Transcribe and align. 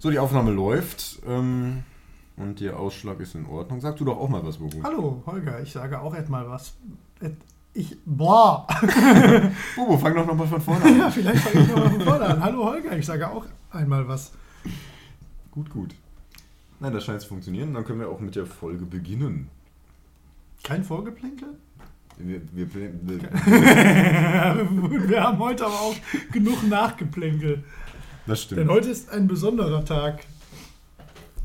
So, 0.00 0.10
die 0.10 0.18
Aufnahme 0.18 0.52
läuft 0.52 1.20
ähm, 1.26 1.82
und 2.36 2.60
der 2.60 2.78
Ausschlag 2.78 3.18
ist 3.18 3.34
in 3.34 3.46
Ordnung. 3.46 3.80
Sag 3.80 3.96
du 3.96 4.04
doch 4.04 4.16
auch 4.16 4.28
mal 4.28 4.46
was, 4.46 4.58
Bobo. 4.58 4.80
Hallo, 4.84 5.22
Holger, 5.26 5.60
ich 5.60 5.72
sage 5.72 6.00
auch 6.00 6.14
etmal 6.14 6.48
was. 6.48 6.76
Et, 7.20 7.34
ich, 7.74 7.96
boah. 8.04 8.64
Bobo, 9.76 9.98
fang 9.98 10.14
doch 10.14 10.26
nochmal 10.26 10.46
von 10.46 10.60
vorne 10.60 10.84
an. 10.88 10.98
ja, 10.98 11.10
vielleicht 11.10 11.42
fange 11.42 11.64
ich 11.64 11.70
nochmal 11.70 11.90
von 11.90 12.00
vorne 12.02 12.24
an. 12.26 12.40
Hallo, 12.42 12.64
Holger, 12.64 12.96
ich 12.96 13.06
sage 13.06 13.28
auch 13.28 13.44
einmal 13.72 14.06
was. 14.06 14.32
Gut, 15.50 15.68
gut. 15.70 15.94
Nein, 16.78 16.92
das 16.92 17.04
scheint 17.04 17.20
zu 17.20 17.26
funktionieren. 17.28 17.74
Dann 17.74 17.84
können 17.84 17.98
wir 17.98 18.08
auch 18.08 18.20
mit 18.20 18.36
der 18.36 18.46
Folge 18.46 18.86
beginnen. 18.86 19.48
Kein 20.62 20.84
Vorgeplänkel? 20.84 21.48
Wir, 22.18 22.40
wir, 22.52 22.72
wir, 22.74 22.92
Wir 25.08 25.22
haben 25.22 25.38
heute 25.38 25.66
aber 25.66 25.74
auch 25.74 25.94
genug 26.32 26.68
Nachgeplänkel. 26.68 27.64
Das 28.28 28.46
Denn 28.48 28.58
stimmt. 28.58 28.70
heute 28.70 28.88
ist 28.90 29.10
ein 29.10 29.26
besonderer 29.26 29.84
Tag. 29.84 30.20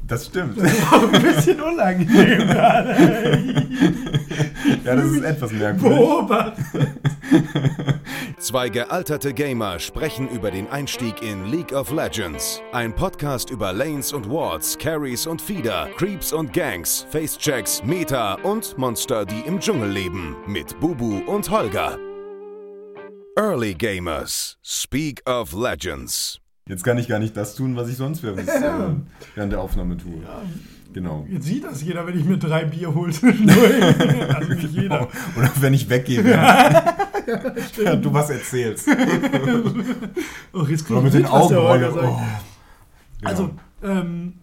Das 0.06 0.26
stimmt. 0.26 0.60
Auch 0.92 1.12
ein 1.14 1.22
bisschen 1.22 1.60
unangenehm 1.62 2.48
gerade. 2.48 3.64
Ja, 4.86 4.96
das 4.96 5.06
ist 5.06 5.24
etwas 5.24 5.52
merkwürdig. 5.52 5.98
Beobachtet. 5.98 6.88
Zwei 8.40 8.70
gealterte 8.70 9.34
Gamer 9.34 9.80
sprechen 9.80 10.30
über 10.30 10.52
den 10.52 10.70
Einstieg 10.70 11.22
in 11.22 11.46
League 11.52 11.74
of 11.74 11.92
Legends. 11.92 12.62
Ein 12.72 12.94
Podcast 12.94 13.50
über 13.50 13.72
Lanes 13.74 14.12
und 14.14 14.30
Wards, 14.30 14.78
Carries 14.78 15.26
und 15.28 15.42
Feeder, 15.42 15.90
Creeps 15.98 16.34
und 16.34 16.52
Gangs, 16.54 17.06
Facechecks, 17.12 17.84
Meta 17.84 18.36
und 18.36 18.78
Monster, 18.78 19.26
die 19.26 19.42
im 19.46 19.60
Dschungel 19.60 19.90
leben. 19.90 20.36
Mit 20.48 20.78
Bubu 20.80 21.20
und 21.28 21.50
Holger. 21.50 21.98
Early 23.38 23.74
Gamers. 23.74 24.58
Speak 24.62 25.22
of 25.28 25.54
Legends. 25.54 26.43
Jetzt 26.68 26.84
kann 26.84 26.98
ich 26.98 27.10
gar 27.10 27.20
nicht 27.20 27.36
das 27.36 27.56
tun, 27.56 27.76
was 27.76 27.90
ich 27.90 27.98
sonst 27.98 28.24
während, 28.24 28.40
äh, 28.48 28.72
während 29.36 29.52
der 29.52 29.60
Aufnahme 29.60 29.98
tue. 29.98 30.22
Genau. 30.94 31.26
Jetzt 31.30 31.46
sieht 31.46 31.64
das 31.64 31.82
jeder, 31.82 32.06
wenn 32.08 32.18
ich 32.18 32.24
mir 32.24 32.38
drei 32.38 32.66
Bier 32.66 32.94
hole. 32.94 33.12
Also 33.12 34.54
nicht 34.54 34.72
jeder. 34.72 35.08
Oder 35.36 35.52
wenn 35.60 35.74
ich 35.74 35.90
weggehe, 35.90 36.22
ja. 36.22 36.96
ja, 37.84 37.96
du 37.96 38.14
was 38.14 38.30
erzählst. 38.30 38.88
Oh, 40.54 40.66
jetzt 40.66 40.90
Oder 40.90 41.02
mit 41.02 41.14
den 41.14 41.26
Augen. 41.26 41.56
Oh. 41.56 41.78
Genau. 41.78 42.22
Also, 43.24 43.50
ähm, 43.82 44.34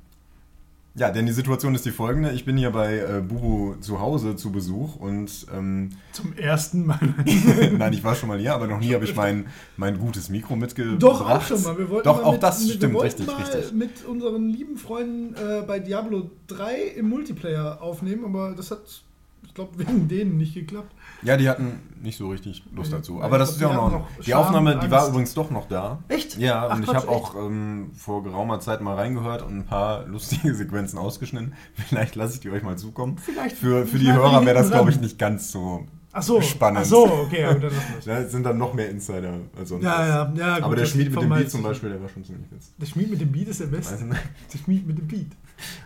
Ja, 0.97 1.11
denn 1.11 1.25
die 1.25 1.33
Situation 1.33 1.75
ist 1.75 1.87
die 1.87 1.93
folgende. 1.93 2.33
Ich 2.33 2.45
bin 2.45 2.57
hier 2.57 2.71
bei 2.71 2.99
äh, 2.99 3.21
Bubu 3.21 3.77
zu 3.81 4.01
Hause 4.01 4.35
zu 4.35 4.51
Besuch 4.51 4.97
und 4.97 5.47
ähm, 5.55 5.91
zum 6.13 6.37
ersten 6.37 6.85
Mal. 6.85 6.99
nein, 7.79 7.93
ich 7.93 8.03
war 8.03 8.17
schon 8.17 8.29
mal 8.29 8.39
hier, 8.39 8.55
aber 8.55 8.67
noch 8.67 8.81
nie 8.81 8.93
habe 8.93 9.05
ich 9.05 9.15
mein, 9.15 9.47
mein 9.77 9.99
gutes 9.99 10.31
Mikro 10.31 10.57
mitgebracht. 10.57 11.01
Doch, 11.01 11.21
auch 11.21 11.43
schon 11.43 11.63
mal. 11.63 11.79
Wir 11.79 11.89
wollten 11.89 12.09
Doch, 12.09 12.17
mal 12.17 12.25
auch 12.25 12.33
mit, 12.33 12.43
das 12.43 12.61
mit, 12.61 12.69
stimmt, 12.71 12.93
wir 12.93 12.99
wollten 12.99 13.23
richtig, 13.23 13.27
mal 13.27 13.37
richtig. 13.37 13.73
mit 13.73 14.05
unseren 14.05 14.49
lieben 14.49 14.77
Freunden 14.77 15.35
äh, 15.35 15.63
bei 15.65 15.79
Diablo 15.79 16.31
3 16.49 16.83
im 16.97 17.09
Multiplayer 17.09 17.81
aufnehmen, 17.81 18.25
aber 18.25 18.55
das 18.57 18.73
hat, 18.73 19.05
ich 19.51 19.55
glaube, 19.55 19.81
wegen 19.81 20.06
denen 20.06 20.37
nicht 20.37 20.55
geklappt. 20.55 20.95
Ja, 21.23 21.37
die 21.37 21.48
hatten 21.48 21.81
nicht 22.01 22.17
so 22.17 22.29
richtig 22.29 22.62
Lust 22.73 22.93
dazu. 22.93 23.20
Aber 23.20 23.37
das 23.37 23.51
ist 23.51 23.61
ja 23.61 23.67
auch 23.67 23.89
die 23.89 23.97
noch. 23.97 24.06
Die 24.25 24.34
Aufnahme, 24.34 24.79
die 24.79 24.89
war 24.93 25.09
übrigens 25.09 25.34
doch 25.34 25.51
noch 25.51 25.67
da. 25.67 25.98
Echt? 26.06 26.39
Ja, 26.39 26.69
Ach 26.70 26.77
und 26.77 26.84
ich 26.84 26.95
habe 26.95 27.09
auch 27.09 27.34
ähm, 27.34 27.91
vor 27.93 28.23
geraumer 28.23 28.61
Zeit 28.61 28.81
mal 28.81 28.95
reingehört 28.95 29.43
und 29.43 29.59
ein 29.59 29.67
paar 29.67 30.06
lustige 30.06 30.55
Sequenzen 30.55 31.01
ausgeschnitten. 31.01 31.55
Vielleicht 31.89 32.15
lasse 32.15 32.34
ich 32.34 32.41
die 32.41 32.51
euch 32.51 32.62
mal 32.62 32.78
zukommen. 32.78 33.19
Vielleicht 33.19 33.56
Für, 33.56 33.89
für 33.89 33.98
die 33.98 34.12
Hörer 34.12 34.47
wäre 34.47 34.55
das, 34.55 34.71
glaube 34.71 34.91
ich, 34.91 35.01
nicht 35.01 35.19
ganz 35.19 35.51
so. 35.51 35.84
Ach 36.12 36.23
so, 36.23 36.41
spannend. 36.41 36.83
Ach 36.83 36.84
so, 36.84 37.05
okay, 37.06 37.41
ja, 37.43 37.53
dann 37.53 37.62
lassen 37.62 37.77
wir 37.89 37.98
es. 37.98 38.05
Da 38.05 38.25
sind 38.28 38.45
dann 38.45 38.56
noch 38.56 38.73
mehr 38.73 38.89
Insider 38.89 39.34
als 39.59 39.69
sonst. 39.69 39.83
Ja, 39.83 40.06
ja, 40.06 40.33
ja. 40.37 40.55
gut, 40.55 40.65
Aber 40.65 40.77
der 40.77 40.87
Schmied 40.87 41.11
mit 41.11 41.23
dem 41.23 41.28
Beat 41.28 41.51
zum. 41.51 41.65
Beispiel, 41.65 41.91
der 41.91 42.01
war 42.01 42.09
schon 42.09 42.25
ziemlich 42.25 42.51
witzig. 42.53 42.73
Der 42.81 42.87
Schmied 42.87 43.11
mit 43.11 43.21
dem 43.21 43.33
Beat 43.33 43.48
ist 43.48 43.61
der 43.61 43.67
Beste. 43.67 43.95
Also, 43.95 44.06
Der 44.06 44.59
Schmied 44.59 44.87
mit 44.87 44.97
dem 44.97 45.09
Beat. 45.09 45.33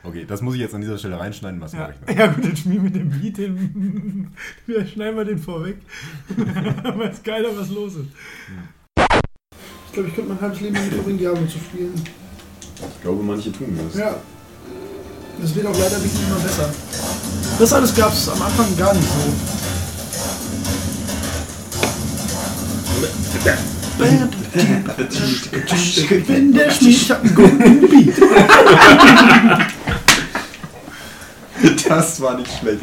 Okay, 0.03 0.25
das 0.27 0.41
muss 0.43 0.55
ich 0.55 0.61
jetzt 0.61 0.75
an 0.75 0.81
dieser 0.81 0.99
Stelle 0.99 1.19
reinschneiden. 1.19 1.61
Was 1.61 1.73
Ja, 1.73 1.81
mache 1.81 1.95
ich 1.95 2.09
noch? 2.09 2.19
ja 2.19 2.27
gut, 2.33 2.45
den 2.45 2.57
Schmied 2.57 2.83
mit 2.83 2.95
dem 2.95 3.11
Beat, 3.11 3.39
den 3.39 4.29
wir 4.67 4.87
schneiden 4.87 5.17
wir 5.17 5.25
den 5.25 5.39
vorweg. 5.39 5.77
Weiß 6.37 7.23
keiner, 7.23 7.49
was 7.57 7.69
los 7.71 7.95
ist. 7.97 8.09
Ich 9.87 9.93
glaube, 9.93 10.09
ich 10.09 10.15
könnte 10.15 10.31
mein 10.33 10.41
halbes 10.41 10.61
Leben 10.61 10.75
damit 10.75 10.93
verbringen, 10.93 11.19
Diablo 11.19 11.47
zu 11.47 11.59
spielen. 11.59 11.95
Ich 12.77 13.03
glaube, 13.03 13.23
manche 13.23 13.53
tun 13.53 13.79
das. 13.89 13.99
Ja. 13.99 14.17
Das 15.41 15.55
wird 15.55 15.67
auch 15.67 15.79
leider 15.79 15.99
nicht 15.99 16.15
immer 16.27 16.39
besser. 16.41 16.73
Das 17.59 17.73
alles 17.73 17.95
gab 17.95 18.13
es 18.13 18.29
am 18.29 18.41
Anfang 18.43 18.77
gar 18.77 18.95
nicht 18.95 19.07
so. 19.07 19.33
Wenn 26.27 26.53
der 26.53 26.71
Schmied, 26.71 26.97
ich 26.97 27.11
hab 27.11 27.23
einen 27.23 27.35
guten 27.35 27.89
Beat. 27.89 28.21
Das 31.89 32.21
war 32.21 32.37
nicht 32.39 32.51
schlecht. 32.59 32.83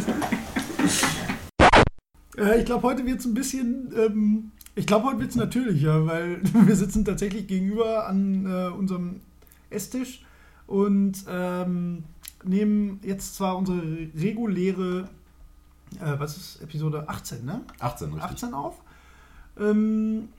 Äh, 2.38 2.60
ich 2.60 2.66
glaube, 2.66 2.84
heute 2.84 3.06
wird 3.06 3.20
es 3.20 3.26
ein 3.26 3.34
bisschen. 3.34 3.94
Ähm, 3.98 4.52
ich 4.76 4.88
glaube, 4.88 5.08
heute 5.08 5.20
wird 5.20 5.32
es 5.32 5.36
natürlicher, 5.36 6.06
weil 6.06 6.42
wir 6.54 6.76
sitzen 6.76 7.04
tatsächlich 7.04 7.48
gegenüber 7.48 8.08
an 8.08 8.46
äh, 8.46 8.70
unserem 8.70 9.20
Esstisch 9.70 10.24
und 10.68 11.14
ähm, 11.30 12.04
nehmen 12.44 13.00
jetzt 13.04 13.36
zwar 13.36 13.58
unsere 13.58 13.82
reguläre, 14.16 15.10
äh, 16.00 16.14
was 16.18 16.38
ist 16.38 16.62
Episode 16.62 17.10
18, 17.10 17.44
ne? 17.44 17.62
18, 17.80 18.14
richtig. 18.14 18.24
18 18.24 18.54
auf. 18.54 18.76
Ähm, 19.60 20.30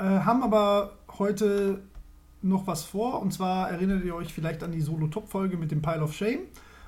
äh, 0.00 0.20
haben 0.24 0.42
aber 0.42 0.92
heute 1.18 1.80
noch 2.42 2.66
was 2.66 2.82
vor. 2.84 3.20
Und 3.22 3.32
zwar 3.32 3.70
erinnert 3.70 4.04
ihr 4.04 4.14
euch 4.14 4.32
vielleicht 4.32 4.62
an 4.62 4.72
die 4.72 4.80
Solo-Top-Folge 4.80 5.56
mit 5.56 5.70
dem 5.70 5.82
Pile 5.82 6.02
of 6.02 6.14
Shame. 6.14 6.40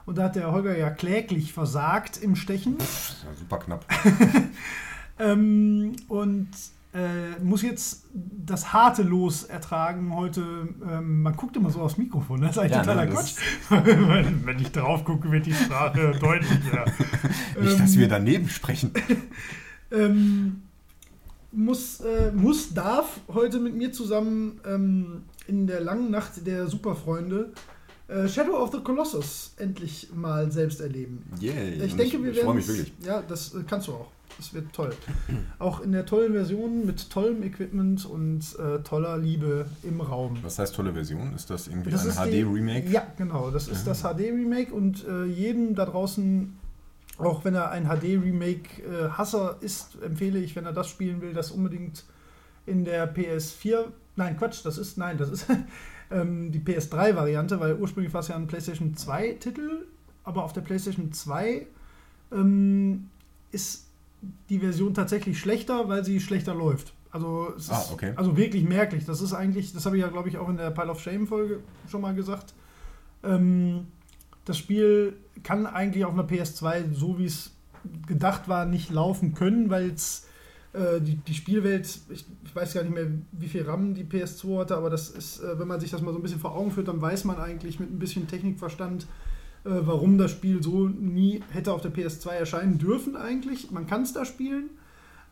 Und 0.06 0.18
da 0.18 0.24
hat 0.24 0.34
der 0.36 0.50
Holger 0.50 0.76
ja 0.76 0.90
kläglich 0.90 1.52
versagt 1.52 2.16
im 2.20 2.34
Stechen. 2.34 2.76
Ja, 2.78 3.34
super 3.38 3.58
knapp. 3.58 3.84
Ähm, 5.18 5.92
und 6.08 6.48
äh, 6.94 7.38
muss 7.44 7.62
jetzt 7.62 8.06
das 8.14 8.72
harte 8.72 9.02
Los 9.02 9.44
ertragen 9.44 10.14
heute. 10.16 10.68
Ähm, 10.90 11.22
man 11.22 11.36
guckt 11.36 11.54
immer 11.56 11.70
so 11.70 11.80
aufs 11.82 11.96
Mikrofon, 11.98 12.40
das 12.40 12.52
ist 12.52 12.58
eigentlich 12.58 12.72
Ja, 12.72 12.78
totaler 12.80 13.04
ne, 13.06 13.12
Quatsch. 13.12 13.34
das- 13.70 13.86
wenn, 13.86 14.46
wenn 14.46 14.58
ich 14.58 14.72
drauf 14.72 15.04
gucke, 15.04 15.30
wird 15.30 15.46
die 15.46 15.54
Sprache 15.54 16.12
deutlicher. 16.20 16.86
Nicht, 17.60 17.78
dass 17.80 17.96
wir 17.96 18.08
daneben 18.08 18.48
sprechen. 18.48 18.90
ähm, 19.92 20.62
muss, 21.52 22.00
äh, 22.00 22.32
muss, 22.32 22.74
darf 22.74 23.20
heute 23.32 23.60
mit 23.60 23.74
mir 23.74 23.92
zusammen 23.92 24.60
ähm, 24.66 25.22
in 25.46 25.66
der 25.66 25.80
langen 25.80 26.10
Nacht 26.10 26.46
der 26.46 26.66
Superfreunde 26.66 27.52
äh, 28.12 28.28
Shadow 28.28 28.56
of 28.56 28.72
the 28.72 28.80
Colossus 28.80 29.54
endlich 29.58 30.08
mal 30.14 30.50
selbst 30.50 30.80
erleben. 30.80 31.24
Yay. 31.40 31.84
Ich 31.84 31.96
denke, 31.96 32.22
wir 32.22 32.32
ich 32.32 32.38
freue 32.38 32.46
werden. 32.46 32.56
mich 32.56 32.68
wirklich. 32.68 32.92
Ja, 33.04 33.22
das 33.22 33.54
äh, 33.54 33.62
kannst 33.66 33.88
du 33.88 33.92
auch. 33.92 34.08
Das 34.36 34.54
wird 34.54 34.72
toll. 34.72 34.90
auch 35.58 35.80
in 35.80 35.92
der 35.92 36.06
tollen 36.06 36.32
Version 36.32 36.86
mit 36.86 37.10
tollem 37.10 37.42
Equipment 37.42 38.04
und 38.06 38.40
äh, 38.58 38.82
toller 38.82 39.18
Liebe 39.18 39.66
im 39.82 40.00
Raum. 40.00 40.38
Was 40.42 40.58
heißt 40.58 40.74
tolle 40.74 40.92
Version? 40.92 41.34
Ist 41.34 41.50
das 41.50 41.68
irgendwie 41.68 41.90
Das 41.90 42.18
ein 42.18 42.30
HD-Remake? 42.30 42.90
Ja, 42.90 43.06
genau. 43.16 43.50
Das 43.50 43.68
ist 43.68 43.86
das 43.86 44.02
HD-Remake 44.02 44.72
und 44.72 45.06
äh, 45.06 45.24
jedem 45.24 45.74
da 45.74 45.84
draußen, 45.84 46.56
auch 47.24 47.44
wenn 47.44 47.54
er 47.54 47.70
ein 47.70 47.86
HD-Remake-Hasser 47.86 49.56
ist, 49.60 50.00
empfehle 50.02 50.38
ich, 50.38 50.56
wenn 50.56 50.66
er 50.66 50.72
das 50.72 50.88
spielen 50.88 51.20
will, 51.20 51.32
das 51.32 51.50
unbedingt 51.50 52.04
in 52.66 52.84
der 52.84 53.12
PS4. 53.12 53.86
Nein, 54.16 54.36
Quatsch, 54.36 54.64
das 54.64 54.78
ist, 54.78 54.98
nein, 54.98 55.18
das 55.18 55.30
ist 55.30 55.46
ähm, 56.10 56.52
die 56.52 56.60
PS3-Variante, 56.60 57.58
weil 57.60 57.74
ursprünglich 57.76 58.12
war 58.12 58.20
es 58.20 58.28
ja 58.28 58.36
ein 58.36 58.46
PlayStation 58.46 58.94
2-Titel, 58.94 59.86
aber 60.24 60.44
auf 60.44 60.52
der 60.52 60.60
PlayStation 60.60 61.12
2 61.12 61.66
ähm, 62.32 63.08
ist 63.50 63.86
die 64.48 64.58
Version 64.60 64.94
tatsächlich 64.94 65.38
schlechter, 65.38 65.88
weil 65.88 66.04
sie 66.04 66.20
schlechter 66.20 66.54
läuft. 66.54 66.94
Also, 67.10 67.52
es 67.56 67.68
Ah, 67.68 67.80
ist 67.80 67.92
okay. 67.92 68.12
also 68.16 68.36
wirklich 68.36 68.64
merklich. 68.64 69.04
Das 69.04 69.20
ist 69.20 69.34
eigentlich, 69.34 69.72
das 69.72 69.84
habe 69.84 69.96
ich 69.96 70.02
ja, 70.02 70.08
glaube 70.08 70.28
ich, 70.28 70.38
auch 70.38 70.48
in 70.48 70.56
der 70.56 70.70
Pile 70.70 70.90
of 70.90 71.00
Shame-Folge 71.00 71.60
schon 71.90 72.00
mal 72.00 72.14
gesagt. 72.14 72.54
Ähm, 73.22 73.88
das 74.44 74.56
Spiel 74.56 75.16
kann 75.42 75.66
eigentlich 75.66 76.04
auf 76.04 76.12
einer 76.12 76.26
PS2, 76.26 76.92
so 76.92 77.18
wie 77.18 77.26
es 77.26 77.50
gedacht 78.06 78.48
war, 78.48 78.66
nicht 78.66 78.90
laufen 78.90 79.34
können, 79.34 79.70
weil 79.70 79.90
es 79.90 80.26
äh, 80.72 81.00
die, 81.00 81.16
die 81.16 81.34
Spielwelt, 81.34 81.86
ich, 82.10 82.24
ich 82.44 82.54
weiß 82.54 82.74
gar 82.74 82.82
nicht 82.82 82.94
mehr, 82.94 83.08
wie 83.32 83.48
viel 83.48 83.62
RAM 83.62 83.94
die 83.94 84.04
PS2 84.04 84.60
hatte, 84.60 84.76
aber 84.76 84.90
das 84.90 85.10
ist, 85.10 85.40
äh, 85.40 85.58
wenn 85.58 85.68
man 85.68 85.80
sich 85.80 85.90
das 85.90 86.00
mal 86.00 86.12
so 86.12 86.18
ein 86.18 86.22
bisschen 86.22 86.40
vor 86.40 86.54
Augen 86.54 86.70
führt, 86.70 86.88
dann 86.88 87.00
weiß 87.00 87.24
man 87.24 87.38
eigentlich 87.38 87.80
mit 87.80 87.90
ein 87.90 87.98
bisschen 87.98 88.28
Technikverstand, 88.28 89.04
äh, 89.64 89.70
warum 89.70 90.18
das 90.18 90.30
Spiel 90.30 90.62
so 90.62 90.88
nie 90.88 91.42
hätte 91.50 91.72
auf 91.72 91.82
der 91.82 91.92
PS2 91.92 92.30
erscheinen 92.30 92.78
dürfen 92.78 93.16
eigentlich. 93.16 93.70
Man 93.70 93.86
kann 93.86 94.02
es 94.02 94.12
da 94.12 94.24
spielen, 94.24 94.70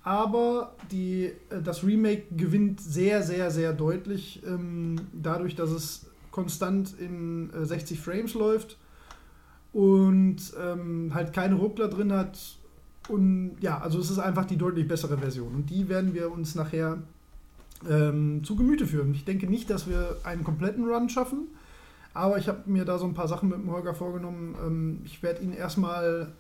aber 0.03 0.75
die, 0.91 1.33
äh, 1.51 1.63
das 1.63 1.85
Remake 1.85 2.25
gewinnt 2.37 2.81
sehr, 2.81 3.23
sehr, 3.23 3.51
sehr 3.51 3.73
deutlich 3.73 4.43
ähm, 4.47 4.97
dadurch, 5.13 5.55
dass 5.55 5.71
es 5.71 6.07
konstant 6.31 6.95
in 6.99 7.51
äh, 7.53 7.65
60 7.65 8.01
Frames 8.01 8.35
läuft 8.35 8.77
und 9.73 10.39
ähm, 10.61 11.13
halt 11.15 11.33
keine 11.33 11.55
Ruckler 11.57 11.89
drin 11.89 12.13
hat. 12.13 12.39
Und 13.09 13.57
ja, 13.61 13.79
also 13.79 13.99
es 13.99 14.11
ist 14.11 14.19
einfach 14.19 14.45
die 14.45 14.57
deutlich 14.57 14.87
bessere 14.87 15.19
Version. 15.19 15.55
Und 15.55 15.71
die 15.71 15.89
werden 15.89 16.15
wir 16.15 16.31
uns 16.31 16.55
nachher 16.55 16.99
ähm, 17.89 18.45
zu 18.45 18.57
Gemüte 18.57 18.87
führen. 18.87 19.15
Ich 19.15 19.25
denke 19.25 19.47
nicht, 19.47 19.71
dass 19.71 19.89
wir 19.89 20.17
einen 20.25 20.45
kompletten 20.45 20.85
Run 20.85 21.09
schaffen, 21.09 21.49
Aber 22.13 22.39
ich 22.39 22.49
habe 22.49 22.63
mir 22.67 22.85
da 22.85 22.99
so 22.99 23.07
ein 23.07 23.15
paar 23.15 23.29
Sachen 23.29 23.49
mit 23.49 23.59
dem 23.59 23.71
Holger 23.71 23.95
vorgenommen. 23.95 24.57
Ähm, 24.65 25.01
ich 25.05 25.23
werde 25.23 25.43
ihn 25.43 25.53
erstmal 25.53 26.33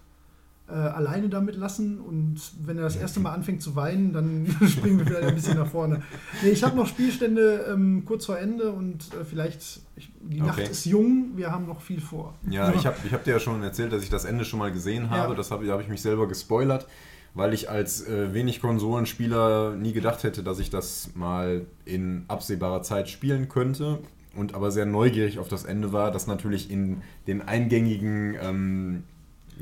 äh, 0.70 0.74
alleine 0.74 1.28
damit 1.28 1.56
lassen 1.56 1.98
und 2.00 2.40
wenn 2.64 2.76
er 2.76 2.84
das 2.84 2.96
erste 2.96 3.20
Mal 3.20 3.32
anfängt 3.32 3.62
zu 3.62 3.74
weinen, 3.76 4.12
dann 4.12 4.46
springen 4.68 4.98
wir 4.98 5.06
vielleicht 5.06 5.28
ein 5.28 5.34
bisschen 5.34 5.58
nach 5.58 5.66
vorne. 5.66 6.02
Nee, 6.42 6.50
ich 6.50 6.62
habe 6.62 6.76
noch 6.76 6.86
Spielstände 6.86 7.66
ähm, 7.72 8.04
kurz 8.04 8.26
vor 8.26 8.38
Ende 8.38 8.70
und 8.70 9.12
äh, 9.14 9.24
vielleicht, 9.24 9.80
ich, 9.96 10.12
die 10.20 10.40
Nacht 10.40 10.60
Okay. 10.60 10.70
ist 10.70 10.84
jung, 10.84 11.32
wir 11.36 11.50
haben 11.50 11.66
noch 11.66 11.80
viel 11.80 12.00
vor. 12.00 12.34
Ja, 12.48 12.72
ich 12.72 12.86
habe 12.86 12.96
ich 13.04 13.12
hab 13.12 13.24
dir 13.24 13.32
ja 13.32 13.40
schon 13.40 13.62
erzählt, 13.62 13.92
dass 13.92 14.02
ich 14.02 14.10
das 14.10 14.24
Ende 14.24 14.44
schon 14.44 14.58
mal 14.58 14.72
gesehen 14.72 15.10
habe. 15.10 15.30
Ja. 15.30 15.36
Das 15.36 15.50
habe 15.50 15.70
hab 15.70 15.80
ich 15.80 15.88
mich 15.88 16.02
selber 16.02 16.28
gespoilert, 16.28 16.86
weil 17.34 17.52
ich 17.54 17.70
als 17.70 18.06
äh, 18.06 18.32
wenig 18.34 18.60
Konsolenspieler 18.60 19.74
nie 19.76 19.92
gedacht 19.92 20.22
hätte, 20.22 20.42
dass 20.42 20.58
ich 20.58 20.70
das 20.70 21.10
mal 21.14 21.66
in 21.84 22.24
absehbarer 22.28 22.82
Zeit 22.82 23.08
spielen 23.08 23.48
könnte. 23.48 23.98
Und 24.36 24.54
aber 24.54 24.70
sehr 24.70 24.86
neugierig 24.86 25.40
auf 25.40 25.48
das 25.48 25.64
Ende 25.64 25.92
war, 25.92 26.12
das 26.12 26.28
natürlich 26.28 26.70
in 26.70 27.02
den 27.26 27.42
eingängigen 27.42 28.36
ähm, 28.40 29.02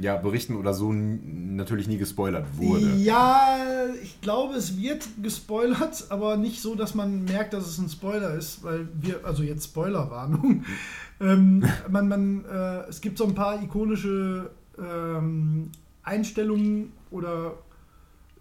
ja, 0.00 0.16
Berichten 0.16 0.56
oder 0.56 0.74
so 0.74 0.92
natürlich 0.92 1.88
nie 1.88 1.98
gespoilert 1.98 2.46
wurde. 2.56 2.94
Ja, 2.96 3.58
ich 4.02 4.20
glaube, 4.20 4.54
es 4.54 4.76
wird 4.76 5.06
gespoilert, 5.22 6.06
aber 6.10 6.36
nicht 6.36 6.60
so, 6.60 6.74
dass 6.74 6.94
man 6.94 7.24
merkt, 7.24 7.52
dass 7.52 7.66
es 7.66 7.78
ein 7.78 7.88
Spoiler 7.88 8.34
ist, 8.34 8.62
weil 8.62 8.88
wir, 9.00 9.24
also 9.24 9.42
jetzt 9.42 9.64
Spoilerwarnung. 9.64 10.64
ähm, 11.20 11.64
man, 11.88 12.08
man, 12.08 12.44
äh, 12.44 12.88
es 12.88 13.00
gibt 13.00 13.18
so 13.18 13.24
ein 13.24 13.34
paar 13.34 13.62
ikonische 13.62 14.50
ähm, 14.78 15.70
Einstellungen 16.02 16.92
oder 17.10 17.54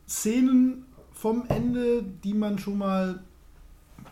Szenen 0.08 0.86
vom 1.14 1.46
Ende, 1.50 2.04
die 2.24 2.34
man 2.34 2.60
schon 2.60 2.78
mal 2.78 3.20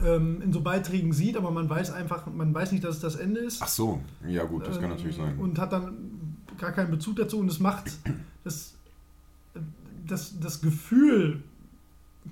ähm, 0.04 0.42
in 0.42 0.52
so 0.52 0.62
Beiträgen 0.62 1.14
sieht, 1.14 1.38
aber 1.38 1.52
man 1.52 1.70
weiß 1.70 1.92
einfach, 1.92 2.26
man 2.28 2.54
weiß 2.54 2.72
nicht, 2.72 2.84
dass 2.84 2.96
es 2.96 3.02
das 3.02 3.16
Ende 3.16 3.42
ist. 3.42 3.62
Ach 3.62 3.68
so, 3.68 4.02
ja 4.28 4.44
gut, 4.44 4.68
das 4.68 4.76
kann 4.76 4.86
Ähm, 4.86 4.90
natürlich 4.92 5.16
sein. 5.16 5.38
Und 5.38 5.60
hat 5.60 5.72
dann 5.72 6.15
gar 6.58 6.72
keinen 6.72 6.92
Bezug 6.92 7.16
dazu 7.18 7.40
und 7.40 7.50
es 7.50 7.60
macht 7.60 7.92
das, 8.44 8.76
das, 10.08 10.40
das 10.40 10.62
Gefühl 10.62 11.44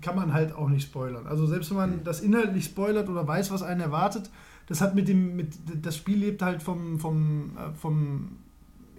kann 0.02 0.16
man 0.16 0.34
halt 0.34 0.56
auch 0.56 0.70
nicht 0.70 0.84
spoilern. 0.84 1.28
Also 1.28 1.46
selbst 1.46 1.70
wenn 1.70 1.78
man 1.78 2.04
das 2.04 2.22
inhaltlich 2.22 2.66
spoilert 2.66 3.10
oder 3.10 3.28
weiß, 3.28 3.52
was 3.52 3.62
einen 3.62 3.82
erwartet, 3.82 4.30
das 4.68 4.82
hat 4.82 4.96
mit 4.96 5.08
dem, 5.08 5.36
mit 5.36 5.54
das 5.82 5.98
Spiel 5.98 6.18
lebt 6.18 6.42
halt 6.42 6.64
vom, 6.64 7.00
vom, 7.00 7.58
äh, 7.58 7.74
vom 7.74 8.38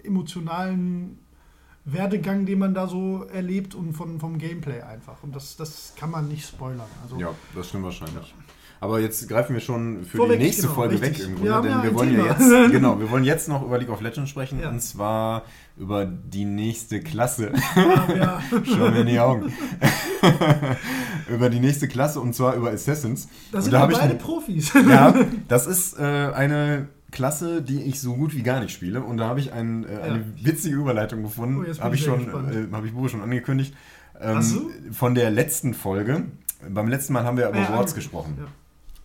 emotionalen 0.03 1.19
Werdegang, 1.85 2.47
den 2.47 2.59
man 2.59 2.75
da 2.75 2.87
so 2.87 3.25
erlebt 3.25 3.75
und 3.75 3.93
von, 3.93 4.21
vom 4.21 4.39
Gameplay 4.39 4.81
einfach. 4.81 5.23
Und 5.23 5.35
das, 5.35 5.57
das 5.57 5.95
kann 5.97 6.11
man 6.11 6.29
nicht 6.29 6.47
spoilern. 6.47 6.87
Also 7.03 7.19
Ja, 7.19 7.35
das 7.55 7.69
stimmt 7.69 7.85
wahrscheinlich. 7.85 8.35
Aber 8.85 9.01
jetzt 9.01 9.27
greifen 9.31 9.55
wir 9.55 9.61
schon 9.61 10.05
für 10.05 10.19
Vorweg, 10.19 10.39
die 10.39 10.45
nächste 10.45 10.63
genau, 10.65 10.75
Folge 10.75 11.01
richtig. 11.01 11.21
weg 11.21 11.27
im 11.27 11.29
Wir 11.31 11.37
Grunde, 11.37 11.55
haben 11.55 11.63
denn 11.69 11.73
ja 11.79 11.83
wir 11.85 11.95
wollen 11.95 12.13
ja 12.15 12.35
Thema. 12.35 12.57
jetzt, 12.61 12.73
genau, 12.73 13.01
wir 13.01 13.11
wollen 13.11 13.25
jetzt 13.25 13.49
noch 13.49 13.63
über 13.65 13.79
League 13.79 13.89
of 13.89 14.03
Legends 14.03 14.29
sprechen 14.31 14.61
Ja. 14.61 14.69
und 14.69 14.81
zwar 14.83 15.45
über 15.79 16.05
die 16.05 16.45
nächste 16.45 17.01
Klasse. 17.01 17.53
ja, 18.15 18.43
Schau 18.65 18.91
mir 18.91 19.01
in 19.01 19.07
die 19.07 19.19
Augen. 19.19 19.51
über 21.31 21.49
die 21.51 21.61
nächste 21.61 21.89
Klasse 21.89 22.21
und 22.21 22.35
zwar 22.35 22.55
über 22.57 22.71
Assassins. 22.73 23.29
da 23.53 23.59
und 23.59 23.65
sind 23.65 23.73
da 23.73 23.89
wir 23.89 23.97
beide 23.97 24.13
ein- 24.13 24.19
Profis. 24.19 24.73
ja, 24.75 25.15
das 25.49 25.67
ist 25.67 25.99
äh, 25.99 26.03
eine 26.03 26.89
Klasse, 27.11 27.63
die 27.63 27.81
ich 27.83 28.01
so 28.01 28.15
gut 28.15 28.35
wie 28.37 28.43
gar 28.43 28.61
nicht 28.61 28.73
spiele. 28.73 29.03
Und 29.03 29.17
da 29.17 29.29
habe 29.29 29.41
ich 29.41 29.53
ein, 29.53 29.85
äh, 29.85 30.03
eine 30.03 30.25
witzige 30.43 30.77
Überleitung 30.77 31.23
gefunden. 31.23 31.65
Oh, 31.65 31.81
habe 31.83 31.95
ich 31.95 32.05
schon, 32.05 32.29
äh, 32.29 32.73
habe 32.75 32.87
ich 32.87 32.93
Bube 32.93 33.09
schon 33.09 33.23
angekündigt. 33.23 33.75
Ähm, 34.21 34.43
so? 34.43 34.69
Von 34.93 35.15
der 35.15 35.31
letzten 35.31 35.73
Folge. 35.75 36.25
Beim 36.69 36.89
letzten 36.89 37.13
Mal 37.13 37.25
haben 37.25 37.37
wir 37.37 37.49
über 37.49 37.59
Ja, 37.59 37.73
Worts 37.77 37.95
gesprochen. 37.95 38.37
Ja. 38.39 38.47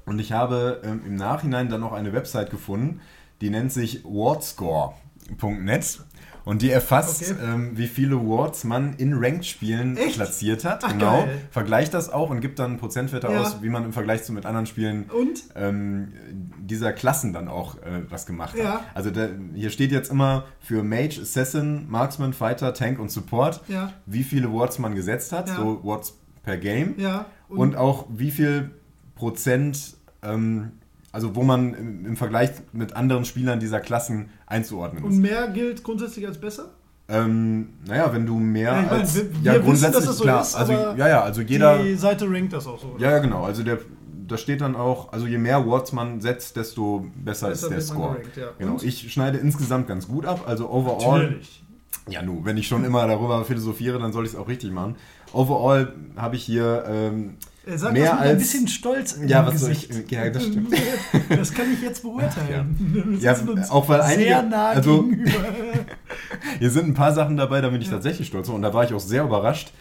Und 0.09 0.17
ich 0.19 0.31
habe 0.31 0.81
ähm, 0.83 1.01
im 1.05 1.15
Nachhinein 1.15 1.69
dann 1.69 1.81
noch 1.81 1.93
eine 1.93 2.11
Website 2.13 2.49
gefunden, 2.49 2.99
die 3.41 3.51
nennt 3.51 3.71
sich 3.71 4.03
wardscore.net. 4.03 5.99
Und 6.45 6.61
die 6.63 6.71
erfasst, 6.71 7.31
Okay. 7.31 7.39
ähm, 7.43 7.77
wie 7.77 7.85
viele 7.87 8.15
Wards 8.15 8.63
man 8.63 8.93
in 8.95 9.13
Ranked-Spielen 9.13 9.95
platziert 10.13 10.65
hat. 10.65 10.83
Ach, 10.83 10.91
genau. 10.93 11.25
geil. 11.25 11.41
Vergleicht 11.51 11.93
das 11.93 12.09
auch 12.11 12.31
und 12.31 12.39
gibt 12.41 12.57
dann 12.57 12.77
Prozentwerte 12.77 13.27
Ja. 13.31 13.41
aus, 13.41 13.61
wie 13.61 13.69
man 13.69 13.85
im 13.85 13.93
Vergleich 13.93 14.23
zu 14.23 14.33
mit 14.33 14.47
anderen 14.47 14.65
Spielen 14.65 15.03
Und? 15.11 15.43
ähm, 15.55 16.11
dieser 16.59 16.91
Klassen 16.91 17.33
dann 17.33 17.47
auch 17.49 17.75
äh, 17.77 18.01
was 18.09 18.25
gemacht 18.25 18.53
hat. 18.53 18.63
Ja. 18.63 18.81
Also 18.95 19.11
da, 19.11 19.27
hier 19.53 19.69
steht 19.69 19.91
jetzt 19.91 20.09
immer 20.09 20.45
für 20.59 20.81
Mage, 20.81 21.19
Assassin, 21.21 21.85
Marksman, 21.87 22.33
Fighter, 22.33 22.73
Tank 22.73 22.97
und 22.97 23.11
Support, 23.11 23.61
Ja. 23.67 23.93
wie 24.07 24.23
viele 24.23 24.51
Wards 24.51 24.79
man 24.79 24.95
gesetzt 24.95 25.31
hat, 25.31 25.49
so 25.49 25.81
Wards 25.83 26.17
per 26.41 26.57
Game. 26.57 26.95
Ja. 26.97 27.27
Und, 27.47 27.75
auch 27.75 28.07
wie 28.09 28.31
viel 28.31 28.71
Prozent, 29.15 29.97
ähm, 30.23 30.71
also 31.11 31.35
wo 31.35 31.43
man 31.43 31.73
im, 31.73 32.05
im 32.05 32.17
Vergleich 32.17 32.51
mit 32.71 32.95
anderen 32.95 33.25
Spielern 33.25 33.59
dieser 33.59 33.79
Klassen 33.79 34.29
einzuordnen 34.45 35.03
ist. 35.03 35.09
Und 35.11 35.19
mehr 35.21 35.47
gilt 35.49 35.83
grundsätzlich 35.83 36.27
als 36.27 36.39
besser? 36.39 36.69
Ähm, 37.07 37.69
naja, 37.87 38.13
wenn 38.13 38.25
du 38.27 38.37
mehr 38.37 38.71
Ja, 38.71 38.79
ich 38.81 38.85
meine, 38.85 39.01
als. 39.01 39.15
wir- 39.15 39.23
ja, 39.23 39.29
wir 39.29 39.53
wissen, 39.53 39.65
grundsätzlich, 39.65 40.05
das 40.05 40.17
so 40.17 40.23
klar. 40.23 40.41
ist, 40.41 40.55
also, 40.55 40.73
ja, 40.73 41.07
ja, 41.07 41.21
also 41.23 41.41
jeder. 41.41 41.81
Die 41.83 41.95
Seite 41.95 42.29
rankt 42.29 42.53
das 42.53 42.67
auch 42.67 42.79
so. 42.79 42.89
oder? 42.89 43.01
Ja, 43.03 43.11
ja, 43.11 43.17
genau. 43.19 43.43
Also 43.45 43.63
der, 43.63 43.79
da 44.27 44.37
steht 44.37 44.61
dann 44.61 44.75
auch, 44.75 45.11
also 45.11 45.25
je 45.25 45.39
mehr 45.39 45.65
Wards 45.67 45.91
man 45.91 46.21
setzt, 46.21 46.55
desto 46.55 47.07
besser, 47.15 47.47
Besser 47.49 47.65
ist 47.67 47.71
der 47.71 47.81
Score. 47.81 48.09
gerankt, 48.17 48.37
ja. 48.37 48.49
Genau. 48.59 48.73
Und? 48.73 48.83
Ich 48.83 49.11
schneide 49.11 49.39
insgesamt 49.39 49.87
ganz 49.87 50.07
gut 50.07 50.25
ab. 50.27 50.43
Also 50.45 50.69
overall. 50.69 51.23
Natürlich. 51.23 51.63
Ja, 52.07 52.21
nu, 52.21 52.41
wenn 52.45 52.57
ich 52.57 52.67
schon 52.67 52.83
immer 52.85 53.07
darüber 53.07 53.43
philosophiere, 53.43 53.97
dann 53.97 54.11
soll 54.13 54.25
ich 54.25 54.33
es 54.33 54.37
auch 54.37 54.47
richtig 54.47 54.71
machen. 54.71 54.95
Overall 55.33 55.93
habe 56.15 56.35
ich 56.35 56.43
hier 56.43 56.83
ähm, 56.87 57.35
Er 57.69 57.77
sagt 57.77 57.93
Mehr 57.93 58.03
das 58.05 58.13
mit 58.13 58.21
ein 58.21 58.29
als- 58.29 58.39
bisschen 58.39 58.67
Stolz 58.67 59.13
im 59.13 59.27
Ja, 59.27 59.45
was 59.45 59.59
soll 59.59 59.69
Gesicht. 59.69 59.91
ich- 60.05 60.11
ja, 60.11 60.29
das 60.29 60.43
stimmt. 60.45 60.73
Das 61.29 61.53
kann 61.53 61.65
ich 61.71 61.81
jetzt 61.81 62.01
beurteilen. 62.03 63.17
Ja, 63.21 63.33
uns 63.37 63.69
auch 63.69 63.87
weil 63.89 64.01
einige- 64.01 64.23
sehr 64.29 64.43
nah 64.43 64.67
also- 64.69 65.03
gegenüber. 65.03 65.31
Hier 66.59 66.69
sind 66.71 66.87
ein 66.87 66.93
paar 66.93 67.13
Sachen 67.13 67.37
dabei, 67.37 67.61
da 67.61 67.69
bin 67.69 67.81
ich 67.81 67.87
Ja. 67.87 67.93
tatsächlich 67.93 68.27
stolz 68.27 68.49
und 68.49 68.61
da 68.61 68.73
war 68.73 68.83
ich 68.83 68.93
auch 68.93 68.99
sehr 68.99 69.23
überrascht. 69.23 69.71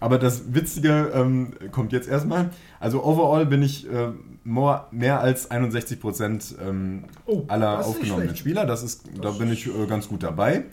Aber 0.00 0.18
das 0.18 0.52
Witzige 0.54 1.12
ähm, 1.14 1.52
kommt 1.70 1.92
jetzt 1.92 2.08
erstmal. 2.08 2.50
Also 2.80 3.04
overall 3.04 3.46
bin 3.46 3.62
ich 3.62 3.88
äh, 3.88 4.08
more, 4.42 4.86
mehr 4.90 5.20
als 5.20 5.50
61 5.50 6.00
Prozent 6.00 6.54
ähm, 6.66 7.04
Oh, 7.26 7.44
aller 7.48 7.84
aufgenommenen. 7.86 8.34
Spieler. 8.34 8.66
Das 8.66 8.82
ist, 8.82 9.04
da 9.14 9.22
Das 9.22 9.38
bin 9.38 9.52
ich 9.52 9.66
äh, 9.68 9.86
ganz 9.88 10.08
gut 10.08 10.24
dabei. 10.24 10.64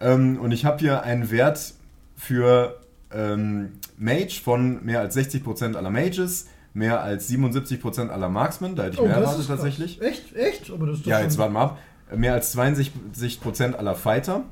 Ähm, 0.00 0.38
und 0.40 0.50
ich 0.50 0.64
habe 0.64 0.78
hier 0.80 1.04
einen 1.04 1.30
Wert 1.30 1.74
für 2.16 2.80
ähm, 3.14 3.72
Mage 3.96 4.40
von 4.42 4.84
mehr 4.84 5.00
als 5.00 5.14
60 5.14 5.44
Prozent 5.44 5.76
aller 5.76 5.90
Mages, 5.90 6.48
mehr 6.72 7.02
als 7.02 7.28
77 7.28 7.80
Prozent 7.80 8.10
aller 8.10 8.28
Marksmen. 8.28 8.74
Da 8.76 8.84
hätte 8.84 8.94
ich 8.94 9.00
Oh, 9.00 9.04
mehr 9.06 9.14
erwartet 9.16 9.40
ist 9.40 9.46
krass. 9.46 9.56
tatsächlich. 9.60 10.00
Echt? 10.02 10.34
Echt? 10.34 10.70
Aber 10.70 10.86
das 10.86 10.96
ist 10.98 11.06
doch 11.06 11.10
Ja, 11.10 11.20
jetzt 11.20 11.38
warten 11.38 11.54
wir 11.54 11.60
ab. 11.60 11.78
Mehr 12.14 12.34
als 12.34 12.54
62% 12.56 13.74
aller 13.74 13.94
Fighter, 13.94 14.42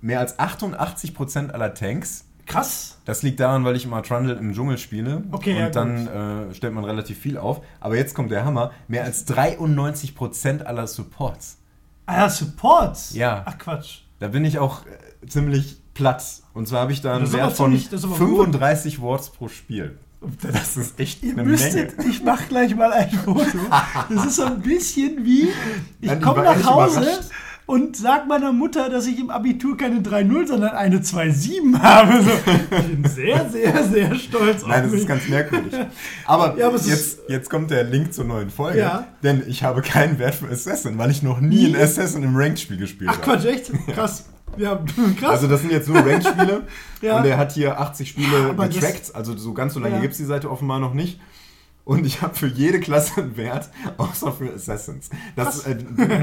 mehr 0.00 0.20
als 0.20 0.38
88% 0.38 1.50
aller 1.50 1.74
Tanks. 1.74 2.24
Krass. 2.44 2.98
Das 3.04 3.22
liegt 3.22 3.38
daran, 3.38 3.64
weil 3.64 3.76
ich 3.76 3.84
immer 3.84 4.02
Trundle 4.02 4.34
im 4.34 4.52
Dschungel 4.52 4.76
spiele. 4.76 5.22
Okay, 5.30 5.52
und 5.54 5.58
ja, 5.60 5.70
dann 5.70 6.06
äh, 6.50 6.54
stellt 6.54 6.74
man 6.74 6.84
relativ 6.84 7.18
viel 7.18 7.38
auf. 7.38 7.60
Aber 7.78 7.96
jetzt 7.96 8.14
kommt 8.14 8.32
der 8.32 8.44
Hammer. 8.44 8.72
Mehr 8.88 9.04
als 9.04 9.26
93% 9.28 10.62
aller 10.64 10.88
Supports. 10.88 11.58
Ah 12.06 12.16
ja, 12.22 12.28
Supports. 12.28 13.14
Ja. 13.14 13.42
Ach 13.46 13.58
Quatsch. 13.58 14.00
Da 14.18 14.28
bin 14.28 14.44
ich 14.44 14.58
auch 14.58 14.84
äh, 14.86 15.26
ziemlich 15.28 15.80
platt. 15.94 16.24
Und 16.54 16.68
zwar 16.68 16.80
habe 16.82 16.92
ich 16.92 17.00
da 17.00 17.16
einen 17.16 17.32
Wert 17.32 17.52
von 17.54 17.72
aber 17.74 18.14
35 18.14 19.00
Worts 19.00 19.30
pro 19.30 19.48
Spiel. 19.48 19.98
Das 20.42 20.76
ist 20.76 21.00
echt 21.00 21.22
Ihr 21.24 21.32
eine 21.32 21.42
müsstet, 21.44 21.98
Menge. 21.98 22.10
ich 22.10 22.22
mach 22.22 22.48
gleich 22.48 22.76
mal 22.76 22.92
ein 22.92 23.10
Foto. 23.10 23.58
Das 24.08 24.26
ist 24.26 24.36
so 24.36 24.44
ein 24.44 24.60
bisschen 24.60 25.24
wie, 25.24 25.48
ich 26.00 26.20
komme 26.20 26.44
nach 26.44 26.64
Hause 26.64 27.04
und 27.66 27.96
sag 27.96 28.28
meiner 28.28 28.52
Mutter, 28.52 28.88
dass 28.88 29.06
ich 29.08 29.18
im 29.18 29.30
Abitur 29.30 29.76
keine 29.76 30.00
3-0, 30.00 30.46
sondern 30.46 30.76
eine 30.76 30.98
2-7 30.98 31.76
habe. 31.80 32.22
So, 32.22 32.30
ich 32.52 32.68
bin 32.88 33.04
sehr, 33.10 33.50
sehr, 33.50 33.84
sehr 33.84 34.14
stolz 34.14 34.62
Nein, 34.62 34.70
auf 34.70 34.82
das 34.82 34.90
mich. 34.92 35.00
ist 35.00 35.08
ganz 35.08 35.28
merkwürdig. 35.28 35.72
Aber, 36.24 36.56
Ja, 36.56 36.68
aber 36.68 36.78
jetzt, 36.78 37.20
jetzt 37.28 37.50
kommt 37.50 37.70
der 37.72 37.82
Link 37.84 38.12
zur 38.14 38.24
neuen 38.24 38.50
Folge. 38.50 38.78
Ja. 38.78 39.06
Denn 39.24 39.42
ich 39.48 39.64
habe 39.64 39.82
keinen 39.82 40.18
Wert 40.20 40.36
für 40.36 40.48
Assassin, 40.48 40.98
weil 40.98 41.10
ich 41.10 41.22
noch 41.24 41.40
nie 41.40 41.66
Nie? 41.68 41.74
ein 41.76 41.82
Assassin 41.82 42.22
im 42.22 42.36
Ranked-Spiel 42.36 42.76
gespielt 42.76 43.10
Ach 43.12 43.26
habe. 43.26 43.38
Quatsch, 43.38 43.44
echt? 43.46 43.72
Krass. 43.88 44.26
Ja, 44.56 44.82
krass. 45.18 45.30
Also 45.30 45.48
das 45.48 45.60
sind 45.62 45.72
jetzt 45.72 45.88
nur 45.88 45.98
Ranked-Spiele. 45.98 46.62
Ja. 47.02 47.18
Und 47.18 47.26
er 47.26 47.36
hat 47.36 47.50
hier 47.50 47.80
80 47.80 48.08
Spiele 48.10 48.50
Aber 48.50 48.66
das- 48.66 48.76
getrackt. 48.76 49.12
Also 49.16 49.36
so 49.36 49.52
ganz 49.54 49.74
so 49.74 49.80
lange 49.80 49.96
Ja. 49.96 50.00
gibt 50.00 50.12
es 50.12 50.18
die 50.18 50.24
Seite 50.24 50.48
offenbar 50.48 50.78
noch 50.78 50.94
nicht. 50.94 51.18
Und 51.84 52.06
ich 52.06 52.22
habe 52.22 52.36
für 52.36 52.46
jede 52.46 52.78
Klasse 52.78 53.22
einen 53.22 53.36
Wert, 53.36 53.68
außer 53.96 54.30
für 54.30 54.54
Assassins. 54.54 55.10
Das 55.34 55.66
äh, 55.66 55.76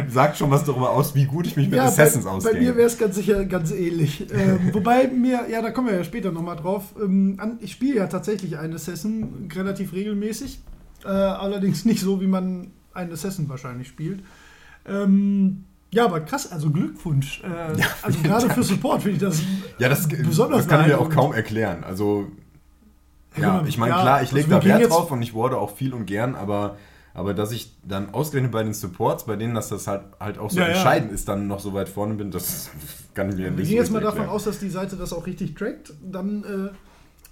sagt 0.07 0.37
schon 0.37 0.49
was 0.51 0.63
darüber 0.63 0.91
aus, 0.91 1.15
wie 1.15 1.25
gut 1.25 1.47
ich 1.47 1.57
mich 1.57 1.67
mit 1.67 1.75
ja, 1.75 1.83
Assassins 1.83 2.23
bei, 2.23 2.31
auskenne. 2.31 2.55
bei 2.59 2.63
mir 2.63 2.77
wäre 2.77 2.87
es 2.87 2.97
ganz 2.97 3.15
sicher 3.15 3.43
ganz 3.43 3.71
ähnlich. 3.71 4.25
ähm, 4.33 4.69
wobei 4.71 5.09
mir, 5.09 5.49
ja, 5.49 5.61
da 5.61 5.71
kommen 5.71 5.87
wir 5.89 5.95
ja 5.97 6.05
später 6.05 6.31
nochmal 6.31 6.55
drauf. 6.55 6.93
Ähm, 6.97 7.35
an, 7.39 7.57
ich 7.59 7.73
spiele 7.73 7.97
ja 7.97 8.07
tatsächlich 8.07 8.57
einen 8.57 8.73
Assassin 8.73 9.49
relativ 9.53 9.91
regelmäßig. 9.91 10.61
Äh, 11.03 11.09
allerdings 11.09 11.83
nicht 11.83 11.99
so, 11.99 12.21
wie 12.21 12.27
man 12.27 12.71
einen 12.93 13.11
Assassin 13.11 13.49
wahrscheinlich 13.49 13.89
spielt. 13.89 14.23
Ähm, 14.87 15.65
ja, 15.91 16.05
aber 16.05 16.21
krass, 16.21 16.51
also 16.51 16.69
Glückwunsch. 16.69 17.41
Äh, 17.43 17.47
also 18.01 18.19
gerade 18.23 18.49
für 18.49 18.63
Support 18.63 19.03
finde 19.03 19.15
ich 19.17 19.21
das 19.21 19.41
ja, 19.77 19.89
das, 19.89 20.07
besonders 20.07 20.59
das 20.59 20.67
kann 20.67 20.81
ich 20.81 20.87
mir 20.87 20.99
auch 20.99 21.09
kaum 21.09 21.33
erklären. 21.33 21.83
Also, 21.83 22.27
Ja, 23.35 23.41
ja, 23.41 23.53
mal, 23.53 23.67
ich 23.67 23.77
meine, 23.77 23.93
ja, 23.93 24.01
klar, 24.01 24.21
ich 24.21 24.29
also 24.29 24.35
lege 24.35 24.49
wir 24.49 24.59
da 24.59 24.65
Wert 24.65 24.89
drauf 24.91 25.11
und 25.11 25.21
ich 25.21 25.33
worde 25.33 25.57
auch 25.57 25.75
viel 25.75 25.93
und 25.93 26.05
gern, 26.05 26.35
aber 26.35 26.77
Aber 27.13 27.33
dass 27.33 27.51
ich 27.51 27.75
dann 27.83 28.13
ausgerechnet 28.13 28.51
bei 28.51 28.63
den 28.63 28.73
Supports, 28.73 29.25
bei 29.25 29.35
denen 29.35 29.55
das, 29.55 29.69
das 29.69 29.87
halt, 29.87 30.03
halt 30.19 30.37
auch 30.37 30.51
so 30.51 30.59
Ja, 30.59 30.67
ja. 30.67 30.73
entscheidend 30.73 31.11
ist, 31.11 31.27
dann 31.27 31.47
noch 31.47 31.59
so 31.59 31.73
weit 31.73 31.89
vorne 31.89 32.13
bin, 32.13 32.31
das 32.31 32.69
kann 33.13 33.29
ich 33.29 33.35
mir 33.35 33.45
Wir 33.45 33.51
nicht 33.51 33.67
gehen 33.67 33.77
jetzt 33.77 33.91
mal 33.91 33.99
davon 34.01 34.27
aus, 34.29 34.43
dass 34.43 34.59
die 34.59 34.69
Seite 34.69 34.95
das 34.95 35.11
auch 35.11 35.25
richtig 35.25 35.55
trackt. 35.55 35.91
Dann 36.03 36.71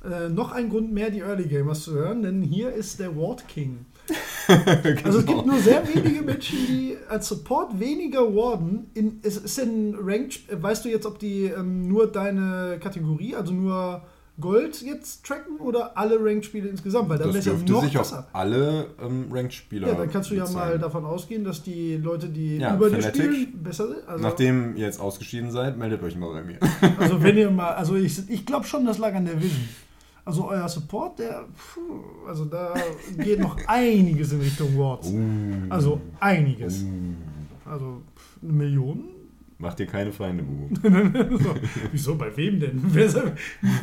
äh, 0.03 0.15
äh, 0.25 0.29
noch 0.29 0.51
ein 0.51 0.69
Grund 0.69 0.91
mehr, 0.93 1.09
die 1.11 1.19
Early 1.19 1.45
Gamers 1.45 1.83
zu 1.83 1.93
hören, 1.93 2.23
denn 2.23 2.41
hier 2.41 2.73
ist 2.73 2.99
der 2.99 3.15
Ward 3.15 3.47
King. 3.47 3.85
Also 5.03 5.19
es 5.19 5.25
Genau. 5.25 5.35
gibt 5.43 5.45
nur 5.47 5.59
sehr 5.59 5.83
wenige 5.87 6.21
Menschen, 6.21 6.57
die 6.67 6.95
als 7.09 7.27
Support 7.27 7.79
weniger 7.79 8.21
warden. 8.33 8.89
In, 8.93 9.19
es 9.23 9.37
ist 9.37 9.57
denn 9.57 9.95
Ranked, 10.01 10.39
weißt 10.61 10.85
du 10.85 10.89
jetzt, 10.89 11.05
ob 11.05 11.19
die 11.19 11.45
ähm, 11.45 11.87
nur 11.87 12.07
deine 12.11 12.77
Kategorie, 12.81 13.35
also 13.35 13.51
nur 13.53 14.01
Gold 14.39 14.83
jetzt 14.83 15.25
tracken 15.25 15.57
oder 15.59 15.97
alle 15.97 16.17
Ranked-Spiele 16.23 16.69
insgesamt? 16.69 17.09
Weil 17.09 17.17
dann 17.17 17.29
Das 17.29 17.37
es 17.37 17.45
ja 17.45 17.53
dürfte 17.53 17.71
noch 17.71 17.83
sich 17.83 17.97
auf 17.97 18.03
besser. 18.09 18.27
alle 18.33 18.85
ähm, 19.03 19.25
Ranked-Spieler 19.31 19.87
Ja, 19.87 19.93
dann 19.95 20.11
kannst 20.11 20.29
du 20.29 20.35
ja 20.35 20.43
mal 20.43 20.47
bezahlen. 20.51 20.81
davon 20.81 21.05
ausgehen, 21.05 21.43
dass 21.43 21.63
die 21.63 21.97
Leute, 21.97 22.29
die 22.29 22.57
Ja, 22.57 22.75
über 22.75 22.89
dir 22.89 23.01
spielen, 23.01 23.47
besser 23.63 23.87
sind. 23.87 24.07
Also, 24.07 24.23
Nachdem 24.23 24.75
ihr 24.77 24.85
jetzt 24.85 25.01
ausgeschieden 25.01 25.49
seid, 25.51 25.77
meldet 25.77 26.03
euch 26.03 26.15
mal 26.15 26.31
bei 26.31 26.43
mir. 26.43 26.59
Also 26.99 27.21
wenn 27.23 27.35
ihr 27.37 27.49
mal, 27.49 27.73
also 27.73 27.95
ich, 27.95 28.29
ich 28.29 28.45
glaube 28.45 28.65
schon, 28.67 28.85
das 28.85 28.99
lag 28.99 29.13
an 29.15 29.25
der 29.25 29.41
Vision. 29.41 29.67
Also 30.27 30.49
euer 30.49 30.67
Support, 30.67 31.19
der, 31.19 31.45
puh, 31.73 32.27
also 32.27 32.43
da 32.43 32.73
geht 33.17 33.39
noch 33.39 33.55
einiges 33.67 34.33
in 34.33 34.41
Richtung 34.41 34.77
Wards. 34.77 35.09
Also 35.69 36.01
einiges. 36.19 36.83
Also 37.63 38.01
pff, 38.13 38.43
eine 38.43 38.51
Million? 38.51 39.05
Macht 39.57 39.79
dir 39.79 39.85
keine 39.85 40.11
Feinde, 40.11 40.43
Bubu. 40.43 40.75
so, 41.37 41.55
wieso, 41.93 42.15
bei 42.15 42.35
wem 42.35 42.59
denn? 42.59 42.81
Wer 42.87 43.09
soll, 43.09 43.35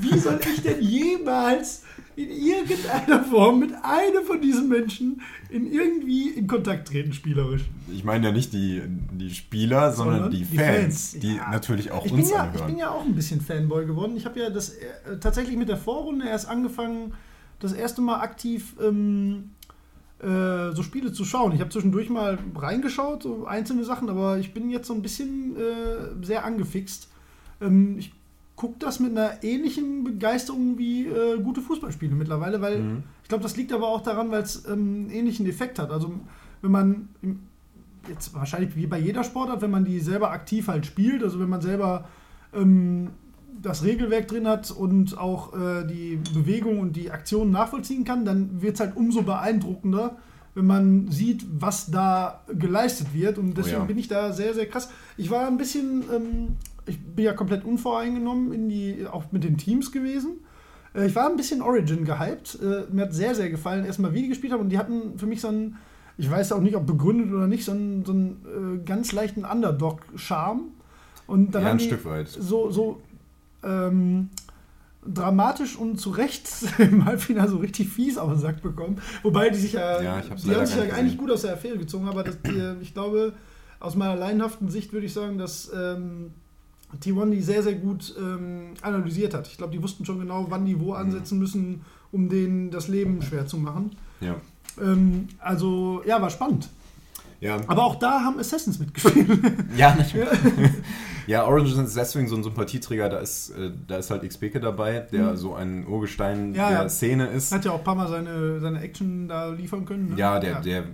wie 0.03 0.19
soll 0.19 0.39
ich 0.55 0.63
denn 0.63 0.83
jemals 0.83 1.85
in 2.17 2.31
irgendeiner 2.31 3.25
Form 3.31 3.59
mit 3.61 3.73
einem 3.83 4.25
von 4.25 4.41
diesen 4.41 4.69
Menschen 4.69 5.21
in 5.51 5.71
irgendwie 5.71 6.31
in 6.31 6.47
Kontakt 6.47 6.89
treten, 6.89 7.13
spielerisch? 7.13 7.63
Ich 7.93 8.05
meine 8.05 8.27
ja 8.29 8.33
nicht 8.33 8.53
die, 8.53 8.83
die 9.13 9.31
Spieler, 9.31 9.93
sondern, 9.93 10.15
Sondern 10.23 10.31
die 10.33 10.45
die 10.45 10.57
Fans, 10.57 11.11
Fans. 11.11 11.19
die 11.21 11.37
Ja. 11.37 11.51
natürlich 11.51 11.91
auch 11.91 12.05
Ich 12.05 12.13
bin, 12.13 12.21
uns 12.21 12.31
ja, 12.31 12.37
ich 12.37 12.43
anhören. 12.53 12.67
bin 12.69 12.79
ja 12.79 12.91
auch 12.91 13.05
ein 13.05 13.15
bisschen 13.15 13.41
Fanboy 13.41 13.87
geworden. 13.87 14.17
Ich 14.17 14.25
habe 14.27 14.39
ja 14.41 14.51
das 14.51 14.71
äh, 14.71 15.19
tatsächlich 15.21 15.57
mit 15.57 15.69
der 15.69 15.77
Vorrunde 15.77 16.27
erst 16.29 16.49
angefangen, 16.49 17.15
das 17.61 17.73
erste 17.73 18.01
Mal 18.03 18.21
aktiv 18.21 18.75
ähm, 18.83 19.51
äh, 20.21 20.73
so 20.73 20.83
Spiele 20.83 21.13
zu 21.13 21.25
schauen. 21.25 21.53
Ich 21.53 21.61
habe 21.61 21.71
zwischendurch 21.71 22.09
mal 22.11 22.39
reingeschaut, 22.57 23.23
so 23.25 23.47
einzelne 23.47 23.85
Sachen, 23.85 24.09
aber 24.09 24.39
ich 24.39 24.55
bin 24.55 24.71
jetzt 24.71 24.87
so 24.87 24.95
ein 24.95 25.03
bisschen 25.03 25.57
äh, 25.57 26.25
sehr 26.25 26.45
angefixt. 26.45 27.09
Ähm, 27.61 27.97
ich 27.99 28.13
gucke 28.57 28.77
das 28.79 29.01
mit 29.01 29.11
einer 29.11 29.43
ähnlichen 29.43 30.05
Begeisterung 30.05 30.79
wie 30.79 31.07
äh, 31.07 31.39
gute 31.41 31.61
Fußballspiele 31.61 32.15
mittlerweile, 32.15 32.61
weil 32.61 32.79
Mhm. 32.81 33.03
ich 33.23 33.29
glaube, 33.29 33.43
das 33.43 33.57
liegt 33.57 33.73
aber 33.73 33.89
auch 33.89 34.03
daran, 34.03 34.31
weil 34.31 34.43
es 34.43 34.65
ähm, 34.67 34.73
einen 34.73 35.11
ähnlichen 35.11 35.47
Effekt 35.47 35.79
hat. 35.79 35.91
Also 35.91 36.13
wenn 36.63 36.71
man 36.71 37.09
jetzt 38.09 38.35
wahrscheinlich 38.35 38.77
wie 38.77 38.87
bei 38.87 38.99
jeder 38.99 39.25
Sportart, 39.25 39.63
wenn 39.63 39.71
man 39.71 39.85
die 39.85 39.99
selber 40.01 40.31
aktiv 40.31 40.69
halt 40.69 40.87
spielt, 40.87 41.23
also 41.23 41.41
wenn 41.41 41.49
man 41.49 41.61
selber 41.63 42.07
ähm, 42.53 43.11
das 43.61 43.83
Regelwerk 43.83 44.29
drin 44.29 44.47
hat 44.47 44.71
und 44.71 45.17
auch 45.17 45.55
äh, 45.55 45.87
die 45.87 46.21
Bewegung 46.35 46.81
und 46.81 46.95
die 46.97 47.11
Aktionen 47.11 47.51
nachvollziehen 47.51 48.05
kann, 48.05 48.25
dann 48.25 48.61
wird 48.63 48.75
es 48.75 48.81
halt 48.81 48.97
umso 48.97 49.23
beeindruckender, 49.23 50.17
wenn 50.55 50.67
man 50.67 51.09
sieht, 51.11 51.45
was 51.59 51.91
da 51.91 52.43
geleistet 52.53 53.15
wird. 53.15 53.39
Und 53.39 53.57
deswegen 53.57 53.79
ja. 53.79 53.85
bin 53.85 53.99
ich 53.99 54.09
da 54.09 54.33
sehr, 54.33 54.55
sehr 54.55 54.67
krass. 54.67 54.91
Ich 55.17 55.31
war 55.31 55.47
ein 55.47 55.57
bisschen, 55.57 56.05
ähm, 56.15 56.57
ich 56.87 57.01
bin 57.01 57.25
ja 57.25 57.33
komplett 57.33 57.65
unvoreingenommen 57.65 58.53
in 58.53 58.69
die, 58.69 59.07
auch 59.11 59.33
mit 59.33 59.45
den 59.45 59.57
Teams 59.57 59.91
gewesen. 59.93 60.39
Äh, 60.95 61.07
Ich 61.07 61.15
war 61.15 61.29
ein 61.31 61.37
bisschen 61.37 61.63
Origin 61.63 62.05
gehypt. 62.05 62.59
Äh, 62.63 62.85
Mir 62.93 63.03
hat 63.03 63.13
sehr, 63.15 63.35
sehr 63.35 63.51
gefallen, 63.51 63.85
erstmal 63.85 64.13
wie 64.15 64.23
die 64.23 64.29
gespielt 64.29 64.53
haben. 64.53 64.61
Und 64.61 64.69
die 64.71 64.79
hatten 64.79 65.19
für 65.19 65.27
mich 65.27 65.41
so 65.41 65.49
einen, 65.49 65.77
ich 66.19 66.31
weiß 66.31 66.53
auch 66.53 66.61
nicht, 66.61 66.77
ob 66.77 66.87
begründet 66.87 67.33
oder 67.33 67.47
nicht, 67.47 67.65
so 67.65 67.73
einen, 67.73 68.05
so 68.05 68.13
einen 68.13 68.81
äh, 68.83 68.85
ganz 68.85 69.13
leichten 69.13 69.45
Underdog-Charme. 69.45 70.63
Und 71.27 71.55
dann 71.55 71.63
Ja, 71.63 71.69
haben 71.71 71.77
ein 71.77 71.81
Stück 71.81 72.05
weit. 72.05 72.29
so, 72.29 72.71
so 72.71 73.01
ähm, 73.63 74.29
dramatisch 75.07 75.77
und 75.77 75.99
zu 76.01 76.11
Recht 76.11 76.49
im 76.79 77.05
Halbfinale 77.05 77.49
so 77.49 77.59
richtig 77.59 77.89
fies 77.89 78.19
auf 78.19 78.31
den 78.31 78.39
Sack 78.39 78.63
bekommen. 78.63 78.99
Wobei 79.23 79.51
die 79.51 79.59
sich 79.59 79.73
ja, 79.75 80.01
Ja, 80.03 80.21
die 80.21 80.31
haben 80.31 80.39
sich 80.39 80.77
ja 80.77 80.83
eigentlich 80.83 81.03
gesehen. 81.05 81.19
gut 81.19 81.31
aus 81.31 81.43
der 81.43 81.55
Affäre 81.55 81.79
gezogen, 81.79 82.09
aber 82.09 82.25
das, 82.25 82.41
die, 82.43 82.75
ich 82.83 82.95
glaube, 82.95 83.33
aus 83.81 83.97
meiner 83.97 84.17
laienhaften 84.17 84.69
Sicht 84.71 84.93
würde 84.93 85.07
ich 85.07 85.13
sagen, 85.13 85.37
dass 85.39 85.71
ähm, 85.75 86.33
T1 87.03 87.31
die 87.31 87.41
sehr, 87.41 87.63
sehr 87.63 87.75
gut 87.75 88.15
ähm, 88.19 88.75
analysiert 88.83 89.35
hat. 89.35 89.47
Ich 89.49 89.57
glaube, 89.57 89.73
die 89.73 89.83
wussten 89.83 90.05
schon 90.05 90.19
genau, 90.21 90.47
wann 90.49 90.65
die 90.67 90.75
Mhm. 90.75 90.81
wo 90.81 90.93
ansetzen 90.95 91.39
müssen, 91.39 91.83
um 92.13 92.29
denen 92.29 92.71
das 92.71 92.89
Leben 92.89 93.23
schwer 93.23 93.47
zu 93.47 93.57
machen. 93.59 93.93
Ja. 94.21 94.37
Ähm, 94.81 95.29
also, 95.39 96.03
ja, 96.07 96.21
war 96.21 96.31
spannend. 96.31 96.69
Ja, 97.41 97.59
Aber 97.67 97.85
auch 97.85 97.97
da 97.97 98.23
haben 98.23 98.39
Assassins 98.39 98.79
mitgespielt. 98.79 99.29
ja, 99.77 99.95
natürlich. 99.95 100.31
ja, 101.27 101.45
Origins 101.45 101.77
ist 101.77 101.97
deswegen 101.97 102.27
so 102.27 102.37
ein 102.37 102.43
Sympathieträger. 102.43 103.09
Da 103.11 103.19
ist, 103.19 103.51
äh, 103.51 103.71
da 103.87 103.97
ist 103.99 104.11
halt 104.11 104.27
Xpeke 104.27 104.61
dabei, 104.61 105.01
der 105.13 105.37
so 105.37 105.55
ein 105.55 105.87
Urgestein 105.87 106.51
Mhm. 106.51 106.55
Ja, 106.55 106.71
der 106.71 106.83
ja. 106.83 106.89
Szene 106.89 107.27
ist. 107.27 107.53
Hat 107.53 107.65
ja 107.67 107.73
auch 107.73 107.79
ein 107.79 107.85
paar 107.85 107.97
Mal 107.97 108.09
seine, 108.09 108.61
seine 108.61 108.81
Action 108.81 109.29
da 109.29 109.51
liefern 109.51 109.85
können. 109.85 110.11
Ne? 110.11 110.17
Ja, 110.17 110.39
der, 110.39 110.61
der, 110.63 110.85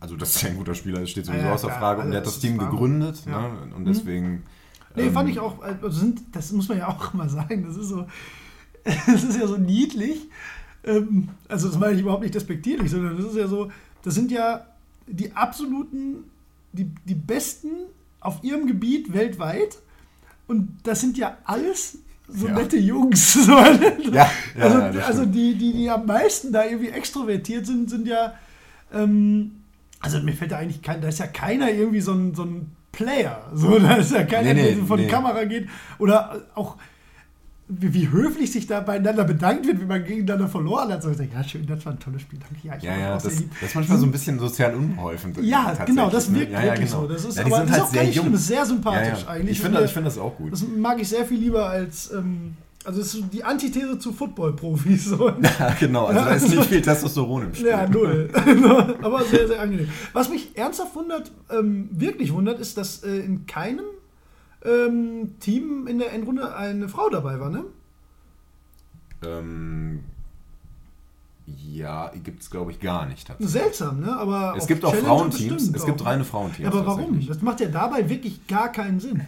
also 0.00 0.16
das 0.16 0.34
ist 0.34 0.42
ja 0.42 0.48
ein 0.48 0.56
guter 0.56 0.74
Spieler, 0.74 0.98
das 1.00 1.10
steht 1.10 1.26
sowieso 1.26 1.42
Ja, 1.42 1.48
ja, 1.48 1.54
außer 1.54 1.70
Frage. 1.70 2.02
Und 2.02 2.10
der 2.10 2.20
hat 2.20 2.26
das 2.26 2.40
Team 2.40 2.58
gegründet. 2.58 3.22
Ja. 3.26 3.42
Ne? 3.42 3.48
Und 3.76 3.84
deswegen. 3.84 4.42
Nee, 4.94 5.06
ähm, 5.06 5.12
fand 5.12 5.28
ich 5.30 5.38
auch, 5.38 5.62
also 5.62 5.88
sind, 5.90 6.20
das 6.32 6.52
muss 6.52 6.68
man 6.68 6.78
ja 6.78 6.88
auch 6.88 7.12
mal 7.14 7.28
sagen, 7.28 7.64
das 7.66 7.76
ist 7.76 7.88
so, 7.88 8.06
das 8.84 9.24
ist 9.24 9.38
ja 9.38 9.46
so 9.46 9.56
niedlich. 9.56 10.28
Ähm, 10.84 11.28
also 11.48 11.68
das 11.68 11.78
meine 11.78 11.94
ich 11.94 12.00
überhaupt 12.00 12.22
nicht 12.22 12.34
despektierlich, 12.34 12.90
sondern 12.90 13.16
das 13.16 13.26
ist 13.26 13.36
ja 13.36 13.46
so, 13.46 13.70
das 14.02 14.14
sind 14.14 14.30
ja 14.30 14.66
die 15.06 15.34
absoluten, 15.34 16.24
die, 16.72 16.90
die 17.04 17.14
Besten 17.14 17.68
auf 18.20 18.42
ihrem 18.42 18.66
Gebiet 18.66 19.12
weltweit 19.12 19.78
und 20.48 20.78
das 20.84 21.00
sind 21.00 21.16
ja 21.18 21.38
alles 21.44 21.98
so 22.28 22.46
Ja. 22.48 22.54
nette 22.54 22.76
Jungs. 22.78 23.34
So, 23.44 23.52
ne? 23.52 23.96
Ja, 24.12 24.30
ja, 24.56 24.64
also, 24.64 25.00
also 25.00 25.24
die, 25.26 25.54
die, 25.54 25.72
die 25.72 25.90
am 25.90 26.06
meisten 26.06 26.52
da 26.52 26.64
irgendwie 26.64 26.88
extrovertiert 26.90 27.66
sind, 27.66 27.90
sind 27.90 28.06
ja, 28.06 28.34
ähm, 28.92 29.52
also 30.00 30.20
mir 30.20 30.32
fällt 30.32 30.52
da 30.52 30.58
eigentlich 30.58 30.82
kein, 30.82 31.00
da 31.00 31.08
ist 31.08 31.18
ja 31.18 31.26
keiner 31.26 31.70
irgendwie 31.70 32.00
so 32.00 32.12
ein, 32.12 32.34
so 32.34 32.44
ein 32.44 32.74
Player. 32.92 33.50
So, 33.54 33.78
da 33.78 33.96
ist 33.96 34.12
ja 34.12 34.24
keiner, 34.24 34.54
Nee, 34.54 34.62
nee, 34.62 34.74
der 34.74 34.84
von 34.84 35.00
nee. 35.00 35.06
Kamera 35.06 35.44
geht. 35.44 35.68
Oder 35.98 36.42
auch, 36.54 36.76
wie, 37.68 37.94
wie 37.94 38.10
höflich 38.10 38.52
sich 38.52 38.66
da 38.66 38.80
beieinander 38.80 39.24
bedankt 39.24 39.66
wird, 39.66 39.80
wie 39.80 39.86
man 39.86 40.04
gegeneinander 40.04 40.48
verloren 40.48 40.92
hat. 40.92 41.02
So, 41.02 41.10
ich 41.10 41.16
sag, 41.16 41.32
ja, 41.32 41.42
schön, 41.42 41.66
das 41.66 41.84
war 41.86 41.92
ein 41.92 41.98
tolles 41.98 42.22
Spiel. 42.22 42.38
Danke. 42.38 42.66
Ja, 42.66 42.76
ich 42.76 42.82
Ja, 42.82 42.96
ja, 42.96 43.16
auch 43.16 43.22
das, 43.22 43.34
das 43.34 43.62
ist 43.62 43.74
manchmal 43.74 43.98
so 43.98 44.06
ein 44.06 44.12
bisschen 44.12 44.38
sozial 44.38 44.74
unbeholfen. 44.74 45.34
Ja, 45.42 45.74
genau, 45.86 46.10
das 46.10 46.28
ne? 46.28 46.40
wirkt 46.40 46.52
ja, 46.52 46.60
ja, 46.60 46.66
wirklich 46.72 46.90
genau. 46.90 47.02
so. 47.02 47.08
Das 47.08 47.24
ist, 47.24 47.38
ja, 47.38 47.46
aber 47.46 47.60
das 47.60 47.64
ist 47.64 47.72
halt 47.72 47.82
auch 47.82 47.86
sehr 47.88 48.00
gar 48.00 48.06
nicht 48.06 48.16
jung. 48.16 48.24
schlimm, 48.24 48.34
ist 48.34 48.46
sehr 48.46 48.66
sympathisch 48.66 49.08
ja, 49.08 49.24
ja. 49.24 49.28
eigentlich. 49.28 49.50
Ich 49.52 49.60
finde 49.60 49.78
das, 49.78 49.86
ich 49.90 49.94
find 49.94 50.06
das 50.06 50.18
auch 50.18 50.36
gut. 50.36 50.52
Das 50.52 50.64
mag 50.76 51.00
ich 51.00 51.08
sehr 51.08 51.24
viel 51.24 51.38
lieber 51.38 51.68
als, 51.70 52.12
ähm, 52.12 52.56
also 52.84 53.00
es 53.00 53.14
ist 53.14 53.24
die 53.32 53.44
Antithese 53.44 53.98
zu 53.98 54.12
Football-Profis. 54.12 55.06
So. 55.12 55.28
Ja, 55.28 55.74
genau, 55.78 56.06
also 56.06 56.20
da 56.20 56.34
ist 56.34 56.48
nicht 56.48 56.64
viel 56.64 56.82
Testosteron 56.82 57.42
im 57.42 57.54
Spiel. 57.54 57.68
Ja, 57.68 57.88
null. 57.88 58.30
Aber 59.02 59.24
sehr, 59.24 59.46
sehr 59.46 59.60
angenehm. 59.60 59.88
Was 60.12 60.28
mich 60.28 60.56
ernsthaft 60.56 60.94
wundert, 60.94 61.30
ähm, 61.50 61.88
wirklich 61.92 62.32
wundert, 62.32 62.60
ist, 62.60 62.78
dass 62.78 63.02
äh, 63.02 63.18
in 63.18 63.46
keinem 63.46 63.84
ähm, 64.64 65.34
Team 65.40 65.86
in 65.86 65.98
der 65.98 66.12
Endrunde 66.12 66.54
eine 66.56 66.88
Frau 66.88 67.08
dabei 67.10 67.40
war, 67.40 67.50
ne? 67.50 67.64
Ähm, 69.24 70.00
ja, 71.46 72.10
gibt 72.22 72.42
es 72.42 72.50
glaube 72.50 72.70
ich 72.70 72.80
gar 72.80 73.06
nicht. 73.06 73.30
Seltsam, 73.40 74.00
ne? 74.00 74.16
Aber 74.16 74.54
Es 74.56 74.66
gibt 74.66 74.84
auch 74.84 74.92
Challenger 74.92 75.08
Frauenteams, 75.08 75.74
es 75.74 75.84
gibt 75.84 76.04
reine 76.04 76.24
Frauenteams. 76.24 76.72
Ja, 76.72 76.80
aber 76.80 76.86
warum? 76.86 77.26
Das 77.26 77.42
macht 77.42 77.60
ja 77.60 77.68
dabei 77.68 78.08
wirklich 78.08 78.46
gar 78.46 78.70
keinen 78.70 79.00
Sinn. 79.00 79.26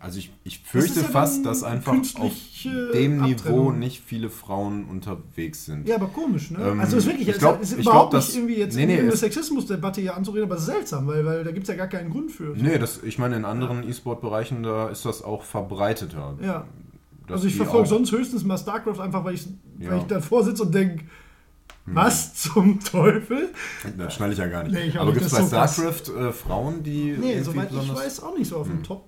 Also 0.00 0.18
ich, 0.20 0.30
ich 0.44 0.62
Das 0.62 0.70
fürchte 0.70 1.00
ist 1.00 1.06
ja 1.06 1.08
fast, 1.12 1.44
dass 1.44 1.64
einfach 1.64 1.92
auf 2.20 2.32
dem 2.92 3.20
Niveau 3.22 3.72
nicht 3.72 4.00
viele 4.06 4.30
Frauen 4.30 4.84
unterwegs 4.84 5.64
sind. 5.64 5.88
Ja, 5.88 5.96
aber 5.96 6.06
komisch, 6.06 6.52
ne? 6.52 6.58
Ähm, 6.60 6.78
also 6.80 6.96
es 6.96 7.02
ist 7.04 7.10
wirklich, 7.10 7.26
ich 7.28 7.34
es 7.34 7.40
glaub- 7.40 7.60
ist 7.60 7.72
ich 7.72 7.80
überhaupt 7.80 8.10
glaub, 8.10 8.20
nicht 8.22 8.28
dass- 8.28 8.36
irgendwie 8.36 8.56
jetzt 8.58 8.76
nee, 8.76 8.86
nee, 8.86 9.00
eine 9.00 9.16
Sexismusdebatte 9.16 10.00
hier 10.00 10.16
anzureden, 10.16 10.48
aber 10.48 10.60
seltsam, 10.60 11.08
weil, 11.08 11.24
weil 11.26 11.42
da 11.42 11.50
gibt 11.50 11.64
es 11.64 11.68
ja 11.68 11.74
gar 11.74 11.88
keinen 11.88 12.10
Grund 12.10 12.30
für. 12.30 12.54
Nee, 12.56 12.78
das, 12.78 13.02
ich 13.02 13.18
meine, 13.18 13.34
in 13.36 13.44
anderen 13.44 13.88
E-Sport-Bereichen, 13.88 14.62
da 14.62 14.88
ist 14.88 15.04
das 15.04 15.22
auch 15.22 15.42
verbreiteter. 15.42 16.38
Ja. 16.42 16.66
Also 17.28 17.48
ich 17.48 17.56
verfolge 17.56 17.88
sonst 17.88 18.12
höchstens 18.12 18.44
mal 18.44 18.56
StarCraft 18.56 19.00
einfach, 19.00 19.24
weil 19.24 19.34
ich, 19.34 19.46
Ja. 19.80 19.90
weil 19.90 19.98
ich 19.98 20.04
davor 20.04 20.44
sitze 20.44 20.62
und 20.62 20.74
denke, 20.74 21.04
was 21.86 22.34
zum 22.34 22.78
Teufel? 22.80 23.48
Das 23.96 24.14
schnalle 24.14 24.32
ich 24.32 24.38
ja 24.38 24.46
gar 24.46 24.62
nicht. 24.62 24.72
Nee, 24.74 24.84
ich 24.88 24.96
aber 24.96 25.06
nicht, 25.10 25.20
gibt 25.20 25.26
es 25.32 25.36
das 25.38 25.50
bei. 25.50 25.66
StarCraft 25.66 26.12
äh, 26.28 26.32
Frauen, 26.32 26.82
die 26.82 27.16
Nee, 27.18 27.40
soweit 27.42 27.70
ich 27.72 27.94
weiß, 27.94 28.22
auch 28.22 28.36
nicht 28.38 28.48
so 28.48 28.58
auf 28.58 28.66
dem 28.68 28.82
Top. 28.82 29.04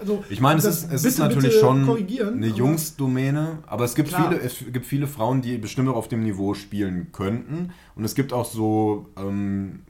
Also, 0.00 0.24
Ich 0.30 0.40
meine, 0.40 0.58
es 0.58 0.64
ist, 0.64 0.84
es 0.84 1.02
bitte, 1.02 1.08
ist 1.08 1.18
natürlich 1.18 1.54
schon 1.60 1.88
eine 1.88 2.46
Jungsdomäne, 2.46 3.58
aber 3.66 3.84
es 3.84 3.94
gibt, 3.94 4.08
Klar. 4.08 4.30
viele, 4.30 4.40
es 4.42 4.58
gibt 4.72 4.86
viele 4.86 5.06
Frauen, 5.06 5.42
die 5.42 5.58
bestimmt 5.58 5.88
auch 5.88 5.96
auf 5.96 6.08
dem 6.08 6.22
Niveau 6.22 6.54
spielen 6.54 7.08
könnten. 7.12 7.70
Und 7.94 8.04
es 8.04 8.14
gibt 8.14 8.32
auch 8.32 8.46
so, 8.46 9.06
ähm, 9.16 9.80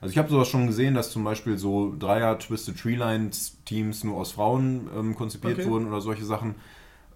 also 0.00 0.12
ich 0.12 0.18
habe 0.18 0.28
sowas 0.30 0.48
schon 0.48 0.66
gesehen, 0.66 0.94
dass 0.94 1.10
zum 1.10 1.24
Beispiel 1.24 1.58
so 1.58 1.94
Dreier 1.98 2.38
Twisted 2.38 2.78
Tree 2.80 2.94
Lines 2.94 3.56
Teams 3.64 4.04
nur 4.04 4.16
aus 4.18 4.32
Frauen 4.32 4.88
ähm, 4.96 5.14
konzipiert 5.16 5.58
Okay. 5.58 5.68
wurden 5.68 5.86
oder 5.88 6.00
solche 6.00 6.24
Sachen. 6.24 6.54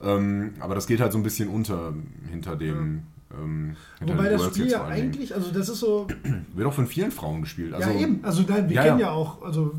Ähm, 0.02 0.54
aber 0.60 0.74
das 0.74 0.86
geht 0.86 1.00
halt 1.00 1.12
so 1.12 1.18
ein 1.18 1.22
bisschen 1.22 1.48
unter 1.48 1.92
hinter 2.30 2.56
dem 2.56 3.02
Ähm, 3.32 3.76
Wobei 4.00 4.28
das 4.28 4.40
Worlds 4.40 4.56
Spiel 4.56 4.70
ja 4.72 4.86
eigentlich, 4.86 5.32
also 5.34 5.52
das 5.52 5.68
ist 5.68 5.78
so, 5.78 6.08
Wird 6.54 6.66
auch 6.66 6.72
von 6.72 6.88
vielen 6.88 7.12
Frauen 7.12 7.42
gespielt. 7.42 7.72
Also, 7.74 7.90
ja 7.90 8.00
eben, 8.00 8.18
also 8.24 8.42
nein, 8.48 8.68
wir 8.68 8.74
Ja, 8.74 8.82
kennen 8.82 8.98
ja. 8.98 9.06
ja. 9.06 9.12
auch, 9.12 9.42
also 9.42 9.72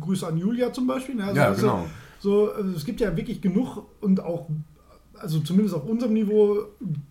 Grüße 0.00 0.26
an 0.26 0.36
Julia 0.38 0.72
zum 0.72 0.88
Beispiel. 0.88 1.14
Ne? 1.14 1.22
Also 1.24 1.36
Ja, 1.36 1.50
genau. 1.54 1.82
So, 1.82 1.86
also 2.24 2.70
es 2.76 2.84
gibt 2.84 3.00
ja 3.00 3.16
wirklich 3.16 3.40
genug 3.40 3.86
und 4.00 4.20
auch, 4.20 4.48
also 5.14 5.40
zumindest 5.40 5.74
auf 5.74 5.84
unserem 5.84 6.12
Niveau, 6.12 6.66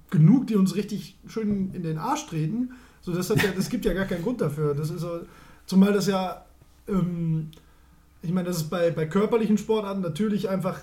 genug, 0.09 0.47
die 0.47 0.55
uns 0.55 0.75
richtig 0.75 1.17
schön 1.27 1.71
in 1.73 1.83
den 1.83 1.97
Arsch 1.97 2.27
treten. 2.27 2.71
So, 3.01 3.13
das, 3.13 3.29
hat 3.29 3.41
ja, 3.43 3.51
das 3.55 3.69
gibt 3.69 3.85
ja 3.85 3.93
gar 3.93 4.05
keinen 4.05 4.23
Grund 4.23 4.41
dafür. 4.41 4.73
Das 4.73 4.89
ist 4.89 5.01
so, 5.01 5.21
zumal 5.65 5.93
das 5.93 6.07
ja, 6.07 6.45
ähm, 6.87 7.49
ich 8.21 8.31
meine, 8.31 8.47
dass 8.47 8.57
es 8.57 8.63
bei, 8.63 8.91
bei 8.91 9.05
körperlichen 9.05 9.57
Sportarten 9.57 10.01
natürlich 10.01 10.49
einfach 10.49 10.81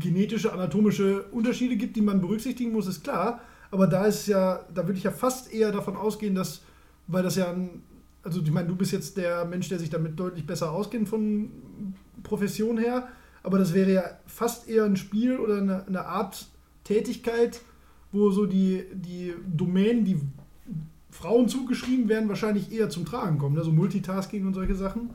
genetische, 0.00 0.52
anatomische 0.52 1.22
Unterschiede 1.30 1.76
gibt, 1.76 1.96
die 1.96 2.02
man 2.02 2.20
berücksichtigen 2.20 2.72
muss, 2.72 2.86
ist 2.86 3.04
klar. 3.04 3.40
Aber 3.70 3.86
da 3.86 4.06
ist 4.06 4.26
ja, 4.26 4.60
da 4.72 4.86
würde 4.86 4.98
ich 4.98 5.04
ja 5.04 5.10
fast 5.10 5.52
eher 5.52 5.72
davon 5.72 5.96
ausgehen, 5.96 6.34
dass, 6.34 6.62
weil 7.06 7.22
das 7.22 7.36
ja 7.36 7.50
ein, 7.50 7.82
also 8.22 8.40
ich 8.40 8.50
meine, 8.50 8.68
du 8.68 8.76
bist 8.76 8.92
jetzt 8.92 9.16
der 9.16 9.44
Mensch, 9.44 9.68
der 9.68 9.78
sich 9.78 9.90
damit 9.90 10.18
deutlich 10.18 10.46
besser 10.46 10.72
auskennt 10.72 11.08
von 11.08 11.50
Profession 12.22 12.78
her, 12.78 13.08
aber 13.44 13.58
das 13.58 13.72
wäre 13.72 13.92
ja 13.92 14.02
fast 14.26 14.68
eher 14.68 14.84
ein 14.84 14.96
Spiel 14.96 15.38
oder 15.38 15.58
eine, 15.58 15.86
eine 15.86 16.06
Art 16.06 16.46
Tätigkeit, 16.82 17.60
wo 18.10 18.30
so 18.30 18.46
die, 18.46 18.84
die 18.92 19.34
Domänen, 19.46 20.04
die 20.04 20.20
Frauen 21.10 21.48
zugeschrieben 21.48 22.08
werden, 22.08 22.28
wahrscheinlich 22.28 22.72
eher 22.72 22.90
zum 22.90 23.04
Tragen 23.04 23.38
kommen. 23.38 23.56
Also 23.56 23.70
Multitasking 23.70 24.46
und 24.46 24.54
solche 24.54 24.74
Sachen. 24.74 25.10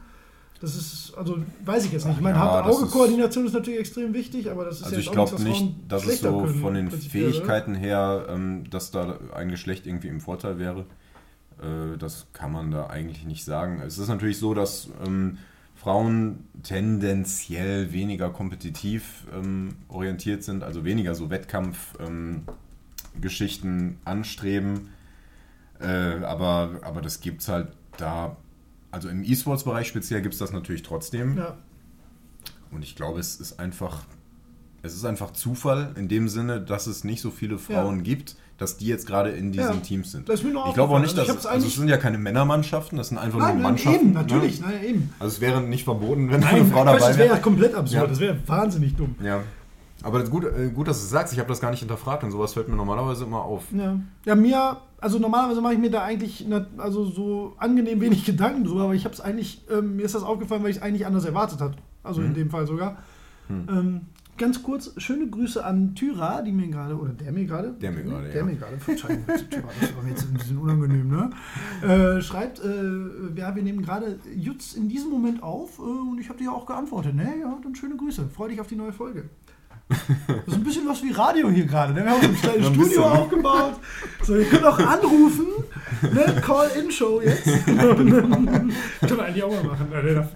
Das 0.62 0.76
ist, 0.76 1.14
also 1.18 1.38
weiß 1.64 1.86
ich 1.86 1.92
jetzt 1.92 2.06
nicht. 2.06 2.18
Ich 2.18 2.22
meine, 2.22 2.38
Ja, 2.38 2.64
Hand-Auge-Koordination 2.66 3.46
ist 3.46 3.54
natürlich 3.54 3.80
extrem 3.80 4.14
wichtig, 4.14 4.52
aber 4.52 4.66
das 4.66 4.78
ist 4.78 4.84
Also 4.84 4.96
ja 4.96 5.02
ich 5.02 5.12
glaube 5.12 5.42
nicht, 5.42 5.74
dass 5.88 6.06
es 6.06 6.20
so 6.20 6.42
können, 6.42 6.60
von 6.60 6.74
den? 6.74 6.92
Fähigkeiten 6.92 7.76
her, 7.76 8.26
ähm, 8.30 8.70
dass 8.70 8.92
da 8.92 9.18
ein 9.34 9.50
Geschlecht 9.50 9.88
irgendwie 9.88 10.10
im 10.10 10.20
Vorteil 10.20 10.60
wäre. 10.60 10.86
Äh, 11.62 11.98
das 11.98 12.28
kann 12.34 12.52
man 12.52 12.72
da 12.72 12.88
eigentlich 12.88 13.26
nicht 13.26 13.46
sagen. 13.46 13.82
Es 13.86 13.98
ist 13.98 14.10
natürlich 14.10 14.38
so, 14.38 14.54
dass 14.54 14.90
ähm, 15.06 15.38
Frauen 15.80 16.46
tendenziell 16.62 17.94
weniger 17.94 18.30
kompetitiv 18.32 19.26
ähm, 19.34 19.76
orientiert 19.88 20.44
sind, 20.44 20.62
also 20.62 20.84
weniger 20.84 21.16
so 21.16 21.30
Wettkampfgeschichten 21.30 23.80
ähm, 23.80 23.98
anstreben. 24.04 24.90
Äh, 25.80 26.22
aber, 26.24 26.82
aber 26.82 27.02
das 27.02 27.22
gibt 27.22 27.40
es 27.42 27.48
halt 27.48 27.72
da, 27.96 28.36
also 28.92 29.08
im 29.08 29.24
E-Sports-Bereich 29.24 29.88
speziell 29.88 30.22
gibt 30.22 30.34
es 30.34 30.40
das 30.40 30.52
natürlich 30.52 30.84
trotzdem. 30.84 31.38
Ja. 31.38 31.56
Und 32.72 32.84
ich 32.84 32.98
glaube, 32.98 33.22
es 33.22 33.40
ist 33.40 33.62
einfach, 33.62 34.04
es 34.82 34.94
ist 34.94 35.06
einfach 35.06 35.32
Zufall 35.32 35.94
in 35.96 36.10
dem 36.10 36.28
Sinne, 36.28 36.60
dass 36.60 36.88
es 36.88 37.06
nicht 37.06 37.22
so 37.22 37.32
viele 37.32 37.58
Frauen 37.58 38.04
gibt, 38.04 38.36
dass 38.60 38.78
die 38.78 38.86
jetzt 38.88 39.08
gerade 39.08 39.30
in 39.32 39.52
diesen 39.52 39.68
Ja, 39.70 39.76
Teams 39.78 40.12
sind. 40.12 40.30
ich 40.30 40.42
glaube 40.74 40.94
auch 40.94 41.00
nicht, 41.00 41.18
Also 41.18 41.34
dass 41.34 41.46
also 41.46 41.66
es 41.68 41.76
sind 41.76 41.88
ja 41.88 41.98
keine 41.98 42.18
Männermannschaften, 42.18 42.98
das 42.98 43.08
sind 43.10 43.18
einfach 43.18 43.40
Nein, 43.40 43.56
nur 43.56 43.64
Mannschaften. 43.64 44.00
eben, 44.08 44.14
natürlich, 44.14 44.60
Ne? 44.62 44.68
nein, 44.68 44.84
eben. 44.86 45.14
Also 45.20 45.36
es 45.36 45.42
wäre 45.42 45.62
nicht 45.62 45.86
verboten, 45.86 46.30
wenn 46.30 46.42
Nein, 46.42 46.56
eine 46.56 46.66
Frau 46.66 46.84
dabei 46.86 47.00
das 47.00 47.18
wäre 47.18 47.28
ja 47.30 47.34
wäre. 47.36 47.42
komplett 47.42 47.74
absurd, 47.74 48.02
Ja. 48.04 48.08
das 48.08 48.20
wäre 48.20 48.38
wahnsinnig 48.46 48.96
dumm. 48.96 49.16
Ja. 49.24 49.40
Aber 50.04 50.24
gut, 50.24 50.46
äh, 50.46 50.70
gut, 50.70 50.88
dass 50.88 51.00
du 51.00 51.04
es 51.06 51.10
sagst, 51.10 51.34
ich 51.34 51.40
habe 51.40 51.50
das 51.50 51.60
gar 51.60 51.72
nicht 51.72 51.80
hinterfragt 51.82 52.24
und 52.24 52.32
sowas 52.32 52.54
fällt 52.54 52.70
mir 52.70 52.76
normalerweise 52.76 53.24
immer 53.26 53.42
auf. 53.44 53.64
Ja. 53.74 54.00
ja, 54.26 54.36
mir, 54.36 54.78
also 55.02 55.20
normalerweise 55.20 55.60
mache 55.62 55.74
ich 55.74 55.80
mir 55.80 55.92
da 55.92 56.04
eigentlich 56.04 56.48
ne, 56.48 56.68
also 56.78 57.06
so 57.06 57.54
angenehm 57.58 58.00
wenig 58.00 58.24
Gedanken 58.26 58.64
drüber, 58.64 58.84
aber 58.84 58.94
ich 58.94 59.04
habe 59.06 59.14
es 59.14 59.20
eigentlich, 59.22 59.66
ähm, 59.70 59.98
mir 59.98 60.06
ist 60.06 60.16
das 60.16 60.24
aufgefallen, 60.24 60.64
weil 60.64 60.70
ich 60.72 60.78
es 60.78 60.82
eigentlich 60.82 61.06
anders 61.06 61.26
erwartet 61.26 61.60
habe. 61.60 61.74
Also 62.04 62.22
Mhm. 62.22 62.28
in 62.28 62.34
dem 62.34 62.50
Fall 62.50 62.66
sogar. 62.66 62.98
Hm. 63.48 63.68
Ähm, 63.70 64.02
ganz 64.40 64.64
kurz, 64.64 64.92
schöne 64.98 65.28
Grüße 65.28 65.64
an 65.64 65.94
Tyra, 65.94 66.42
die 66.42 66.52
mir 66.52 66.68
gerade, 66.68 66.98
oder 66.98 67.14
der 67.14 67.32
mir 67.32 67.46
gerade. 67.46 67.74
Der 67.74 67.92
mir 67.92 68.04
gerade, 68.04 68.30
Der 68.30 68.38
ja. 68.38 68.44
mir 68.44 68.56
gerade, 68.56 68.80
Verzeihung, 68.80 69.24
Tyra, 69.50 69.70
das 69.80 69.96
war 69.96 70.02
mir 70.02 70.10
jetzt 70.10 70.26
ein 70.26 70.34
bisschen 70.34 70.58
unangenehm, 70.58 71.08
ne? 71.10 71.30
Äh, 71.88 72.22
schreibt, 72.22 72.60
äh, 72.64 73.36
ja, 73.36 73.56
wir 73.56 73.62
nehmen 73.62 73.84
gerade 73.84 74.18
Jutz 74.36 74.74
in 74.74 74.90
diesem 74.90 75.12
Moment 75.12 75.44
auf 75.44 75.78
äh, 75.78 75.82
und 75.82 76.20
ich 76.20 76.30
habe 76.30 76.40
dir 76.40 76.46
ja 76.46 76.52
auch 76.52 76.66
geantwortet, 76.66 77.14
ne? 77.14 77.32
Ja, 77.42 77.60
dann 77.62 77.76
schöne 77.76 77.98
Grüße, 77.98 78.30
freu 78.30 78.48
dich 78.48 78.60
auf 78.60 78.68
die 78.68 78.76
neue 78.78 78.94
Folge. 78.94 79.30
Das 79.90 79.98
ist 80.48 80.54
ein 80.54 80.64
bisschen 80.64 80.88
was 80.88 81.02
wie 81.02 81.12
Radio 81.12 81.50
hier 81.50 81.66
gerade. 81.66 81.94
Ne? 81.94 82.04
Wir 82.04 82.12
haben 82.12 82.22
so 82.22 82.28
ein 82.30 82.36
kleines 82.36 82.68
Studio 82.68 82.84
bisschen, 82.84 83.04
aufgebaut. 83.04 83.74
So, 84.24 84.36
ihr 84.36 84.46
könnt 84.46 84.64
auch 84.66 84.78
anrufen. 84.78 85.48
Ne? 86.14 86.42
Call-In-Show 86.42 87.22
jetzt. 87.22 87.44
Können 87.66 88.72
wir 89.00 89.24
eigentlich 89.24 89.44
auch 89.44 89.52
mal 89.52 89.64
machen. 89.64 89.88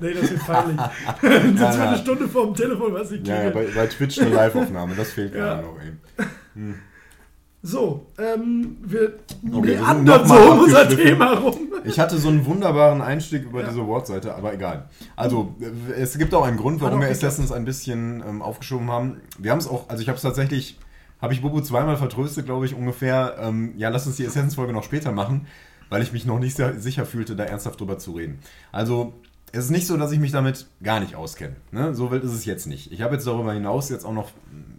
Nee, 0.01 0.13
das, 0.13 0.31
ist 0.31 0.45
peinlich. 0.45 0.79
Sitzt 1.21 1.59
wir 1.77 1.87
eine 1.87 1.97
Stunde 1.97 2.27
vor 2.27 2.45
dem 2.47 2.55
Telefon, 2.55 2.93
was 2.93 3.11
ich 3.11 3.25
Ja, 3.27 3.35
ja, 3.43 3.51
kriege. 3.51 3.67
bei, 3.73 3.81
bei 3.81 3.87
Twitch 3.87 4.19
eine 4.19 4.31
Live-Aufnahme, 4.31 4.95
das 4.95 5.11
fehlt 5.11 5.35
Ja. 5.35 5.39
gerade 5.55 5.61
noch 5.67 5.77
eben. 6.55 6.79
So, 7.65 8.07
ähm, 8.17 8.75
wir 8.83 9.13
Okay, 9.53 9.75
sind 9.77 9.81
meandern 9.81 10.27
so 10.27 10.33
um 10.35 10.59
unser. 10.59 10.89
Thema 10.89 11.31
rum. 11.35 11.57
Ich 11.85 11.97
hatte 11.97 12.17
so 12.17 12.27
einen 12.27 12.45
wunderbaren 12.45 13.01
Einstieg 13.01 13.45
über 13.45 13.61
Ja. 13.61 13.69
diese 13.69 13.87
Wortseite, 13.87 14.35
aber 14.35 14.53
egal. 14.53 14.89
Also, 15.15 15.55
es 15.97 16.17
gibt 16.17 16.33
auch 16.33 16.43
einen 16.43 16.57
Grund, 16.57 16.81
warum 16.81 16.99
wir. 16.99 17.07
Assassins 17.09 17.53
ein 17.53 17.63
bisschen 17.63 18.21
ähm, 18.27 18.41
aufgeschoben 18.41 18.91
haben. 18.91 19.21
Wir 19.39 19.51
haben 19.51 19.59
es 19.59 19.67
auch, 19.69 19.87
also 19.89 20.01
ich 20.01 20.09
habe 20.09 20.17
es 20.17 20.21
tatsächlich, 20.23 20.77
habe 21.21 21.33
ich 21.33 21.41
Bobo 21.41 21.61
zweimal 21.61 21.95
vertröstet, 21.95 22.45
glaube 22.45 22.65
ich, 22.65 22.75
ungefähr. 22.75 23.37
Ähm, 23.39 23.73
ja, 23.77 23.87
lass 23.87 24.05
uns 24.07 24.17
die 24.17 24.27
Assassins-Folge 24.27 24.73
noch 24.73 24.83
später 24.83 25.13
machen, 25.13 25.47
weil 25.89 26.01
ich 26.03 26.11
mich 26.11 26.25
noch 26.25 26.39
nicht 26.39 26.57
sehr 26.57 26.77
sicher 26.81 27.05
fühlte, 27.05 27.37
da 27.37 27.45
ernsthaft 27.45 27.79
drüber 27.79 27.97
zu 27.97 28.11
reden. 28.11 28.39
Also, 28.73 29.13
es 29.53 29.65
ist 29.65 29.71
nicht 29.71 29.87
so, 29.87 29.95
dass 29.97 30.11
ich 30.11 30.19
mich 30.19 30.31
damit 30.31 30.65
gar 30.83 30.99
nicht 30.99 31.15
auskenne. 31.15 31.55
Ne? 31.71 31.93
So 31.93 32.11
wild 32.11 32.23
ist 32.23 32.33
es 32.33 32.43
jetzt 32.43 32.65
nicht. 32.67 32.91
Ich 32.91 33.01
habe 33.01 33.13
jetzt 33.13 33.25
darüber 33.27 33.53
hinaus 33.53 33.89
jetzt 33.89 34.03
auch 34.03 34.11
noch 34.13 34.31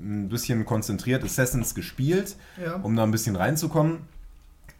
ein 0.02 0.28
bisschen 0.28 0.64
konzentriert 0.66 1.24
Assassins 1.24 1.74
gespielt, 1.74 2.36
Ja. 2.62 2.74
um 2.76 2.94
da 2.96 3.04
ein 3.04 3.10
bisschen 3.12 3.36
reinzukommen. 3.36 3.98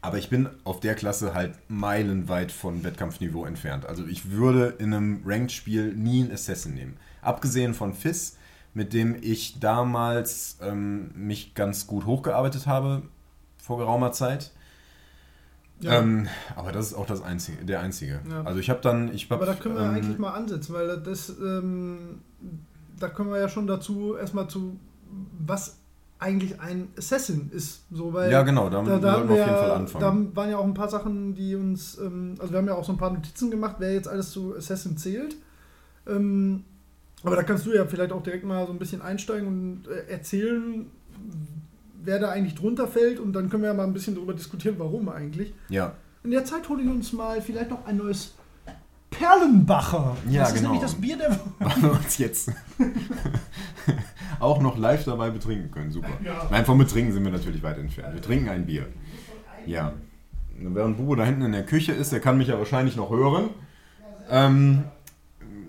Aber 0.02 0.18
ich 0.18 0.28
bin 0.28 0.48
auf 0.64 0.80
der 0.80 0.94
Klasse 0.96 1.32
halt 1.32 1.54
meilenweit 1.68 2.52
von 2.52 2.84
Wettkampfniveau 2.84 3.46
entfernt. 3.46 3.86
Also 3.86 4.04
ich 4.04 4.32
würde 4.32 4.74
in 4.78 4.92
einem 4.92 5.22
Ranked-Spiel 5.24 5.94
nie 5.94 6.24
einen 6.24 6.32
Assassin 6.32 6.74
nehmen. 6.74 6.96
Abgesehen 7.22 7.72
von 7.72 7.94
Fizz, 7.94 8.36
mit 8.74 8.92
dem 8.92 9.16
ich 9.22 9.60
damals 9.60 10.58
ähm, 10.60 11.10
mich 11.14 11.54
ganz 11.54 11.86
gut 11.86 12.04
hochgearbeitet 12.04 12.66
habe 12.66 13.02
vor 13.56 13.78
geraumer 13.78 14.12
Zeit. 14.12 14.50
Ja. 15.80 16.00
Ähm, 16.00 16.28
aber 16.56 16.72
das 16.72 16.88
ist 16.88 16.94
auch 16.94 17.06
das 17.06 17.22
einzige, 17.22 17.64
der 17.64 17.80
einzige. 17.80 18.20
Ja. 18.30 18.42
Also 18.42 18.60
ich 18.60 18.70
habe 18.70 18.80
dann, 18.80 19.12
ich 19.12 19.24
hab, 19.30 19.32
Aber 19.32 19.46
da 19.46 19.54
können 19.54 19.74
wir 19.74 19.82
ähm, 19.82 19.94
eigentlich 19.94 20.18
mal 20.18 20.32
ansetzen, 20.32 20.72
weil 20.72 21.00
das, 21.00 21.30
ähm, 21.30 22.20
da 22.98 23.08
kommen 23.08 23.30
wir 23.30 23.38
ja 23.38 23.48
schon 23.48 23.66
dazu, 23.66 24.16
erstmal 24.16 24.48
zu, 24.48 24.78
was 25.44 25.78
eigentlich 26.18 26.60
ein 26.60 26.88
Assassin 26.96 27.50
ist. 27.52 27.84
So, 27.90 28.14
weil 28.14 28.30
Ja, 28.30 28.42
genau, 28.42 28.70
damit 28.70 28.92
da, 28.92 28.98
da, 28.98 29.28
wir 29.28 29.32
auf 29.32 29.38
jeden 29.38 29.50
Fall 29.50 29.70
anfangen. 29.72 30.30
da 30.32 30.36
waren 30.36 30.50
ja 30.50 30.58
auch 30.58 30.64
ein 30.64 30.74
paar 30.74 30.88
Sachen, 30.88 31.34
die 31.34 31.54
uns, 31.54 31.98
ähm, 31.98 32.36
also 32.38 32.52
wir 32.52 32.58
haben 32.58 32.66
ja 32.66 32.74
auch 32.74 32.84
so 32.84 32.92
ein 32.92 32.98
paar 32.98 33.10
Notizen 33.12 33.50
gemacht, 33.50 33.76
wer 33.78 33.92
jetzt 33.92 34.08
alles 34.08 34.30
zu 34.30 34.56
Assassin 34.56 34.96
zählt. 34.96 35.36
Ähm, 36.06 36.64
aber 37.24 37.36
da 37.36 37.42
kannst 37.42 37.66
du 37.66 37.74
ja 37.74 37.84
vielleicht 37.86 38.12
auch 38.12 38.22
direkt 38.22 38.44
mal 38.44 38.66
so 38.66 38.72
ein 38.72 38.78
bisschen 38.78 39.02
einsteigen 39.02 39.48
und 39.48 39.88
äh, 39.88 40.10
erzählen, 40.10 40.86
wer 42.04 42.18
da 42.18 42.30
eigentlich 42.30 42.54
drunter 42.54 42.86
fällt 42.86 43.18
und 43.18 43.32
dann 43.32 43.48
können 43.48 43.62
wir 43.62 43.70
ja 43.70 43.74
mal 43.74 43.84
ein 43.84 43.92
bisschen 43.92 44.14
darüber 44.14 44.34
diskutieren, 44.34 44.76
warum 44.78 45.08
eigentlich. 45.08 45.54
Ja, 45.68 45.94
In 46.22 46.30
der 46.30 46.44
Zeit 46.44 46.68
hole 46.68 46.82
ich 46.82 46.88
uns 46.88 47.12
mal 47.12 47.40
vielleicht 47.40 47.70
noch 47.70 47.86
ein 47.86 47.96
neues 47.96 48.34
Perlenbacher. 49.10 50.16
Ja, 50.28 50.40
das 50.40 50.50
ist 50.50 50.56
genau. 50.56 50.72
nämlich 50.72 50.82
das 50.82 50.94
Bier 51.00 51.16
der 51.16 51.30
Woche. 51.30 51.82
wir 51.82 51.92
uns 51.92 52.18
jetzt 52.18 52.52
auch 54.40 54.60
noch 54.60 54.76
live 54.76 55.04
dabei 55.04 55.30
betrinken 55.30 55.70
können. 55.70 55.90
Super. 55.90 56.08
Ja. 56.24 56.48
Nein, 56.50 56.64
vom 56.64 56.78
Betrinken 56.78 57.12
sind 57.12 57.24
wir 57.24 57.32
natürlich 57.32 57.62
weit 57.62 57.78
entfernt. 57.78 58.14
Wir 58.14 58.22
trinken 58.22 58.48
ein 58.48 58.66
Bier. 58.66 58.86
Ja. 59.66 59.92
Während 60.56 60.96
Bubo 60.96 61.14
da 61.14 61.24
hinten 61.24 61.42
in 61.42 61.52
der 61.52 61.64
Küche 61.64 61.92
ist, 61.92 62.12
der 62.12 62.20
kann 62.20 62.38
mich 62.38 62.48
ja 62.48 62.58
wahrscheinlich 62.58 62.96
noch 62.96 63.10
hören, 63.10 63.50
ähm, 64.30 64.84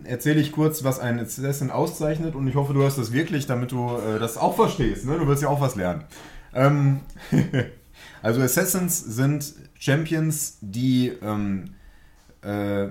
erzähle 0.05 0.39
ich 0.39 0.51
kurz, 0.51 0.83
was 0.83 0.99
ein 0.99 1.19
Assassin 1.19 1.71
auszeichnet 1.71 2.35
und 2.35 2.47
ich 2.47 2.55
hoffe, 2.55 2.73
du 2.73 2.81
hörst 2.81 2.97
das 2.97 3.11
wirklich, 3.11 3.47
damit 3.47 3.71
du 3.71 3.97
äh, 3.97 4.19
das 4.19 4.37
auch 4.37 4.55
verstehst. 4.55 5.05
Ne? 5.05 5.17
Du 5.17 5.27
willst 5.27 5.43
ja 5.43 5.49
auch 5.49 5.61
was 5.61 5.75
lernen. 5.75 6.03
Ähm, 6.53 7.01
also 8.21 8.41
Assassins 8.41 8.99
sind 8.99 9.53
Champions, 9.77 10.57
die 10.61 11.09
ähm, 11.21 11.75
äh, 12.41 12.87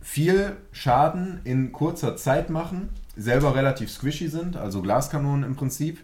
viel 0.00 0.56
Schaden 0.72 1.40
in 1.44 1.72
kurzer 1.72 2.16
Zeit 2.16 2.50
machen, 2.50 2.90
selber 3.16 3.54
relativ 3.54 3.90
squishy 3.90 4.28
sind, 4.28 4.56
also 4.56 4.80
Glaskanonen 4.80 5.44
im 5.44 5.56
Prinzip, 5.56 5.98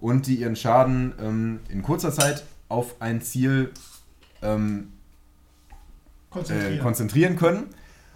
und 0.00 0.26
die 0.26 0.36
ihren 0.36 0.56
Schaden 0.56 1.14
ähm, 1.20 1.60
in 1.68 1.82
kurzer 1.82 2.12
Zeit 2.12 2.44
auf 2.68 3.00
ein 3.00 3.20
Ziel 3.22 3.72
ähm, 4.42 4.92
äh, 6.30 6.32
Konzentrieren. 6.32 6.78
konzentrieren 6.80 7.36
können 7.36 7.64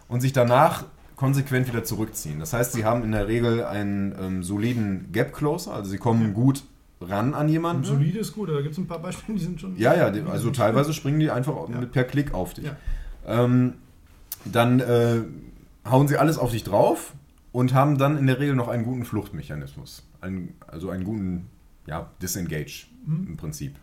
und 0.09 0.21
sich 0.21 0.33
danach 0.33 0.85
konsequent 1.17 1.69
wieder 1.69 1.85
zurückziehen. 1.85 2.39
Das 2.41 2.53
heißt, 2.53 2.73
sie 2.73 2.85
haben 2.85 3.05
in 3.05 3.13
der 3.13 3.29
Regel 3.29 3.65
einen 3.65 4.15
ähm, 4.21 4.43
soliden 4.43 5.11
Gap 5.13 5.33
Closer, 5.33 5.73
also 5.75 5.91
sie 5.91 5.99
kommen 5.99 6.35
gut 6.35 6.65
ran 7.01 7.35
an 7.35 7.49
jemanden. 7.49 7.85
Solide 7.85 8.19
ist 8.19 8.33
gut, 8.33 8.49
da 8.49 8.61
gibt 8.63 8.73
es 8.73 8.79
ein 8.79 8.87
paar 8.87 9.01
Beispiele, 9.01 9.39
die 9.39 9.45
sind 9.45 9.61
schon. 9.61 9.77
Ja, 9.77 9.95
ja, 9.95 10.07
also 10.27 10.51
teilweise 10.51 10.93
springen 10.93 11.21
die 11.21 11.31
einfach 11.31 11.69
Ja. 11.69 11.81
mit 11.81 11.93
per 11.93 12.05
Klick 12.05 12.33
auf 12.35 12.55
dich. 12.55 12.65
Ja. 12.65 12.77
Ähm, 13.27 13.75
dann 14.45 14.81
äh, 14.81 15.21
hauen 15.89 16.09
sie 16.09 16.17
alles 16.17 16.39
auf 16.39 16.51
dich 16.51 16.65
drauf 16.65 17.13
und 17.53 17.75
haben 17.75 17.99
dann 17.99 18.17
in 18.19 18.27
der 18.27 18.41
Regel 18.41 18.55
noch 18.57 18.69
einen 18.69 18.85
guten 18.85 19.05
Fluchtmechanismus. 19.05 20.07
Einen, 20.21 20.55
also 20.67 20.91
einen 20.91 21.05
guten 21.05 21.47
ja, 21.87 22.11
Disengage 22.23 22.87
Mhm. 23.07 23.27
im 23.29 23.37
Prinzip. 23.37 23.77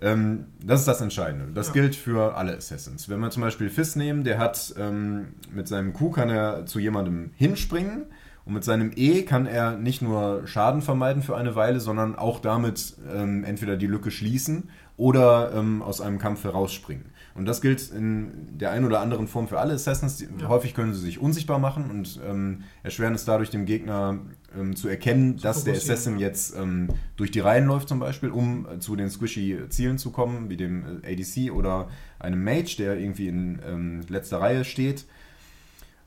Ähm, 0.00 0.46
das 0.62 0.80
ist 0.80 0.88
das 0.88 1.00
Entscheidende. 1.00 1.46
Das 1.54 1.68
Ja. 1.68 1.72
gilt 1.74 1.96
für 1.96 2.36
alle 2.36 2.56
Assassins. 2.56 3.08
Wenn 3.08 3.20
wir 3.20 3.30
zum 3.30 3.42
Beispiel 3.42 3.70
Fizz 3.70 3.96
nehmen, 3.96 4.24
der 4.24 4.38
hat 4.38 4.74
ähm, 4.78 5.28
mit 5.50 5.68
seinem 5.68 5.92
Q 5.92 6.10
kann 6.10 6.28
er 6.28 6.66
zu 6.66 6.78
jemandem 6.78 7.30
hinspringen 7.36 8.04
und 8.44 8.52
mit 8.52 8.62
seinem 8.64 8.92
E 8.94 9.22
kann 9.22 9.46
er 9.46 9.76
nicht 9.76 10.02
nur 10.02 10.46
Schaden 10.46 10.82
vermeiden 10.82 11.22
für 11.22 11.36
eine 11.36 11.54
Weile, 11.56 11.80
sondern 11.80 12.14
auch 12.14 12.40
damit 12.40 12.94
ähm, 13.14 13.42
entweder 13.44 13.76
die 13.76 13.86
Lücke 13.86 14.10
schließen 14.10 14.68
oder 14.98 15.52
ähm, 15.54 15.82
aus 15.82 16.00
einem 16.00 16.18
Kampf 16.18 16.44
herausspringen. 16.44 17.06
Und 17.36 17.44
das 17.46 17.60
gilt 17.60 17.90
in 17.90 18.58
der 18.58 18.70
einen 18.70 18.84
oder 18.84 19.00
anderen 19.00 19.28
Form 19.28 19.46
für 19.46 19.58
alle 19.58 19.74
Assassins. 19.74 20.16
Die, 20.16 20.26
Ja. 20.40 20.48
Häufig 20.48 20.74
können 20.74 20.94
sie 20.94 21.00
sich 21.00 21.20
unsichtbar 21.20 21.58
machen 21.58 21.90
und 21.90 22.20
ähm, 22.26 22.64
erschweren 22.82 23.14
es 23.14 23.24
dadurch 23.24 23.50
dem 23.50 23.66
Gegner 23.66 24.18
ähm, 24.58 24.74
zu 24.74 24.88
erkennen, 24.88 25.36
dass 25.36 25.64
der 25.64 25.74
Assassin 25.74 26.18
jetzt 26.18 26.56
ähm, 26.56 26.88
durch 27.16 27.30
die 27.30 27.40
Reihen 27.40 27.66
läuft 27.66 27.88
zum 27.88 27.98
Beispiel, 27.98 28.30
um 28.30 28.66
äh, 28.66 28.78
zu 28.78 28.96
den 28.96 29.10
squishy 29.10 29.68
Zielen 29.68 29.98
zu 29.98 30.10
kommen, 30.10 30.48
wie 30.48 30.56
dem 30.56 31.02
äh, 31.02 31.12
ADC 31.12 31.52
oder 31.52 31.88
einem 32.18 32.42
Mage, 32.42 32.76
der 32.78 32.98
irgendwie 32.98 33.28
in 33.28 33.60
ähm, 33.66 34.00
letzter 34.08 34.40
Reihe 34.40 34.64
steht. 34.64 35.04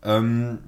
Ähm, 0.04 0.60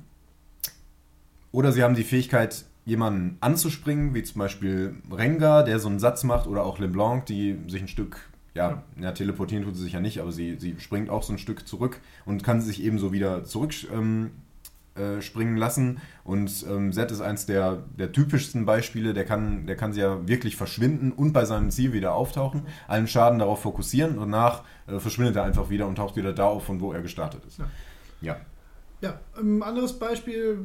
oder 1.52 1.72
sie 1.72 1.84
haben 1.84 1.96
die 1.96 2.04
Fähigkeit, 2.04 2.66
jemanden 2.86 3.38
anzuspringen, 3.42 4.14
wie 4.14 4.24
zum 4.24 4.40
Beispiel 4.40 4.96
Rengar, 5.12 5.64
der 5.64 5.80
so 5.80 5.88
einen 5.88 6.00
Satz 6.00 6.24
macht, 6.24 6.48
oder 6.48 6.64
auch 6.64 6.80
LeBlanc, 6.80 7.26
die 7.26 7.58
sich 7.68 7.82
ein 7.82 7.88
Stück, 7.88 8.31
ja, 8.54 8.84
ja 9.00 9.12
teleportieren 9.12 9.64
tut 9.64 9.76
sie 9.76 9.84
sich 9.84 9.94
ja 9.94 10.00
nicht, 10.00 10.20
aber 10.20 10.32
sie, 10.32 10.58
sie 10.60 10.76
springt 10.80 11.10
auch 11.10 11.24
so 11.24 11.34
ein 11.34 11.40
Stück 11.40 11.68
zurück 11.68 12.00
und 12.26 12.44
kann 12.44 12.62
sich 12.62 12.84
ebenso 12.84 13.12
wieder 13.12 13.44
zurück 13.44 13.74
ähm, 13.94 14.32
äh, 14.96 15.22
springen 15.22 15.56
lassen. 15.56 16.02
Und 16.26 16.66
ähm, 16.70 16.92
Zed 16.92 17.12
ist 17.12 17.22
eins 17.22 17.46
der, 17.46 17.84
der 17.98 18.12
typischsten 18.12 18.66
Beispiele, 18.66 19.14
der 19.14 19.24
kann, 19.24 19.66
der 19.66 19.78
kann 19.78 19.94
sie 19.94 20.02
ja 20.02 20.28
wirklich 20.28 20.58
verschwinden 20.58 21.14
und 21.14 21.32
bei 21.32 21.46
seinem 21.46 21.72
Ziel 21.72 21.94
wieder 21.94 22.14
auftauchen, 22.14 22.64
allen 22.90 23.08
Schaden 23.08 23.40
darauf 23.40 23.62
fokussieren 23.62 24.18
und 24.18 24.32
danach 24.32 24.64
äh, 24.88 25.00
verschwindet 25.00 25.38
er 25.38 25.44
einfach 25.44 25.70
wieder 25.70 25.88
und 25.88 25.96
taucht 25.96 26.18
wieder 26.18 26.34
da 26.34 26.48
auf, 26.48 26.66
von 26.66 26.82
wo 26.82 26.92
er 26.92 27.02
gestartet 27.02 27.46
ist. 27.46 27.60
Ja. 27.60 27.66
Ja. 28.22 28.38
Ja, 29.02 29.20
ein 29.40 29.64
anderes 29.64 29.98
Beispiel, 29.98 30.60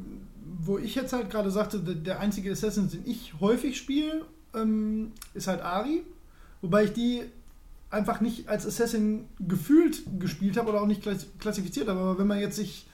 wo 0.58 0.76
ich 0.76 0.94
jetzt 0.94 1.12
halt 1.12 1.30
gerade 1.30 1.50
sagte, 1.50 1.78
der, 1.78 1.94
der 1.94 2.20
einzige 2.20 2.50
Assassin, 2.50 2.90
den 2.90 3.06
ich 3.06 3.34
häufig 3.40 3.78
spiele, 3.78 4.26
ähm, 4.54 5.12
ist 5.34 5.46
halt 5.46 5.62
Ari. 5.62 6.02
Wobei 6.60 6.84
ich 6.84 6.92
die 6.92 7.22
einfach 7.96 8.20
nicht 8.20 8.48
als 8.48 8.66
Assassin 8.66 9.24
gefühlt 9.40 10.02
gespielt 10.20 10.56
habe 10.56 10.68
oder 10.70 10.80
auch 10.82 10.86
nicht 10.86 11.02
klass- 11.02 11.26
klassifiziert 11.38 11.88
habe. 11.88 11.98
Aber 12.00 12.18
wenn 12.18 12.26
man 12.26 12.38
jetzt 12.38 12.56
sich 12.56 12.86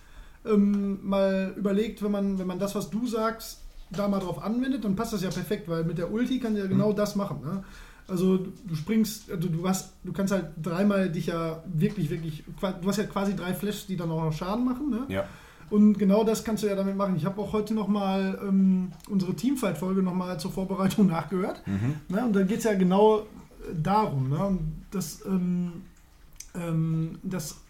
ähm, 0.47 0.99
mal 1.03 1.53
überlegt, 1.57 2.03
wenn 2.03 2.11
man, 2.11 2.39
wenn 2.39 2.47
man 2.47 2.59
das, 2.59 2.75
was 2.75 2.91
du 2.91 3.07
sagst, 3.07 3.61
da 3.91 4.09
mal 4.09 4.21
drauf 4.21 4.43
anwendet, 4.43 4.85
dann 4.85 4.97
passt 4.97 5.13
das 5.13 5.23
ja 5.23 5.31
perfekt, 5.31 5.69
weil 5.69 5.85
mit 5.85 5.99
der 5.99 6.11
Ulti 6.11 6.39
kann 6.41 6.57
ja 6.57 6.67
genau 6.67 6.93
das 6.93 7.15
machen. 7.15 7.41
Ne? 7.45 7.63
Also 8.09 8.39
du 8.39 8.75
springst, 8.75 9.31
also 9.31 9.49
du 9.49 9.69
hast, 9.69 9.93
du 10.03 10.13
kannst 10.13 10.33
halt 10.33 10.47
dreimal 10.61 11.11
dich 11.11 11.27
ja 11.27 11.63
wirklich, 11.73 12.09
wirklich, 12.11 12.43
du 12.61 12.89
hast 12.89 12.97
ja 12.97 13.05
quasi 13.05 13.37
drei 13.37 13.53
Flashes, 13.55 13.87
die 13.87 13.97
dann 13.97 14.11
auch 14.11 14.25
noch 14.25 14.33
Schaden 14.33 14.65
machen. 14.65 14.91
Ne? 14.91 15.05
Ja. 15.09 15.25
Und 15.71 15.99
genau 15.99 16.25
das 16.25 16.43
kannst 16.45 16.63
du 16.63 16.67
ja 16.67 16.75
damit 16.75 16.97
machen. 16.97 17.17
Ich 17.17 17.25
habe 17.25 17.41
auch 17.41 17.53
heute 17.53 17.73
nochmal 17.75 18.39
ähm, 18.47 18.93
unsere 19.09 19.35
Teamfight-Folge 19.35 20.03
nochmal 20.03 20.39
zur 20.41 20.53
Vorbereitung 20.53 21.07
nachgehört. 21.17 21.63
Mhm. 21.67 21.95
Ne? 22.15 22.25
Und 22.25 22.35
da 22.35 22.43
geht 22.43 22.59
es 22.59 22.65
ja 22.65 22.75
genau 22.75 23.27
darum, 23.83 24.31
ne? 24.31 24.45
Und 24.45 24.83
das, 24.91 25.25
ähm, 25.27 25.83
ähm, 26.55 27.19
das, 27.23 27.61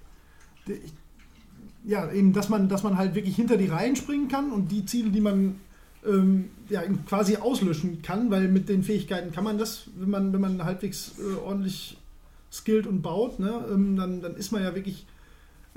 ja, 1.84 2.10
eben, 2.12 2.32
dass 2.32 2.48
man, 2.48 2.68
dass 2.68 2.82
man 2.82 2.96
halt 2.96 3.14
wirklich 3.14 3.36
hinter 3.36 3.56
die 3.56 3.66
Reihen 3.66 3.96
springen 3.96 4.28
kann 4.28 4.52
und 4.52 4.70
die 4.70 4.84
Ziele, 4.86 5.10
die 5.10 5.20
man 5.20 5.56
ähm, 6.06 6.50
ja, 6.68 6.82
quasi 7.06 7.36
auslöschen 7.36 8.02
kann, 8.02 8.30
weil 8.30 8.48
mit 8.48 8.68
den 8.68 8.82
Fähigkeiten 8.82 9.32
kann 9.32 9.44
man 9.44 9.58
das, 9.58 9.88
wenn 9.96 10.10
man, 10.10 10.32
wenn 10.32 10.40
man 10.40 10.64
halbwegs 10.64 11.14
äh, 11.18 11.38
ordentlich 11.38 11.98
skillt 12.50 12.86
und 12.86 13.02
baut, 13.02 13.38
ne? 13.38 13.64
ähm, 13.70 13.96
dann, 13.96 14.20
dann 14.20 14.36
ist 14.36 14.52
man 14.52 14.62
ja 14.62 14.74
wirklich 14.74 15.06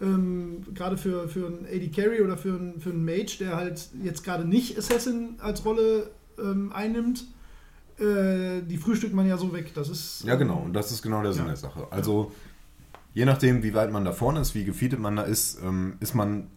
ähm, 0.01 0.63
gerade 0.73 0.97
für, 0.97 1.29
für 1.29 1.47
einen 1.47 1.65
AD 1.65 1.89
Carry 1.89 2.21
oder 2.21 2.37
für 2.37 2.55
einen, 2.55 2.81
für 2.81 2.89
einen 2.89 3.05
Mage, 3.05 3.37
der 3.39 3.55
halt 3.55 3.89
jetzt 4.03 4.23
gerade 4.23 4.45
nicht 4.45 4.77
Assassin 4.77 5.35
als 5.39 5.63
Rolle 5.63 6.11
ähm, 6.37 6.71
einnimmt, 6.73 7.25
äh, 7.99 8.61
die 8.61 8.77
frühstückt 8.77 9.13
man 9.13 9.27
ja 9.27 9.37
so 9.37 9.53
weg. 9.53 9.73
Das 9.73 9.89
ist. 9.89 10.23
Ja, 10.25 10.35
genau. 10.35 10.57
Und 10.65 10.73
das 10.73 10.91
ist 10.91 11.01
genau 11.01 11.21
der 11.21 11.33
Sinn 11.33 11.43
Ja. 11.43 11.49
der 11.49 11.57
Sache. 11.57 11.87
Also, 11.91 12.31
je 13.13 13.25
nachdem, 13.25 13.63
wie 13.63 13.73
weit 13.73 13.91
man 13.91 14.05
da 14.05 14.11
vorne 14.11 14.39
ist, 14.41 14.55
wie 14.55 14.65
gefeedet 14.65 14.99
man 14.99 15.15
da 15.15 15.23
ist, 15.23 15.59
ähm, 15.63 15.93
ist 15.99 16.13
man 16.15 16.47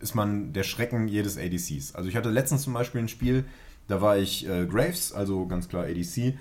ist 0.00 0.14
man 0.14 0.52
der 0.52 0.64
Schrecken 0.64 1.08
jedes 1.08 1.38
ADCs. 1.38 1.94
Also 1.94 2.10
ich 2.10 2.16
hatte 2.16 2.28
letztens 2.28 2.62
zum 2.62 2.74
Beispiel 2.74 3.00
ein 3.00 3.08
Spiel, 3.08 3.46
da 3.88 4.02
war 4.02 4.18
ich 4.18 4.46
äh, 4.46 4.66
Graves, 4.66 5.14
also 5.14 5.46
ganz 5.46 5.68
klar 5.68 5.84
ADC, 5.84 6.34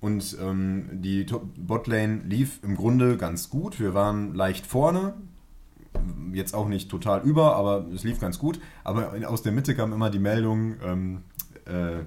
und 0.00 0.36
ähm, 0.40 0.88
die 0.92 1.26
Botlane 1.56 2.20
lief 2.24 2.60
im 2.62 2.76
Grunde 2.76 3.16
ganz 3.16 3.50
gut. 3.50 3.80
Wir 3.80 3.94
waren 3.94 4.34
leicht 4.34 4.64
vorne, 4.64 5.14
jetzt 6.32 6.54
auch 6.54 6.68
nicht 6.68 6.88
total 6.88 7.20
über, 7.22 7.56
aber 7.56 7.84
es 7.92 8.04
lief 8.04 8.20
ganz 8.20 8.38
gut. 8.38 8.60
Aber 8.84 9.12
aus 9.26 9.42
der 9.42 9.52
Mitte 9.52 9.74
kam 9.74 9.92
immer 9.92 10.08
die 10.08 10.20
Meldung, 10.20 10.76
ähm, 10.82 11.22
äh, 11.66 11.98
äh, 11.98 12.04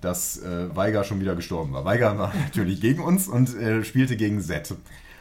dass 0.00 0.42
äh, 0.42 0.74
Weiger 0.74 1.04
schon 1.04 1.20
wieder 1.20 1.34
gestorben 1.36 1.72
war. 1.72 1.84
Weiger 1.84 2.18
war 2.18 2.32
natürlich 2.44 2.80
gegen 2.80 3.02
uns 3.02 3.28
und 3.28 3.54
äh, 3.56 3.84
spielte 3.84 4.16
gegen 4.16 4.40
Zed. 4.40 4.74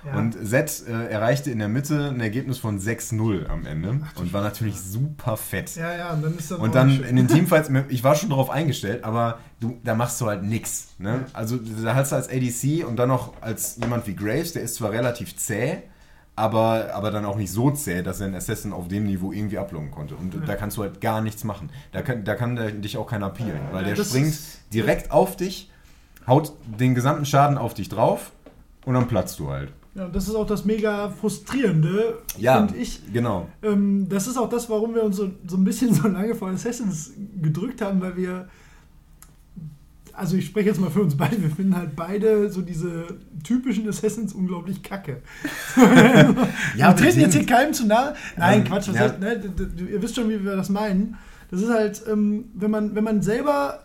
Ja. 0.06 0.18
Und 0.18 0.38
Zed 0.48 0.84
äh, 0.88 1.08
erreichte 1.08 1.50
in 1.50 1.60
der 1.60 1.68
Mitte 1.68 2.10
ein 2.10 2.22
Ergebnis 2.22 2.60
von 2.60 2.80
6-0 2.80 3.48
am 3.48 3.66
Ende 3.66 4.02
und 4.16 4.34
war 4.34 4.44
natürlich 4.44 4.80
super 4.80 5.36
fett. 5.36 5.76
Ja, 5.76 5.96
ja, 5.96 6.14
und 6.14 6.22
dann 6.22 6.38
ist 6.38 6.54
auch 6.54 6.60
Und 6.60 6.76
dann 6.76 7.04
in 7.04 7.16
den 7.16 7.28
Teamfights, 7.30 7.72
ich 7.90 8.04
war 8.04 8.16
schon 8.16 8.30
darauf 8.30 8.50
eingestellt, 8.50 9.04
aber 9.04 9.40
du, 9.60 9.78
da 9.84 9.96
machst 9.96 10.22
du 10.22 10.28
halt 10.28 10.44
nix. 10.44 10.90
Ne? 11.00 11.26
Also 11.34 11.58
da 11.58 11.96
hast 11.96 12.12
du 12.12 12.18
als 12.18 12.30
ADC 12.30 12.88
und 12.88 12.98
dann 12.98 13.10
noch 13.10 13.42
als 13.42 13.78
jemand 13.78 14.06
wie 14.06 14.16
Graves, 14.16 14.54
der 14.54 14.62
ist 14.62 14.76
zwar 14.76 14.92
relativ 14.92 15.36
zäh, 15.38 15.80
aber, 16.36 16.94
aber 16.94 17.12
dann 17.12 17.26
auch 17.26 17.38
nicht 17.38 17.52
so 17.52 17.72
zäh, 17.72 18.02
dass 18.02 18.20
er 18.20 18.28
einen 18.28 18.36
Assassin 18.36 18.74
auf 18.74 18.88
dem 18.88 19.06
Niveau 19.06 19.32
irgendwie 19.32 19.58
ablocken 19.58 19.92
konnte. 19.92 20.16
Und 20.16 20.36
da 20.48 20.56
kannst 20.56 20.76
du 20.78 20.82
halt 20.82 21.00
gar 21.02 21.22
nichts 21.22 21.44
machen. 21.44 21.70
Da 21.92 22.02
kann, 22.02 22.24
da 22.26 22.36
kann 22.36 22.56
der, 22.56 22.72
dich 22.72 22.98
auch 22.98 23.08
keiner 23.08 23.30
peelen, 23.30 23.60
weil 23.72 23.88
Ja, 23.88 23.94
der 23.94 24.04
springt 24.04 24.38
direkt 24.74 25.12
auf 25.12 25.38
dich, 25.38 25.72
haut 26.28 26.52
den 26.66 26.94
gesamten 26.96 27.26
Schaden 27.26 27.58
auf 27.58 27.74
dich 27.74 27.88
drauf 27.90 28.32
und 28.86 28.96
dann 28.96 29.08
platzt 29.08 29.40
du 29.40 29.50
halt. 29.50 29.72
Ja, 29.94 30.10
das 30.10 30.28
ist 30.28 30.36
auch 30.36 30.46
das 30.46 30.66
mega 30.66 31.10
frustrierende, 31.10 32.18
Ja, 32.38 32.58
finde 32.58 32.76
ich. 32.82 33.02
genau. 33.14 33.48
Ähm, 33.64 34.08
das 34.10 34.28
ist 34.28 34.38
auch 34.38 34.50
das, 34.50 34.70
warum 34.70 34.94
wir 34.94 35.04
uns 35.04 35.16
so, 35.16 35.32
so 35.48 35.56
ein 35.56 35.64
bisschen 35.64 35.94
so 35.94 36.10
lange 36.10 36.36
vor 36.36 36.50
Assassins 36.50 37.12
gedrückt 37.42 37.82
haben, 37.82 38.02
weil 38.02 38.18
wir, 38.18 38.50
also 40.16 40.38
ich 40.38 40.46
spreche 40.46 40.70
jetzt 40.70 40.80
mal 40.80 40.90
für 40.90 41.02
uns 41.02 41.16
beide, 41.16 41.42
wir 41.42 41.50
finden 41.50 41.76
halt 41.76 41.96
beide 41.96 42.50
so 42.52 42.62
diese 42.62 43.08
typischen 43.44 43.88
Assassins 43.88 44.34
unglaublich 44.34 44.82
kacke. 44.84 45.22
Ja, 46.76 46.90
wir 46.90 46.96
treten 46.96 47.20
jetzt 47.20 47.36
hier 47.36 47.46
keinem 47.46 47.74
zu 47.74 47.86
nahe. 47.86 48.16
Nein, 48.38 48.62
Ähm, 48.62 48.66
Quatsch, 48.68 48.88
ja. 48.88 48.96
heißt, 49.02 49.20
ne, 49.20 49.42
ihr 49.92 50.02
wisst 50.02 50.16
schon, 50.16 50.30
wie 50.30 50.44
wir 50.44 50.56
das 50.56 50.70
meinen. 50.70 51.18
Das 51.52 51.62
ist 51.62 51.70
halt, 51.70 52.02
ähm, 52.12 52.46
wenn, 52.54 52.72
man, 52.72 52.96
wenn 52.96 53.04
man 53.04 53.22
selber 53.22 53.84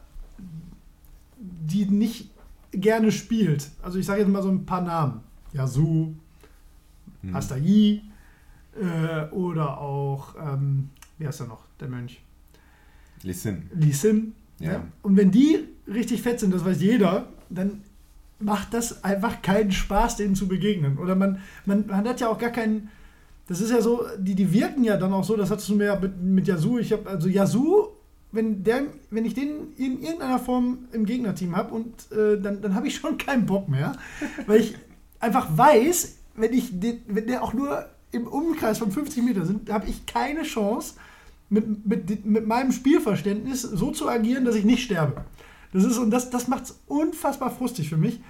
die 1.38 1.86
nicht 1.86 2.30
gerne 2.72 3.12
spielt, 3.12 3.68
also 3.82 3.98
ich 3.98 4.06
sage 4.06 4.20
jetzt 4.20 4.30
mal 4.30 4.42
so 4.42 4.50
ein 4.50 4.64
paar 4.66 4.82
Namen, 4.82 5.20
Yasu, 5.52 6.14
Hm. 7.22 7.36
Astayi 7.36 8.02
äh, 8.80 9.26
oder 9.30 9.78
auch, 9.78 10.34
ähm, 10.42 10.88
wie 11.18 11.26
heißt 11.26 11.40
er 11.40 11.48
noch, 11.48 11.64
der 11.78 11.88
Mönch? 11.88 12.22
Lee 13.74 13.92
Sin. 13.92 14.32
Ja. 14.60 14.72
Ne? 14.72 14.82
Und 15.02 15.16
wenn 15.16 15.30
die 15.30 15.66
richtig 15.88 16.22
fett 16.22 16.38
sind, 16.38 16.54
das 16.54 16.64
weiß 16.64 16.80
jeder, 16.80 17.26
dann 17.48 17.82
macht 18.38 18.72
das 18.72 19.04
einfach 19.04 19.42
keinen 19.42 19.72
Spaß, 19.72 20.16
denen 20.16 20.34
zu 20.34 20.48
begegnen. 20.48 20.98
Oder 20.98 21.14
man, 21.14 21.40
man, 21.66 21.86
man 21.86 22.08
hat 22.08 22.20
ja 22.20 22.28
auch 22.28 22.38
gar 22.38 22.50
keinen. 22.50 22.88
Das 23.48 23.60
ist 23.60 23.70
ja 23.70 23.80
so, 23.80 24.04
die, 24.16 24.36
die 24.36 24.52
wirken 24.52 24.84
ja 24.84 24.96
dann 24.96 25.12
auch 25.12 25.24
so, 25.24 25.36
das 25.36 25.50
hattest 25.50 25.68
du 25.68 25.74
mir 25.74 25.86
ja 25.86 25.98
mit, 25.98 26.22
mit 26.22 26.46
Yasu. 26.46 26.78
Ich 26.78 26.92
habe 26.92 27.10
also 27.10 27.28
Yasu, 27.28 27.88
wenn, 28.30 28.62
der, 28.62 28.82
wenn 29.10 29.24
ich 29.24 29.34
den 29.34 29.72
in 29.76 30.00
irgendeiner 30.00 30.38
Form 30.38 30.86
im 30.92 31.04
Gegnerteam 31.04 31.56
habe 31.56 31.74
und 31.74 32.12
äh, 32.12 32.40
dann, 32.40 32.62
dann 32.62 32.76
habe 32.76 32.86
ich 32.86 32.94
schon 32.94 33.18
keinen 33.18 33.46
Bock 33.46 33.68
mehr, 33.68 33.96
weil 34.46 34.60
ich 34.60 34.76
einfach 35.18 35.48
weiß, 35.56 36.16
wenn 36.36 36.52
ich 36.52 36.78
den, 36.78 37.00
wenn 37.08 37.26
der 37.26 37.42
auch 37.42 37.52
nur 37.52 37.86
im 38.12 38.28
Umkreis 38.28 38.78
von 38.78 38.92
50 38.92 39.24
Meter 39.24 39.44
sind, 39.44 39.70
habe 39.70 39.88
ich 39.88 40.06
keine 40.06 40.42
Chance, 40.42 40.94
mit, 41.50 41.86
mit, 41.86 42.24
mit 42.24 42.46
meinem 42.46 42.72
Spielverständnis 42.72 43.62
so 43.62 43.90
zu 43.90 44.08
agieren, 44.08 44.44
dass 44.44 44.54
ich 44.54 44.64
nicht 44.64 44.84
sterbe. 44.84 45.24
Das 45.72 45.84
ist 45.84 45.98
und 45.98 46.10
das, 46.10 46.30
das 46.30 46.48
macht 46.48 46.64
es 46.64 46.80
unfassbar 46.86 47.50
frustig 47.50 47.88
für 47.88 47.96
mich. 47.96 48.20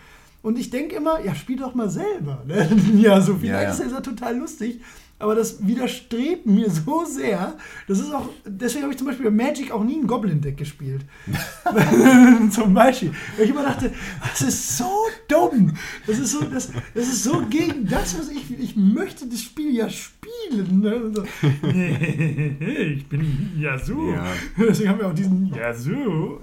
Und 0.43 0.59
ich 0.59 0.71
denke 0.71 0.97
immer, 0.97 1.23
ja, 1.23 1.35
spiel 1.35 1.57
doch 1.59 1.75
mal 1.75 1.91
selber. 1.91 2.43
Ne? 2.47 2.69
Ja, 2.97 3.21
so 3.21 3.35
vielleicht 3.37 3.45
Ja, 3.53 3.63
ja. 3.63 3.71
ist 3.71 3.81
das 3.81 3.93
ja 3.93 4.01
total 4.01 4.39
lustig, 4.39 4.81
aber 5.21 5.35
das 5.35 5.67
widerstrebt 5.67 6.47
mir 6.47 6.71
so 6.71 7.05
sehr. 7.05 7.57
Das 7.87 8.01
ist 8.01 8.13
auch, 8.13 8.29
deswegen 8.45 8.83
habe 8.83 8.93
ich 8.93 8.99
zum 8.99 9.07
Beispiel 9.07 9.27
bei 9.27 9.45
Magic 9.45 9.71
auch 9.71 9.85
nie 9.85 9.99
ein 9.99 10.07
Goblin-Deck 10.07 10.57
gespielt. 10.57 11.03
zum 12.51 12.75
Beispiel. 12.75 13.13
Weil 13.37 13.45
ich 13.45 13.51
immer 13.51 13.63
dachte, 13.63 13.93
das 14.23 14.41
ist 14.43 14.79
so 14.79 14.91
dumm. 15.29 15.75
Das 16.07 16.19
ist 16.19 16.33
so, 16.33 16.43
das, 16.45 16.73
das 16.95 17.09
ist 17.09 17.23
so 17.23 17.43
gegen 17.49 17.87
das, 17.87 18.19
was 18.19 18.31
ich, 18.31 18.59
ich 18.59 18.77
möchte 18.77 19.27
das 19.27 19.43
Spiel 19.43 19.75
ja 19.75 19.89
spielen. 19.89 20.81
Ne? 20.81 21.13
So, 21.15 21.25
nee, 21.63 22.95
ich 22.97 23.07
bin 23.07 23.53
Yasu. 23.57 24.13
Ja. 24.13 24.25
Deswegen 24.59 24.89
haben 24.89 24.99
wir 24.99 25.09
auch 25.09 25.15
diesen 25.15 25.55
Yasu. 25.55 26.39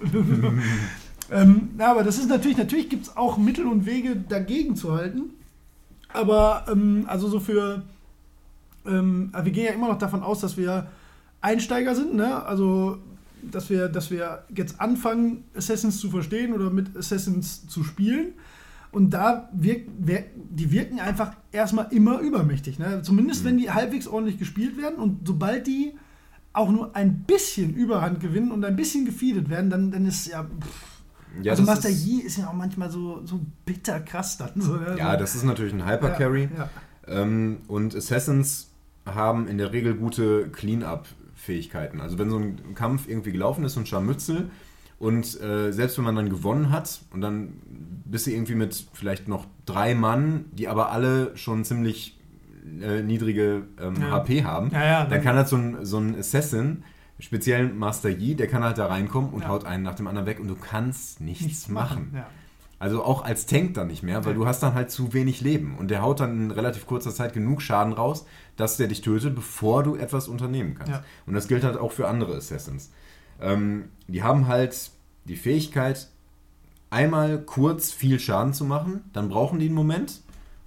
Ähm, 1.29 1.71
aber 1.77 2.03
das 2.03 2.17
ist 2.17 2.29
natürlich, 2.29 2.57
natürlich 2.57 2.89
gibt 2.89 3.03
es 3.03 3.17
auch 3.17 3.37
Mittel 3.37 3.65
und 3.65 3.85
Wege 3.85 4.15
dagegen 4.15 4.75
zu 4.75 4.93
halten. 4.93 5.31
Aber 6.13 6.65
ähm, 6.71 7.05
also 7.07 7.27
so 7.27 7.39
für, 7.39 7.83
ähm, 8.87 9.31
wir 9.33 9.51
gehen 9.51 9.65
ja 9.65 9.71
immer 9.71 9.87
noch 9.87 9.97
davon 9.97 10.23
aus, 10.23 10.39
dass 10.39 10.57
wir 10.57 10.87
Einsteiger 11.41 11.95
sind, 11.95 12.15
ne? 12.15 12.43
Also 12.45 12.99
dass 13.51 13.69
wir, 13.69 13.87
dass 13.87 14.11
wir 14.11 14.43
jetzt 14.53 14.79
anfangen, 14.81 15.43
Assassins 15.55 15.99
zu 15.99 16.09
verstehen 16.09 16.53
oder 16.53 16.69
mit 16.69 16.95
Assassins 16.97 17.67
zu 17.67 17.83
spielen. 17.83 18.33
Und 18.91 19.11
da 19.11 19.49
wirkt, 19.53 19.89
wirk, 19.99 20.25
die 20.35 20.71
wirken 20.71 20.99
einfach 20.99 21.33
erstmal 21.51 21.87
immer 21.91 22.19
übermächtig. 22.19 22.79
Ne? 22.79 23.01
Zumindest 23.03 23.43
mhm. 23.43 23.47
wenn 23.47 23.57
die 23.57 23.71
halbwegs 23.71 24.07
ordentlich 24.07 24.39
gespielt 24.39 24.77
werden. 24.77 24.95
Und 24.95 25.27
sobald 25.27 25.67
die 25.67 25.93
auch 26.53 26.71
nur 26.71 26.95
ein 26.95 27.19
bisschen 27.23 27.75
Überhand 27.75 28.19
gewinnen 28.19 28.51
und 28.51 28.65
ein 28.65 28.75
bisschen 28.75 29.05
gefeedet 29.05 29.49
werden, 29.49 29.69
dann, 29.69 29.91
dann 29.91 30.05
ist 30.05 30.27
ja. 30.27 30.47
ja 31.43 31.51
also 31.51 31.63
Master 31.63 31.89
ist, 31.89 32.05
Yi 32.05 32.21
ist 32.21 32.37
ja 32.37 32.47
auch 32.47 32.53
manchmal 32.53 32.89
so, 32.89 33.21
so 33.25 33.39
bitter 33.65 33.99
krass 33.99 34.37
dann. 34.37 34.53
So, 34.55 34.75
ne? 34.75 34.95
Ja, 34.97 35.17
das 35.17 35.35
ist 35.35 35.43
natürlich 35.43 35.73
ein 35.73 35.85
Hyper-Carry. 35.85 36.49
Ja, 36.57 36.69
ja. 37.07 37.21
ähm, 37.21 37.57
und 37.67 37.95
Assassins 37.95 38.71
haben 39.13 39.47
in 39.47 39.57
der 39.57 39.73
Regel 39.73 39.95
gute 39.95 40.49
Clean-Up-Fähigkeiten. 40.49 42.01
Also 42.01 42.17
wenn 42.17 42.29
so 42.29 42.37
ein 42.37 42.75
Kampf 42.75 43.07
irgendwie 43.07 43.31
gelaufen 43.31 43.63
ist 43.65 43.77
und 43.77 43.87
Scharmützel 43.87 44.49
und 44.99 45.39
äh, 45.41 45.71
selbst 45.71 45.97
wenn 45.97 46.05
man 46.05 46.15
dann 46.15 46.29
gewonnen 46.29 46.71
hat 46.71 47.01
und 47.11 47.21
dann 47.21 47.53
bist 48.05 48.27
du 48.27 48.31
irgendwie 48.31 48.55
mit 48.55 48.87
vielleicht 48.93 49.27
noch 49.27 49.45
drei 49.65 49.93
Mann, 49.95 50.45
die 50.53 50.67
aber 50.67 50.91
alle 50.91 51.35
schon 51.37 51.63
ziemlich 51.63 52.17
äh, 52.81 53.01
niedrige 53.01 53.67
ähm, 53.79 53.95
ja. 54.01 54.11
HP 54.11 54.43
haben, 54.43 54.71
ja, 54.71 54.85
ja, 54.85 55.01
dann, 55.01 55.09
dann, 55.11 55.23
kann 55.23 55.35
halt 55.35 55.47
so 55.47 55.57
ein, 55.57 55.85
so 55.85 55.99
ein 55.99 56.17
Assassin, 56.17 56.83
speziell 57.19 57.69
Master 57.69 58.09
Yi, 58.09 58.35
der 58.35 58.47
kann 58.47 58.63
halt 58.63 58.77
da 58.77 58.87
reinkommen 58.87 59.31
und 59.31 59.47
haut 59.47 59.65
einen 59.65 59.83
nach 59.83 59.95
dem 59.95 60.07
anderen 60.07 60.27
weg 60.27 60.39
und 60.39 60.47
du 60.47 60.55
kannst 60.55 61.21
nichts, 61.21 61.43
nichts 61.43 61.69
machen. 61.69 62.11
machen. 62.11 62.25
Also 62.79 63.03
auch 63.03 63.23
als 63.23 63.47
Tank 63.47 63.73
dann 63.73 63.87
nicht 63.87 64.03
mehr, 64.03 64.23
weil 64.23 64.35
du 64.35 64.45
hast 64.45 64.61
dann 64.61 64.75
halt 64.75 64.91
zu 64.91 65.13
wenig 65.13 65.41
Leben. 65.41 65.77
Und 65.79 65.89
der 65.89 66.03
haut 66.03 66.19
dann 66.19 66.45
in 66.45 66.51
relativ 66.51 66.85
kurzer 66.85 67.11
Zeit 67.11 67.33
genug 67.33 67.61
Schaden 67.63 67.93
raus, 67.93 68.25
dass 68.55 68.77
der 68.77 68.87
dich 68.87 69.01
tötet, 69.01 69.33
bevor 69.33 69.83
du 69.83 69.95
etwas 69.95 70.27
unternehmen 70.27 70.75
kannst. 70.75 71.01
Und 71.25 71.33
das 71.33 71.47
gilt 71.47 71.63
halt 71.63 71.77
auch 71.77 71.91
für 71.91 72.07
andere 72.07 72.35
Assassins. 72.35 72.91
Ähm, 73.41 73.85
die 74.07 74.21
haben 74.21 74.47
halt 74.47 74.91
die 75.25 75.35
Fähigkeit, 75.35 76.07
einmal 76.89 77.39
kurz 77.39 77.91
viel 77.91 78.19
Schaden 78.19 78.53
zu 78.53 78.63
machen, 78.63 79.01
dann 79.11 79.29
brauchen 79.29 79.59
die 79.59 79.65
einen 79.65 79.75
Moment 79.75 80.21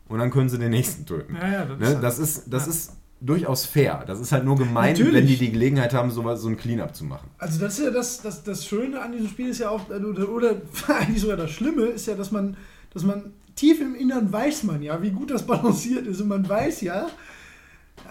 und 0.09 0.18
dann 0.18 0.31
können 0.31 0.49
sie 0.49 0.59
den 0.59 0.70
nächsten 0.70 1.07
töten. 1.07 1.37
Ja, 1.37 1.49
ja, 1.49 1.64
das, 1.64 1.79
ne? 1.79 1.87
ist, 1.87 1.94
halt, 1.94 2.05
das 2.05 2.18
ist, 2.18 2.53
das 2.53 2.66
ja. 2.66 2.73
ist 2.73 2.96
durchaus 3.21 3.67
fair. 3.67 4.05
Das 4.07 4.19
ist 4.21 4.33
halt 4.33 4.45
nur 4.45 4.57
gemein, 4.57 4.93
Natürlich. 4.93 5.15
wenn 5.15 5.27
die 5.27 5.37
die 5.37 5.53
Gelegenheit 5.53 5.93
haben, 5.93 6.11
so, 6.11 6.35
so 6.37 6.49
ein 6.49 6.57
Cleanup 6.57 6.95
zu 6.95 7.05
machen. 7.05 7.29
Also 7.39 7.61
das 7.61 7.79
ist 7.79 7.85
ja 7.85 7.91
das, 7.91 8.23
das, 8.23 8.43
das 8.43 8.67
Schöne 8.67 9.01
an 9.01 9.13
diesem 9.13 9.29
Spiel 9.29 9.49
ist 9.49 9.59
ja 9.59 9.71
auch, 9.71 9.89
oder, 9.91 10.29
oder 10.29 10.55
eigentlich 10.89 11.21
sogar 11.21 11.37
das 11.37 11.51
Schlimme 11.51 11.87
ist 11.87 12.07
ja, 12.07 12.15
dass 12.15 12.33
man, 12.33 12.57
dass 12.93 13.05
man 13.05 13.33
tief 13.57 13.81
im 13.81 13.95
Innern 13.95 14.33
weiß 14.33 14.65
man 14.65 14.83
ja, 14.83 15.01
wie 15.03 15.11
gut 15.11 15.31
das 15.31 15.43
balanciert 15.47 16.07
ist 16.07 16.21
und 16.21 16.29
man 16.29 16.49
weiß 16.49 16.81
ja, 16.81 17.09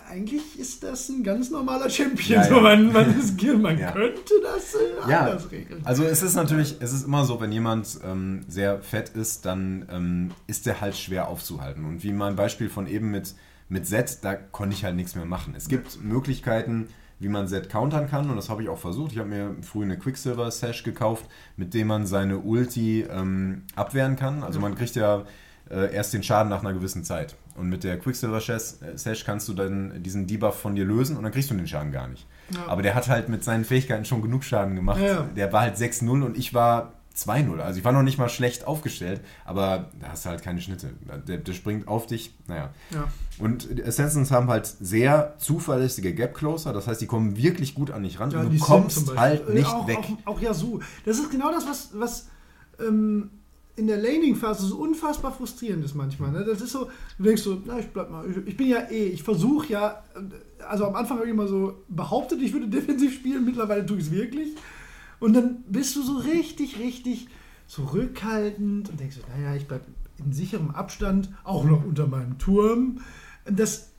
eigentlich 0.08 0.60
ist 0.60 0.84
das 0.84 1.10
ein 1.10 1.24
ganz 1.24 1.50
normaler 1.50 1.90
Champion. 1.90 2.42
Ja, 2.42 2.48
ja. 2.48 2.62
man, 2.62 2.92
man, 2.92 3.20
ist, 3.20 3.42
man 3.58 3.78
ja. 3.78 3.92
könnte 3.92 4.34
das 4.42 4.76
äh, 4.76 5.14
anders 5.14 5.52
regeln. 5.52 5.82
Also 5.84 6.04
es 6.04 6.22
ist 6.22 6.36
natürlich, 6.36 6.78
es 6.80 6.94
ist 6.94 7.06
immer 7.06 7.26
so, 7.26 7.40
wenn 7.42 7.52
jemand 7.52 8.00
ähm, 8.04 8.42
sehr 8.48 8.80
fett 8.82 9.10
ist, 9.10 9.46
dann 9.46 9.88
ähm, 9.92 10.32
ist 10.48 10.66
der 10.66 10.82
halt 10.82 10.96
schwer 10.96 11.28
aufzuhalten. 11.28 11.86
Und 11.86 12.04
wie 12.04 12.12
mein 12.12 12.36
Beispiel 12.36 12.70
von 12.70 12.88
eben 12.88 13.12
mit, 13.12 13.36
mit 13.70 13.88
Z, 13.88 14.20
da 14.24 14.36
konnte 14.36 14.76
ich 14.76 14.84
halt 14.84 14.96
nichts 14.96 15.16
mehr 15.16 15.26
machen. 15.26 15.54
Es 15.56 15.70
gibt 15.70 16.04
Möglichkeiten, 16.04 16.88
wie 17.20 17.30
man 17.30 17.48
Z 17.48 17.70
countern 17.70 18.10
kann 18.10 18.30
und 18.30 18.36
das 18.36 18.50
habe 18.50 18.64
ich 18.64 18.70
auch 18.70 18.78
versucht. 18.78 19.12
Ich 19.12 19.20
habe 19.20 19.30
mir 19.30 19.56
früh 19.62 19.84
eine 19.84 19.98
Quicksilver 19.98 20.50
Sash 20.52 20.84
gekauft, 20.84 21.26
mit 21.56 21.74
dem 21.74 21.88
man 21.88 22.08
seine 22.08 22.40
Ulti 22.40 23.02
ähm, 23.10 23.64
abwehren 23.76 24.16
kann. 24.16 24.44
Also 24.44 24.60
man 24.60 24.76
kriegt 24.76 24.96
ja 24.96 25.24
äh, 25.70 25.94
erst 25.94 26.14
den 26.14 26.24
Schaden 26.24 26.50
nach 26.50 26.62
einer 26.62 26.74
gewissen 26.74 27.04
Zeit. 27.04 27.36
Und 27.56 27.70
mit 27.70 27.84
der 27.84 28.00
Quicksilver 28.00 28.40
Sash 28.40 29.26
kannst 29.26 29.48
du 29.50 29.54
dann 29.54 30.02
diesen 30.02 30.28
Debuff 30.28 30.60
von 30.60 30.76
dir 30.76 30.86
lösen 30.86 31.18
und 31.18 31.24
dann 31.24 31.32
kriegst 31.32 31.52
du 31.52 31.56
den 31.56 31.68
Schaden 31.68 31.92
gar 31.92 32.08
nicht. 32.08 32.26
Ja. 32.52 32.68
Aber 32.68 32.82
der 32.82 32.96
hat 32.96 33.10
halt 33.10 33.30
mit 33.30 33.44
seinen 33.44 33.66
Fähigkeiten 33.66 34.06
schon 34.06 34.22
genug 34.22 34.44
Schaden 34.44 34.76
gemacht. 34.76 35.02
Ja. 35.02 35.28
Der 35.36 35.52
war 35.52 35.62
halt 35.62 35.76
6-0 35.76 36.24
und 36.24 36.38
ich 36.38 36.54
war 36.54 36.94
2-0. 37.28 37.60
Also 37.60 37.80
ich 37.80 37.86
war 37.86 37.92
noch 37.92 38.04
nicht 38.04 38.18
mal 38.18 38.30
schlecht 38.30 38.66
aufgestellt, 38.68 39.22
aber 39.46 39.90
da 40.00 40.10
hast 40.10 40.26
du 40.26 40.30
halt 40.30 40.42
keine 40.42 40.62
Schnitte. 40.62 40.94
Der, 41.28 41.38
der 41.38 41.54
springt 41.54 41.88
auf 41.88 42.08
dich, 42.08 42.36
naja. 42.48 42.70
Ja. 42.92 43.08
Und 43.38 43.68
Assassins 43.86 44.32
haben 44.32 44.48
halt 44.48 44.66
sehr 44.68 45.36
zuverlässige 45.38 46.14
Gap 46.14 46.34
Closer, 46.36 46.74
das 46.74 46.88
heißt, 46.88 47.02
die 47.02 47.08
kommen 47.08 47.38
wirklich 47.38 47.76
gut 47.76 47.92
an 47.92 48.04
dich 48.04 48.20
ran 48.20 48.32
ja, 48.32 48.42
und 48.42 48.54
du 48.54 48.60
kommst 48.60 49.16
halt 49.16 49.54
nicht 49.54 49.68
auch, 49.68 49.88
weg. 49.88 50.00
Auch, 50.26 50.36
auch 50.36 50.42
Yasu. 50.42 50.80
Das 51.06 51.18
ist 51.18 51.32
genau 51.32 51.52
das, 51.52 51.66
was, 51.68 51.90
was 51.94 52.28
ähm, 52.80 53.30
in 53.80 53.88
der 53.88 53.98
Laning-Phase 53.98 54.68
so 54.68 54.78
unfassbar 54.78 55.32
frustrierend 55.32 55.86
ist 55.86 55.96
manchmal. 55.96 56.32
Ne? 56.32 56.44
Das 56.44 56.62
ist 56.62 56.74
so, 56.74 56.90
du 57.18 57.24
denkst 57.24 57.42
so, 57.42 57.62
na, 57.66 57.80
ich 57.80 57.88
bleib 57.88 58.12
mal, 58.12 58.30
ich, 58.30 58.38
ich 58.46 58.58
bin 58.58 58.68
ja 58.68 58.80
eh, 58.90 59.08
ich 59.08 59.24
versuche 59.24 59.72
ja, 59.72 60.04
also 60.68 60.86
am 60.86 60.96
Anfang 60.96 61.18
habe 61.18 61.28
ich 61.28 61.34
immer 61.34 61.48
so 61.48 61.84
behauptet, 61.88 62.42
ich 62.42 62.52
würde 62.52 62.68
defensiv 62.68 63.14
spielen, 63.14 63.46
mittlerweile 63.46 63.86
tue 63.86 63.98
ich 63.98 64.06
es 64.06 64.12
wirklich. 64.12 64.50
Und 65.20 65.34
dann 65.34 65.64
bist 65.68 65.96
du 65.96 66.04
so 66.04 66.18
richtig, 66.18 66.80
richtig 66.80 67.28
zurückhaltend 67.68 68.90
und 68.90 69.00
denkst 69.00 69.18
naja, 69.36 69.56
ich 69.56 69.68
bleibe 69.68 69.86
in 70.18 70.34
sicherem 70.34 70.72
Abstand, 70.72 71.30
auch 71.44 71.64
noch 71.64 71.86
unter 71.86 72.08
meinem 72.08 72.38
Turm. 72.38 73.02
Das, 73.46 73.90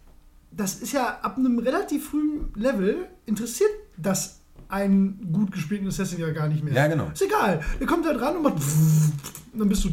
das 0.51 0.81
ist 0.81 0.93
ja 0.93 1.21
ab 1.23 1.39
einem 1.39 1.59
relativ 1.59 2.09
frühen 2.11 2.49
Level 2.55 3.09
interessiert 3.27 3.71
das 3.97 4.41
einen 4.69 5.33
gut 5.33 5.53
gespielten 5.53 5.89
Assassin 5.89 6.21
ja 6.21 6.31
gar 6.31 6.49
nicht 6.49 6.63
mehr. 6.63 6.75
Ja, 6.75 6.87
genau. 6.87 7.11
Ist 7.13 7.23
egal. 7.23 7.61
Der 7.79 7.87
kommt 7.87 8.07
da 8.07 8.13
dran 8.13 8.37
und 8.37 8.43
macht. 8.43 8.55
Und 9.53 9.59
dann 9.59 9.69
bist 9.69 9.85
du 9.85 9.91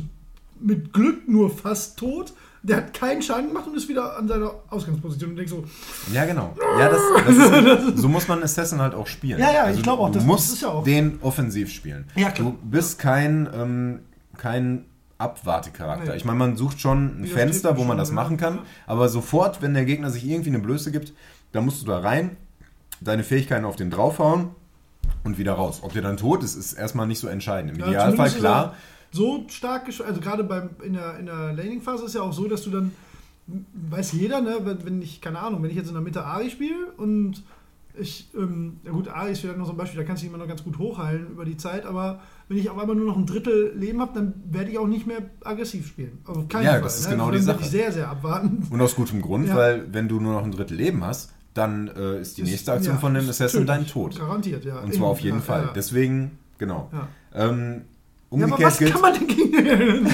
mit 0.60 0.94
Glück 0.94 1.28
nur 1.28 1.50
fast 1.50 1.98
tot. 1.98 2.34
Der 2.64 2.78
hat 2.78 2.94
keinen 2.94 3.22
Schaden 3.22 3.50
gemacht 3.50 3.68
und 3.68 3.76
ist 3.76 3.88
wieder 3.88 4.18
an 4.18 4.28
seiner 4.28 4.52
Ausgangsposition 4.70 5.32
und 5.32 5.36
denkst 5.38 5.52
so. 5.52 5.64
Ja, 6.12 6.26
genau. 6.26 6.56
Ja, 6.80 6.90
das, 6.90 7.02
das 7.26 7.38
ist, 7.38 7.98
so 8.02 8.10
muss 8.10 8.28
man 8.28 8.44
Assassin 8.44 8.82
halt 8.82 8.94
auch 8.94 9.08
spielen. 9.08 9.40
Ja, 9.40 9.52
ja, 9.52 9.64
also 9.64 9.78
ich 9.78 9.84
glaube 9.84 10.04
auch. 10.04 10.12
Das, 10.12 10.24
du 10.24 10.28
musst 10.28 10.52
das 10.52 10.62
ja 10.62 10.70
auch. 10.70 10.84
den 10.84 11.20
offensiv 11.22 11.72
spielen. 11.72 12.06
Ja, 12.16 12.32
klar. 12.32 12.52
Du 12.52 12.58
bist 12.70 13.00
kein, 13.00 13.50
ähm, 13.54 14.00
kein 14.38 14.86
Abwartecharakter. 15.18 16.12
Nee. 16.12 16.18
Ich 16.18 16.26
meine, 16.26 16.38
man 16.38 16.58
sucht 16.58 16.80
schon 16.80 17.22
ein 17.22 17.24
Wie 17.24 17.28
Fenster, 17.28 17.78
wo 17.78 17.84
man 17.84 17.98
das 17.98 18.12
machen 18.12 18.38
kann, 18.38 18.60
aber 18.86 19.10
sofort, 19.10 19.62
wenn 19.62 19.74
der 19.74 19.86
Gegner 19.86 20.10
sich 20.10 20.26
irgendwie 20.28 20.50
eine 20.50 20.60
Blöße 20.60 20.92
gibt, 20.92 21.14
dann 21.52 21.66
musst 21.66 21.82
du 21.82 21.88
da 21.88 22.00
rein, 22.00 22.38
deine 23.02 23.24
Fähigkeiten 23.24 23.66
auf 23.66 23.76
den 23.76 23.90
draufhauen 23.90 24.50
und 25.24 25.38
wieder 25.38 25.54
raus. 25.54 25.80
Ob 25.82 25.94
der 25.94 26.02
dann 26.02 26.18
tot 26.18 26.44
ist, 26.44 26.56
ist 26.56 26.74
erstmal 26.74 27.08
nicht 27.08 27.20
so 27.20 27.28
entscheidend. 27.28 27.72
Im 27.72 27.80
ja, 27.80 27.88
Idealfall 27.88 28.30
klar. 28.32 28.76
So 29.12 29.46
stark, 29.50 29.88
also 29.88 30.22
gerade 30.22 30.44
beim, 30.44 30.70
in 30.84 30.94
der, 30.94 31.18
in 31.18 31.26
der 31.28 31.54
Laning-Phase 31.54 32.06
ist 32.06 32.16
ja 32.16 32.22
auch 32.22 32.34
so, 32.34 32.48
dass 32.48 32.64
du 32.64 32.72
dann, 32.72 32.92
weiß 33.90 34.14
jeder, 34.14 34.42
ne, 34.42 34.58
wenn, 34.64 34.86
wenn 34.86 35.02
ich, 35.02 35.22
keine 35.22 35.40
Ahnung, 35.40 35.64
wenn 35.64 35.70
ich 35.70 35.78
jetzt 35.78 35.88
in 35.88 35.94
der 35.94 36.04
Mitte 36.04 36.24
Ari 36.24 36.50
spiele 36.50 36.92
und 36.98 37.44
ich, 38.00 38.30
ähm, 38.38 38.80
ja 38.84 38.92
gut, 38.92 39.08
Ari 39.08 39.32
ist 39.32 39.40
vielleicht 39.40 39.58
noch 39.58 39.66
so 39.66 39.72
ein 39.72 39.78
Beispiel, 39.78 40.00
da 40.00 40.06
kannst 40.06 40.22
du 40.22 40.26
dich 40.26 40.34
immer 40.34 40.44
noch 40.44 40.48
ganz 40.48 40.64
gut 40.64 40.78
hochheilen 40.78 41.32
über 41.32 41.46
die 41.46 41.58
Zeit, 41.58 41.86
aber 41.86 42.20
wenn 42.48 42.58
ich 42.58 42.70
auf 42.70 42.78
einmal 42.78 42.96
nur 42.96 43.06
noch 43.06 43.18
ein 43.18 43.26
Drittel 43.26 43.74
Leben 43.76 44.02
habe, 44.02 44.12
dann 44.14 44.34
werde 44.50 44.72
ich 44.72 44.78
auch 44.78 44.88
nicht 44.88 45.08
mehr 45.08 45.18
aggressiv 45.44 45.88
spielen. 45.88 46.20
Also 46.26 46.46
ja, 46.52 46.74
Fall, 46.74 46.82
das 46.82 47.00
ist 47.00 47.06
ne? 47.06 47.12
genau 47.12 47.32
die 47.32 47.40
Sache. 47.40 47.64
sehr, 47.66 47.92
sehr 47.92 48.10
abwarten. 48.10 48.68
Und 48.70 48.82
aus 48.82 48.96
gutem 48.96 49.22
Grund, 49.22 49.48
ja. 49.48 49.56
weil 49.56 49.92
wenn 49.92 50.08
du 50.08 50.20
nur 50.20 50.34
noch 50.34 50.44
ein 50.44 50.52
Drittel 50.52 50.78
Leben 50.78 51.04
hast, 51.04 51.34
dann 51.54 51.88
äh, 51.88 52.22
ist 52.22 52.38
die 52.38 52.44
ist, 52.44 52.50
nächste 52.50 52.74
Aktion 52.74 52.96
ja, 52.96 53.00
von 53.00 53.14
dem 53.14 53.28
Assassin 53.28 53.66
dein 53.66 53.88
Tod. 53.88 54.18
Garantiert, 54.18 54.64
ja. 54.64 54.80
Und 54.80 54.94
zwar 54.94 55.08
auf 55.08 55.20
jeden 55.20 55.42
Fall. 55.42 55.72
Deswegen, 55.76 56.38
genau. 56.58 56.92
Ähm, 57.34 57.82
umgekehrt 58.30 58.60
ja, 58.60 58.66
aber 58.66 58.66
was 58.66 58.78
gilt, 58.80 58.92
kann 58.92 59.02
man 59.02 59.14
denn 59.14 59.28
gegen... 59.28 60.08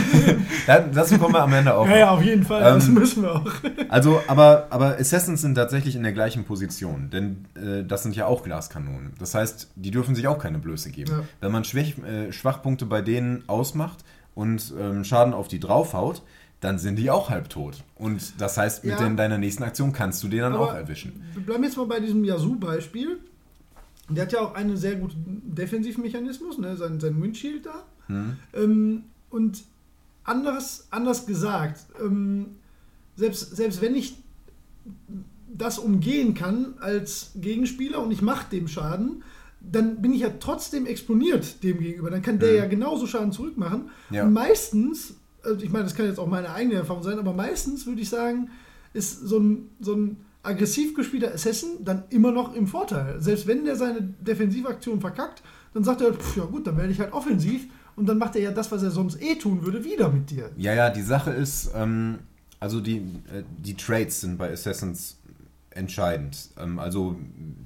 Dazu 0.93 1.17
kommen 1.17 1.33
wir 1.33 1.41
am 1.41 1.53
Ende 1.53 1.73
auch. 1.73 1.87
Ja, 1.87 1.97
ja, 1.97 2.11
auf 2.11 2.21
jeden 2.21 2.43
Fall. 2.43 2.61
Ähm, 2.61 2.75
das 2.75 2.87
müssen 2.87 3.23
wir 3.23 3.35
auch. 3.35 3.51
also, 3.89 4.21
aber, 4.27 4.67
aber 4.69 4.97
Assassins 4.99 5.41
sind 5.41 5.55
tatsächlich 5.55 5.95
in 5.95 6.03
der 6.03 6.13
gleichen 6.13 6.43
Position, 6.43 7.09
denn 7.11 7.45
äh, 7.55 7.83
das 7.83 8.03
sind 8.03 8.15
ja 8.15 8.27
auch 8.27 8.43
Glaskanonen. 8.43 9.13
Das 9.19 9.35
heißt, 9.35 9.71
die 9.75 9.91
dürfen 9.91 10.15
sich 10.15 10.27
auch 10.27 10.39
keine 10.39 10.59
Blöße 10.59 10.91
geben. 10.91 11.11
Ja. 11.11 11.23
Wenn 11.41 11.51
man 11.51 11.63
Schwäch, 11.63 11.95
äh, 11.99 12.31
Schwachpunkte 12.31 12.85
bei 12.85 13.01
denen 13.01 13.43
ausmacht 13.47 14.03
und 14.35 14.73
ähm, 14.79 15.03
Schaden 15.03 15.33
auf 15.33 15.47
die 15.47 15.59
draufhaut, 15.59 16.21
dann 16.63 16.79
sind 16.79 16.95
die 16.95 17.11
auch 17.11 17.29
halb 17.29 17.49
tot. 17.49 17.83
Und 17.95 18.39
das 18.39 18.57
heißt, 18.57 18.85
mit 18.85 18.97
ja, 18.97 19.09
deiner 19.09 19.37
nächsten 19.37 19.63
Aktion 19.63 19.91
kannst 19.91 20.23
du 20.23 20.29
den 20.29 20.39
dann 20.39 20.55
auch 20.55 20.73
erwischen. 20.73 21.23
Wir 21.33 21.43
bleiben 21.43 21.63
jetzt 21.63 21.75
mal 21.75 21.85
bei 21.85 21.99
diesem 21.99 22.23
Yasu-Beispiel. 22.23 23.19
Der 24.09 24.23
hat 24.23 24.31
ja 24.31 24.41
auch 24.41 24.53
einen 24.53 24.77
sehr 24.77 24.95
guten 24.95 25.41
Defensivmechanismus, 25.55 26.57
ne? 26.57 26.75
sein, 26.77 26.99
sein 26.99 27.21
Windshield 27.21 27.65
da. 27.65 27.83
Hm. 28.13 28.37
Ähm, 28.53 29.03
und 29.29 29.63
anders, 30.23 30.87
anders 30.91 31.25
gesagt, 31.25 31.85
ähm, 32.01 32.55
selbst, 33.15 33.55
selbst 33.55 33.81
wenn 33.81 33.95
ich 33.95 34.17
das 35.47 35.79
umgehen 35.79 36.33
kann 36.33 36.75
als 36.79 37.31
Gegenspieler 37.35 38.01
und 38.01 38.11
ich 38.11 38.21
mache 38.21 38.49
dem 38.51 38.67
Schaden, 38.67 39.23
dann 39.61 40.01
bin 40.01 40.13
ich 40.13 40.21
ja 40.21 40.29
trotzdem 40.39 40.85
exponiert 40.85 41.63
dem 41.63 41.79
gegenüber. 41.79 42.09
Dann 42.09 42.21
kann 42.21 42.39
der 42.39 42.49
hm. 42.49 42.57
ja 42.57 42.65
genauso 42.65 43.07
Schaden 43.07 43.31
zurückmachen. 43.31 43.89
Ja. 44.09 44.25
Und 44.25 44.33
meistens 44.33 45.15
also 45.43 45.63
ich 45.63 45.71
meine, 45.71 45.83
das 45.83 45.95
kann 45.95 46.05
jetzt 46.05 46.19
auch 46.19 46.27
meine 46.27 46.51
eigene 46.51 46.75
Erfahrung 46.75 47.03
sein, 47.03 47.19
aber 47.19 47.33
meistens 47.33 47.85
würde 47.85 48.01
ich 48.01 48.09
sagen, 48.09 48.49
ist 48.93 49.27
so 49.27 49.39
ein, 49.39 49.69
so 49.79 49.93
ein 49.93 50.17
aggressiv 50.41 50.93
gespielter 50.95 51.33
Assassin 51.33 51.83
dann 51.83 52.03
immer 52.09 52.31
noch 52.31 52.55
im 52.55 52.67
Vorteil. 52.67 53.21
Selbst 53.21 53.47
wenn 53.47 53.65
der 53.65 53.75
seine 53.75 54.01
Defensivaktion 54.01 55.01
verkackt, 55.01 55.41
dann 55.73 55.83
sagt 55.83 56.01
er, 56.01 56.13
pff, 56.13 56.37
ja 56.37 56.45
gut, 56.45 56.67
dann 56.67 56.77
werde 56.77 56.91
ich 56.91 56.99
halt 56.99 57.13
offensiv 57.13 57.67
und 57.95 58.07
dann 58.07 58.17
macht 58.17 58.35
er 58.35 58.41
ja 58.41 58.51
das, 58.51 58.71
was 58.71 58.83
er 58.83 58.91
sonst 58.91 59.21
eh 59.21 59.35
tun 59.35 59.65
würde, 59.65 59.83
wieder 59.83 60.09
mit 60.09 60.29
dir. 60.29 60.49
Ja, 60.57 60.73
ja, 60.73 60.89
die 60.89 61.01
Sache 61.01 61.31
ist, 61.31 61.71
ähm, 61.75 62.19
also 62.59 62.79
die, 62.81 62.97
äh, 62.97 63.43
die 63.57 63.75
Trades 63.75 64.21
sind 64.21 64.37
bei 64.37 64.51
Assassins 64.51 65.17
entscheidend. 65.71 66.49
Ähm, 66.59 66.79
also 66.79 67.15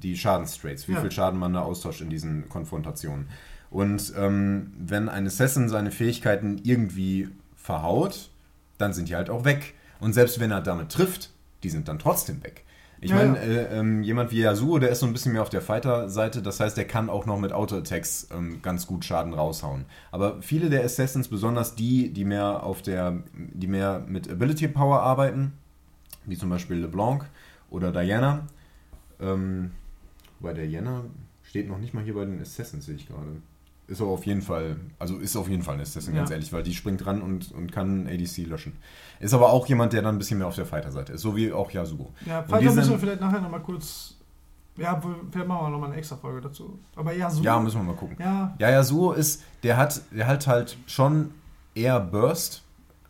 die 0.01 0.17
Schadenstrades, 0.17 0.87
wie 0.87 0.93
Ja. 0.93 1.01
viel 1.01 1.11
Schaden 1.11 1.39
man 1.39 1.53
da 1.53 1.61
austauscht 1.61 2.01
in 2.01 2.09
diesen 2.09 2.47
Konfrontationen. 2.49 3.27
Und 3.69 4.13
ähm, 4.17 4.71
wenn 4.79 5.09
ein 5.09 5.27
Assassin 5.27 5.67
seine 5.69 5.91
Fähigkeiten 5.91 6.59
irgendwie 6.63 7.29
verhaut, 7.55 8.29
dann 8.77 8.93
sind 8.93 9.09
die 9.09 9.15
halt 9.15 9.29
auch 9.29 9.43
weg. 9.43 9.73
Und 9.99 10.13
selbst 10.13 10.39
wenn 10.39 10.51
er 10.51 10.61
damit 10.61 10.89
trifft, 10.91 11.31
die 11.63 11.69
sind 11.69 11.87
dann 11.87 11.99
trotzdem 11.99 12.43
weg. 12.43 12.63
Ich 12.99 13.11
Ja, 13.11 13.17
meine, 13.17 13.39
äh, 13.39 13.79
ähm, 13.79 14.01
jemand 14.01 14.31
wie 14.31 14.41
Yasuo, 14.41 14.79
der 14.79 14.89
ist 14.89 15.01
so 15.01 15.05
ein 15.05 15.13
bisschen 15.13 15.33
mehr 15.33 15.41
auf 15.41 15.49
der 15.49 15.61
Fighter-Seite, 15.61 16.41
das 16.41 16.59
heißt, 16.59 16.77
der 16.77 16.85
kann 16.85 17.09
auch 17.09 17.25
noch 17.25 17.39
mit 17.39 17.53
Auto-Attacks 17.53 18.29
ähm, 18.35 18.61
ganz 18.61 18.87
gut 18.87 19.05
Schaden 19.05 19.33
raushauen. 19.33 19.85
Aber 20.11 20.41
viele 20.41 20.69
der 20.69 20.83
Assassins, 20.83 21.27
besonders 21.27 21.75
die, 21.75 22.11
die 22.11 22.25
mehr 22.25 22.63
auf 22.63 22.81
der, 22.81 23.23
die 23.33 23.67
mehr 23.67 24.03
mit 24.07 24.29
Ability 24.29 24.67
Power 24.67 25.01
arbeiten, 25.01 25.53
wie 26.25 26.37
zum 26.37 26.49
Beispiel 26.49 26.77
LeBlanc 26.77 27.25
oder 27.69 27.91
Diana, 27.91 28.47
ähm, 29.19 29.71
bei 30.39 30.53
Diana 30.53 31.03
steht 31.43 31.69
noch 31.69 31.79
nicht 31.79 31.93
mal 31.93 32.03
hier 32.03 32.13
bei 32.13 32.25
den 32.25 32.41
Assassins, 32.41 32.85
sehe 32.85 32.95
ich 32.95 33.07
gerade. 33.07 33.41
Ist 33.87 34.01
aber 34.01 34.11
auf 34.11 34.25
jeden 34.25 34.41
Fall, 34.41 34.75
also 34.99 35.17
ist 35.17 35.35
auf 35.37 35.47
jeden 35.47 35.63
Fall 35.63 35.75
ein 35.75 35.81
Assassin, 35.81 36.13
Ja. 36.13 36.19
ganz 36.21 36.31
ehrlich, 36.31 36.51
weil 36.51 36.61
die 36.63 36.73
springt 36.75 37.05
ran 37.05 37.21
und, 37.21 37.51
und 37.53 37.71
kann 37.71 38.05
ADC 38.07 38.45
löschen. 38.45 38.73
Ist 39.21 39.33
aber 39.33 39.49
auch 39.53 39.65
jemand, 39.67 39.93
der 39.93 40.01
dann 40.01 40.15
ein 40.15 40.17
bisschen 40.17 40.39
mehr 40.39 40.47
auf 40.47 40.55
der 40.55 40.65
Fighter-Seite 40.65 41.13
ist, 41.13 41.21
so 41.21 41.35
wie 41.37 41.53
auch 41.53 41.71
Yasuo. 41.71 42.11
Ja, 42.25 42.43
Fighter 42.43 42.63
müssen 42.65 42.75
wir 42.77 42.83
sind- 42.83 42.99
vielleicht 42.99 43.21
nachher 43.21 43.39
nochmal 43.39 43.61
kurz. 43.61 44.15
Ja, 44.75 45.01
vielleicht 45.31 45.47
machen 45.47 45.65
wir 45.65 45.69
nochmal 45.69 45.89
eine 45.89 45.97
extra 45.97 46.17
Folge 46.17 46.41
dazu. 46.41 46.77
Aber 46.95 47.13
ja, 47.13 47.29
so. 47.29 47.41
Ja, 47.41 47.59
müssen 47.59 47.77
wir 47.79 47.83
mal 47.83 47.95
gucken. 47.95 48.17
Ja, 48.19 48.53
Ja, 48.59 48.69
Yasuo 48.71 49.13
ist, 49.13 49.41
der 49.63 49.77
hat, 49.77 50.01
der 50.11 50.27
hat 50.27 50.45
halt 50.47 50.77
schon 50.85 51.31
eher 51.73 51.99
Burst, 51.99 52.63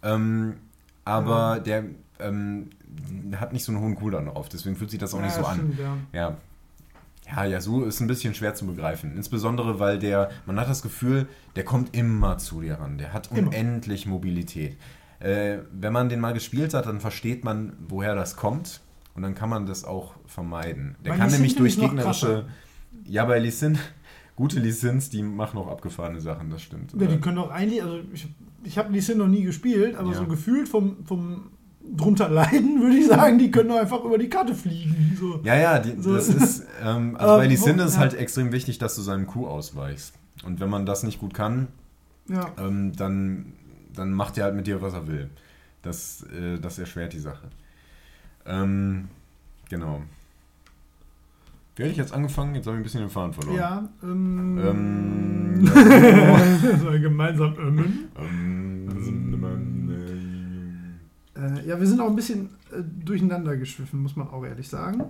ähm, 0.04 0.58
aber 1.06 1.60
der 1.60 1.86
ähm, 2.20 2.70
hat 3.36 3.52
nicht 3.52 3.64
so 3.66 3.72
einen 3.72 3.82
hohen 3.82 3.96
Cooldown 3.96 4.26
drauf, 4.28 4.48
deswegen 4.50 4.76
fühlt 4.76 4.92
sich 4.92 5.00
das 5.00 5.14
auch 5.14 5.20
ja, 5.20 5.26
nicht 5.26 5.36
so 5.36 5.44
an. 5.46 5.56
stimmt, 5.56 5.80
Ja. 5.80 5.98
Ja. 6.14 6.38
Ja, 7.30 7.46
Yasuo 7.46 7.84
ist 7.84 8.00
ein 8.00 8.08
bisschen 8.08 8.34
schwer 8.34 8.56
zu 8.56 8.66
begreifen. 8.66 9.16
Insbesondere, 9.16 9.80
weil 9.80 10.00
der, 10.00 10.30
man 10.46 10.60
hat 10.60 10.70
das 10.70 10.82
Gefühl, 10.82 11.28
der 11.56 11.66
kommt 11.66 11.96
immer 11.96 12.38
zu 12.38 12.62
dir 12.62 12.76
ran. 12.76 12.98
Der 12.98 13.14
hat 13.14 13.32
Immer. 13.32 13.48
unendlich 13.50 14.06
Mobilität. 14.06 14.78
Äh, 15.20 15.60
wenn 15.72 15.94
man 15.94 16.10
den 16.10 16.20
mal 16.20 16.34
gespielt 16.34 16.74
hat, 16.74 16.86
dann 16.86 17.00
versteht 17.02 17.44
man, 17.44 17.74
woher 17.90 18.16
das 18.16 18.36
kommt. 18.36 18.82
Und 19.16 19.24
dann 19.24 19.34
kann 19.36 19.50
man 19.50 19.66
das 19.66 19.84
auch 19.84 20.14
vermeiden. 20.28 20.96
Der 21.04 21.12
Bei 21.12 21.18
kann 21.18 21.30
Lee 21.30 21.36
nämlich 21.36 21.56
durch 21.56 21.80
gegnerische. 21.80 22.46
Ja, 23.06 23.26
bei 23.26 23.40
Lee 23.40 23.50
Sin, 23.50 23.78
gute 24.36 24.60
Lee 24.60 24.72
Sins, 24.72 25.10
die 25.10 25.24
machen 25.24 25.58
auch 25.58 25.68
abgefahrene 25.68 26.22
Sachen, 26.22 26.50
das 26.52 26.62
stimmt. 26.62 26.94
Ja, 27.00 27.08
die 27.08 27.18
können 27.20 27.38
doch 27.38 27.50
eigentlich, 27.50 27.82
also 27.82 28.00
ich, 28.14 28.28
ich 28.64 28.78
habe 28.78 28.94
die 28.94 29.02
Sin 29.02 29.18
noch 29.18 29.28
nie 29.28 29.42
gespielt, 29.44 29.96
aber 29.96 30.12
Ja. 30.12 30.18
so 30.20 30.26
gefühlt 30.28 30.70
vom, 30.70 31.04
vom 31.06 31.50
drunter 31.96 32.30
leiden, 32.30 32.82
würde 32.82 32.96
ich 32.98 33.08
sagen, 33.08 33.38
die 33.40 33.52
können 33.52 33.72
einfach 33.72 34.04
über 34.04 34.18
die 34.18 34.30
Karte 34.30 34.54
fliegen. 34.56 35.16
So. 35.20 35.40
Ja, 35.44 35.56
ja, 35.56 35.80
die, 35.80 36.02
So. 36.02 36.16
das 36.16 36.28
ist, 36.30 36.66
ähm, 36.84 37.16
also 37.16 37.34
Aber 37.34 37.38
bei 37.44 37.48
Lee 37.48 37.60
wo- 37.60 37.64
Sin 37.66 37.80
ist 37.80 37.86
es 37.86 37.94
ja. 37.96 38.00
halt 38.02 38.14
extrem 38.14 38.52
wichtig, 38.52 38.78
dass 38.78 38.96
du 38.96 39.02
seinem 39.02 39.28
Q 39.28 39.48
ausweichst. 39.48 40.14
Und 40.46 40.60
wenn 40.60 40.70
man 40.70 40.86
das 40.86 41.04
nicht 41.04 41.20
gut 41.20 41.34
kann, 41.34 41.68
Ja. 42.28 42.52
ähm, 42.60 42.94
dann, 42.96 43.54
dann 43.96 44.12
macht 44.14 44.38
er 44.38 44.46
halt 44.46 44.56
mit 44.56 44.68
dir, 44.68 44.82
was 44.82 44.94
er 44.94 45.08
will. 45.08 45.30
Das, 45.82 46.24
äh, 46.38 46.60
das 46.60 46.78
erschwert 46.80 47.14
die 47.14 47.20
Sache. 47.20 47.48
Ähm, 48.46 49.08
genau. 49.70 50.02
Wie 51.76 51.84
hätte 51.84 51.92
ich 51.92 51.98
jetzt 51.98 52.14
angefangen? 52.14 52.56
Jetzt 52.56 52.66
habe 52.66 52.76
ich 52.78 52.82
ein 52.82 52.84
bisschen 52.84 53.02
den 53.02 53.10
Faden 53.10 53.34
verloren. 53.34 53.56
Ja, 53.58 53.88
ähm. 54.04 54.58
Ähm, 54.58 55.66
das 56.62 56.84
war 56.86 56.98
gemeinsam 56.98 57.56
ömmen. 57.58 58.08
Ähm, 58.20 58.67
Äh, 61.38 61.68
ja, 61.68 61.80
wir 61.80 61.88
sind 61.88 62.00
auch 62.02 62.10
ein 62.10 62.16
bisschen 62.16 62.50
äh, 62.72 62.82
durcheinander 63.06 63.56
geschwiffen, 63.58 64.02
muss 64.02 64.16
man 64.16 64.28
auch 64.30 64.44
ehrlich 64.46 64.68
sagen. 64.70 65.04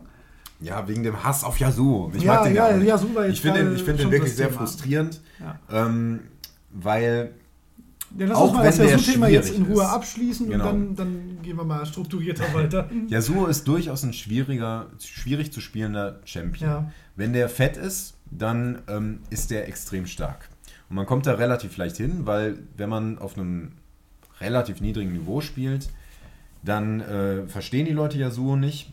ja, 0.60 0.88
wegen 0.88 1.04
dem 1.04 1.24
Hass 1.24 1.44
auf 1.44 1.60
Yasuo. 1.60 2.12
Ich 2.16 2.24
ja, 2.24 2.34
mag 2.36 2.44
den 2.46 2.56
ja, 2.56 2.76
ja, 2.78 2.98
so 2.98 3.14
war 3.16 3.26
jetzt 3.26 3.36
Ich 3.36 3.42
finde 3.42 3.64
den, 3.64 3.76
ich 3.76 3.84
find 3.84 4.00
den 4.00 4.12
wirklich 4.12 4.36
sehr 4.36 4.48
Thema. 4.48 4.60
frustrierend, 4.60 5.22
Ja. 5.40 5.60
ähm, 5.86 6.20
weil 6.72 7.32
Ja, 8.18 8.26
lass 8.28 8.38
Auch 8.38 8.44
uns 8.50 8.54
mal 8.54 8.64
das 8.66 8.78
Yasuo-Thema 8.78 9.28
jetzt 9.28 9.54
in 9.54 9.64
Ruhe 9.64 9.84
ist. 9.84 9.90
abschließen 9.90 10.50
Genau. 10.50 10.70
und 10.72 10.96
dann, 10.98 11.10
dann 11.12 11.42
gehen 11.44 11.58
wir 11.58 11.64
mal 11.66 11.86
strukturierter 11.86 12.54
weiter. 12.54 12.90
Yasuo 13.10 13.46
ist 13.48 13.68
durchaus 13.68 14.04
ein 14.04 14.14
schwieriger, 14.14 14.88
schwierig 15.00 15.52
zu 15.52 15.60
spielender 15.62 16.20
Champion. 16.26 16.70
Ja. 16.70 16.92
Wenn 17.16 17.34
der 17.34 17.50
fett 17.50 17.76
ist, 17.78 18.16
dann 18.32 18.82
ähm, 18.88 19.20
ist 19.30 19.52
der 19.52 19.68
extrem 19.68 20.06
stark. 20.08 20.50
Und 20.90 20.96
man 20.96 21.06
kommt 21.06 21.26
da 21.26 21.34
relativ 21.34 21.76
leicht 21.78 21.98
hin, 21.98 22.22
weil 22.26 22.60
wenn 22.78 22.90
man 22.90 23.20
auf 23.20 23.38
einem 23.38 23.74
relativ 24.40 24.80
niedrigen 24.82 25.12
Niveau 25.14 25.42
spielt, 25.42 25.90
dann 26.68 27.02
äh, 27.02 27.48
verstehen 27.48 27.86
die 27.86 27.94
Leute 27.94 28.18
Yasuo 28.18 28.56
nicht 28.56 28.92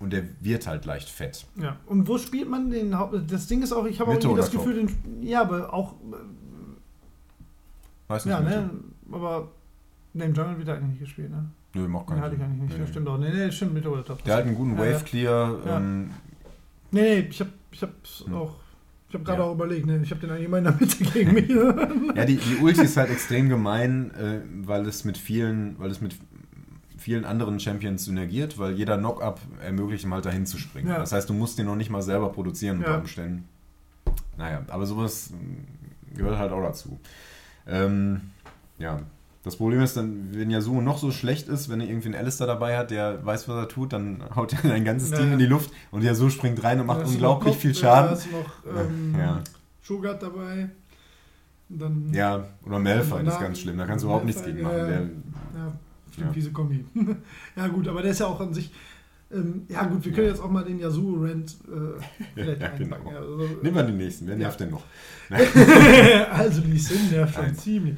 und 0.00 0.12
der 0.12 0.22
wird 0.40 0.66
halt 0.66 0.84
leicht 0.84 1.08
fett. 1.08 1.46
Ja. 1.56 1.76
Und 1.86 2.06
wo 2.08 2.18
spielt 2.18 2.48
man 2.48 2.70
den 2.70 2.96
Haupt... 2.98 3.14
Das 3.30 3.46
Ding 3.46 3.62
ist 3.62 3.72
auch, 3.72 3.84
ich 3.86 3.98
habe 4.00 4.10
auch 4.12 4.14
irgendwie 4.16 4.36
das 4.36 4.50
Gefühl, 4.50 4.74
den, 4.74 5.22
ja, 5.22 5.40
aber 5.42 5.72
auch, 5.72 5.94
Weiß 8.08 8.24
äh, 8.24 8.28
nicht, 8.28 8.38
ja, 8.38 8.44
Mitte. 8.44 8.56
ne, 8.60 8.70
aber 9.12 9.48
ne, 10.14 10.24
im 10.24 10.34
Jungle 10.34 10.58
wird 10.58 10.68
er 10.68 10.74
eigentlich 10.76 10.90
nicht 10.90 11.00
gespielt, 11.00 11.30
ne? 11.30 11.46
Nö, 11.74 11.86
macht 11.88 12.08
Den 12.08 12.14
keinen 12.14 12.22
hatte 12.22 12.34
ich 12.34 12.40
Sinn. 12.40 12.46
eigentlich 12.50 12.60
nicht, 12.62 12.72
Nee, 12.72 12.78
das 12.78 12.86
nee. 12.88 12.92
stimmt 12.92 13.08
auch. 13.08 13.18
Nee, 13.18 13.30
nee, 13.32 13.52
stimmt, 13.52 13.74
Mitte 13.74 13.90
oder 13.90 14.04
Top. 14.04 14.22
Der 14.24 14.36
hat 14.36 14.44
einen 14.44 14.54
guten 14.54 14.72
Ja. 14.72 14.78
Wave 14.78 15.04
Clear. 15.04 15.58
Ja. 15.66 15.76
Ähm, 15.76 16.10
Nee, 16.90 17.02
nee, 17.02 17.18
ich 17.28 17.40
habe 17.40 17.50
ich 17.70 17.82
hab's 17.82 18.24
Hm. 18.26 18.34
auch... 18.34 18.54
Ich 19.10 19.14
habe 19.14 19.24
gerade 19.24 19.38
Ja. 19.40 19.44
auch 19.48 19.54
überlegt, 19.54 19.86
ne? 19.86 20.00
ich 20.02 20.10
habe 20.10 20.20
den 20.20 20.30
eigentlich 20.30 20.44
immer 20.44 20.58
in 20.58 20.64
der 20.64 20.74
Mitte 20.78 21.02
gegen 21.04 21.32
mich. 21.32 21.48
Ja, 22.16 22.24
die, 22.26 22.36
die 22.36 22.56
Ulti 22.62 22.82
ist 22.82 22.96
halt 22.98 23.10
extrem 23.10 23.48
gemein, 23.48 24.10
äh, 24.14 24.40
weil 24.66 24.86
es 24.86 25.04
mit 25.04 25.16
vielen, 25.16 25.78
weil 25.78 25.90
es 25.90 26.00
mit 26.02 26.14
vielen 27.08 27.24
anderen 27.24 27.58
Champions 27.58 28.04
synergiert, 28.04 28.58
weil 28.58 28.72
jeder 28.74 28.98
Knock-Up 28.98 29.40
ermöglicht 29.64 30.04
ihm 30.04 30.12
halt 30.12 30.26
dahin 30.26 30.44
zu 30.44 30.58
springen. 30.58 30.88
Ja. 30.88 30.98
Das 30.98 31.10
heißt, 31.12 31.26
du 31.30 31.32
musst 31.32 31.58
den 31.58 31.64
noch 31.64 31.74
nicht 31.74 31.88
mal 31.88 32.02
selber 32.02 32.28
produzieren 32.28 32.76
unter 32.78 32.90
Ja. 32.90 32.98
Umständen. 32.98 33.48
Naja, 34.36 34.60
aber 34.68 34.84
sowas 34.84 35.30
mh, 35.30 36.16
gehört 36.18 36.36
halt 36.38 36.52
auch 36.52 36.62
dazu. 36.62 37.00
Ähm, 37.66 38.20
ja. 38.78 39.00
Das 39.42 39.56
Problem 39.56 39.80
ist 39.80 39.96
dann, 39.96 40.28
wenn 40.32 40.50
Yasuo 40.50 40.82
noch 40.82 40.98
so 40.98 41.10
schlecht 41.10 41.48
ist, 41.48 41.70
wenn 41.70 41.80
er 41.80 41.88
irgendwie 41.88 42.08
einen 42.08 42.16
Alistair 42.16 42.46
dabei 42.46 42.76
hat, 42.76 42.90
der 42.90 43.24
weiß, 43.24 43.48
was 43.48 43.56
er 43.56 43.68
tut, 43.68 43.94
dann 43.94 44.22
haut 44.36 44.52
er 44.62 44.70
ein 44.74 44.84
ganzes 44.84 45.10
Ja, 45.10 45.16
Team 45.16 45.32
in 45.32 45.38
die 45.38 45.46
Luft 45.46 45.70
und 45.90 46.02
Yasuo 46.02 46.28
springt 46.28 46.62
rein 46.62 46.78
und 46.78 46.86
macht 46.86 47.06
unglaublich 47.06 47.54
noch 47.54 47.60
viel 47.60 47.70
Kopf, 47.72 47.80
Schaden. 47.80 48.10
Da 48.10 48.12
du 48.26 48.72
noch 48.76 48.80
ähm, 48.84 49.14
Ja. 49.18 49.40
Shogat 49.80 50.22
dabei. 50.22 50.68
Dann, 51.70 52.12
Ja, 52.12 52.44
oder 52.66 52.76
Und 52.76 53.26
ist 53.26 53.40
ganz 53.40 53.60
schlimm, 53.60 53.78
da 53.78 53.86
kannst 53.86 54.02
du 54.02 54.08
überhaupt 54.08 54.26
nichts 54.26 54.44
gegen 54.44 54.60
machen. 54.60 54.76
Der, 54.76 55.00
Ja, 55.00 55.72
stimmt, 56.18 56.30
Ja. 56.30 56.34
fiese 56.34 56.52
Kombi. 56.52 56.84
ja, 57.56 57.66
gut, 57.68 57.88
aber 57.88 58.02
der 58.02 58.10
ist 58.12 58.20
ja 58.20 58.26
auch 58.26 58.40
an 58.40 58.52
sich. 58.54 58.70
Ähm, 59.30 59.62
ja, 59.68 59.84
gut, 59.84 60.04
wir 60.04 60.12
können 60.12 60.26
Ja. 60.26 60.32
jetzt 60.32 60.42
auch 60.42 60.50
mal 60.50 60.64
den 60.64 60.78
Yasuo-Rant 60.78 61.56
äh, 61.68 62.02
vielleicht 62.34 62.60
Ja, 62.62 62.68
genau. 62.78 62.96
Ja, 63.10 63.18
also, 63.18 63.36
Nehmen 63.62 63.76
wir 63.76 63.82
den 63.82 63.96
nächsten, 63.98 64.26
wer 64.26 64.34
Ja. 64.34 64.38
nervt 64.40 64.60
denn 64.60 64.70
noch? 64.70 64.84
also, 66.32 66.60
die 66.62 66.78
Sin 66.78 67.10
nervt 67.10 67.34
schon 67.34 67.54
ziemlich. 67.54 67.96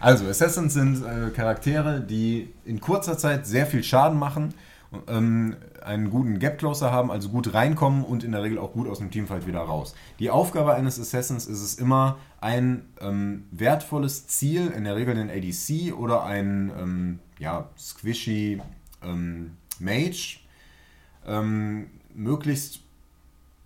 Also, 0.00 0.26
Assassins 0.26 0.74
sind 0.74 1.02
äh, 1.04 1.30
Charaktere, 1.30 2.00
die 2.00 2.48
in 2.64 2.80
kurzer 2.80 3.16
Zeit 3.16 3.46
sehr 3.46 3.66
viel 3.66 3.82
Schaden 3.82 4.18
machen, 4.18 4.52
ähm, 5.08 5.56
einen 5.82 6.10
guten 6.10 6.38
Gap-Closer 6.38 6.90
haben, 6.90 7.10
also 7.10 7.28
gut 7.28 7.54
reinkommen 7.54 8.04
und 8.04 8.24
in 8.24 8.32
der 8.32 8.42
Regel 8.42 8.58
auch 8.58 8.72
gut 8.72 8.88
aus 8.88 8.98
dem 8.98 9.10
Teamfight 9.10 9.46
wieder 9.46 9.60
raus. 9.60 9.94
Die 10.18 10.30
Aufgabe 10.30 10.74
eines 10.74 10.98
Assassins 10.98 11.46
ist 11.46 11.62
es 11.62 11.74
immer, 11.76 12.18
ein 12.40 12.86
ähm, 13.00 13.44
wertvolles 13.50 14.26
Ziel, 14.26 14.68
in 14.68 14.84
der 14.84 14.96
Regel 14.96 15.14
den 15.14 15.30
ADC 15.30 15.94
oder 15.96 16.24
ein 16.24 16.72
ähm, 16.78 17.18
ja, 17.38 17.68
squishy 17.78 18.60
ähm, 19.02 19.52
Mage, 19.78 20.38
ähm, 21.26 21.86
möglichst 22.14 22.80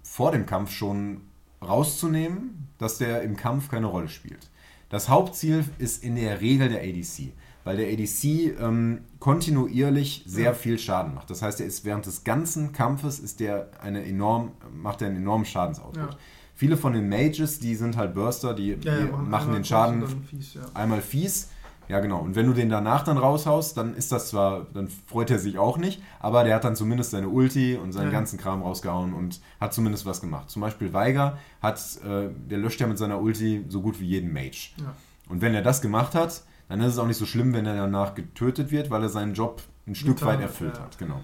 vor 0.03 0.33
dem 0.33 0.47
Kampf 0.47 0.73
schon 0.73 1.23
rauszunehmen, 1.62 2.69
dass 2.79 2.99
der 2.99 3.23
im 3.23 3.37
Kampf 3.37 3.69
keine 3.69 3.87
Rolle 3.87 4.09
spielt. 4.09 4.49
Das 4.91 5.09
Hauptziel 5.09 5.64
ist 5.79 6.03
in 6.03 6.17
der 6.17 6.41
Regel 6.41 6.69
der 6.69 6.81
ADC, 6.81 7.33
weil 7.64 7.76
der 7.76 7.89
ADC 7.89 8.24
ähm, 8.61 9.03
kontinuierlich 9.19 10.23
sehr 10.27 10.45
Ja. 10.47 10.53
viel 10.55 10.79
Schaden 10.79 11.14
macht. 11.14 11.31
Das 11.31 11.43
heißt, 11.43 11.61
er 11.61 11.66
ist 11.66 11.85
während 11.85 12.07
des 12.07 12.25
ganzen 12.25 12.73
Kampfes 12.73 13.19
ist 13.19 13.41
der 13.41 13.71
eine 13.81 14.05
enorm, 14.05 14.53
macht 14.73 15.03
er 15.03 15.09
einen 15.09 15.16
enormen 15.19 15.45
Schadensoutput. 15.45 15.97
Ja. 15.97 16.19
Viele 16.55 16.77
von 16.77 16.93
den 16.93 17.09
Mages, 17.09 17.61
die 17.61 17.75
sind 17.77 17.97
halt 17.97 18.14
Burster, 18.14 18.53
die, 18.55 18.77
die 18.77 18.89
machen 18.89 19.33
einmal 19.33 19.55
den 19.55 19.64
Schaden 19.64 20.05
Fies, 20.25 20.55
ja. 20.55 20.62
einmal 20.75 21.01
fies. 21.01 21.51
Ja, 21.89 22.01
genau. 22.01 22.19
Und 22.21 22.35
wenn 22.37 22.47
du 22.47 22.53
den 22.53 22.69
danach 22.69 23.03
dann 23.03 23.16
raushaust, 23.16 23.77
dann 23.79 23.95
ist 23.95 24.12
das 24.12 24.29
zwar, 24.29 24.66
dann 24.75 24.89
freut 25.07 25.31
er 25.31 25.39
sich 25.39 25.57
auch 25.57 25.79
nicht, 25.79 26.03
aber 26.21 26.45
der 26.45 26.57
hat 26.57 26.64
dann 26.64 26.77
zumindest 26.77 27.12
seine 27.12 27.29
Ulti 27.31 27.77
und 27.77 27.93
seinen 27.93 28.07
Ja. 28.07 28.12
ganzen 28.12 28.39
Kram 28.39 28.61
rausgehauen 28.62 29.14
und 29.14 29.41
hat 29.59 29.73
zumindest 29.73 30.05
was 30.05 30.21
gemacht. 30.21 30.51
Zum 30.51 30.61
Beispiel 30.61 30.93
Weiger 30.93 31.39
hat, 31.62 31.81
äh, 32.05 32.29
der 32.51 32.59
löscht 32.59 32.81
ja 32.81 32.87
mit 32.87 32.99
seiner 32.99 33.21
Ulti 33.23 33.64
so 33.69 33.81
gut 33.81 34.01
wie 34.01 34.07
jeden 34.07 34.33
Mage. 34.35 34.71
Ja. 34.79 34.95
Und 35.31 35.41
wenn 35.41 35.55
er 35.55 35.62
das 35.62 35.81
gemacht 35.81 36.14
hat, 36.14 36.43
dann 36.69 36.81
ist 36.81 36.95
es 36.95 36.99
auch 36.99 37.07
nicht 37.07 37.16
so 37.16 37.27
schlimm, 37.27 37.53
wenn 37.53 37.66
er 37.66 37.75
danach 37.77 38.14
getötet 38.14 38.71
wird, 38.71 38.91
weil 38.91 39.03
er 39.03 39.09
seinen 39.09 39.35
Job 39.35 39.62
ein 39.87 39.95
Stück 39.95 40.16
Getan 40.16 40.29
weit 40.29 40.41
erfüllt 40.41 40.77
ja. 40.77 40.83
hat. 40.83 40.99
Genau. 40.99 41.21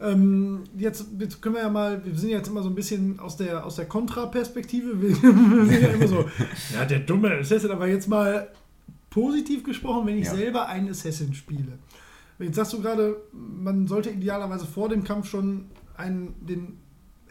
Ähm, 0.00 0.64
jetzt, 0.76 1.06
jetzt 1.18 1.42
können 1.42 1.56
wir 1.56 1.62
ja 1.62 1.70
mal, 1.70 2.04
wir 2.04 2.14
sind 2.14 2.30
jetzt 2.30 2.48
immer 2.48 2.62
so 2.62 2.68
ein 2.68 2.74
bisschen 2.74 3.18
aus 3.18 3.36
der, 3.36 3.64
aus 3.64 3.76
der 3.76 3.86
Kontra-Perspektive. 3.86 5.00
Wir, 5.00 5.10
wir 5.22 5.66
sind 5.66 5.82
ja 5.82 5.88
immer 5.88 6.06
so, 6.08 6.28
ja, 6.74 6.84
der 6.84 7.00
dumme 7.00 7.30
Assassin, 7.36 7.70
aber 7.70 7.88
jetzt 7.88 8.08
mal 8.08 8.48
positiv 9.10 9.64
gesprochen, 9.64 10.06
wenn 10.06 10.18
ich 10.18 10.26
Ja. 10.26 10.34
selber 10.34 10.66
einen 10.68 10.90
Assassin 10.90 11.34
spiele. 11.34 11.78
Jetzt 12.38 12.54
sagst 12.54 12.72
du 12.72 12.80
gerade, 12.80 13.16
man 13.32 13.88
sollte 13.88 14.10
idealerweise 14.10 14.66
vor 14.66 14.88
dem 14.88 15.02
Kampf 15.02 15.28
schon 15.28 15.66
einen, 15.96 16.34
den 16.46 16.78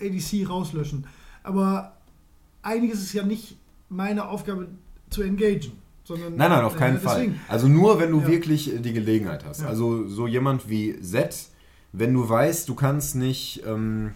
ADC 0.02 0.50
rauslöschen. 0.50 1.08
Aber 1.44 1.96
eigentlich 2.62 2.92
ist 2.92 3.04
es 3.04 3.14
ja 3.14 3.24
nicht 3.24 3.58
meine 3.88 4.28
Aufgabe 4.28 4.68
zu 5.10 5.22
engagen. 5.22 5.72
Sondern, 6.08 6.36
Nein, 6.38 6.50
nein, 6.52 6.64
auf 6.64 6.76
äh, 6.76 6.80
keinen 6.80 7.02
deswegen. 7.04 7.34
Fall. 7.36 7.42
Also 7.50 7.68
nur, 7.68 8.00
wenn 8.00 8.12
du 8.12 8.22
Ja. 8.22 8.28
wirklich 8.28 8.74
äh, 8.74 8.80
die 8.80 8.94
Gelegenheit 8.94 9.44
hast. 9.44 9.62
Ja. 9.62 9.68
Also 9.68 10.08
so 10.08 10.26
jemand 10.26 10.70
wie 10.70 10.98
Z, 11.02 11.36
wenn 11.92 12.14
du 12.14 12.30
weißt, 12.30 12.70
du 12.70 12.76
kannst 12.76 13.16
nicht, 13.18 13.62
ähm, 13.68 14.12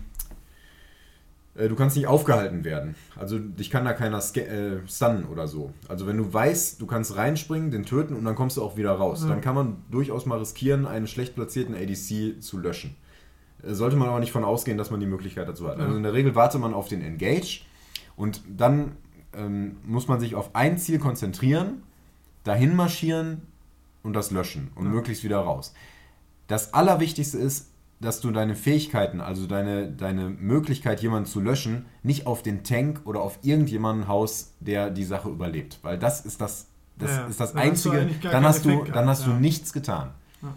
äh, 1.56 1.68
du 1.68 1.76
kannst 1.76 1.98
nicht 1.98 2.08
aufgehalten 2.08 2.64
werden. 2.64 2.96
Also 3.18 3.38
dich 3.40 3.70
kann 3.70 3.84
da 3.84 3.92
keiner 3.92 4.20
äh, 4.20 4.88
stunnen 4.88 5.26
oder 5.26 5.48
so. 5.50 5.74
Also 5.90 6.08
wenn 6.08 6.16
du 6.18 6.32
weißt, 6.34 6.82
du 6.82 6.86
kannst 6.86 7.18
reinspringen, 7.18 7.72
den 7.72 7.86
töten 7.86 8.16
und 8.16 8.24
dann 8.24 8.36
kommst 8.36 8.56
du 8.56 8.64
auch 8.64 8.78
wieder 8.78 8.92
raus. 8.94 9.24
Ja. 9.24 9.28
Dann 9.30 9.42
kann 9.42 9.56
man 9.56 9.78
durchaus 9.92 10.26
mal 10.26 10.40
riskieren, 10.40 10.86
einen 10.88 11.08
schlecht 11.08 11.36
platzierten 11.36 11.76
ADC 11.76 12.42
zu 12.42 12.58
löschen. 12.58 12.96
Äh, 13.64 13.74
Sollte 13.74 13.98
man 13.98 14.08
aber 14.08 14.22
nicht 14.22 14.32
von 14.32 14.46
ausgehen, 14.46 14.78
dass 14.78 14.92
man 14.92 15.02
die 15.02 15.08
Möglichkeit 15.08 15.48
dazu 15.50 15.68
hat. 15.68 15.78
Ja. 15.78 15.84
Also 15.86 15.98
in 15.98 16.04
der 16.04 16.14
Regel 16.14 16.36
wartet 16.36 16.62
man 16.62 16.74
auf 16.74 16.88
den 16.88 17.02
Engage 17.02 17.64
und 18.16 18.42
dann 18.48 18.94
ähm, 19.34 19.78
muss 19.86 20.08
man 20.08 20.20
sich 20.20 20.36
auf 20.36 20.56
ein 20.56 20.78
Ziel 20.78 21.00
konzentrieren, 21.00 21.84
dahin 22.44 22.76
marschieren 22.76 23.42
und 24.04 24.14
das 24.14 24.32
löschen 24.32 24.72
und 24.76 24.86
Ja. 24.86 24.92
möglichst 24.92 25.24
wieder 25.24 25.40
raus. 25.40 25.74
Das 26.48 26.74
Allerwichtigste 26.74 27.38
ist, 27.38 27.68
dass 28.00 28.20
du 28.20 28.32
deine 28.32 28.56
Fähigkeiten, 28.56 29.22
also 29.22 29.46
deine, 29.46 29.92
deine 29.92 30.30
Möglichkeit, 30.30 31.02
jemanden 31.02 31.30
zu 31.30 31.40
löschen, 31.40 31.86
nicht 32.02 32.26
auf 32.26 32.42
den 32.42 32.64
Tank 32.64 33.02
oder 33.06 33.22
auf 33.22 33.38
irgendjemanden 33.44 34.08
haust, 34.08 34.56
der 34.60 34.90
die 34.90 35.04
Sache 35.04 35.30
überlebt. 35.30 35.80
Weil 35.84 36.00
das 36.00 36.26
ist 36.26 36.42
das, 36.42 36.66
das, 36.98 37.12
Ja, 37.12 37.28
ist 37.28 37.40
das 37.40 37.54
dann 37.54 37.62
hast 37.62 37.68
Einzige, 37.86 38.08
gar 38.22 38.32
dann 38.32 38.44
hast, 38.44 38.66
du, 38.66 38.84
dann 38.86 39.08
hast 39.08 39.20
gehabt, 39.20 39.28
du 39.28 39.32
ja. 39.34 39.40
nichts 39.40 39.72
getan. 39.72 40.10
Ja. 40.42 40.48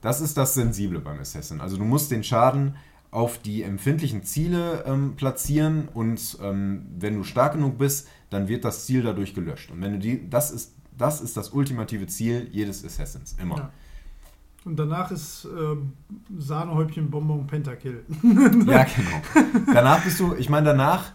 Das 0.00 0.20
ist 0.20 0.36
das 0.36 0.54
Sensible 0.54 0.98
beim 0.98 1.20
Assassin. 1.20 1.60
Also 1.60 1.76
du 1.76 1.84
musst 1.84 2.10
den 2.10 2.24
Schaden 2.24 2.74
auf 3.12 3.38
die 3.38 3.62
empfindlichen 3.62 4.24
Ziele 4.24 4.84
ähm, 4.86 5.14
platzieren 5.16 5.88
und 5.92 6.38
ähm, 6.42 6.86
wenn 6.98 7.14
du 7.14 7.24
stark 7.24 7.52
genug 7.52 7.78
bist, 7.78 8.08
dann 8.30 8.48
wird 8.48 8.64
das 8.64 8.86
Ziel 8.86 9.02
dadurch 9.02 9.34
gelöscht. 9.34 9.70
Und 9.70 9.82
wenn 9.82 9.92
du 9.92 9.98
die, 9.98 10.28
das 10.28 10.50
ist, 10.50 10.74
das 10.96 11.20
ist 11.20 11.36
das 11.36 11.50
ultimative 11.50 12.06
Ziel 12.06 12.48
jedes 12.50 12.84
Assassins, 12.84 13.36
immer. 13.38 13.56
Ja. 13.56 13.70
Und 14.64 14.78
danach 14.78 15.10
ist 15.10 15.46
ähm, 15.58 15.92
Sahnehäubchen 16.38 17.10
Bonbon 17.10 17.46
Pentakill. 17.46 18.04
Ja, 18.66 18.84
genau. 18.84 19.66
Danach 19.72 20.02
bist 20.02 20.18
du, 20.18 20.34
ich 20.34 20.48
meine, 20.48 20.68
danach 20.68 21.12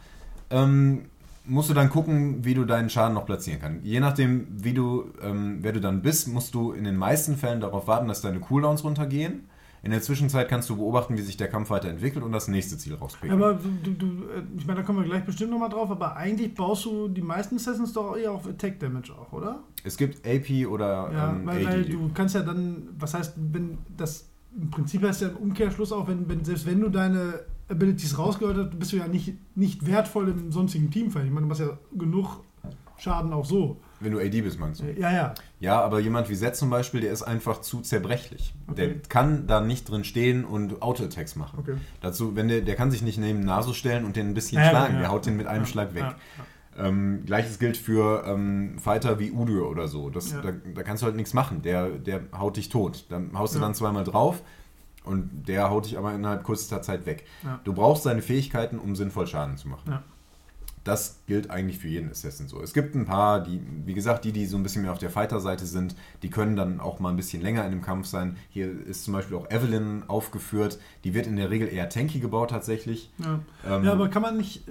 ähm, 0.52 1.06
musst 1.46 1.72
du 1.72 1.74
dann 1.74 1.90
gucken, 1.90 2.46
wie 2.46 2.54
du 2.54 2.66
deinen 2.66 2.92
Schaden 2.92 3.16
noch 3.16 3.26
platzieren 3.26 3.60
kannst. 3.60 3.86
Je 3.86 4.00
nachdem, 4.00 4.48
wie 4.52 4.74
du, 4.74 5.06
ähm, 5.24 5.60
wer 5.62 5.72
du 5.72 5.82
dann 5.82 6.04
bist, 6.04 6.28
musst 6.28 6.54
du 6.54 6.74
in 6.74 6.84
den 6.84 6.96
meisten 6.98 7.38
Fällen 7.38 7.62
darauf 7.62 7.88
warten, 7.88 8.08
dass 8.08 8.22
deine 8.22 8.40
Cooldowns 8.40 8.84
runtergehen. 8.84 9.50
In 9.84 9.92
der 9.92 10.02
Zwischenzeit 10.02 10.50
kannst 10.50 10.70
du 10.70 10.76
beobachten, 10.76 11.18
wie 11.18 11.22
sich 11.22 11.38
der 11.38 11.48
Kampf 11.48 11.70
weiterentwickelt 11.70 12.24
und 12.26 12.32
das 12.32 12.48
nächste 12.48 12.78
Ziel 12.78 12.96
rauspicken. 12.96 13.32
Aber 13.32 13.54
du, 13.54 13.70
du, 13.84 13.92
du, 13.92 14.24
ich 14.58 14.66
meine, 14.66 14.80
da 14.80 14.86
kommen 14.86 15.00
wir 15.00 15.06
gleich 15.06 15.24
bestimmt 15.24 15.52
nochmal 15.52 15.70
drauf, 15.70 15.92
aber 15.92 16.16
eigentlich 16.18 16.54
baust 16.56 16.86
du 16.86 17.08
die 17.08 17.22
meisten 17.22 17.56
Assassins 17.58 17.94
doch 17.94 18.18
eher 18.18 18.32
auf 18.32 18.48
Attack 18.48 18.80
Damage 18.80 19.14
auch, 19.14 19.32
oder? 19.32 19.64
es 19.84 19.96
gibt 19.96 20.26
AP 20.28 20.68
oder 20.68 21.12
Ja, 21.14 21.30
ähm, 21.32 21.46
weil, 21.46 21.66
weil 21.66 21.82
AD. 21.82 21.92
du 21.92 22.10
kannst 22.14 22.36
ja 22.36 22.42
dann, 22.42 22.90
was 23.00 23.14
heißt, 23.14 23.36
wenn 23.54 23.78
das 23.96 24.28
im 24.60 24.70
Prinzip 24.70 25.04
heißt 25.04 25.22
ja 25.22 25.30
im 25.30 25.38
Umkehrschluss 25.38 25.92
auch, 25.92 26.08
wenn, 26.08 26.28
wenn 26.28 26.44
selbst 26.44 26.66
wenn 26.66 26.82
du 26.82 26.90
deine 26.90 27.42
Abilities 27.70 28.18
rausgehört 28.18 28.58
hast, 28.58 28.80
bist 28.80 28.92
du 28.94 28.98
ja 28.98 29.08
nicht, 29.08 29.36
nicht 29.56 29.86
wertvoll 29.86 30.30
im 30.30 30.52
sonstigen 30.52 30.90
Teamfeld. 30.90 31.26
Ich 31.26 31.32
meine, 31.32 31.46
du 31.46 31.50
machst 31.50 31.62
ja 31.62 31.78
genug 31.98 32.42
Schaden 32.98 33.32
auch 33.34 33.46
so. 33.46 33.78
Wenn 34.00 34.12
du 34.12 34.20
AD 34.20 34.42
bist, 34.42 34.60
meinst 34.60 34.82
du? 34.82 34.86
Ja, 34.94 35.12
ja. 35.12 35.34
Ja, 35.60 35.82
aber 35.82 36.00
jemand 36.00 36.30
wie 36.30 36.36
Zed 36.36 36.56
zum 36.56 36.70
Beispiel, 36.70 37.02
der 37.02 37.12
ist 37.12 37.24
einfach 37.24 37.62
zu 37.62 37.82
zerbrechlich. 37.82 38.54
Okay. 38.68 38.76
Der 38.76 38.96
kann 39.10 39.48
da 39.48 39.60
nicht 39.62 39.90
drin 39.90 40.04
stehen 40.04 40.46
und 40.46 40.82
Auto-Attacks 40.84 41.36
machen. 41.36 41.60
Okay. 41.60 41.76
Dazu, 42.02 42.36
wenn 42.36 42.48
der, 42.48 42.62
der 42.62 42.76
kann 42.76 42.92
sich 42.92 43.02
nicht 43.02 43.18
neben 43.18 43.40
Naso 43.40 43.74
stellen 43.74 44.06
und 44.06 44.16
den 44.16 44.28
ein 44.30 44.34
bisschen 44.36 44.62
Ja, 44.62 44.70
schlagen. 44.70 44.94
ja. 44.96 45.00
Der 45.02 45.12
haut 45.12 45.26
den 45.26 45.36
mit 45.36 45.48
einem 45.48 45.66
Schlag 45.66 45.96
weg. 45.96 46.06
Ähm, 46.78 47.24
Gleiches 47.26 47.58
gilt 47.58 47.76
für 47.76 48.24
ähm, 48.28 48.78
Fighter 48.78 49.18
wie 49.18 49.32
Udur 49.32 49.68
oder 49.70 49.88
so. 49.88 50.12
Das, 50.12 50.30
da, 50.30 50.52
da 50.76 50.84
kannst 50.84 51.02
du 51.02 51.08
halt 51.08 51.16
nichts 51.16 51.34
machen. 51.34 51.64
Der, 51.64 51.90
der 51.90 52.22
haut 52.38 52.56
dich 52.58 52.70
tot. 52.70 53.06
Dann 53.10 53.32
haust 53.38 53.56
du 53.56 53.60
dann 53.60 53.74
zweimal 53.74 54.04
drauf 54.04 54.44
und 55.04 55.48
der 55.48 55.72
haut 55.72 55.86
dich 55.86 55.98
aber 55.98 56.14
innerhalb 56.14 56.44
kürzester 56.44 56.84
Zeit 56.84 57.08
weg. 57.08 57.26
Du 57.64 57.74
brauchst 57.74 58.04
seine 58.04 58.22
Fähigkeiten, 58.22 58.78
um 58.78 58.96
sinnvoll 58.96 59.26
Schaden 59.26 59.58
zu 59.58 59.68
machen. 59.70 59.90
Ja. 59.90 60.04
Das 60.88 61.20
gilt 61.28 61.50
eigentlich 61.50 61.80
für 61.80 61.88
jeden 61.90 62.10
Assassin 62.10 62.48
so. 62.48 62.62
Es 62.62 62.74
gibt 62.74 62.96
ein 62.96 63.06
paar, 63.06 63.42
die, 63.44 63.60
wie 63.86 63.94
gesagt, 63.94 64.24
die, 64.26 64.32
die 64.32 64.46
so 64.46 64.56
ein 64.58 64.64
bisschen 64.64 64.84
mehr 64.84 64.92
auf 64.94 65.00
der 65.00 65.10
Fighter-Seite 65.10 65.66
sind, 65.66 65.96
die 66.24 66.30
können 66.30 66.56
dann 66.56 66.80
auch 66.80 67.00
mal 67.00 67.10
ein 67.10 67.16
bisschen 67.18 67.42
länger 67.42 67.66
in 67.66 67.72
dem 67.72 67.82
Kampf 67.82 68.06
sein. 68.08 68.38
Hier 68.50 68.70
ist 68.86 69.04
zum 69.04 69.14
Beispiel 69.14 69.36
auch 69.36 69.50
Evelyn 69.52 70.04
aufgeführt. 70.08 70.80
Die 71.04 71.14
wird 71.14 71.28
in 71.28 71.36
der 71.36 71.50
Regel 71.50 71.68
eher 71.68 71.90
tanky 71.90 72.20
gebaut 72.20 72.52
tatsächlich. 72.52 73.12
Ja. 73.18 73.40
Ähm, 73.70 73.84
ja, 73.84 73.92
aber 73.92 74.08
kann 74.10 74.22
man 74.22 74.38
nicht. 74.38 74.64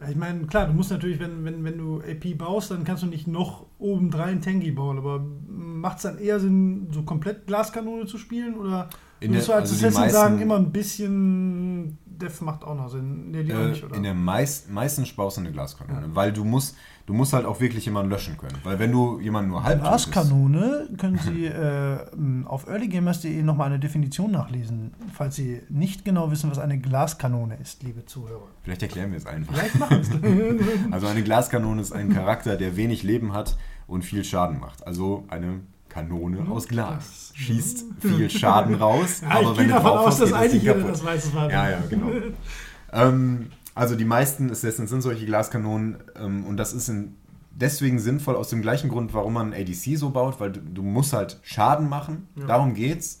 ja, 0.00 0.08
Ich 0.08 0.16
meine, 0.16 0.46
klar, 0.46 0.66
du 0.66 0.72
musst 0.72 0.90
natürlich, 0.90 1.18
wenn, 1.18 1.44
wenn, 1.44 1.64
wenn 1.64 1.78
du 1.78 2.00
AP 2.00 2.36
baust, 2.38 2.70
dann 2.70 2.84
kannst 2.84 3.02
du 3.02 3.06
nicht 3.06 3.26
noch 3.26 3.66
obendrein 3.78 4.40
Tanky 4.40 4.70
bauen, 4.70 4.98
aber 4.98 5.24
macht 5.48 5.96
es 5.96 6.02
dann 6.04 6.18
eher 6.18 6.38
Sinn, 6.38 6.88
so 6.92 7.02
komplett 7.02 7.46
Glaskanone 7.46 8.06
zu 8.06 8.18
spielen? 8.18 8.54
Oder 8.56 8.88
In 9.20 9.32
der- 9.32 9.42
du 9.42 9.52
als 9.52 9.70
also 9.72 9.86
Assassin 9.86 10.10
sagen, 10.10 10.40
immer 10.40 10.56
ein 10.56 10.70
bisschen 10.72 11.98
Def 12.18 12.40
macht 12.40 12.64
auch 12.64 12.74
noch 12.74 12.88
Sinn? 12.88 13.30
Nee, 13.30 13.44
die 13.44 13.52
auch 13.54 13.58
Äh, 13.60 13.68
nicht, 13.68 13.84
oder? 13.84 13.94
in 13.96 14.02
der 14.02 14.14
meist, 14.14 14.70
meisten 14.70 15.04
baust 15.16 15.36
du 15.36 15.40
eine 15.42 15.52
Glaskanone, 15.52 16.14
weil 16.14 16.32
du 16.32 16.44
musst, 16.44 16.76
du 17.06 17.12
musst 17.14 17.32
halt 17.32 17.44
auch 17.46 17.60
wirklich 17.60 17.84
jemanden 17.84 18.10
löschen 18.10 18.36
können. 18.38 18.56
Weil 18.62 18.78
wenn 18.78 18.92
du 18.92 19.20
jemanden 19.20 19.50
nur 19.50 19.62
halb 19.64 19.80
Glaskanone 19.80 20.88
können 20.98 21.18
Sie 21.18 21.46
äh, 21.46 21.98
auf 22.44 22.66
earlygamers.de 22.68 23.42
nochmal 23.42 23.68
eine 23.68 23.78
Definition 23.78 24.30
nachlesen, 24.30 24.92
falls 25.12 25.36
Sie 25.36 25.62
nicht 25.68 26.04
genau 26.04 26.30
wissen, 26.30 26.50
was 26.50 26.58
eine 26.58 26.78
Glaskanone 26.78 27.56
ist, 27.56 27.82
liebe 27.82 28.04
Zuhörer. 28.06 28.46
Vielleicht 28.62 28.82
erklären 28.82 29.10
wir 29.10 29.18
es 29.18 29.26
einfach. 29.26 29.54
Vielleicht 29.54 29.78
machen 29.78 30.00
wir 30.18 30.60
es. 30.60 30.62
Also 30.92 31.06
eine 31.06 31.22
Glaskanone 31.22 31.80
ist 31.80 31.92
ein 31.92 32.10
Charakter, 32.12 32.56
der 32.56 32.76
wenig 32.76 33.02
Leben 33.02 33.32
hat 33.32 33.56
und 33.86 34.04
viel 34.04 34.24
Schaden 34.24 34.60
macht. 34.60 34.86
Also 34.86 35.24
eine 35.28 35.60
Kanone 35.92 36.48
aus 36.50 36.68
Glas. 36.68 37.32
Schießt 37.34 37.84
viel 38.00 38.30
Schaden 38.30 38.74
raus, 38.76 39.20
Ja, 39.22 39.28
aber 39.30 39.52
ich 39.52 39.58
wenn 39.58 39.66
gehe 39.66 39.74
davon 39.74 39.90
aus, 39.98 40.18
dass 40.18 40.32
eigentlich 40.32 40.62
jeder 40.62 40.74
das 40.80 41.04
weiß. 41.04 41.34
War 41.34 41.50
Ja, 41.50 41.70
ja, 41.70 41.82
genau. 41.88 42.10
ähm, 42.92 43.46
also 43.74 43.94
die 43.96 44.04
meisten 44.04 44.50
Assassins 44.50 44.90
sind 44.90 45.02
solche 45.02 45.26
Glaskanonen 45.26 45.96
ähm, 46.18 46.44
und 46.46 46.56
das 46.56 46.72
ist 46.72 46.88
in, 46.88 47.14
deswegen 47.54 47.98
sinnvoll 47.98 48.36
aus 48.36 48.48
dem 48.50 48.62
gleichen 48.62 48.88
Grund, 48.90 49.14
warum 49.14 49.34
man 49.34 49.52
ADC 49.52 49.96
so 49.96 50.10
baut, 50.10 50.40
weil 50.40 50.52
du, 50.52 50.60
du 50.60 50.82
musst 50.82 51.12
halt 51.12 51.38
Schaden 51.42 51.88
machen, 51.88 52.28
Ja. 52.36 52.46
darum 52.46 52.74
geht's. 52.74 53.20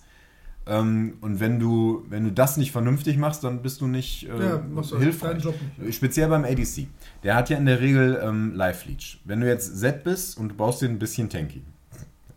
Ähm, 0.64 1.14
und 1.20 1.40
wenn 1.40 1.58
du, 1.58 2.04
wenn 2.08 2.22
du 2.24 2.30
das 2.32 2.56
nicht 2.56 2.70
vernünftig 2.70 3.16
machst, 3.18 3.42
dann 3.42 3.62
bist 3.62 3.80
du 3.80 3.88
nicht 3.88 4.28
äh, 4.28 4.28
Ja, 4.28 4.56
du 4.58 4.76
halt 4.76 5.02
hilfreich. 5.02 5.44
nicht. 5.78 5.94
Speziell 5.96 6.28
beim 6.28 6.44
ADC. 6.44 6.86
Der 7.24 7.34
hat 7.34 7.50
ja 7.50 7.56
in 7.56 7.66
der 7.66 7.80
Regel 7.80 8.20
ähm, 8.22 8.54
Life 8.54 8.88
Leech. 8.88 9.20
Wenn 9.24 9.40
du 9.40 9.48
jetzt 9.48 9.76
Z 9.80 10.04
bist 10.04 10.38
und 10.38 10.50
du 10.50 10.54
baust 10.54 10.80
den 10.82 10.92
ein 10.92 10.98
bisschen 11.00 11.28
tanky, 11.28 11.62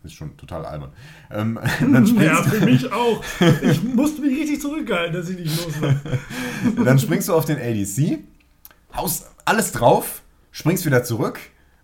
ist 0.06 0.14
schon 0.14 0.36
total 0.36 0.64
albern, 0.64 0.90
ähm, 1.30 1.58
dann 1.80 2.06
springst 2.06 2.22
Ja, 2.26 2.42
für 2.42 2.64
mich 2.64 2.92
auch. 2.92 3.22
Ich 3.62 3.82
musste 3.82 4.20
mich 4.22 4.38
richtig 4.38 4.60
zurückhalten, 4.60 5.14
dass 5.14 5.28
ich 5.28 5.38
nicht 5.38 5.56
los 5.64 5.80
war. 5.82 5.94
Dann 6.84 6.98
springst 6.98 7.28
du 7.28 7.34
auf 7.34 7.44
den 7.44 7.58
ADC, 7.58 8.18
haust 8.96 9.28
alles 9.44 9.72
drauf, 9.72 10.22
springst 10.52 10.86
wieder 10.86 11.04
zurück 11.04 11.38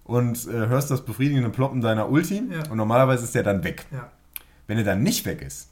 und 0.05 0.47
äh, 0.49 0.53
hörst 0.69 0.91
das 0.91 1.05
befriedigende 1.05 1.51
Ploppen 1.51 1.81
deiner 1.81 2.11
Ulti 2.11 2.43
Ja. 2.51 2.71
und 2.71 2.77
normalerweise 2.77 3.25
ist 3.25 3.35
der 3.35 3.43
dann 3.43 3.63
weg. 3.65 3.87
Ja, 3.93 4.11
Wenn 4.67 4.79
er 4.79 4.85
dann 4.85 5.03
nicht 5.03 5.25
weg 5.27 5.43
ist, 5.43 5.69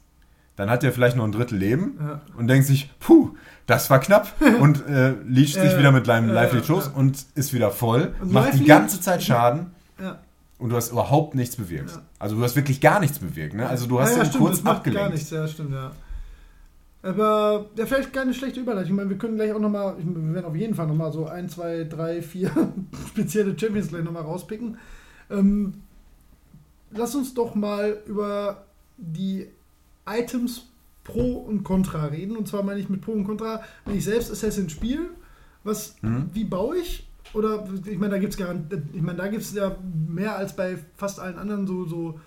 dann 0.55 0.69
hat 0.69 0.83
er 0.83 0.91
vielleicht 0.91 1.15
noch 1.17 1.23
ein 1.25 1.31
Drittel 1.31 1.57
Leben 1.57 1.97
Ja. 1.99 2.21
und 2.37 2.47
denkt 2.47 2.67
sich, 2.67 2.89
puh, 2.99 3.35
das 3.65 3.89
war 3.89 3.99
knapp 3.99 4.33
und 4.59 4.85
äh, 4.87 5.13
sich 5.33 5.57
Äh, 5.57 5.79
wieder 5.79 5.91
mit 5.91 6.07
deinem 6.07 6.29
äh, 6.29 6.33
los 6.67 6.85
ja. 6.87 6.91
und 6.99 7.25
ist 7.35 7.53
wieder 7.53 7.71
voll, 7.71 8.13
Und 8.21 8.31
macht 8.31 8.53
die 8.53 8.65
ganze 8.65 8.99
Zeit 9.01 9.23
Schaden 9.23 9.67
ja. 9.99 10.19
Und 10.61 10.69
du 10.69 10.75
hast 10.75 10.91
überhaupt 10.91 11.35
nichts 11.35 11.55
bewirkt. 11.57 11.91
Ja. 11.91 12.01
Also 12.19 12.35
du 12.37 12.43
hast 12.43 12.55
wirklich 12.55 12.79
gar 12.79 12.99
nichts 12.99 13.19
bewirkt. 13.19 13.53
Ne? 13.55 13.67
Also 13.67 13.87
du 13.87 13.99
hast 13.99 14.11
ja, 14.11 14.19
ja, 14.19 14.25
stimmt, 14.25 14.43
kurz 14.43 14.55
das 14.57 14.63
macht 14.63 14.77
abgelenkt. 14.77 15.01
gar 15.03 15.09
nichts, 15.11 15.29
ja, 15.29 15.47
stimmt, 15.47 15.73
ja. 15.73 15.91
Aber 17.03 17.65
ja, 17.75 17.85
vielleicht 17.87 18.13
keine 18.13 18.33
schlechte 18.33 18.59
Überleitung. 18.59 18.91
Ich 18.91 18.95
meine, 18.95 19.09
wir 19.09 19.17
können 19.17 19.35
gleich 19.35 19.51
auch 19.53 19.59
nochmal, 19.59 19.95
wir 19.97 20.33
werden 20.35 20.45
auf 20.45 20.55
jeden 20.55 20.75
Fall 20.75 20.85
nochmal 20.87 21.11
so 21.11 21.25
ein, 21.25 21.49
zwei, 21.49 21.83
drei, 21.83 22.21
vier 22.21 22.51
spezielle 23.09 23.57
Champions 23.57 23.87
gleich 23.87 24.03
nochmal 24.03 24.21
rauspicken. 24.23 24.77
Ähm, 25.31 25.81
lass 26.91 27.15
uns 27.15 27.33
doch 27.33 27.55
mal 27.55 27.97
über 28.05 28.65
die 28.97 29.47
Items 30.07 30.67
Pro 31.03 31.37
und 31.37 31.63
Contra 31.63 32.05
reden. 32.05 32.37
Und 32.37 32.47
zwar 32.47 32.61
meine 32.61 32.79
ich 32.79 32.87
mit 32.89 33.01
Pro 33.01 33.13
und 33.13 33.23
Contra, 33.23 33.63
wenn 33.85 33.97
ich 33.97 34.03
selbst 34.03 34.31
Assassin 34.31 34.69
spiele, 34.69 35.09
was, 35.63 35.95
Mhm. 36.03 36.29
wie 36.33 36.43
baue 36.43 36.77
ich? 36.77 37.07
Oder 37.33 37.65
ich 37.85 37.97
meine, 37.97 38.11
da 38.11 38.17
gibt 38.19 38.33
es 38.33 38.39
ich 38.93 39.01
meine, 39.01 39.17
da 39.17 39.27
gibt 39.27 39.43
es 39.43 39.53
ja 39.53 39.75
mehr 40.07 40.35
als 40.35 40.55
bei 40.55 40.77
fast 40.97 41.19
allen 41.19 41.37
anderen 41.37 41.65
so, 41.65 41.85
so 41.85 42.19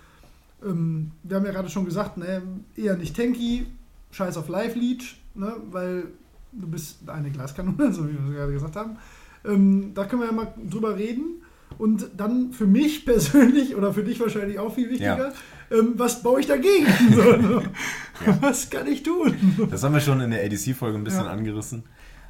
ähm, 0.65 1.11
wir 1.23 1.37
haben 1.37 1.45
ja 1.45 1.51
gerade 1.51 1.69
schon 1.69 1.85
gesagt, 1.85 2.17
ne, 2.17 2.41
eher 2.75 2.97
nicht 2.97 3.15
tanky, 3.15 3.67
scheiß 4.11 4.37
auf 4.37 4.47
Live 4.49 4.75
Leech, 4.75 5.21
ne, 5.35 5.53
weil 5.71 6.05
du 6.51 6.67
bist 6.67 7.07
eine 7.07 7.29
Glaskanone, 7.29 7.93
so 7.93 8.07
wie 8.07 8.13
wir 8.13 8.35
gerade 8.35 8.53
gesagt 8.53 8.75
haben. 8.75 8.97
Ähm, 9.45 9.91
da 9.93 10.05
können 10.05 10.21
wir 10.21 10.27
ja 10.27 10.33
mal 10.33 10.53
drüber 10.69 10.95
reden. 10.97 11.41
Und 11.77 12.09
dann 12.15 12.53
für 12.53 12.67
mich 12.67 13.05
persönlich 13.05 13.75
oder 13.75 13.93
für 13.93 14.03
dich 14.03 14.19
wahrscheinlich 14.19 14.59
auch 14.59 14.73
viel 14.73 14.89
wichtiger, 14.89 15.33
ähm, 15.71 15.93
was 15.97 16.23
baue 16.23 16.39
ich 16.39 16.47
dagegen? 16.47 16.87
So, 17.13 17.61
Ja. 18.25 18.37
Was 18.39 18.69
kann 18.69 18.87
ich 18.87 19.03
tun? 19.03 19.35
Das 19.69 19.83
haben 19.83 19.93
wir 19.93 19.99
schon 19.99 20.21
in 20.21 20.31
der 20.31 20.45
ADC-Folge 20.45 20.97
ein 20.97 21.03
bisschen 21.03 21.25
Ja. 21.25 21.31
angerissen. 21.31 21.83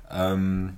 Ähm, 0.09 0.71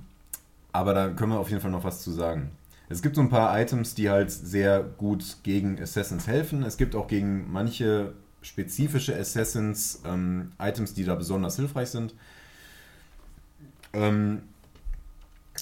aber 0.72 0.94
da 0.94 1.08
können 1.08 1.32
wir 1.32 1.38
auf 1.38 1.50
jeden 1.50 1.60
Fall 1.60 1.70
noch 1.70 1.84
was 1.84 2.02
zu 2.02 2.10
sagen. 2.10 2.50
Es 2.88 3.02
gibt 3.02 3.16
so 3.16 3.20
ein 3.20 3.28
paar 3.28 3.58
Items, 3.60 3.94
die 3.94 4.08
halt 4.08 4.30
sehr 4.30 4.82
gut 4.82 5.38
gegen 5.42 5.80
Assassins 5.80 6.26
helfen. 6.26 6.62
Es 6.62 6.78
gibt 6.78 6.94
auch 6.94 7.06
gegen 7.06 7.50
manche 7.50 8.14
spezifische 8.40 9.14
Assassins 9.16 10.00
ähm, 10.06 10.52
Items, 10.58 10.94
die 10.94 11.04
da 11.04 11.14
besonders 11.14 11.56
hilfreich 11.56 11.90
sind. 11.90 12.14
Ähm, 13.92 14.42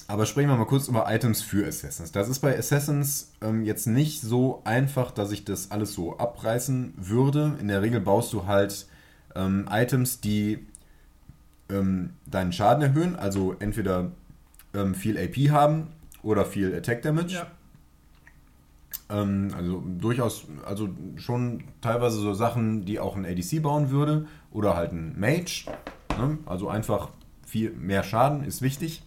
aber 0.07 0.25
sprechen 0.25 0.49
wir 0.49 0.55
mal 0.55 0.65
kurz 0.65 0.87
über 0.87 1.11
Items 1.13 1.41
für 1.41 1.67
Assassins. 1.67 2.11
Das 2.11 2.29
ist 2.29 2.39
bei 2.39 2.57
Assassins 2.57 3.31
ähm, 3.41 3.63
jetzt 3.63 3.87
nicht 3.87 4.21
so 4.21 4.61
einfach, 4.63 5.11
dass 5.11 5.31
ich 5.31 5.43
das 5.43 5.71
alles 5.71 5.93
so 5.93 6.17
abreißen 6.17 6.93
würde. 6.95 7.57
In 7.59 7.67
der 7.67 7.81
Regel 7.81 7.99
baust 7.99 8.31
du 8.31 8.45
halt 8.45 8.87
ähm, 9.35 9.67
Items, 9.69 10.21
die 10.21 10.65
ähm, 11.69 12.11
deinen 12.25 12.53
Schaden 12.53 12.83
erhöhen, 12.83 13.15
also 13.15 13.55
entweder 13.59 14.11
ähm, 14.77 14.95
viel 14.95 15.17
AP 15.17 15.51
haben 15.51 15.87
oder 16.23 16.45
viel 16.45 16.73
Attack 16.75 17.01
Damage. 17.01 17.33
Ja. 17.33 17.47
Ähm, 19.09 19.49
also 19.55 19.83
durchaus, 19.85 20.45
also 20.65 20.89
schon 21.15 21.63
teilweise 21.81 22.19
so 22.19 22.33
Sachen, 22.33 22.85
die 22.85 22.99
auch 22.99 23.15
ein 23.15 23.25
ADC 23.25 23.61
bauen 23.61 23.89
würde 23.89 24.27
oder 24.51 24.75
halt 24.75 24.91
ein 24.91 25.19
Mage. 25.19 25.65
Ne? 26.17 26.37
Also 26.45 26.69
einfach 26.69 27.09
viel 27.45 27.71
mehr 27.71 28.03
Schaden 28.03 28.43
ist 28.43 28.61
wichtig. 28.61 29.03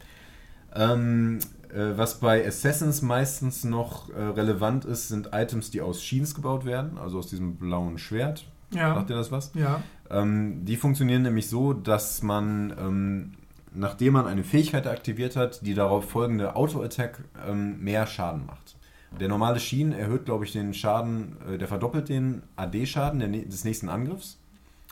Ähm, 0.75 1.41
äh, 1.73 1.97
was 1.97 2.21
bei 2.21 2.47
Assassins 2.47 3.03
meistens 3.03 3.65
noch 3.65 4.09
äh, 4.11 4.21
relevant 4.21 4.85
ist, 4.85 5.09
sind 5.09 5.31
Items, 5.33 5.71
die 5.71 5.81
aus 5.81 6.03
Sheens 6.03 6.35
gebaut 6.35 6.65
werden, 6.65 6.99
also 6.99 7.19
aus 7.19 7.29
diesem 7.29 7.57
blauen 7.57 7.99
Schwert. 7.99 8.45
Ja. 8.73 8.95
Sagt 8.95 9.11
ihr 9.11 9.17
das 9.17 9.33
was? 9.33 9.53
Ja. 9.55 9.83
Ähm, 10.11 10.65
die 10.65 10.77
funktionieren 10.77 11.23
nämlich 11.23 11.49
so, 11.49 11.73
dass 11.73 12.23
man, 12.23 12.75
ähm, 12.79 13.33
nachdem 13.73 14.15
man 14.15 14.27
eine 14.27 14.45
Fähigkeit 14.45 14.87
aktiviert 14.87 15.37
hat, 15.37 15.65
die 15.65 15.75
darauf 15.75 16.11
folgende 16.11 16.57
Auto-Attack 16.57 17.23
ähm, 17.47 17.83
mehr 17.83 18.07
Schaden 18.07 18.47
macht. 18.47 18.77
Der 19.19 19.29
normale 19.29 19.59
Schienen 19.59 19.93
erhöht, 19.93 20.25
glaube 20.25 20.45
ich, 20.45 20.53
den 20.53 20.73
Schaden, 20.73 21.37
äh, 21.49 21.59
der 21.59 21.69
verdoppelt 21.69 22.09
den 22.09 22.43
AD-Schaden 22.57 23.21
des 23.49 23.65
nächsten 23.65 23.89
Angriffs. 23.89 24.39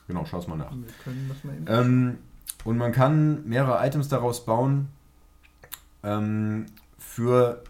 Genau, 0.08 0.24
schau's 0.24 0.48
mal 0.48 0.56
nach. 0.56 0.72
Mal. 0.72 1.56
Ähm, 1.66 2.18
und 2.64 2.78
man 2.78 2.92
kann 2.92 3.46
mehrere 3.46 3.86
Items 3.86 4.08
daraus 4.08 4.44
bauen 4.44 4.88
ähm, 6.02 6.66
für 6.98 7.62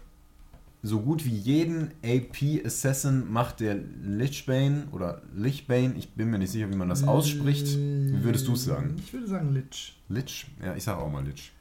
so 0.81 1.01
gut 1.01 1.25
wie 1.25 1.35
jeden 1.35 1.91
AP 2.03 2.65
Assassin 2.65 3.29
macht 3.31 3.59
der 3.59 3.75
Lichbane 4.01 4.87
oder 4.91 5.21
Lichbane, 5.35 5.95
ich 5.97 6.09
bin 6.13 6.29
mir 6.29 6.37
nicht 6.37 6.51
sicher, 6.51 6.69
wie 6.71 6.75
man 6.75 6.87
das 6.89 7.03
ausspricht. 7.03 7.67
Wie 7.67 8.23
würdest 8.23 8.47
du 8.47 8.53
es 8.53 8.63
sagen? 8.65 8.95
Ich 8.97 9.11
würde 9.11 9.27
sagen 9.27 9.53
Lich. 9.53 9.97
Lich? 10.07 10.47
Ja, 10.63 10.75
ich 10.75 10.83
sage 10.83 10.99
auch 10.99 11.11
mal 11.11 11.25
Lich. 11.25 11.51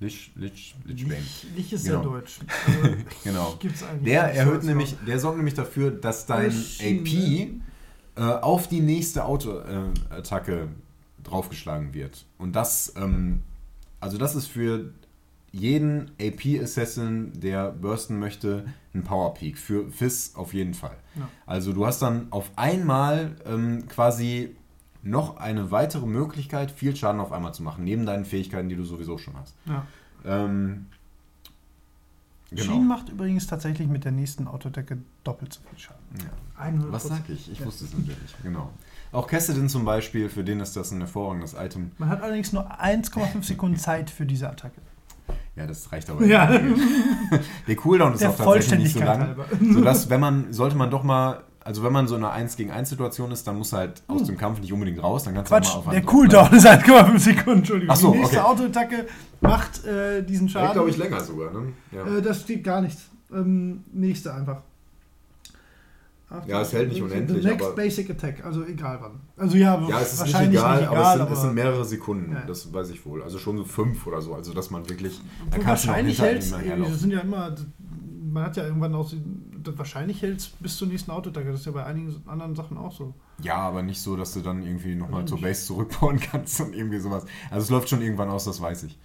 Lich, 0.00 0.30
Lich, 0.36 0.74
Lichbane. 0.84 1.16
Lich, 1.20 1.46
Lich 1.56 1.72
ist 1.72 1.84
Genau. 1.84 1.98
ja 1.98 2.04
deutsch. 2.04 2.38
Also, 2.66 2.96
Genau. 3.24 3.58
Der 4.04 4.22
erhöht 4.34 4.62
nämlich, 4.64 4.94
der 5.06 5.18
sorgt 5.20 5.36
nämlich 5.36 5.54
dafür, 5.54 5.90
dass 5.90 6.26
dein 6.26 6.46
Alles 6.50 6.74
Schienen, 6.76 7.62
AP 8.16 8.22
äh, 8.22 8.40
auf 8.42 8.68
die 8.68 8.80
nächste 8.80 9.24
Auto-Attacke 9.24 10.68
draufgeschlagen 11.24 11.92
wird. 11.94 12.24
Und 12.38 12.54
das, 12.54 12.92
ähm, 12.96 13.42
also 14.00 14.16
das 14.18 14.34
ist 14.34 14.46
für 14.46 14.92
jeden 15.58 16.10
AP-Assassin, 16.20 17.32
der 17.40 17.70
bursten 17.72 18.18
möchte, 18.18 18.66
ein 18.94 19.02
Power 19.04 19.34
Peak. 19.34 19.58
Für 19.58 19.90
Fizz 19.90 20.32
auf 20.34 20.54
jeden 20.54 20.74
Fall. 20.74 20.96
Ja. 21.16 21.28
Also 21.46 21.72
du 21.72 21.86
hast 21.86 22.00
dann 22.02 22.26
auf 22.30 22.50
einmal 22.56 23.36
ähm, 23.46 23.86
quasi 23.88 24.54
noch 25.02 25.36
eine 25.38 25.70
weitere 25.70 26.06
Möglichkeit, 26.06 26.70
viel 26.70 26.94
Schaden 26.96 27.20
auf 27.20 27.32
einmal 27.32 27.54
zu 27.54 27.62
machen, 27.62 27.84
neben 27.84 28.06
deinen 28.06 28.24
Fähigkeiten, 28.24 28.68
die 28.68 28.76
du 28.76 28.84
sowieso 28.84 29.18
schon 29.18 29.34
hast. 29.38 29.54
Ja. 29.66 29.86
Ähm, 30.24 30.86
Schienen 32.54 32.86
macht 32.86 33.08
übrigens 33.08 33.46
tatsächlich 33.48 33.88
mit 33.88 34.04
der 34.04 34.12
nächsten 34.12 34.46
Autodecke 34.46 34.98
doppelt 35.24 35.52
so 35.52 35.60
viel 35.68 35.78
Schaden. 35.78 35.98
Ja. 36.18 36.64
100%. 36.86 36.92
Was 36.92 37.04
sag 37.04 37.28
ich? 37.28 37.50
Ich 37.50 37.58
Ja. 37.60 37.66
wusste 37.66 37.84
es 37.84 37.92
natürlich. 37.92 38.34
Genau. 38.42 38.70
Auch 39.12 39.26
Cassidin 39.26 39.68
zum 39.68 39.84
Beispiel, 39.84 40.28
für 40.28 40.44
den 40.44 40.60
ist 40.60 40.76
das 40.76 40.90
ein 40.92 41.00
hervorragendes 41.00 41.54
Item. 41.54 41.90
Man 41.98 42.08
hat 42.08 42.22
allerdings 42.22 42.52
nur 42.52 42.80
1,5 42.80 43.42
Sekunden 43.44 43.76
Zeit 43.76 44.10
für 44.10 44.26
diese 44.26 44.48
Attacke. 44.48 44.80
Ja, 45.56 45.66
das 45.66 45.90
reicht 45.90 46.10
aber. 46.10 46.24
Ja. 46.24 46.46
nicht. 46.58 46.82
Der 47.66 47.76
Cooldown 47.76 48.12
ist 48.12 48.20
Der 48.20 48.30
auch 48.30 48.36
tatsächlich 48.36 48.78
nicht 48.80 48.92
so 48.92 49.00
lang. 49.00 49.20
halber. 49.20 49.46
Sodass, 49.72 50.10
wenn 50.10 50.20
man, 50.20 50.52
sollte 50.52 50.76
man 50.76 50.90
doch 50.90 51.02
mal, 51.02 51.44
also 51.64 51.82
wenn 51.82 51.92
man 51.92 52.06
so 52.06 52.14
in 52.14 52.22
einer 52.24 52.32
1 52.32 52.56
gegen 52.56 52.70
1 52.70 52.90
Situation 52.90 53.32
ist, 53.32 53.46
dann 53.46 53.56
muss 53.56 53.72
halt 53.72 54.02
aus 54.06 54.24
dem 54.24 54.36
Kampf 54.36 54.60
nicht 54.60 54.72
unbedingt 54.72 55.02
raus, 55.02 55.24
dann 55.24 55.34
kannst 55.34 55.50
du 55.50 55.56
Hm. 55.56 55.62
Quatsch, 55.62 55.70
auch 55.74 55.84
mal 55.84 55.90
auf 55.90 55.94
der 55.94 56.02
Cooldown 56.04 56.52
ist 56.52 56.66
1,5 56.66 57.18
Sekunden, 57.18 57.58
Entschuldigung. 57.58 57.92
Ach 57.94 57.98
so, 58.00 58.12
die 58.12 58.18
nächste 58.18 58.38
okay. 58.38 58.46
Autoattacke 58.46 59.06
macht 59.40 59.84
äh, 59.86 60.22
diesen. 60.22 60.48
Schaden. 60.48 60.72
glaube 60.72 60.90
ich 60.90 60.96
länger 60.98 61.20
sogar, 61.20 61.50
ne? 61.52 61.72
Ja. 61.90 62.06
Äh, 62.18 62.22
das 62.22 62.42
steht 62.42 62.62
gar 62.62 62.82
nichts. 62.82 63.06
Ähm, 63.32 63.82
nächste 63.92 64.32
einfach. 64.34 64.62
After- 66.28 66.48
Ja, 66.48 66.60
es 66.60 66.72
hält 66.72 66.88
nicht 66.88 67.02
unendlich, 67.02 67.42
The 67.42 67.48
next 67.48 67.64
aber- 67.66 67.76
basic 67.76 68.10
attack, 68.10 68.44
also 68.44 68.64
egal 68.64 68.98
wann. 69.00 69.20
Also 69.36 69.56
ja, 69.56 69.80
ja, 69.88 70.00
es 70.00 70.12
ist 70.14 70.22
nicht 70.24 70.32
wahrscheinlich 70.34 70.58
egal, 70.58 70.80
nicht 70.80 70.88
aber, 70.88 70.98
egal, 70.98 71.20
es, 71.20 71.26
sind, 71.26 71.32
es 71.32 71.40
sind 71.42 71.54
mehrere 71.54 71.84
Sekunden, 71.84 72.32
Ja. 72.32 72.40
das 72.46 72.72
weiß 72.72 72.90
ich 72.90 73.06
wohl. 73.06 73.22
Also 73.22 73.38
schon 73.38 73.56
so 73.58 73.64
fünf 73.64 74.06
oder 74.06 74.20
so, 74.20 74.34
also 74.34 74.52
dass 74.52 74.70
man 74.70 74.88
wirklich, 74.88 75.20
da 75.50 75.64
wahrscheinlich 75.64 76.20
hält 76.20 76.44
ihm 76.44 76.82
das 76.82 77.00
sind 77.00 77.12
ja 77.12 77.20
immer, 77.20 77.54
man 78.32 78.42
hat 78.44 78.56
ja 78.56 78.64
irgendwann 78.64 78.94
auch, 78.94 79.12
wahrscheinlich 79.76 80.22
hält 80.22 80.52
bis 80.60 80.76
zur 80.76 80.86
nächsten 80.88 81.10
Autoattacke. 81.10 81.50
Das 81.50 81.60
ist 81.60 81.66
ja 81.66 81.72
bei 81.72 81.84
einigen 81.84 82.14
anderen 82.26 82.54
Sachen 82.54 82.76
auch 82.76 82.92
so. 82.92 83.14
Ja, 83.42 83.56
aber 83.56 83.82
nicht 83.82 84.00
so, 84.00 84.16
dass 84.16 84.32
du 84.34 84.40
dann 84.40 84.62
irgendwie 84.62 84.94
nochmal 84.94 85.22
Also 85.22 85.34
zur 85.36 85.38
nicht. 85.38 85.44
Base 85.48 85.66
zurückbauen 85.66 86.20
kannst 86.30 86.60
und 86.60 86.72
irgendwie 86.74 86.98
sowas. 87.00 87.24
Also 87.50 87.64
es 87.64 87.70
läuft 87.70 87.88
schon 87.88 88.00
irgendwann 88.02 88.28
aus, 88.30 88.44
das 88.44 88.60
weiß 88.60 88.84
ich. 88.84 88.98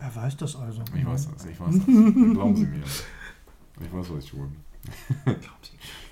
Wer 0.00 0.14
weiß 0.14 0.36
das 0.36 0.54
also? 0.56 0.82
Ich 0.94 1.06
weiß 1.06 1.28
das, 1.32 1.44
ich 1.46 1.58
weiß 1.58 1.74
das. 1.76 1.84
Glauben 1.86 2.56
Sie 2.56 2.66
mir. 2.66 2.82
Ich 3.80 3.92
weiß, 3.92 4.06
was 4.10 4.24
ich 4.24 4.30
tue. 4.30 4.48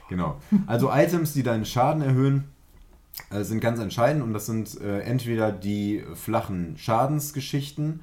Genau. 0.08 0.40
Also 0.66 0.92
Items, 0.92 1.32
die 1.32 1.42
deinen 1.42 1.64
Schaden 1.64 2.02
erhöhen, 2.02 2.44
äh, 3.30 3.42
sind 3.42 3.60
ganz 3.60 3.80
entscheidend 3.80 4.22
und 4.22 4.32
das 4.34 4.46
sind 4.46 4.80
äh, 4.80 5.00
entweder 5.00 5.50
die 5.52 6.04
flachen 6.14 6.76
Schadensgeschichten. 6.78 8.02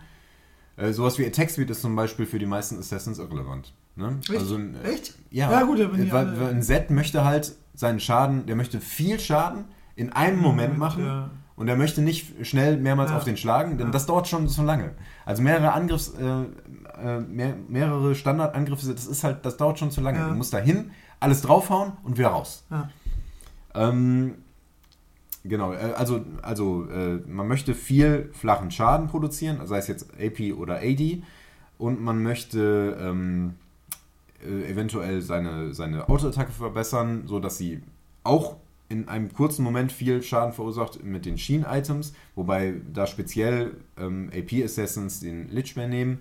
Äh, 0.76 0.92
sowas 0.92 1.18
wie 1.18 1.26
Attack 1.26 1.52
Speed 1.52 1.70
ist 1.70 1.82
zum 1.82 1.96
Beispiel 1.96 2.26
für 2.26 2.40
die 2.40 2.46
meisten 2.46 2.78
Assassins 2.78 3.20
irrelevant. 3.20 3.74
Ne? 3.96 4.20
Echt? 4.22 4.32
Also 4.38 4.56
ein, 4.56 4.76
äh, 4.84 4.90
Echt? 4.92 5.16
Ja, 5.30 5.52
Ja, 5.52 5.64
gut, 5.64 5.80
weil, 5.80 6.12
weil 6.12 6.50
ein 6.50 6.64
Set 6.64 6.90
möchte 6.90 7.24
halt 7.24 7.54
seinen 7.76 8.00
Schaden, 8.00 8.46
der 8.48 8.56
möchte 8.56 8.82
viel 8.82 9.20
Schaden 9.20 9.66
in 9.96 10.12
einem 10.12 10.40
Moment 10.40 10.78
machen 10.78 11.06
Ja. 11.06 11.30
Und 11.56 11.68
er 11.68 11.76
möchte 11.76 12.02
nicht 12.02 12.46
schnell 12.48 12.78
mehrmals 12.78 13.12
Ja. 13.12 13.18
auf 13.18 13.24
den 13.24 13.38
schlagen, 13.38 13.78
denn 13.78 13.88
Ja. 13.88 13.92
das 13.94 14.06
dauert 14.06 14.28
schon 14.28 14.48
so 14.48 14.64
lange. 14.64 14.92
Also 15.26 15.42
mehrere 15.44 15.74
Angriffs, 15.74 16.14
äh, 16.20 16.44
äh, 17.04 17.20
mehr, 17.22 17.56
mehrere 17.68 18.16
Standardangriffe, 18.16 18.92
das 18.94 19.06
ist 19.06 19.24
halt, 19.24 19.46
das 19.46 19.58
dauert 19.58 19.80
schon 19.80 19.92
zu 19.92 20.02
lange. 20.02 20.20
Ja. 20.20 20.30
Du 20.30 20.36
musst 20.36 20.54
da 20.54 20.58
hin, 20.58 20.92
alles 21.20 21.42
draufhauen 21.42 21.94
und 22.04 22.18
wieder 22.18 22.30
raus. 22.30 22.66
Ähm, 23.76 24.36
genau, 25.44 25.74
äh, 25.74 25.94
also, 25.98 26.24
also 26.42 26.86
äh, 26.90 27.18
man 27.28 27.48
möchte 27.48 27.74
viel 27.74 28.30
flachen 28.34 28.72
Schaden 28.72 29.08
produzieren, 29.08 29.60
sei 29.66 29.78
es 29.78 29.88
jetzt 29.88 30.12
AP 30.20 30.54
oder 30.54 30.78
AD, 30.78 31.24
und 31.78 32.02
man 32.02 32.22
möchte 32.22 32.98
ähm, 33.00 33.56
äh, 34.46 34.70
eventuell 34.72 35.22
seine, 35.22 35.74
seine 35.74 36.08
Autoattacke 36.10 36.52
verbessern, 36.52 37.24
sodass 37.26 37.58
sie 37.58 37.82
auch 38.24 38.58
in 38.94 39.08
einem 39.08 39.34
kurzen 39.34 39.64
Moment 39.64 39.92
viel 39.92 40.22
Schaden 40.22 40.54
verursacht 40.54 41.04
mit 41.04 41.26
den 41.26 41.40
Sheen-Items, 41.40 42.14
wobei 42.36 42.76
da 42.94 43.08
speziell 43.08 43.78
ähm, 43.98 44.30
AP-Assassins 44.32 45.20
den 45.20 45.50
Lichman 45.50 45.90
nehmen. 45.90 46.20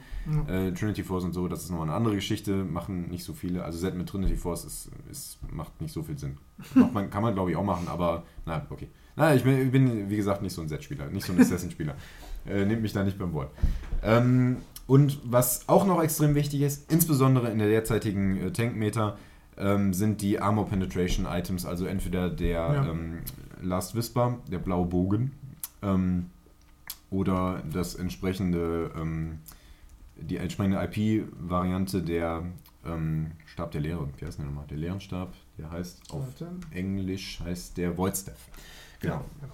Ja. 0.48 0.68
Äh, 0.68 0.72
Trinity 0.72 1.02
Force 1.04 1.24
und 1.24 1.34
so, 1.34 1.48
das 1.48 1.64
ist 1.64 1.70
nochmal 1.70 1.88
eine 1.88 1.96
andere 1.96 2.14
Geschichte, 2.14 2.64
machen 2.64 3.10
nicht 3.10 3.24
so 3.24 3.34
viele. 3.34 3.62
Also 3.62 3.78
Set 3.78 3.94
mit 3.94 4.08
Trinity 4.08 4.36
Force 4.36 4.64
ist, 4.64 4.90
ist, 5.10 5.38
macht 5.52 5.78
nicht 5.82 5.92
so 5.92 6.02
viel 6.02 6.18
Sinn. 6.18 6.38
Macht 6.74 6.94
man, 6.94 7.10
kann 7.10 7.22
man 7.22 7.34
glaube 7.34 7.50
ich 7.50 7.56
auch 7.56 7.64
machen, 7.64 7.88
aber 7.88 8.22
na, 8.46 8.66
okay. 8.70 8.88
Na, 9.16 9.34
ich 9.34 9.42
bin, 9.42 9.60
ich 9.60 9.70
bin 9.70 10.08
wie 10.08 10.16
gesagt 10.16 10.40
nicht 10.40 10.54
so 10.54 10.62
ein 10.62 10.68
Set-Spieler, 10.68 11.08
nicht 11.10 11.26
so 11.26 11.34
ein 11.34 11.40
Assassin-Spieler. 11.42 11.94
Äh, 12.46 12.64
nehmt 12.64 12.80
mich 12.80 12.94
da 12.94 13.04
nicht 13.04 13.18
beim 13.18 13.34
Wort. 13.34 13.50
Ähm, 14.02 14.56
und 14.86 15.20
was 15.24 15.68
auch 15.68 15.86
noch 15.86 16.02
extrem 16.02 16.34
wichtig 16.34 16.62
ist, 16.62 16.90
insbesondere 16.90 17.50
in 17.50 17.58
der 17.58 17.68
derzeitigen 17.68 18.38
äh, 18.38 18.50
Tankmeter, 18.50 19.18
ähm, 19.59 19.92
sind 19.94 20.22
die 20.22 20.40
Armor 20.40 20.68
Penetration 20.68 21.26
Items, 21.26 21.66
also 21.66 21.86
entweder 21.86 22.30
der 22.30 22.53
Ja. 22.53 22.86
ähm, 22.88 23.18
Last 23.61 23.94
Whisper, 23.94 24.38
der 24.50 24.59
blaue 24.59 24.86
Bogen, 24.86 25.32
ähm, 25.82 26.30
oder 27.11 27.62
das 27.72 27.94
entsprechende, 27.94 28.90
ähm, 28.96 29.38
die 30.16 30.36
entsprechende 30.38 30.78
IP-Variante 30.82 32.03
der 32.03 32.42
ähm, 32.86 33.32
Stab 33.46 33.70
der 33.72 33.80
Lehre. 33.82 34.09
Wie 34.18 34.24
heißt 34.26 34.38
der 34.38 34.46
nochmal? 34.46 34.64
Der 34.70 34.78
Lehrenstab, 34.78 35.32
der 35.59 35.70
heißt 35.70 36.11
auf 36.12 36.26
Warte. 36.26 36.48
Englisch 36.70 37.40
heißt 37.44 37.76
der 37.76 37.96
Void 37.96 38.16
Staff. 38.16 38.48
Genau. 39.00 39.14
Ja, 39.14 39.24
genau. 39.40 39.53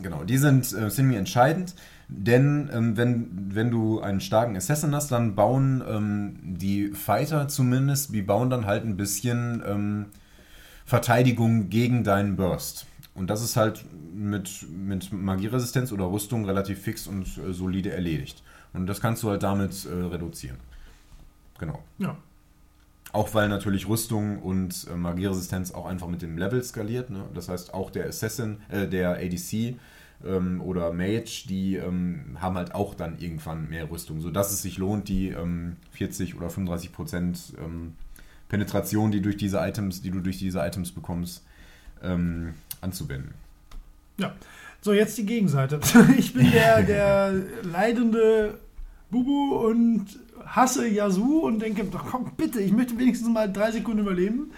Genau, 0.00 0.24
die 0.24 0.38
sind 0.38 0.72
äh, 0.72 0.88
ziemlich 0.88 1.18
entscheidend, 1.18 1.74
denn 2.12 2.68
ähm, 2.72 2.96
wenn, 2.96 3.54
wenn 3.54 3.70
du 3.70 4.00
einen 4.00 4.20
starken 4.20 4.56
Assassin 4.56 4.94
hast, 4.94 5.12
dann 5.12 5.34
bauen 5.36 5.82
ähm, 5.88 6.38
die 6.42 6.88
Fighter 6.88 7.48
zumindest, 7.48 8.12
die 8.12 8.22
bauen 8.22 8.50
dann 8.50 8.66
halt 8.66 8.84
ein 8.84 8.96
bisschen 8.96 9.62
ähm, 9.66 10.06
Verteidigung 10.84 11.70
gegen 11.70 12.02
deinen 12.02 12.36
Burst. 12.36 12.86
Und 13.14 13.30
das 13.30 13.42
ist 13.42 13.56
halt 13.56 13.84
mit, 14.12 14.66
mit 14.70 15.12
Magieresistenz 15.12 15.92
oder 15.92 16.10
Rüstung 16.10 16.44
relativ 16.44 16.82
fix 16.82 17.06
und 17.06 17.26
äh, 17.38 17.52
solide 17.52 17.92
erledigt. 17.92 18.42
Und 18.72 18.86
das 18.86 19.00
kannst 19.00 19.22
du 19.22 19.30
halt 19.30 19.42
damit 19.42 19.86
äh, 19.86 19.92
reduzieren. 19.92 20.56
Genau. 21.58 21.82
Ja. 21.98 22.16
Auch 23.12 23.34
weil 23.34 23.48
natürlich 23.48 23.88
Rüstung 23.88 24.40
und 24.40 24.86
äh, 24.90 24.96
Magieresistenz 24.96 25.72
auch 25.72 25.86
einfach 25.86 26.08
mit 26.08 26.22
dem 26.22 26.38
Level 26.38 26.62
skaliert. 26.62 27.10
Ne? 27.10 27.24
Das 27.34 27.48
heißt, 27.48 27.74
auch 27.74 27.90
der 27.90 28.06
Assassin, 28.06 28.58
äh, 28.68 28.86
der 28.86 29.16
ADC 29.16 29.76
ähm, 30.24 30.60
oder 30.60 30.92
Mage, 30.92 31.44
die 31.48 31.76
ähm, 31.76 32.36
haben 32.40 32.56
halt 32.56 32.74
auch 32.74 32.94
dann 32.94 33.18
irgendwann 33.18 33.68
mehr 33.68 33.90
Rüstung, 33.90 34.20
sodass 34.20 34.52
es 34.52 34.62
sich 34.62 34.78
lohnt, 34.78 35.08
die 35.08 35.28
ähm, 35.28 35.76
40 35.92 36.36
oder 36.36 36.50
35 36.50 36.92
Prozent 36.92 37.54
ähm, 37.58 37.94
Penetration, 38.48 39.10
die 39.10 39.22
durch 39.22 39.36
diese 39.36 39.58
Items, 39.58 40.02
die 40.02 40.10
du 40.10 40.20
durch 40.20 40.38
diese 40.38 40.58
Items 40.60 40.92
bekommst, 40.92 41.44
ähm, 42.02 42.54
anzuwenden. 42.80 43.34
Ja. 44.18 44.34
So, 44.82 44.92
jetzt 44.92 45.16
die 45.18 45.26
Gegenseite. 45.26 45.78
Ich 46.18 46.32
bin 46.32 46.50
der, 46.50 46.82
der 46.82 47.34
leidende 47.62 48.58
Bubu 49.10 49.56
und 49.56 50.06
hasse 50.46 50.88
Yasu 50.88 51.40
und 51.40 51.60
denke, 51.60 51.84
doch 51.84 52.06
komm, 52.06 52.32
bitte, 52.36 52.60
ich 52.60 52.72
möchte 52.72 52.98
wenigstens 52.98 53.28
mal 53.28 53.50
drei 53.52 53.70
Sekunden 53.72 54.00
überleben. 54.00 54.52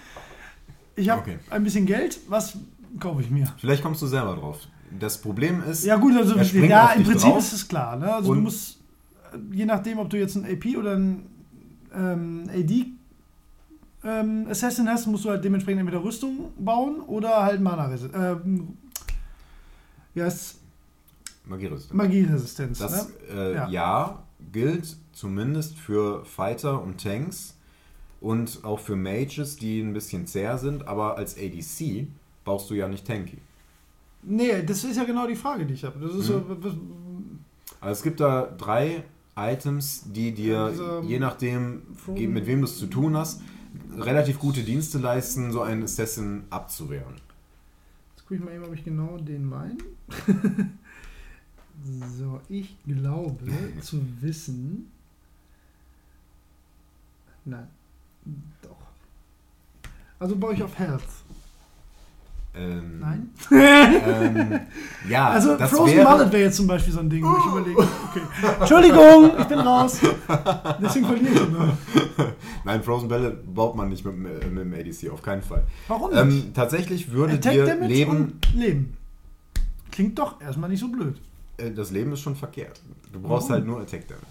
Ich 0.94 1.08
habe 1.08 1.22
Okay. 1.22 1.38
ein 1.50 1.64
bisschen 1.64 1.86
Geld, 1.86 2.20
was 2.28 2.56
kaufe 3.00 3.20
ich 3.22 3.30
mir? 3.30 3.52
Vielleicht 3.58 3.82
kommst 3.82 4.00
du 4.02 4.06
selber 4.06 4.36
drauf. 4.36 4.60
Das 4.98 5.20
Problem 5.20 5.62
ist, 5.62 5.84
Ja 5.84 5.96
gut, 5.96 6.16
also 6.16 6.36
ja, 6.36 6.92
im 6.92 7.04
Prinzip 7.04 7.36
ist 7.36 7.52
es 7.52 7.68
klar. 7.68 7.96
Ne? 7.96 8.12
Also 8.12 8.34
du 8.34 8.40
musst, 8.40 8.80
äh, 9.32 9.56
je 9.56 9.64
nachdem, 9.64 9.98
ob 9.98 10.10
du 10.10 10.18
jetzt 10.18 10.36
ein 10.36 10.44
AP 10.44 10.76
oder 10.76 10.96
ein 10.96 11.26
ähm, 11.94 12.44
AD 12.48 12.86
ähm, 14.04 14.46
Assassin 14.48 14.88
hast, 14.88 15.06
musst 15.06 15.24
du 15.24 15.30
halt 15.30 15.44
dementsprechend 15.44 15.80
entweder 15.80 16.02
Rüstung 16.02 16.52
bauen 16.58 17.00
oder 17.00 17.42
halt 17.42 17.60
Mana 17.60 17.94
ähm, 18.14 18.76
ja, 20.14 20.26
ist 20.26 20.58
Magieresistenz. 21.46 21.96
Magieresistenz. 21.96 22.78
Das 22.78 23.08
ne? 23.08 23.14
äh, 23.34 23.54
Ja. 23.54 23.68
ja. 23.68 24.22
gilt 24.52 24.96
zumindest 25.12 25.78
für 25.78 26.24
Fighter 26.24 26.82
und 26.82 27.00
Tanks 27.00 27.56
und 28.20 28.60
auch 28.64 28.80
für 28.80 28.96
Mages, 28.96 29.56
die 29.56 29.80
ein 29.80 29.92
bisschen 29.92 30.26
zäher 30.26 30.58
sind, 30.58 30.86
aber 30.86 31.16
als 31.16 31.36
ADC 31.36 32.06
baust 32.44 32.70
du 32.70 32.74
ja 32.74 32.88
nicht 32.88 33.06
tanky. 33.06 33.38
Nee, 34.22 34.62
das 34.62 34.84
ist 34.84 34.96
ja 34.96 35.04
genau 35.04 35.26
die 35.26 35.34
Frage, 35.36 35.66
die 35.66 35.74
ich 35.74 35.84
habe. 35.84 35.98
Mhm. 35.98 36.22
so, 36.22 36.44
Also 37.80 37.92
es 37.92 38.02
gibt 38.02 38.20
da 38.20 38.46
drei 38.56 39.04
Items, 39.36 40.04
die 40.06 40.32
dir, 40.32 40.52
Ja, 40.52 40.68
dieser 40.70 41.00
je 41.02 41.18
nachdem, 41.18 41.82
mit 42.06 42.46
wem 42.46 42.60
du 42.60 42.66
es 42.66 42.78
zu 42.78 42.86
tun 42.86 43.16
hast, 43.16 43.42
relativ 43.96 44.38
gute 44.38 44.62
Dienste 44.62 44.98
leisten, 44.98 45.50
so 45.50 45.62
einen 45.62 45.82
Assassin 45.82 46.44
abzuwehren. 46.50 47.14
Jetzt 48.14 48.22
gucke 48.22 48.34
ich 48.36 48.40
mal 48.40 48.54
eben, 48.54 48.64
ob 48.64 48.74
ich 48.74 48.84
genau 48.84 49.16
den 49.18 49.44
meine. 49.48 49.76
so, 52.18 52.40
ich 52.48 52.76
glaube 52.84 53.44
zu 53.80 54.00
wissen. 54.20 54.90
Nein. 57.44 57.66
Doch. 58.62 58.76
Also 60.18 60.36
baue 60.36 60.54
ich 60.54 60.62
auf 60.62 60.78
Health. 60.78 61.02
Ähm, 62.54 63.00
Nein? 63.00 63.30
Ähm, 63.50 64.60
ja, 65.08 65.28
Also 65.30 65.56
das 65.56 65.70
Frozen 65.70 65.96
wäre, 65.96 66.10
Mullet 66.10 66.32
wäre 66.32 66.42
jetzt 66.44 66.56
zum 66.56 66.66
Beispiel 66.66 66.92
so 66.92 67.00
ein 67.00 67.08
Ding, 67.08 67.24
wo 67.24 67.34
ich 67.38 67.46
überlege. 67.46 67.78
Okay. 67.80 68.20
Entschuldigung, 68.60 69.30
ich 69.38 69.44
bin 69.46 69.58
raus. 69.58 70.00
Deswegen 70.82 71.06
verliere 71.06 71.32
ich 71.32 71.40
immer. 71.40 71.76
Nein, 72.64 72.82
Frozen 72.82 73.08
Bälle 73.08 73.30
baut 73.30 73.74
man 73.74 73.88
nicht 73.88 74.04
mit, 74.04 74.14
dem- 74.14 74.54
mit 74.54 74.64
dem 74.64 74.74
ADC, 74.74 75.10
auf 75.10 75.22
keinen 75.22 75.40
Fall. 75.42 75.64
Warum 75.88 76.10
nicht? 76.10 76.20
Ähm, 76.20 76.52
tatsächlich 76.54 77.10
würde 77.10 77.34
Attack 77.34 77.52
dir 77.52 77.64
Damage 77.66 77.88
Leben, 77.88 78.38
Leben. 78.54 78.96
Klingt 79.90 80.18
doch 80.18 80.40
erstmal 80.40 80.68
nicht 80.68 80.80
so 80.80 80.88
blöd. 80.88 81.20
äh, 81.56 81.70
das 81.70 81.90
Leben 81.90 82.12
ist 82.12 82.20
schon 82.20 82.36
verkehrt. 82.36 82.80
Du 83.12 83.20
brauchst 83.20 83.48
Warum? 83.48 83.52
halt 83.62 83.66
nur 83.66 83.80
Attack 83.80 84.08
Damage. 84.08 84.26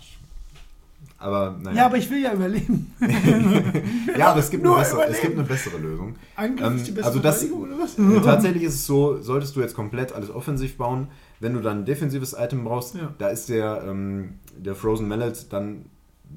Aber 1.22 1.56
naja. 1.62 1.78
Ja, 1.78 1.86
aber 1.86 1.98
ich 1.98 2.10
will 2.10 2.22
ja 2.22 2.34
überleben. 2.34 2.92
Ja, 4.18 4.32
aber 4.32 4.40
es 4.40 4.50
gibt, 4.50 4.66
eine 4.66 4.76
bessere, 4.76 5.06
es 5.08 5.22
gibt 5.22 5.38
eine 5.38 5.48
bessere 5.48 5.78
Lösung. 5.78 6.16
Angriff 6.36 6.88
Ähm, 6.90 7.04
also 7.04 7.20
das- 7.20 7.50
oder 7.52 7.78
was? 7.80 7.96
Tatsächlich 8.26 8.64
ist 8.64 8.76
es 8.76 8.86
so, 8.86 9.22
solltest 9.22 9.56
du 9.56 9.62
jetzt 9.62 9.76
komplett 9.76 10.12
alles 10.14 10.30
offensiv 10.30 10.78
bauen, 10.78 11.08
wenn 11.40 11.54
du 11.54 11.62
dann 11.62 11.80
ein 11.80 11.86
defensives 11.86 12.36
Item 12.38 12.64
brauchst, 12.66 12.96
Ja. 12.96 13.14
da 13.18 13.30
ist 13.30 13.50
der, 13.50 13.84
ähm, 13.88 14.40
der 14.58 14.76
Frozen 14.76 15.08
Mallet 15.08 15.52
dann 15.54 15.86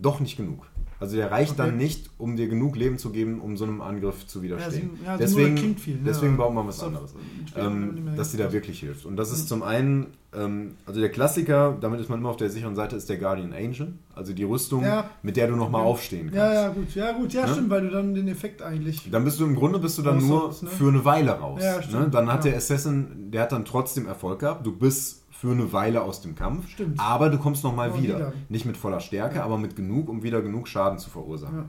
doch 0.00 0.20
nicht 0.20 0.36
genug. 0.36 0.66
Also 1.04 1.16
der 1.16 1.30
reicht 1.30 1.52
Okay. 1.52 1.62
dann 1.66 1.76
nicht, 1.76 2.08
um 2.16 2.34
dir 2.36 2.48
genug 2.48 2.76
Leben 2.76 2.96
zu 2.96 3.10
geben, 3.10 3.40
um 3.42 3.56
so 3.58 3.64
einem 3.64 3.82
Angriff 3.82 4.26
zu 4.26 4.38
Ja, 4.38 4.44
widerstehen. 4.44 4.90
sie- 4.98 5.04
ja, 5.04 5.16
deswegen 5.18 5.76
viel, 5.76 5.96
ne? 5.96 6.00
deswegen 6.06 6.36
bauen 6.38 6.54
wir 6.54 6.66
was 6.66 6.78
So, 6.78 6.86
anderes. 6.86 7.14
Ähm, 7.56 8.08
dass 8.16 8.30
die 8.30 8.38
da 8.38 8.52
wirklich 8.52 8.80
hilft. 8.80 9.04
Und 9.04 9.16
das 9.16 9.30
ist 9.30 9.42
Mhm. 9.42 9.46
zum 9.48 9.62
einen, 9.62 10.06
ähm, 10.34 10.72
also 10.86 11.00
der 11.00 11.10
Klassiker, 11.10 11.76
damit 11.78 12.00
ist 12.00 12.08
man 12.08 12.20
immer 12.20 12.30
auf 12.30 12.38
der 12.38 12.48
sicheren 12.48 12.74
Seite, 12.74 12.96
ist 12.96 13.08
der 13.10 13.18
Guardian 13.18 13.52
Angel. 13.52 13.92
Also 14.14 14.32
die 14.32 14.44
Rüstung, 14.44 14.82
Ja. 14.82 15.10
mit 15.22 15.36
der 15.36 15.48
du 15.48 15.56
nochmal 15.56 15.82
Ja. 15.82 15.86
aufstehen 15.88 16.30
kannst. 16.32 16.36
Ja, 16.36 16.52
ja, 16.54 16.68
gut, 16.70 16.94
ja, 16.94 17.12
gut, 17.12 17.32
ja, 17.34 17.46
Ne? 17.46 17.52
stimmt, 17.52 17.68
weil 17.70 17.82
du 17.82 17.90
dann 17.90 18.14
den 18.14 18.28
Effekt 18.28 18.62
eigentlich. 18.62 19.10
Dann 19.10 19.24
bist 19.24 19.38
du 19.38 19.44
im 19.44 19.54
Grunde 19.56 19.78
bist 19.78 19.98
du 19.98 20.02
dann 20.02 20.18
nur 20.26 20.40
sonst, 20.40 20.62
ne? 20.62 20.70
für 20.70 20.88
eine 20.88 21.04
Weile 21.04 21.32
raus. 21.32 21.60
Ja, 21.62 21.76
ne? 21.76 21.82
stimmt, 21.82 22.14
Dann 22.14 22.32
hat 22.32 22.44
ja. 22.46 22.50
der 22.52 22.56
Assassin, 22.58 23.30
der 23.30 23.42
hat 23.42 23.52
dann 23.52 23.66
trotzdem 23.66 24.06
Erfolg 24.06 24.38
gehabt. 24.40 24.64
Du 24.64 24.72
bist 24.72 25.23
für 25.44 25.50
eine 25.52 25.72
Weile 25.74 26.00
aus 26.02 26.22
dem 26.22 26.34
Kampf, 26.34 26.70
Stimmt. 26.70 26.98
aber 26.98 27.28
du 27.28 27.36
kommst 27.38 27.62
nochmal 27.64 27.90
Aber 27.90 28.02
wieder. 28.02 28.16
wieder. 28.16 28.32
Nicht 28.48 28.64
mit 28.64 28.78
voller 28.78 29.00
Stärke, 29.00 29.36
Ja. 29.36 29.44
aber 29.44 29.58
mit 29.58 29.76
genug, 29.76 30.08
um 30.08 30.22
wieder 30.22 30.40
genug 30.40 30.68
Schaden 30.68 30.98
zu 30.98 31.10
verursachen. 31.10 31.56
Ja. 31.58 31.68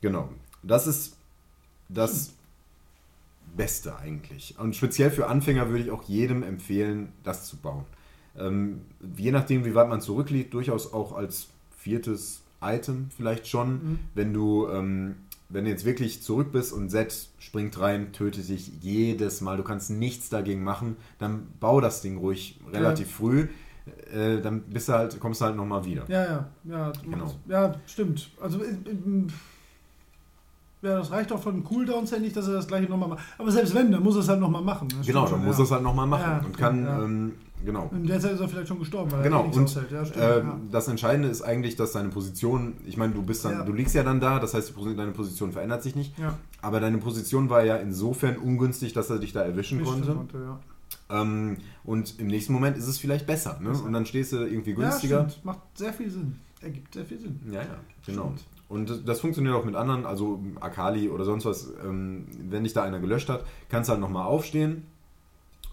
Genau. 0.00 0.28
Das 0.64 0.88
ist 0.88 1.16
das 1.88 2.32
Beste 3.56 3.96
eigentlich. 3.96 4.56
Und 4.58 4.74
speziell 4.74 5.12
für 5.12 5.28
Anfänger 5.28 5.68
würde 5.68 5.84
ich 5.84 5.90
auch 5.92 6.02
jedem 6.02 6.42
empfehlen, 6.42 7.12
das 7.22 7.46
zu 7.46 7.56
bauen. 7.58 7.84
Ähm, 8.36 8.80
je 9.16 9.30
nachdem, 9.30 9.64
wie 9.64 9.76
weit 9.76 9.88
man 9.88 10.00
zurückliegt, 10.00 10.52
durchaus 10.52 10.92
auch 10.92 11.12
als 11.16 11.46
viertes 11.78 12.42
Item 12.60 13.10
vielleicht 13.16 13.46
schon. 13.46 13.70
Mhm. 13.74 13.98
Wenn 14.14 14.34
du, 14.34 14.66
ähm, 14.68 15.14
wenn 15.48 15.64
du 15.64 15.70
jetzt 15.70 15.84
wirklich 15.84 16.22
zurück 16.22 16.50
bist 16.52 16.72
und 16.72 16.90
Set 16.90 17.28
springt 17.38 17.78
rein, 17.80 18.12
tötet 18.12 18.48
dich 18.48 18.70
jedes 18.80 19.40
Mal, 19.40 19.56
du 19.56 19.62
kannst 19.62 19.90
nichts 19.90 20.28
dagegen 20.28 20.64
machen, 20.64 20.96
dann 21.18 21.46
bau 21.60 21.80
das 21.80 22.02
Ding 22.02 22.18
ruhig 22.18 22.58
relativ 22.72 23.10
früh. 23.10 23.48
Äh, 24.12 24.40
dann 24.40 24.62
bist 24.62 24.88
du 24.88 24.94
halt, 24.94 25.20
kommst 25.20 25.40
du 25.40 25.44
halt 25.44 25.56
nochmal 25.56 25.84
wieder. 25.84 26.04
Ja, 26.08 26.24
ja, 26.24 26.46
ja, 26.64 26.92
Genau. 27.04 27.32
ja, 27.46 27.74
stimmt. 27.86 28.30
Also, 28.40 28.60
äh, 28.60 28.70
äh, 28.70 29.26
ja, 30.82 30.98
das 30.98 31.10
reicht 31.10 31.32
auch 31.32 31.40
von 31.42 31.62
Cooldowns 31.64 32.10
her 32.12 32.18
nicht, 32.18 32.36
dass 32.36 32.48
er 32.48 32.54
das 32.54 32.66
gleiche 32.66 32.88
nochmal 32.88 33.08
macht. 33.08 33.24
Aber 33.38 33.50
selbst 33.50 33.74
wenn, 33.74 33.90
dann 33.92 34.02
muss 34.02 34.16
er 34.16 34.20
es 34.22 34.28
halt 34.28 34.40
nochmal 34.40 34.62
machen. 34.62 34.88
Das 34.88 35.06
Genau, 35.06 35.26
dann 35.28 35.44
muss 35.44 35.56
ja. 35.56 35.62
er 35.62 35.64
es 35.66 35.70
halt 35.70 35.82
nochmal 35.82 36.06
machen 36.06 36.22
Ja, 36.22 36.38
und 36.44 36.58
kann, 36.58 36.84
ja. 36.84 37.02
ähm, 37.02 37.32
genau. 37.64 37.90
In 37.92 38.06
der 38.06 38.20
Zeit 38.20 38.32
ist 38.32 38.40
er 38.40 38.48
vielleicht 38.48 38.68
schon 38.68 38.78
gestorben, 38.78 39.10
weil 39.12 39.22
Genau, 39.22 39.38
er 39.38 39.42
eh 39.44 39.46
nichts 39.46 39.58
und 39.58 39.64
aushält. 39.64 39.90
Ja, 39.90 40.04
stimmt. 40.04 40.24
Äh, 40.24 40.38
ja. 40.40 40.60
Das 40.70 40.88
Entscheidende 40.88 41.28
ist 41.28 41.42
eigentlich, 41.42 41.76
dass 41.76 41.92
deine 41.92 42.08
Position, 42.10 42.74
ich 42.86 42.96
meine, 42.96 43.12
du 43.14 43.22
bist 43.22 43.44
dann, 43.44 43.52
Ja. 43.52 43.62
du 43.64 43.72
liegst 43.72 43.94
ja 43.94 44.02
dann 44.02 44.20
da, 44.20 44.38
das 44.38 44.54
heißt, 44.54 44.74
deine 44.96 45.12
Position 45.12 45.52
verändert 45.52 45.82
sich 45.82 45.94
nicht, 45.96 46.18
ja, 46.18 46.36
aber 46.62 46.80
deine 46.80 46.98
Position 46.98 47.48
war 47.50 47.64
ja 47.64 47.76
insofern 47.76 48.36
ungünstig, 48.36 48.92
dass 48.92 49.10
er 49.10 49.18
dich 49.18 49.32
da 49.32 49.42
erwischen 49.42 49.78
bestimmt 49.78 50.06
konnte. 50.06 50.14
konnte, 50.14 50.38
ja. 50.38 50.60
Ähm, 51.22 51.56
und 51.84 52.18
im 52.18 52.26
nächsten 52.26 52.52
Moment 52.52 52.76
ist 52.76 52.86
es 52.88 52.98
vielleicht 52.98 53.26
besser, 53.26 53.58
ne? 53.62 53.70
Und 53.70 53.92
dann 53.92 54.06
stehst 54.06 54.32
du 54.32 54.38
irgendwie 54.38 54.70
Ja, 54.70 54.76
günstiger. 54.76 55.28
stimmt. 55.28 55.44
Macht 55.44 55.60
sehr 55.74 55.92
viel 55.92 56.10
Sinn. 56.10 56.36
Ergibt 56.60 56.94
sehr 56.94 57.04
viel 57.04 57.18
Sinn. 57.20 57.40
Ja, 57.46 57.60
ja, 57.62 57.66
genau. 58.04 58.32
Stimmt. 58.34 58.44
Und 58.68 58.90
das- 58.90 59.04
das 59.04 59.20
funktioniert 59.20 59.54
auch 59.54 59.64
mit 59.64 59.76
anderen, 59.76 60.04
also 60.06 60.40
Akali 60.60 61.08
oder 61.08 61.24
sonst 61.24 61.44
was. 61.44 61.72
Ähm, 61.84 62.26
wenn 62.50 62.64
dich 62.64 62.72
da 62.72 62.82
einer 62.82 62.98
gelöscht 62.98 63.28
hat, 63.28 63.44
kannst 63.68 63.88
du 63.88 63.92
halt 63.92 64.00
nochmal 64.00 64.26
aufstehen 64.26 64.82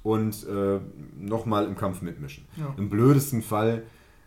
und 0.04 0.46
äh, 0.48 0.80
nochmal 1.18 1.66
im 1.66 1.76
Kampf 1.76 2.02
mitmischen. 2.02 2.46
Ja. 2.58 2.74
Im 2.78 2.90
blödesten 2.90 3.42
Fall 3.42 3.84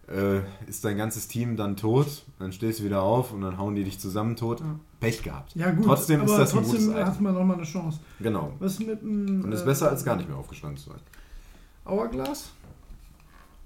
äh, 0.09 0.41
ist 0.69 0.85
dein 0.85 0.97
ganzes 0.97 1.29
Team 1.29 1.57
dann 1.57 1.77
tot, 1.77 2.25
dann 2.39 2.53
stehst 2.53 2.81
du 2.81 2.85
wieder 2.85 3.03
auf 3.03 3.33
und 3.33 3.43
dann 3.43 3.59
hauen 3.59 3.75
die 3.75 3.85
dich 3.85 3.99
zusammen 3.99 4.37
tot. 4.37 4.61
Ja. 4.61 4.79
Pech 5.01 5.23
gehabt. 5.23 5.55
Ja, 5.55 5.71
gut. 5.71 5.85
Trotzdem 5.85 6.23
ist 6.23 6.31
aber 6.31 6.39
das 6.41 6.53
ein 6.55 6.59
trotzdem 6.63 6.87
gutes 6.87 6.95
hat 7.05 7.15
Item. 7.15 7.25
man 7.25 7.35
nochmal 7.35 7.57
eine 7.57 7.67
Chance. 7.67 8.01
Genau. 8.21 8.53
Was 8.59 8.79
mit 8.79 9.03
dem. 9.03 9.45
Und 9.45 9.53
ist 9.53 9.63
äh, 9.63 9.67
besser 9.67 9.91
als 9.91 10.05
gar 10.05 10.17
nicht 10.17 10.29
mehr 10.29 10.39
aufgestanden 10.39 10.79
zu 10.79 10.91
sein. 10.91 11.01
Hourglass? 11.85 12.51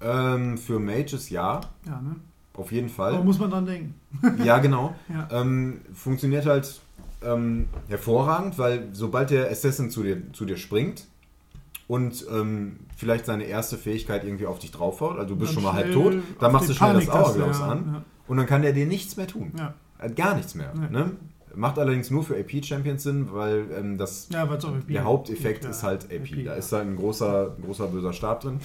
Ähm, 0.00 0.58
für 0.58 0.78
Mages 0.78 1.30
ja, 1.30 1.60
Ja, 1.86 2.00
ne? 2.00 2.16
auf 2.54 2.72
jeden 2.72 2.86
Aber 2.88 2.94
Fall. 3.12 3.24
muss 3.24 3.38
man 3.38 3.50
dran 3.50 3.66
denken. 3.66 3.94
Ja, 4.44 4.58
genau. 4.58 4.94
Ja. 5.08 5.28
Ähm, 5.30 5.82
funktioniert 5.94 6.46
halt 6.46 6.80
ähm, 7.22 7.66
hervorragend, 7.88 8.58
weil 8.58 8.88
sobald 8.92 9.30
der 9.30 9.50
Assassin 9.50 9.90
zu 9.90 10.02
dir, 10.02 10.32
zu 10.32 10.46
dir 10.46 10.56
springt 10.56 11.06
und 11.90 12.24
ähm, 12.32 12.76
vielleicht 12.96 13.26
seine 13.26 13.42
erste 13.42 13.76
Fähigkeit 13.76 14.22
irgendwie 14.22 14.46
auf 14.46 14.60
dich 14.60 14.70
draufhaut, 14.70 15.18
also 15.18 15.34
du 15.34 15.36
bist 15.36 15.50
Dann 15.50 15.54
schon 15.54 15.62
mal 15.64 15.72
halb 15.72 15.92
tot, 15.92 16.14
dann 16.38 16.52
machst 16.52 16.68
du 16.68 16.74
schnell 16.74 16.94
das 16.94 17.06
Paniktaste, 17.06 17.40
Hourglass 17.40 17.58
ja, 17.58 17.66
an 17.66 17.90
ja. 17.94 18.04
und 18.28 18.36
dann 18.36 18.46
kann 18.46 18.62
der 18.62 18.72
dir 18.72 18.86
nichts 18.86 19.16
mehr 19.16 19.26
tun. 19.26 19.52
Ja. 19.58 19.74
Äh, 19.98 20.10
Gar 20.10 20.36
nichts 20.36 20.54
mehr. 20.54 20.72
Ne? 20.72 21.10
Macht 21.52 21.80
allerdings 21.80 22.12
nur 22.12 22.22
für 22.22 22.38
AP-Champions 22.38 23.02
Sinn, 23.02 23.30
weil 23.32 23.64
ähm, 23.76 23.98
das, 23.98 24.28
Ja, 24.30 24.44
AP 24.44 24.86
der 24.86 25.02
Haupteffekt 25.02 25.64
ist 25.64 25.82
halt 25.82 26.04
AP. 26.04 26.30
AP, 26.30 26.44
da 26.44 26.54
ist 26.54 26.70
halt 26.70 26.86
ein 26.86 26.94
großer, 26.94 27.56
ein 27.58 27.64
großer 27.64 27.88
böser 27.88 28.12
Stab 28.12 28.42
drin. 28.42 28.60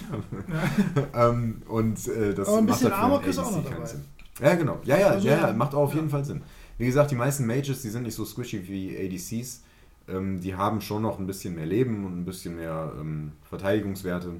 ähm, 1.15 1.63
und 1.67 2.07
äh, 2.07 2.35
das 2.35 2.47
Aber 2.47 2.59
ein 2.59 2.65
macht 2.65 2.77
bisschen 2.77 2.91
für 2.91 2.95
Amok 2.95 3.25
ist 3.25 3.39
auch 3.39 3.49
noch 3.49 3.63
keinen 3.63 3.73
dabei. 3.73 3.85
Sinn. 3.87 4.05
Ja, 4.39 4.53
genau. 4.53 4.77
Ja, 4.83 4.99
ja, 4.99 5.07
Also, 5.07 5.27
ja, 5.27 5.51
macht 5.51 5.73
auch 5.73 5.85
auf 5.85 5.95
jeden 5.95 6.11
Fall 6.11 6.23
Sinn. 6.25 6.43
Wie 6.77 6.85
gesagt, 6.85 7.09
die 7.09 7.15
meisten 7.15 7.47
Mages, 7.47 7.81
die 7.81 7.89
sind 7.89 8.03
nicht 8.03 8.13
so 8.13 8.23
squishy 8.23 8.67
wie 8.67 8.95
ADCs. 8.95 9.63
Ähm, 10.07 10.39
die 10.41 10.55
haben 10.55 10.81
schon 10.81 11.01
noch 11.01 11.17
ein 11.19 11.25
bisschen 11.27 11.55
mehr 11.55 11.65
Leben 11.65 12.05
und 12.05 12.19
ein 12.19 12.25
bisschen 12.25 12.55
mehr 12.55 12.91
ähm, 12.99 13.31
Verteidigungswerte. 13.49 14.33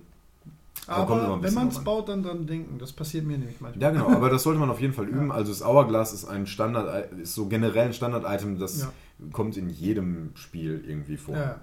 Aber 0.87 1.23
Aber 1.23 1.41
wenn 1.43 1.53
man 1.53 1.69
es 1.69 1.83
baut, 1.83 2.09
dann 2.09 2.21
dran 2.21 2.45
denken. 2.45 2.77
Das 2.77 2.93
passiert 2.93 3.25
mir 3.25 3.37
nämlich 3.37 3.59
manchmal. 3.59 3.81
Ja, 3.81 3.89
genau, 3.91 4.09
aber 4.15 4.29
das 4.29 4.43
sollte 4.43 4.59
man 4.59 4.69
auf 4.69 4.79
jeden 4.79 4.93
Fall 4.93 5.05
üben. 5.09 5.29
Ja. 5.29 5.33
Also 5.33 5.51
das 5.51 5.63
Hourglass 5.65 6.13
ist 6.13 6.25
ein 6.25 6.45
Standard, 6.45 7.11
ist 7.13 7.33
so 7.33 7.47
generell 7.47 7.87
ein 7.87 7.93
Standard-Item, 7.93 8.59
das 8.59 8.81
Ja. 8.81 8.91
kommt 9.31 9.57
in 9.57 9.69
jedem 9.69 10.31
Spiel 10.35 10.83
irgendwie 10.87 11.17
vor. 11.17 11.35
Ja. 11.35 11.61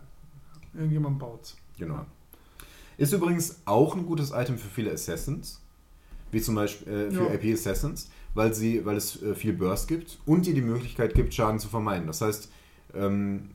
Irgendjemand 0.74 1.18
baut's. 1.18 1.57
Genau. 1.78 2.05
Ist 2.96 3.12
übrigens 3.12 3.61
auch 3.64 3.94
ein 3.94 4.07
gutes 4.07 4.32
Item 4.32 4.59
für 4.59 4.68
viele 4.68 4.90
Assassins, 4.92 5.61
wie 6.30 6.40
zum 6.40 6.55
Beispiel 6.57 6.92
äh, 6.92 7.11
für 7.12 7.24
Ja. 7.28 7.34
AP 7.34 7.53
Assassins, 7.53 8.11
weil, 8.34 8.53
sie, 8.55 8.84
weil 8.84 8.96
es 8.96 9.22
äh, 9.22 9.34
viel 9.34 9.53
Burst 9.53 9.86
gibt 9.86 10.18
und 10.26 10.46
dir 10.46 10.55
die 10.55 10.62
Möglichkeit 10.62 11.14
gibt, 11.14 11.32
Schaden 11.34 11.59
zu 11.61 11.68
vermeiden. 11.68 12.07
Das 12.07 12.20
heißt, 12.22 12.50
ähm, 12.94 13.50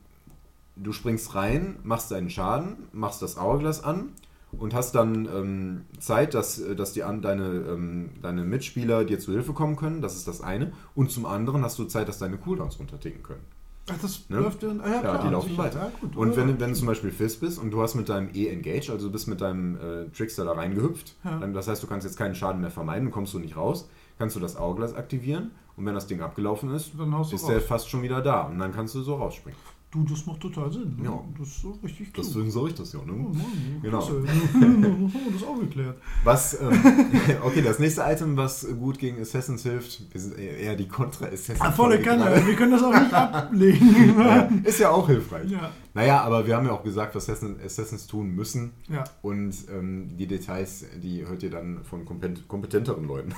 du 0.82 0.92
springst 0.92 1.34
rein, 1.34 1.76
machst 1.82 2.10
deinen 2.10 2.30
Schaden, 2.30 2.88
machst 2.92 3.22
das 3.22 3.36
Hourglass 3.40 3.82
an 3.84 4.10
und 4.52 4.74
hast 4.74 4.94
dann 4.94 5.26
ähm, 5.26 5.80
Zeit, 6.00 6.34
dass, 6.34 6.58
äh, 6.58 6.74
dass 6.76 6.92
die 6.92 7.02
an, 7.02 7.20
deine, 7.22 7.44
ähm, 7.68 8.10
deine 8.22 8.44
Mitspieler 8.44 9.04
dir 9.04 9.18
zu 9.18 9.32
Hilfe 9.32 9.52
kommen 9.52 9.76
können. 9.76 10.00
Das 10.00 10.16
ist 10.16 10.26
das 10.28 10.40
eine. 10.40 10.72
Und 10.94 11.10
zum 11.10 11.26
anderen 11.26 11.62
hast 11.64 11.78
du 11.78 11.84
Zeit, 11.84 12.08
dass 12.08 12.18
deine 12.18 12.38
Cooldowns 12.38 12.78
runterticken 12.78 13.22
können. 13.22 13.42
Ach, 13.90 13.96
das 14.02 14.28
Ne? 14.28 14.38
läuft 14.40 14.62
dann. 14.62 14.80
Ah, 14.82 14.86
ja, 14.88 14.94
Ja, 14.96 15.00
klar, 15.00 15.22
die 15.24 15.28
laufen 15.30 15.48
sicher. 15.48 15.62
weiter. 15.62 15.78
Ja, 15.80 15.92
gut, 16.00 16.14
Und 16.16 16.36
wenn, 16.36 16.60
wenn 16.60 16.70
du 16.70 16.76
zum 16.76 16.86
Beispiel 16.86 17.10
Fizz 17.10 17.36
bist 17.36 17.58
und 17.58 17.70
du 17.70 17.80
hast 17.82 17.94
mit 17.94 18.08
deinem 18.10 18.28
E-Engage, 18.34 18.90
also 18.92 19.06
du 19.06 19.12
bist 19.12 19.28
mit 19.28 19.40
deinem 19.40 19.76
äh, 19.76 20.08
Trickster 20.16 20.44
da 20.44 20.52
reingehüpft, 20.52 21.14
Ja. 21.24 21.38
dann, 21.38 21.54
das 21.54 21.68
heißt, 21.68 21.82
du 21.82 21.86
kannst 21.86 22.06
jetzt 22.06 22.16
keinen 22.18 22.34
Schaden 22.34 22.60
mehr 22.60 22.70
vermeiden, 22.70 23.10
kommst 23.10 23.32
du 23.34 23.38
nicht 23.38 23.56
raus, 23.56 23.88
kannst 24.18 24.36
du 24.36 24.40
das 24.40 24.58
Hourglass 24.58 24.94
aktivieren 24.94 25.52
und 25.76 25.86
wenn 25.86 25.94
das 25.94 26.06
Ding 26.06 26.20
abgelaufen 26.20 26.70
ist, 26.74 26.88
ist 26.94 27.00
raus. 27.00 27.46
der 27.46 27.60
fast 27.62 27.88
schon 27.88 28.02
wieder 28.02 28.20
da 28.20 28.42
und 28.42 28.58
dann 28.58 28.72
kannst 28.72 28.94
du 28.94 29.00
so 29.00 29.14
rausspringen. 29.14 29.58
Du, 29.90 30.04
das 30.04 30.26
macht 30.26 30.40
total 30.40 30.70
Sinn. 30.70 30.96
ne? 30.98 31.04
Ja. 31.06 31.24
Das 31.38 31.48
ist 31.48 31.62
so 31.62 31.70
richtig 31.82 32.12
klug. 32.12 32.26
Deswegen 32.26 32.50
sage 32.50 32.68
ich 32.68 32.74
das 32.74 32.92
ja. 32.92 32.98
Oh, 33.02 33.06
Ne? 33.06 33.12
Mann, 33.14 33.34
Genau. 33.80 33.98
klasse. 33.98 34.22
haben 34.52 35.10
wir 35.12 35.32
das 35.32 35.42
auch 35.44 35.58
geklärt. 35.58 35.96
Was, 36.24 36.60
ähm, 36.60 36.68
okay, 37.42 37.62
das 37.62 37.78
nächste 37.78 38.02
Item, 38.06 38.36
was 38.36 38.66
gut 38.78 38.98
gegen 38.98 39.18
Assassins 39.18 39.62
hilft, 39.62 40.02
wir 40.12 40.20
sind 40.20 40.38
eher 40.38 40.76
die 40.76 40.86
Contra-Assassins. 40.88 41.62
Ah, 41.62 41.72
volle 41.72 42.02
Kanne. 42.02 42.44
Wir 42.46 42.54
können 42.54 42.72
das 42.72 42.82
auch 42.82 42.92
nicht 42.92 43.12
ablegen. 43.14 44.18
Ja, 44.18 44.48
ist 44.64 44.78
ja 44.78 44.90
auch 44.90 45.06
hilfreich. 45.06 45.50
ja. 45.50 45.70
Naja, 45.94 46.20
aber 46.20 46.46
wir 46.46 46.54
haben 46.54 46.66
ja 46.66 46.72
auch 46.72 46.84
gesagt, 46.84 47.14
was 47.14 47.28
Assassins, 47.30 48.06
tun 48.06 48.28
müssen. 48.34 48.72
ja. 48.90 49.04
Und 49.22 49.54
ähm, 49.74 50.16
die 50.18 50.26
Details, 50.26 50.84
die 51.02 51.26
hört 51.26 51.42
ihr 51.42 51.50
dann 51.50 51.82
von 51.84 52.04
kompet 52.04 52.46
kompetenteren 52.46 53.06
Leuten. 53.06 53.34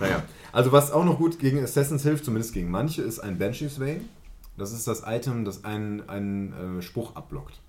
naja, 0.00 0.22
also 0.50 0.72
was 0.72 0.90
auch 0.90 1.04
noch 1.04 1.18
gut 1.18 1.38
gegen 1.38 1.62
Assassins 1.62 2.02
hilft, 2.04 2.24
zumindest 2.24 2.54
gegen 2.54 2.70
manche, 2.70 3.02
ist 3.02 3.18
ein 3.20 3.38
Banshee's 3.38 3.78
Veil. 3.78 4.00
Das 4.56 4.72
ist 4.72 4.86
das 4.86 5.02
Item, 5.06 5.44
das 5.44 5.64
einen, 5.64 6.08
einen 6.08 6.78
äh, 6.78 6.82
Spruch 6.82 7.16
abblockt. 7.16 7.60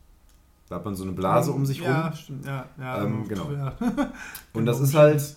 Da 0.69 0.75
hat 0.75 0.86
man 0.86 0.95
so 0.95 1.03
eine 1.03 1.13
Blase 1.13 1.51
um 1.51 1.65
sich 1.65 1.79
Ja, 1.79 2.07
rum. 2.07 2.15
stimmt. 2.15 2.45
Ja, 2.45 2.67
ja, 2.79 3.03
Ähm, 3.03 3.27
genau. 3.27 3.51
Ja. 3.51 3.75
Und 4.53 4.65
das 4.65 4.79
ist 4.79 4.95
halt, 4.95 5.36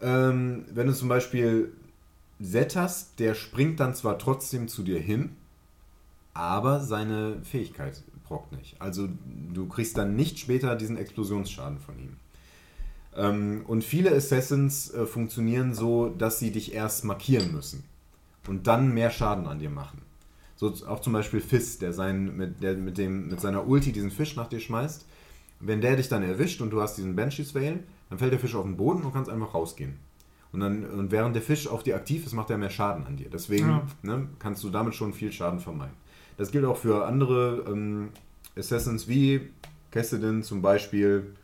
ähm, 0.00 0.64
wenn 0.72 0.86
du 0.86 0.94
zum 0.94 1.08
Beispiel 1.08 1.72
Set 2.40 2.76
hast, 2.76 3.18
der 3.20 3.34
springt 3.34 3.78
dann 3.80 3.94
zwar 3.94 4.18
trotzdem 4.18 4.68
zu 4.68 4.82
dir 4.82 4.98
hin, 4.98 5.36
aber 6.34 6.80
seine 6.80 7.36
Fähigkeit 7.44 8.02
brockt 8.24 8.52
nicht. 8.52 8.80
Also 8.80 9.08
du 9.52 9.66
kriegst 9.68 9.96
dann 9.96 10.16
nicht 10.16 10.38
später 10.38 10.74
diesen 10.76 10.96
Explosionsschaden 10.96 11.78
von 11.78 11.98
ihm. 11.98 12.16
Ähm, 13.16 13.62
und 13.66 13.84
viele 13.84 14.14
Assassins 14.14 14.92
äh, 14.92 15.06
funktionieren 15.06 15.74
so, 15.74 16.08
dass 16.08 16.40
sie 16.40 16.50
dich 16.50 16.74
erst 16.74 17.04
markieren 17.04 17.52
müssen 17.52 17.84
und 18.48 18.66
dann 18.66 18.92
mehr 18.92 19.10
Schaden 19.10 19.46
an 19.46 19.60
dir 19.60 19.70
machen. 19.70 20.02
So 20.72 20.86
auch 20.86 21.00
zum 21.00 21.12
Beispiel 21.12 21.40
Fizz, 21.40 21.78
der, 21.78 21.92
sein, 21.92 22.36
mit, 22.36 22.62
der 22.62 22.74
mit, 22.76 22.96
dem, 22.98 23.28
mit 23.28 23.40
seiner 23.40 23.66
Ulti 23.66 23.92
diesen 23.92 24.10
Fisch 24.10 24.36
nach 24.36 24.48
dir 24.48 24.60
schmeißt. 24.60 25.06
Wenn 25.60 25.80
der 25.80 25.96
dich 25.96 26.08
dann 26.08 26.22
erwischt 26.22 26.60
und 26.60 26.70
du 26.70 26.80
hast 26.80 26.96
diesen 26.96 27.16
Banshee's 27.16 27.54
Veil, 27.54 27.84
dann 28.08 28.18
fällt 28.18 28.32
der 28.32 28.38
Fisch 28.40 28.54
auf 28.54 28.64
den 28.64 28.76
Boden 28.76 29.02
und 29.02 29.12
kannst 29.12 29.30
einfach 29.30 29.54
rausgehen. 29.54 29.98
Und, 30.52 30.60
dann, 30.60 30.84
und 30.84 31.10
während 31.10 31.34
der 31.34 31.42
Fisch 31.42 31.66
auf 31.66 31.82
dir 31.82 31.96
aktiv 31.96 32.24
ist, 32.24 32.32
macht 32.32 32.50
er 32.50 32.58
mehr 32.58 32.70
Schaden 32.70 33.06
an 33.06 33.16
dir. 33.16 33.28
Deswegen 33.28 33.68
Ja. 33.68 33.86
ne, 34.02 34.28
kannst 34.38 34.62
du 34.62 34.70
damit 34.70 34.94
schon 34.94 35.12
viel 35.12 35.32
Schaden 35.32 35.58
vermeiden. 35.58 35.94
Das 36.36 36.50
gilt 36.50 36.64
auch 36.64 36.76
für 36.76 37.06
andere 37.06 37.64
ähm, 37.68 38.10
Assassins 38.56 39.08
wie 39.08 39.50
Cassidy 39.90 40.42
zum 40.42 40.62
Beispiel. 40.62 41.34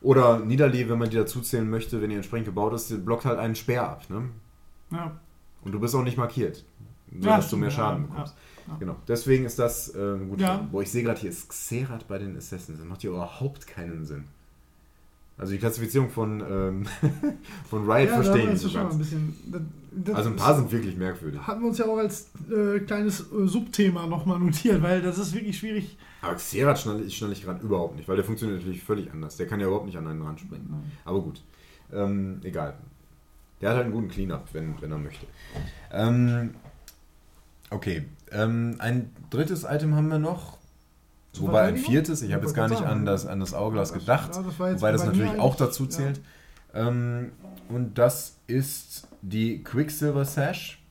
Oder 0.00 0.38
Nidalee, 0.38 0.88
wenn 0.88 0.98
man 0.98 1.10
die 1.10 1.16
dazu 1.16 1.40
zählen 1.40 1.68
möchte, 1.68 2.00
wenn 2.00 2.10
ihr 2.10 2.16
entsprechend 2.16 2.46
gebaut 2.46 2.72
ist, 2.72 3.04
blockt 3.04 3.26
halt 3.26 3.38
einen 3.38 3.54
Speer 3.54 3.88
ab. 3.88 4.08
Ne? 4.08 4.30
ja. 4.90 5.18
Und 5.62 5.72
du 5.72 5.78
bist 5.80 5.94
auch 5.94 6.02
nicht 6.02 6.16
markiert, 6.16 6.64
Ja, 7.12 7.20
sodass 7.22 7.50
du 7.50 7.56
mehr 7.56 7.70
Schaden 7.70 8.02
ja, 8.02 8.08
bekommst. 8.08 8.34
ja. 8.68 8.76
Genau. 8.78 8.96
Deswegen 9.08 9.44
ist 9.44 9.58
das 9.58 9.94
äh, 9.94 10.18
gut. 10.28 10.40
Ja. 10.40 10.68
Boah, 10.70 10.82
ich 10.82 10.90
sehe 10.90 11.02
gerade 11.02 11.20
hier 11.20 11.30
ist 11.30 11.48
Xerath 11.48 12.06
bei 12.08 12.18
den 12.18 12.36
Assassins. 12.36 12.78
Das 12.78 12.86
macht 12.86 13.00
hier 13.00 13.10
überhaupt 13.10 13.66
keinen 13.66 14.04
Sinn. 14.04 14.24
Also 15.40 15.52
die 15.52 15.58
Klassifizierung 15.58 16.10
von, 16.10 16.40
ähm, 16.40 16.86
von 17.70 17.90
Riot 17.90 18.10
verstehe 18.10 18.52
ich 18.52 18.60
schon 18.60 18.98
bisschen. 18.98 19.34
Das, 19.50 19.62
das 20.04 20.14
Also 20.14 20.30
ein 20.30 20.36
paar 20.36 20.54
sind 20.54 20.70
wirklich 20.70 20.96
merkwürdig. 20.96 21.40
Hatten 21.40 21.62
wir 21.62 21.68
uns 21.68 21.78
ja 21.78 21.86
auch 21.86 21.96
als 21.96 22.30
äh, 22.50 22.80
kleines 22.80 23.20
äh, 23.20 23.46
Subthema 23.46 24.06
nochmal 24.06 24.38
notiert, 24.38 24.82
weil 24.82 25.00
das 25.00 25.16
ist 25.16 25.32
wirklich 25.32 25.58
schwierig. 25.58 25.96
Aber 26.20 26.34
Xerath 26.34 26.80
schnalle 26.80 27.02
ich, 27.04 27.16
schnalle 27.16 27.32
ich 27.32 27.42
gerade 27.42 27.64
überhaupt 27.64 27.96
nicht, 27.96 28.06
weil 28.06 28.16
der 28.16 28.24
funktioniert 28.24 28.60
natürlich 28.60 28.84
völlig 28.84 29.10
anders. 29.10 29.38
Der 29.38 29.46
kann 29.46 29.60
ja 29.60 29.66
überhaupt 29.66 29.86
nicht 29.86 29.96
an 29.96 30.06
einen 30.06 30.20
ranspringen. 30.20 30.92
Aber 31.06 31.22
gut. 31.22 31.42
Ähm, 31.90 32.40
egal. 32.42 32.74
Der 33.62 33.70
hat 33.70 33.76
halt 33.76 33.86
einen 33.86 33.94
guten 33.94 34.08
Cleanup, 34.08 34.44
wenn, 34.52 34.74
wenn 34.80 34.92
er 34.92 34.98
möchte. 34.98 35.26
Ähm, 35.90 36.50
okay. 37.70 38.04
Ähm, 38.32 38.76
ein 38.78 39.10
drittes 39.30 39.64
Item 39.64 39.94
haben 39.96 40.08
wir 40.08 40.18
noch. 40.18 40.58
Zur 41.32 41.48
Wobei 41.48 41.62
ein 41.62 41.76
viertes, 41.76 42.22
ich 42.22 42.30
Ja, 42.30 42.36
habe 42.36 42.46
jetzt 42.46 42.54
gar 42.54 42.68
nicht 42.68 42.82
an 42.82 43.06
das, 43.06 43.24
an 43.26 43.38
das 43.40 43.52
Ja, 43.52 43.92
das- 43.92 43.92
gedacht, 43.92 44.34
ja, 44.34 44.42
das 44.42 44.58
wobei 44.58 44.92
das 44.92 45.04
natürlich 45.04 45.38
auch 45.38 45.54
dazu 45.54 45.84
ja. 45.84 45.90
zählt. 45.90 46.20
Ähm, 46.74 47.32
und 47.68 47.98
das 47.98 48.36
ist 48.48 49.06
die 49.22 49.62
Quicksilver 49.62 50.24
Sash. 50.24 50.82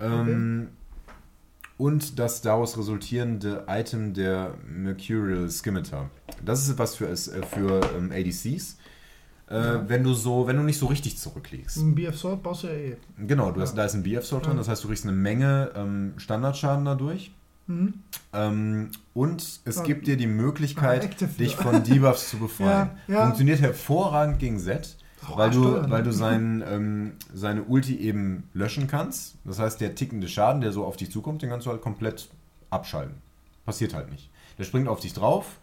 Ähm, 0.00 0.68
Und 1.78 2.18
das 2.18 2.42
daraus 2.42 2.76
resultierende 2.78 3.64
Item 3.68 4.14
der 4.14 4.54
Mercurial 4.64 5.48
Scimitar. 5.50 6.10
Das 6.44 6.68
ist 6.68 6.78
was 6.78 6.94
für, 6.94 7.06
es- 7.08 7.28
äh, 7.28 7.42
für 7.44 7.80
ähm, 7.96 8.12
ADCs. 8.12 8.76
Äh, 9.50 9.54
Ja. 9.56 9.88
Wenn 9.88 10.02
du 10.04 10.14
so, 10.14 10.46
wenn 10.46 10.56
du 10.56 10.62
nicht 10.62 10.78
so 10.78 10.86
richtig 10.86 11.18
zurückliegst. 11.18 11.76
Ein 11.78 11.94
BF 11.94 12.16
Sword 12.16 12.42
baust 12.42 12.62
du 12.64 12.68
ja 12.68 12.74
eh. 12.74 12.96
Genau, 13.18 13.50
du 13.52 13.60
hast, 13.60 13.70
Ja. 13.70 13.76
da 13.76 13.84
ist 13.84 13.94
ein 13.94 14.02
BF-Sword 14.02 14.46
drin, 14.46 14.52
Ja. 14.52 14.58
das 14.58 14.68
heißt, 14.68 14.82
du 14.84 14.88
kriegst 14.88 15.04
eine 15.04 15.12
Menge 15.12 15.70
ähm, 15.74 16.14
Standardschaden 16.16 16.84
dadurch. 16.84 17.32
Mhm. 17.66 17.94
Ähm, 18.32 18.90
und 19.14 19.60
es 19.64 19.76
Ja. 19.76 19.82
gibt 19.82 20.06
dir 20.06 20.16
die 20.16 20.26
Möglichkeit, 20.26 21.04
Active, 21.04 21.30
dich 21.38 21.52
ja. 21.56 21.62
von 21.62 21.82
Debuffs 21.84 22.30
zu 22.30 22.38
befreien. 22.38 22.90
Ja, 23.08 23.14
ja. 23.14 23.22
Funktioniert 23.24 23.60
hervorragend 23.60 24.38
gegen 24.38 24.60
Oh, 25.30 25.36
weil, 25.36 25.50
du, 25.50 25.88
weil 25.90 26.02
du 26.02 26.12
sein, 26.12 26.64
ähm, 26.68 27.12
seine 27.32 27.62
Ulti 27.62 27.96
eben 27.98 28.44
löschen 28.54 28.88
kannst. 28.88 29.36
Das 29.44 29.58
heißt, 29.60 29.80
der 29.80 29.94
tickende 29.94 30.26
Schaden, 30.28 30.60
der 30.60 30.72
so 30.72 30.84
auf 30.84 30.96
dich 30.96 31.12
zukommt, 31.12 31.42
den 31.42 31.50
kannst 31.50 31.66
du 31.66 31.70
halt 31.70 31.80
komplett 31.80 32.28
abschalten. 32.70 33.14
Passiert 33.64 33.94
halt 33.94 34.10
nicht. 34.10 34.30
Der 34.58 34.64
springt 34.64 34.88
auf 34.88 34.98
dich 34.98 35.12
drauf, 35.14 35.58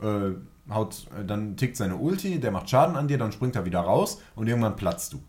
äh, 0.00 0.30
haut, 0.70 1.06
äh, 1.18 1.24
dann 1.24 1.56
tickt 1.56 1.76
seine 1.76 1.96
Ulti, 1.96 2.40
der 2.40 2.50
macht 2.50 2.70
Schaden 2.70 2.96
an 2.96 3.08
dir, 3.08 3.18
dann 3.18 3.32
springt 3.32 3.56
er 3.56 3.64
wieder 3.64 3.80
raus 3.80 4.20
und 4.34 4.46
irgendwann 4.46 4.76
platzt 4.76 5.12
du. 5.12 5.22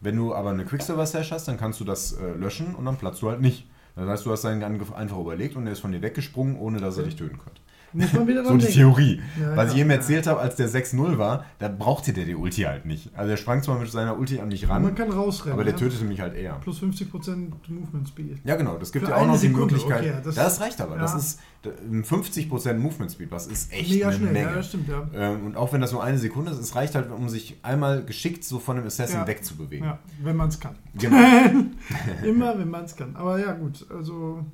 Wenn 0.00 0.16
du 0.16 0.34
aber 0.34 0.50
eine 0.50 0.64
Quicksilver 0.64 1.06
Sash 1.06 1.32
hast, 1.32 1.48
dann 1.48 1.58
kannst 1.58 1.80
du 1.80 1.84
das 1.84 2.12
äh, 2.12 2.32
löschen 2.32 2.74
und 2.74 2.84
dann 2.84 2.96
platzt 2.96 3.22
du 3.22 3.28
halt 3.28 3.40
nicht. 3.40 3.66
Das 3.96 4.08
heißt, 4.08 4.26
du 4.26 4.30
hast 4.30 4.42
seinen 4.42 4.62
Angriff 4.62 4.92
einfach 4.92 5.18
überlegt 5.18 5.56
und 5.56 5.66
er 5.66 5.72
ist 5.72 5.80
von 5.80 5.90
dir 5.90 6.02
weggesprungen, 6.02 6.56
ohne 6.56 6.78
dass 6.78 6.98
er 6.98 7.04
dich 7.04 7.16
töten 7.16 7.38
konnte. 7.38 7.60
Muss 7.92 8.12
man 8.12 8.26
wieder 8.28 8.44
So 8.44 8.52
die 8.52 8.58
denken. 8.58 8.74
Theorie. 8.74 9.20
Ja, 9.40 9.56
Was 9.56 9.68
ja, 9.68 9.74
ich 9.74 9.80
eben 9.80 9.90
ja. 9.90 9.96
erzählt 9.96 10.26
habe, 10.26 10.40
als 10.40 10.56
der 10.56 10.68
6-0 10.68 11.16
war, 11.18 11.44
da 11.58 11.68
brauchte 11.68 12.12
der 12.12 12.24
die 12.26 12.34
Ulti 12.34 12.62
halt 12.62 12.84
nicht. 12.86 13.10
Also 13.16 13.30
er 13.30 13.36
sprang 13.36 13.62
zwar 13.62 13.78
mit 13.78 13.90
seiner 13.90 14.18
Ulti 14.18 14.40
an 14.40 14.48
mich 14.48 14.66
Man 14.68 14.84
ran, 14.84 14.94
kann 14.94 15.10
rausrennen. 15.10 15.54
aber 15.54 15.64
der 15.64 15.74
tötete 15.76 16.04
mich 16.04 16.20
halt 16.20 16.34
eher. 16.34 16.54
Plus 16.60 16.82
50% 16.82 17.50
Movement 17.68 18.08
Speed. 18.08 18.38
Ja, 18.44 18.56
genau, 18.56 18.76
das 18.78 18.92
gibt 18.92 19.04
Für 19.06 19.12
ja 19.12 19.16
auch 19.18 19.26
noch 19.26 19.34
die 19.34 19.46
Sekunde, 19.48 19.74
Möglichkeit. 19.74 20.00
okay, 20.00 20.12
das, 20.24 20.34
das- 20.34 20.60
reicht 20.60 20.80
aber. 20.80 20.96
Das 20.98 21.14
ist 21.14 21.40
äh, 21.64 21.68
50% 22.02 22.74
Movement 22.74 23.10
Speed, 23.12 23.30
was 23.30 23.46
ist 23.46 23.72
echt 23.72 23.90
Mega 23.90 24.08
eine 24.08 24.16
schnell, 24.18 24.32
Menge. 24.32 24.50
ja, 24.56 24.62
stimmt, 24.62 24.88
ja. 24.88 25.06
Ähm, 25.14 25.46
und 25.46 25.56
auch 25.56 25.72
wenn 25.72 25.80
das 25.80 25.92
nur 25.92 26.02
eine 26.04 26.18
Sekunde 26.18 26.50
ist, 26.52 26.58
es 26.58 26.74
reicht 26.74 26.94
halt, 26.94 27.10
um 27.10 27.28
sich 27.28 27.58
einmal 27.62 28.04
geschickt 28.04 28.44
so 28.44 28.58
von 28.58 28.76
dem 28.76 28.86
Assassin 28.86 29.26
wegzubewegen. 29.26 29.86
Ja, 29.86 29.98
wenn 30.22 30.36
man 30.36 30.48
es 30.48 30.60
kann. 30.60 30.76
Genau. 30.94 31.16
Immer, 32.24 32.58
wenn 32.58 32.68
man 32.70 32.84
es 32.84 32.94
kann. 32.96 33.16
Aber 33.16 33.38
ja, 33.38 33.52
gut, 33.52 33.86
also. 33.90 34.44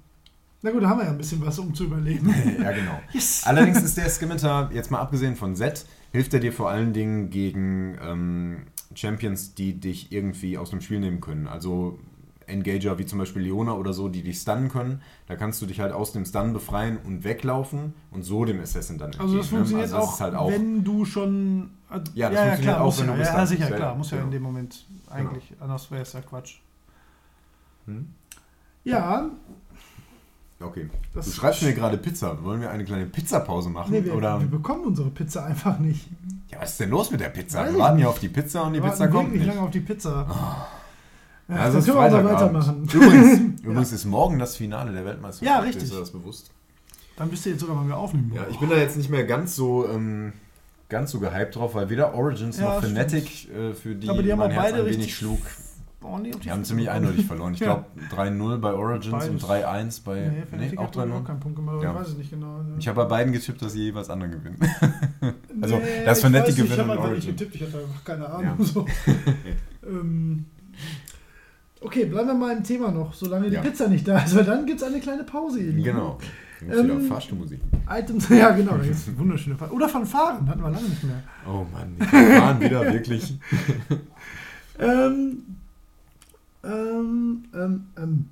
Na 0.65 0.71
gut, 0.71 0.83
da 0.83 0.89
haben 0.89 0.99
wir 0.99 1.05
ja 1.05 1.11
ein 1.11 1.19
bisschen 1.19 1.45
was, 1.45 1.59
um 1.59 1.75
zu 1.75 1.85
überleben. 1.85 2.35
ja, 2.59 2.73
genau. 2.73 2.99
Yes. 3.12 3.43
Allerdings 3.45 3.83
ist 3.83 3.99
der 3.99 4.09
Scimitar, 4.09 4.73
jetzt 4.73 4.91
mal 4.91 4.99
abgesehen 4.99 5.37
von 5.37 5.55
Z, 5.55 5.85
hilft 6.11 6.33
er 6.33 6.41
dir 6.41 6.55
vor 6.55 6.71
allen 6.71 6.95
Dingen 6.95 7.29
gegen 7.29 7.99
ähm, 8.01 8.62
Champions, 8.95 9.55
die 9.55 9.79
dich 9.79 10.11
irgendwie 10.11 10.57
aus 10.57 10.71
dem 10.71 10.81
Spiel 10.81 11.01
nehmen 11.01 11.21
können. 11.21 11.49
Also 11.49 11.99
Engager 12.47 12.97
wie 12.99 13.05
zum 13.05 13.19
Beispiel 13.19 13.43
Leona 13.43 13.75
oder 13.75 13.93
so, 13.93 14.09
die 14.09 14.23
dich 14.23 14.41
stunnen 14.41 14.71
können. 14.71 15.03
Da 15.27 15.37
kannst 15.37 15.61
du 15.61 15.67
dich 15.67 15.81
halt 15.81 15.93
aus 15.93 16.12
dem 16.12 16.25
Stun 16.25 16.55
befreien 16.55 16.97
und 16.97 17.25
weglaufen 17.25 17.93
und 18.11 18.23
so 18.23 18.47
dem 18.47 18.59
Assassin 18.59 18.97
dann 18.97 19.11
Also 19.19 19.37
das 19.37 19.53
entgehen, 19.53 19.77
ne? 19.77 19.83
funktioniert 19.83 19.93
Also 19.93 19.97
das 19.97 20.09
auch, 20.09 20.15
ist 20.15 20.21
halt 20.23 20.35
auch 20.35 20.51
wenn 20.51 20.83
du 20.83 21.05
schon... 21.05 21.71
Ja, 22.15 22.31
das 22.31 22.41
funktioniert 22.41 22.79
auch, 22.79 22.85
muss 22.87 23.01
wenn 23.01 23.09
ja, 23.09 23.15
du 23.17 23.21
ja, 23.21 23.37
ja, 23.37 23.47
sicher, 23.47 23.69
Ja, 23.69 23.77
klar, 23.77 23.93
ja, 23.93 23.95
muss 23.99 24.11
ja 24.11 24.17
in 24.17 24.23
genau. 24.23 24.33
dem 24.33 24.43
Moment 24.43 24.87
eigentlich, 25.11 25.53
anders 25.61 25.91
wäre 25.91 26.01
es 26.01 26.15
ja 26.15 26.23
Quatsch. 26.23 26.61
Hm? 27.85 28.09
Ja, 28.85 29.31
Okay. 30.61 30.89
Das- 31.13 31.27
du 31.27 31.33
schreibst 31.33 31.63
mir 31.63 31.75
gerade 31.75 31.99
Pizza. 31.99 32.43
Wollen 32.43 32.61
wir 32.61 32.71
eine 32.71 32.85
kleine 32.85 33.07
Pizzapause 33.07 33.69
machen? 33.71 33.91
nee, 33.93 34.05
wir, 34.05 34.15
oder? 34.15 34.41
wir 34.41 34.47
bekommen 34.49 34.85
unsere 34.85 35.11
Pizza 35.11 35.45
einfach 35.45 35.79
nicht. 35.79 36.09
Ja, 36.51 36.61
was 36.61 36.71
ist 36.73 36.81
denn 36.81 36.91
los 36.91 37.11
mit 37.11 37.21
der 37.21 37.29
Pizza? 37.31 37.61
Weiß 37.65 37.73
Wir 37.73 37.79
warten 37.79 37.99
ja 37.99 38.09
auf 38.09 38.19
die 38.19 38.29
Pizza 38.29 38.63
und 38.63 38.75
die 38.75 38.83
Wir 38.83 38.89
Pizza 38.91 39.09
kommt 39.09 39.35
nicht. 39.35 39.45
lange 39.47 39.61
auf 39.61 39.71
die 39.71 39.81
Pizza. 39.81 40.11
Ja, 41.49 41.55
Ja, 41.57 41.69
dann 41.69 41.77
ist 41.79 41.85
können 41.85 41.87
wir 41.87 41.93
Freitagabend. 41.95 42.31
weitermachen. 42.33 42.85
Übrigens, 42.93 43.61
übrigens 43.63 43.93
ist 43.93 44.05
morgen 44.07 44.39
das 44.39 44.57
Finale 44.57 44.93
der 44.93 45.05
Weltmeisterschaft. 45.05 45.59
Ja, 45.59 45.63
richtig. 45.63 45.85
Ist 45.85 45.93
dir 45.93 45.99
das 46.01 46.11
bewusst? 46.11 46.51
Dann 47.17 47.29
bist 47.29 47.45
du 47.45 47.51
jetzt 47.51 47.61
sogar 47.61 47.77
mal 47.77 47.85
wieder 47.87 47.97
aufnehmen. 47.99 48.33
Ja, 48.35 48.47
ich 48.51 48.59
bin 48.59 48.71
da 48.71 48.77
jetzt 48.77 48.97
nicht 48.97 49.11
mehr 49.11 49.25
ganz 49.25 49.55
so 49.55 49.87
ähm, 49.89 50.33
ganz 50.89 51.11
so 51.11 51.21
gehypt 51.21 51.57
drauf, 51.57 51.75
weil 51.75 51.91
weder 51.91 52.15
Origins 52.15 52.59
Ja, 52.59 52.77
noch. 52.77 52.85
Fnatic, 52.85 53.49
äh, 53.53 53.73
für 53.75 53.95
die, 53.95 54.09
Aber 54.09 54.23
die 54.23 54.33
haben 54.33 54.39
mein 54.39 54.51
Herz 54.53 54.65
beide 54.73 54.85
ein 54.85 54.91
wenig 54.91 55.15
schlug, 55.15 55.39
Nee, 56.23 56.33
auf 56.35 56.41
die 56.41 56.51
haben 56.51 56.65
ziemlich 56.65 56.89
eindeutig 56.91 57.27
verloren. 57.27 57.55
Ich 57.55 57.61
Ja. 57.61 57.85
glaube 58.15 58.31
3-0 58.31 58.59
bei 58.59 58.73
Origins 58.73 59.11
Beides. 59.13 59.29
und 59.31 59.43
3-1 59.43 60.01
bei. 60.05 60.15
Nee, 60.53 60.59
Nee, 60.71 60.77
auch 60.79 60.85
hat 60.85 60.93
glaube 60.93 61.09
ich 61.09 61.15
auch 61.15 61.21
3-0. 61.21 61.25
keinen 61.27 61.41
Punkt 61.41 61.57
gemacht, 61.57 61.83
Ja. 61.83 61.91
ich 61.93 62.01
weiß 62.01 62.09
es 62.09 62.17
nicht 62.19 62.31
genau. 62.31 62.59
ne. 62.63 62.75
Ich 62.79 62.89
habe 62.89 63.03
bei 63.03 63.09
beiden 63.09 63.33
getippt, 63.33 63.61
dass 63.63 63.73
sie 63.73 63.85
jeweils 63.85 64.11
anderen 64.11 64.33
gewinnen. 64.33 64.59
also, 65.61 65.77
Nee, 65.77 66.05
das 66.05 66.23
nicht, 66.23 66.33
gewinnt 66.57 66.59
Ich 66.73 66.79
habe 66.79 66.93
einfach 66.93 66.95
nicht 67.05 67.11
Origin. 67.11 67.31
getippt, 67.37 67.55
ich 67.57 67.63
hatte 67.63 67.79
einfach 67.79 68.05
keine 68.05 68.29
Ahnung. 68.29 68.55
Ja. 68.59 68.65
So. 68.65 68.87
ähm, 69.87 70.45
okay, 71.81 72.05
bleiben 72.07 72.29
wir 72.29 72.35
mal 72.35 72.57
im 72.57 72.63
Thema 72.63 72.91
noch, 72.91 73.13
solange 73.15 73.49
die 73.49 73.55
Ja. 73.57 73.61
Pizza 73.63 73.89
nicht 73.89 74.07
da 74.07 74.19
ist, 74.23 74.35
weil 74.37 74.45
dann 74.45 74.67
gibt 74.67 74.81
es 74.81 74.87
eine 74.87 75.01
kleine 75.01 75.25
Pause. 75.25 75.61
Lieben. 75.61 75.83
Genau. 75.83 76.19
Ähm, 76.67 77.03
Fahrstuhlmusik. 77.09 77.61
Items, 77.91 78.29
ja 78.31 78.51
genau, 78.53 78.79
da 78.79 78.85
ist 78.85 79.19
wunderschöne 79.19 79.57
Fa 79.57 79.69
Oder 79.71 79.87
von 79.89 80.07
Fahren, 80.07 80.49
hatten 80.49 80.63
wir 80.63 80.71
lange 80.71 80.89
nicht 80.89 81.03
mehr. 81.05 81.23
Oh 81.47 81.67
Mann, 81.71 81.95
die 82.01 82.05
fahren 82.07 82.61
wieder 82.61 82.91
wirklich. 82.93 83.39
Ähm, 84.79 85.43
ähm, 86.65 87.45
ähm, 87.55 87.87
ähm. 87.97 88.29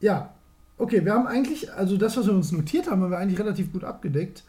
Ja, 0.00 0.34
okay, 0.78 1.04
wir 1.04 1.14
haben 1.14 1.26
eigentlich, 1.26 1.72
also 1.72 1.96
das, 1.96 2.16
was 2.16 2.26
wir 2.26 2.34
uns 2.34 2.52
notiert 2.52 2.90
haben, 2.90 3.02
haben 3.02 3.10
wir 3.10 3.18
eigentlich 3.18 3.38
relativ 3.38 3.72
gut 3.72 3.84
abgedeckt. 3.84 4.44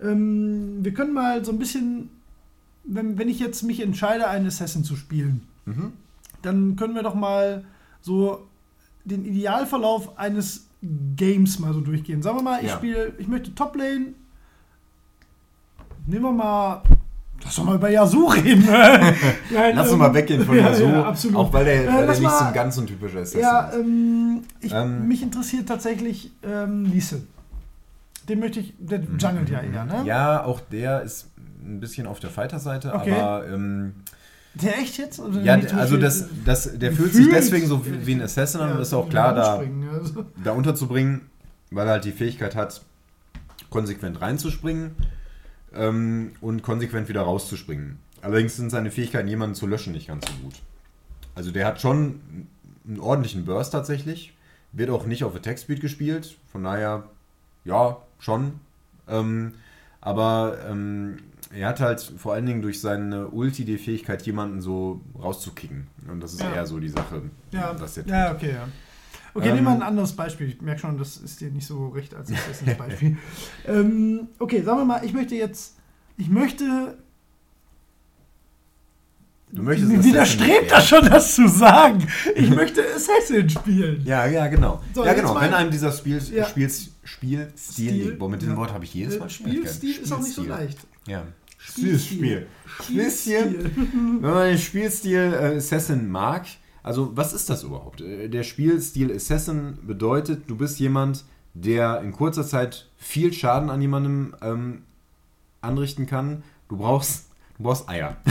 Ähm, 0.00 0.84
wir 0.84 0.92
können 0.94 1.12
mal 1.12 1.44
so 1.44 1.52
ein 1.52 1.58
bisschen, 1.58 2.10
wenn, 2.84 3.18
wenn 3.18 3.28
ich 3.28 3.40
jetzt 3.40 3.62
mich 3.62 3.80
entscheide, 3.80 4.28
einen 4.28 4.46
Assassin 4.46 4.84
zu 4.84 4.96
spielen, 4.96 5.42
Mhm. 5.64 5.92
dann 6.42 6.76
können 6.76 6.94
wir 6.94 7.02
doch 7.02 7.14
mal 7.16 7.64
so 8.00 8.46
den 9.04 9.24
Idealverlauf 9.24 10.16
eines 10.18 10.66
Games 11.16 11.58
mal 11.58 11.72
so 11.74 11.80
durchgehen. 11.80 12.22
Sagen 12.22 12.38
wir 12.38 12.42
mal, 12.42 12.60
ich 12.62 12.68
Ja. 12.68 12.76
spiele, 12.76 13.12
ich 13.18 13.26
möchte 13.26 13.52
Toplane. 13.54 14.14
Nehmen 16.06 16.22
wir 16.24 16.32
mal. 16.32 16.82
Lass 17.44 17.54
doch 17.56 17.64
mal 17.64 17.76
über 17.76 17.88
Yasuo 17.90 18.26
reden. 18.28 18.64
Nein, 18.68 19.14
Lass 19.76 19.84
uns 19.86 19.92
ähm, 19.92 19.98
mal 19.98 20.14
weggehen 20.14 20.44
von 20.44 20.56
ja, 20.58 20.68
Yasuo, 20.70 20.88
ja, 20.88 21.04
absolut. 21.04 21.36
auch 21.36 21.52
weil 21.52 21.64
der, 21.64 21.84
Äh, 21.84 21.86
weil 21.88 22.06
der 22.06 22.18
nicht 22.18 22.30
so 22.30 22.44
ein 22.44 22.52
ganz 22.54 22.74
so 22.74 22.80
ein 22.80 22.86
typischer 22.88 23.18
Assassin 23.20 23.40
Ja, 23.40 23.60
ist. 23.68 23.74
ähm, 23.76 24.42
ich, 24.60 24.72
Ähm. 24.72 25.06
mich 25.08 25.22
interessiert 25.22 25.68
tatsächlich 25.68 26.32
ähm, 26.42 26.86
Lise. 26.86 27.22
Den 28.28 28.40
möchte 28.40 28.58
ich, 28.60 28.74
der 28.78 29.00
jungelt 29.00 29.48
ja 29.48 29.60
eher, 29.60 29.84
ne? 29.84 29.98
Mhm. 30.00 30.06
Ja, 30.06 30.44
auch 30.44 30.60
der 30.60 31.02
ist 31.02 31.28
ein 31.64 31.78
bisschen 31.78 32.06
auf 32.08 32.18
der 32.18 32.30
Fighter-Seite, 32.30 32.92
Okay. 32.92 33.12
aber 33.12 33.46
ähm, 33.46 33.94
Der 34.54 34.78
echt 34.78 34.98
jetzt? 34.98 35.20
Also 35.20 35.38
ja, 35.40 35.54
also 35.76 35.96
das, 35.96 36.24
das, 36.44 36.76
der 36.76 36.90
fühlt 36.92 37.12
sich 37.14 37.28
deswegen 37.28 37.68
so 37.68 37.82
wie 37.86 38.14
ein 38.14 38.22
Assassin 38.22 38.60
an 38.60 38.70
ja, 38.70 38.74
und 38.74 38.80
ist 38.82 38.92
auch 38.94 39.08
klar, 39.08 39.34
da, 39.34 39.58
also. 39.92 40.24
da 40.42 40.52
unterzubringen, 40.52 41.22
weil 41.70 41.86
er 41.86 41.92
halt 41.94 42.04
die 42.04 42.12
Fähigkeit 42.12 42.56
hat, 42.56 42.80
konsequent 43.70 44.20
reinzuspringen 44.20 44.92
ähm, 45.78 46.32
und 46.40 46.62
konsequent 46.62 47.08
wieder 47.08 47.22
rauszuspringen. 47.22 47.98
Allerdings 48.22 48.56
sind 48.56 48.70
seine 48.70 48.90
Fähigkeiten, 48.90 49.28
jemanden 49.28 49.54
zu 49.54 49.66
löschen, 49.66 49.92
nicht 49.92 50.08
ganz 50.08 50.26
so 50.26 50.32
gut. 50.42 50.54
Also 51.34 51.50
der 51.52 51.66
hat 51.66 51.80
schon 51.80 52.20
einen 52.86 53.00
ordentlichen 53.00 53.44
Burst 53.44 53.72
tatsächlich, 53.72 54.34
wird 54.72 54.90
auch 54.90 55.06
nicht 55.06 55.22
auf 55.24 55.34
Attack 55.36 55.58
Speed 55.58 55.80
gespielt, 55.80 56.36
von 56.50 56.64
daher, 56.64 57.04
ja, 57.64 57.98
schon. 58.18 58.60
Ähm, 59.08 59.54
aber 60.00 60.58
ähm, 60.68 61.18
er 61.52 61.68
hat 61.68 61.80
halt 61.80 62.00
vor 62.00 62.32
allen 62.34 62.46
Dingen 62.46 62.62
durch 62.62 62.80
seine 62.80 63.28
Ulti 63.28 63.64
die 63.64 63.78
Fähigkeit, 63.78 64.22
jemanden 64.26 64.60
so 64.60 65.00
rauszukicken. 65.20 65.86
Und 66.08 66.20
das 66.20 66.32
ist 66.34 66.42
Ja. 66.42 66.54
eher 66.54 66.66
so 66.66 66.78
die 66.80 66.88
Sache, 66.88 67.22
Ja, 67.52 67.74
was 67.78 67.94
der 67.94 68.04
tut. 68.04 68.12
ja, 68.12 68.32
okay, 68.32 68.52
ja. 68.54 68.68
Okay, 69.36 69.48
Ähm, 69.50 69.54
nehmen 69.56 69.66
wir 69.66 69.72
ein 69.72 69.82
anderes 69.82 70.12
Beispiel. 70.14 70.48
Ich 70.48 70.60
merke 70.62 70.80
schon, 70.80 70.96
das 70.98 71.16
ist 71.18 71.40
dir 71.40 71.50
nicht 71.50 71.66
so 71.66 71.88
recht 71.88 72.14
als 72.14 72.30
erstes 72.30 72.76
Beispiel. 72.76 73.18
ähm, 73.66 74.28
okay, 74.38 74.62
sagen 74.62 74.78
wir 74.78 74.84
mal, 74.84 75.04
ich 75.04 75.12
möchte 75.12 75.34
jetzt, 75.34 75.76
ich 76.16 76.28
möchte. 76.28 76.96
Du 79.52 79.62
möchtest 79.62 79.90
Mir 79.90 80.02
widerstrebt 80.02 80.70
das 80.72 80.88
schon, 80.88 81.04
das 81.04 81.34
zu 81.34 81.48
sagen. 81.48 82.06
Ich 82.34 82.50
möchte 82.50 82.82
Assassin 82.94 83.48
spielen. 83.48 84.02
Ja, 84.04 84.26
ja, 84.26 84.48
genau. 84.48 84.82
So, 84.92 85.04
ja, 85.04 85.14
genau. 85.14 85.34
mal- 85.34 85.42
Wenn 85.46 85.54
einem 85.54 85.70
dieser 85.70 85.92
Spiel, 85.92 86.20
Ja. 86.34 86.46
Spiels, 86.46 86.90
Spielstil 87.04 87.88
Stil, 87.88 87.92
liegt. 88.06 88.18
Boah, 88.18 88.28
mit 88.28 88.42
diesem 88.42 88.54
ja. 88.54 88.60
Wort 88.60 88.72
habe 88.72 88.84
ich 88.84 88.92
jedes 88.92 89.18
Mal 89.18 89.26
Äh, 89.26 89.30
Schwierigkeiten. 89.30 89.68
Spielstil 89.76 90.02
ist 90.02 90.12
auch 90.12 90.18
nicht 90.18 90.34
so 90.34 90.42
Spielstil. 90.42 90.64
leicht. 90.66 90.78
Ja. 91.06 91.22
Spielstil. 91.58 92.46
Spielstil. 92.82 93.52
Bisschen. 93.54 94.18
Wenn 94.22 94.30
man 94.30 94.48
den 94.48 94.58
Spielstil 94.58 95.32
äh, 95.40 95.56
Assassin 95.56 96.08
mag, 96.10 96.46
also 96.86 97.16
was 97.16 97.32
ist 97.32 97.50
das 97.50 97.64
überhaupt? 97.64 98.00
Äh, 98.00 98.28
Der 98.28 98.44
Spielstil 98.44 99.12
Assassin 99.14 99.78
bedeutet, 99.86 100.48
du 100.48 100.56
bist 100.56 100.78
jemand, 100.78 101.24
der 101.54 102.00
in 102.02 102.12
kurzer 102.12 102.46
Zeit 102.46 102.88
viel 102.96 103.32
Schaden 103.32 103.70
an 103.70 103.80
jemandem 103.82 104.34
ähm, 104.40 104.82
anrichten 105.60 106.06
kann. 106.06 106.42
Du 106.68 106.76
brauchst, 106.76 107.26
du 107.58 107.64
brauchst 107.64 107.88
Eier. 107.88 108.16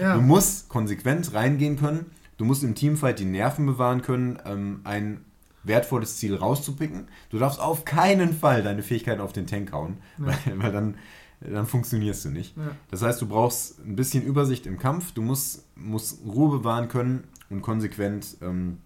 Ja. 0.00 0.14
Du 0.16 0.20
musst 0.20 0.68
konsequent 0.68 1.32
reingehen 1.32 1.78
können. 1.78 2.06
Du 2.36 2.44
musst 2.44 2.62
im 2.62 2.74
Teamfight 2.74 3.18
die 3.18 3.24
Nerven 3.24 3.64
bewahren 3.64 4.02
können, 4.02 4.38
ähm, 4.44 4.80
ein 4.84 5.24
wertvolles 5.64 6.18
Ziel 6.18 6.34
rauszupicken. 6.36 7.08
Du 7.30 7.38
darfst 7.38 7.58
auf 7.58 7.86
keinen 7.86 8.34
Fall 8.34 8.62
deine 8.62 8.82
Fähigkeiten 8.82 9.22
auf 9.22 9.32
den 9.32 9.46
Tank 9.46 9.72
hauen, 9.72 9.96
Ja. 10.18 10.26
weil, 10.44 10.58
weil 10.58 10.72
dann, 10.72 10.94
dann 11.40 11.66
funktionierst 11.66 12.26
du 12.26 12.28
nicht. 12.28 12.56
Ja. 12.58 12.72
Das 12.90 13.00
heißt, 13.00 13.22
du 13.22 13.26
brauchst 13.26 13.78
ein 13.78 13.96
bisschen 13.96 14.22
Übersicht 14.22 14.66
im 14.66 14.78
Kampf. 14.78 15.12
Du 15.12 15.22
musst, 15.22 15.64
musst 15.76 16.18
Ruhe 16.26 16.50
bewahren 16.58 16.88
können 16.88 17.24
und 17.50 17.62
konsequent 17.62 18.36
ähm, 18.42 18.78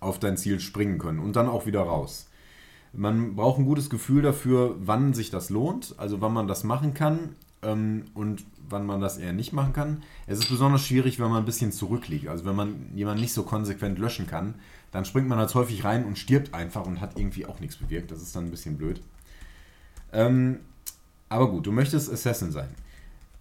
auf 0.00 0.18
dein 0.18 0.36
Ziel 0.36 0.60
springen 0.60 0.98
können 0.98 1.18
und 1.18 1.36
dann 1.36 1.48
auch 1.48 1.66
wieder 1.66 1.80
raus. 1.80 2.28
Man 2.92 3.36
braucht 3.36 3.58
ein 3.58 3.66
gutes 3.66 3.90
Gefühl 3.90 4.22
dafür, 4.22 4.76
wann 4.78 5.12
sich 5.12 5.30
das 5.30 5.50
lohnt, 5.50 5.94
also 5.98 6.20
wann 6.20 6.32
man 6.32 6.48
das 6.48 6.64
machen 6.64 6.94
kann 6.94 7.36
ähm, 7.62 8.04
und 8.14 8.44
wann 8.68 8.86
man 8.86 9.00
das 9.00 9.18
eher 9.18 9.32
nicht 9.32 9.52
machen 9.52 9.72
kann. 9.72 10.02
Es 10.26 10.38
ist 10.38 10.48
besonders 10.48 10.84
schwierig, 10.84 11.18
wenn 11.18 11.28
man 11.28 11.42
ein 11.42 11.46
bisschen 11.46 11.72
zurückliegt. 11.72 12.28
Also 12.28 12.44
wenn 12.44 12.56
man 12.56 12.90
jemanden 12.94 13.20
nicht 13.20 13.32
so 13.32 13.42
konsequent 13.42 13.98
löschen 13.98 14.26
kann, 14.26 14.54
dann 14.90 15.04
springt 15.04 15.28
man 15.28 15.38
halt 15.38 15.54
häufig 15.54 15.84
rein 15.84 16.04
und 16.04 16.18
stirbt 16.18 16.54
einfach 16.54 16.86
und 16.86 17.00
hat 17.00 17.18
irgendwie 17.18 17.46
auch 17.46 17.60
nichts 17.60 17.76
bewirkt. 17.76 18.10
Das 18.10 18.22
ist 18.22 18.34
dann 18.34 18.46
ein 18.46 18.50
bisschen 18.50 18.78
blöd. 18.78 19.02
Ähm, 20.12 20.60
aber 21.28 21.50
gut, 21.50 21.66
du 21.66 21.72
möchtest 21.72 22.10
Assassin 22.10 22.52
sein. 22.52 22.68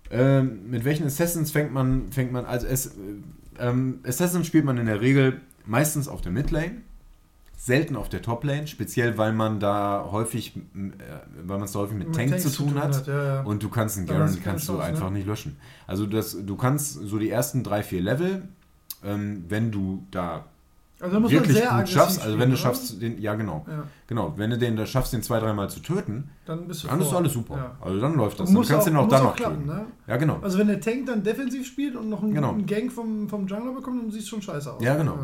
Ähm, 0.10 0.70
mit 0.70 0.86
welchen 0.86 1.06
Assassins 1.06 1.52
fängt 1.52 1.74
man, 1.74 2.12
fängt 2.12 2.32
man, 2.32 2.46
also 2.46 2.68
es, 2.68 2.88
äh, 2.88 2.92
ähm, 3.60 3.99
Assassin 4.05 4.43
spielt 4.43 4.66
man 4.66 4.78
in 4.78 4.86
der 4.86 5.01
Regel 5.01 5.41
meistens 5.66 6.08
auf 6.08 6.22
der 6.22 6.32
Midlane, 6.32 6.82
selten 7.58 7.95
auf 7.95 8.08
der 8.08 8.22
Toplane, 8.22 8.68
speziell 8.68 9.18
weil 9.18 9.34
man 9.34 9.60
da 9.60 10.08
häufig, 10.12 10.55
äh, 10.55 10.62
weil 11.43 11.58
man 11.58 11.64
es 11.64 11.76
häufig 11.76 11.97
mit, 11.97 12.14
Tank 12.14 12.30
Tanks 12.30 12.43
zu 12.43 12.64
tun 12.64 12.76
hat. 12.82 13.08
ja, 13.08 13.24
ja. 13.24 13.41
Und 13.41 13.64
du 13.64 13.70
kannst 13.70 13.97
einen 13.97 14.08
Garen 14.08 14.41
kannst 14.43 14.70
du 14.70 14.80
einfach 14.80 15.10
ne? 15.10 15.18
nicht 15.18 15.28
löschen. 15.28 15.58
Also 15.86 16.05
das, 16.05 16.38
du 16.45 16.55
kannst 16.55 16.93
so 16.93 17.18
die 17.18 17.30
ersten 17.30 17.64
drei, 17.64 17.84
vier 17.84 18.01
Level, 18.01 18.47
ähm, 19.03 19.45
wenn 19.49 19.72
du 19.72 20.05
da 20.12 20.45
also 21.00 21.20
da 21.20 21.30
wirklich 21.30 21.64
gut 21.70 21.89
schaffst, 21.89 22.22
also 22.22 22.39
wenn 22.39 22.50
du 22.50 22.58
spielen, 22.58 22.74
schaffst, 22.74 23.02
den, 23.02 23.22
ja 23.22 23.36
genau, 23.36 23.64
oder? 23.68 23.74
Ja, 23.78 23.84
genau, 24.08 24.34
wenn 24.38 24.50
du 24.50 24.58
den 24.58 24.76
da 24.76 24.86
schaffst, 24.86 25.14
den 25.14 25.22
zwei, 25.22 25.39
dreimal 25.39 25.70
zu 25.70 25.80
töten, 25.80 26.30
dann 26.45 26.68
bist 26.68 26.84
du 26.84 26.88
dann 26.88 27.00
ist 27.02 27.14
alles 27.14 27.34
super. 27.34 27.56
Ja. 27.56 27.78
Also 27.82 28.00
dann 28.02 28.16
läuft 28.16 28.39
das. 28.39 28.50
Und 28.50 28.56
Dann 28.56 28.66
kannst 28.66 28.88
du 28.88 28.91
den 28.91 28.98
auch 28.98 29.08
dann 29.08 29.22
auch 29.22 29.26
noch 29.26 29.36
klappen, 29.36 29.66
töten. 29.66 29.68
ne? 29.68 29.86
Ja, 30.08 30.18
genau. 30.18 30.39
Also 30.41 30.58
wenn 30.58 30.68
der 30.68 30.80
Tank 30.82 31.06
dann 31.06 31.24
defensiv 31.24 31.68
spielt 31.68 31.95
und 31.95 32.10
noch 32.10 32.24
einen, 32.24 32.34
Genau. 32.34 32.50
einen 32.54 32.66
Gang 32.66 32.91
vom, 32.91 33.30
vom 33.30 33.45
Jungler 33.48 33.74
bekommt, 33.74 34.02
dann 34.04 34.12
sieht 34.12 34.22
es 34.24 34.28
schon 34.28 34.41
scheiße 34.41 34.74
aus. 34.74 34.82
Ja, 34.84 34.95
genau. 34.95 35.18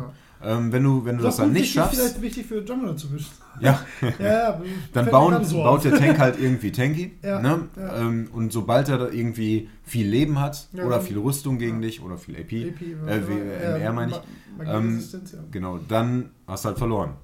Ähm, 0.46 0.72
wenn 0.72 0.82
du, 0.84 1.04
wenn 1.04 1.16
du 1.16 1.22
das 1.22 1.34
ist 1.34 1.40
dann 1.40 1.52
nicht 1.52 1.62
wichtig, 1.62 1.74
schaffst, 1.74 1.94
Vielleicht 2.00 2.22
wichtig 2.22 2.46
für 2.46 2.62
Jungler 2.62 2.96
zu 2.96 3.12
wissen. 3.12 3.30
ja, 3.60 3.80
Ja, 4.18 4.26
ja, 4.26 4.60
dann 4.92 5.06
bauen, 5.06 5.44
so 5.44 5.62
baut 5.62 5.84
der 5.84 5.96
Tank 5.96 6.18
halt 6.18 6.38
irgendwie 6.40 6.70
tanky. 6.72 7.12
Ja, 7.22 7.40
ne? 7.40 7.68
Ähm, 7.96 8.28
und 8.32 8.52
sobald 8.52 8.88
er 8.88 8.98
da 8.98 9.08
irgendwie 9.08 9.68
viel 9.84 10.06
Leben 10.06 10.40
hat 10.40 10.68
oder 10.74 11.00
viel 11.00 11.18
Rüstung 11.18 11.58
gegen 11.58 11.80
dich 11.80 12.02
oder 12.02 12.18
viel 12.18 12.34
AP, 12.36 12.42
AP, 12.74 12.82
äh, 13.08 13.28
wie, 13.28 13.38
ja, 13.62 13.76
MR 13.78 13.92
meine 13.92 14.12
ich, 14.12 14.20
ähm, 14.68 15.02
genau, 15.50 15.78
dann 15.88 16.30
hast 16.46 16.64
du 16.64 16.68
halt 16.68 16.78
verloren. 16.78 17.14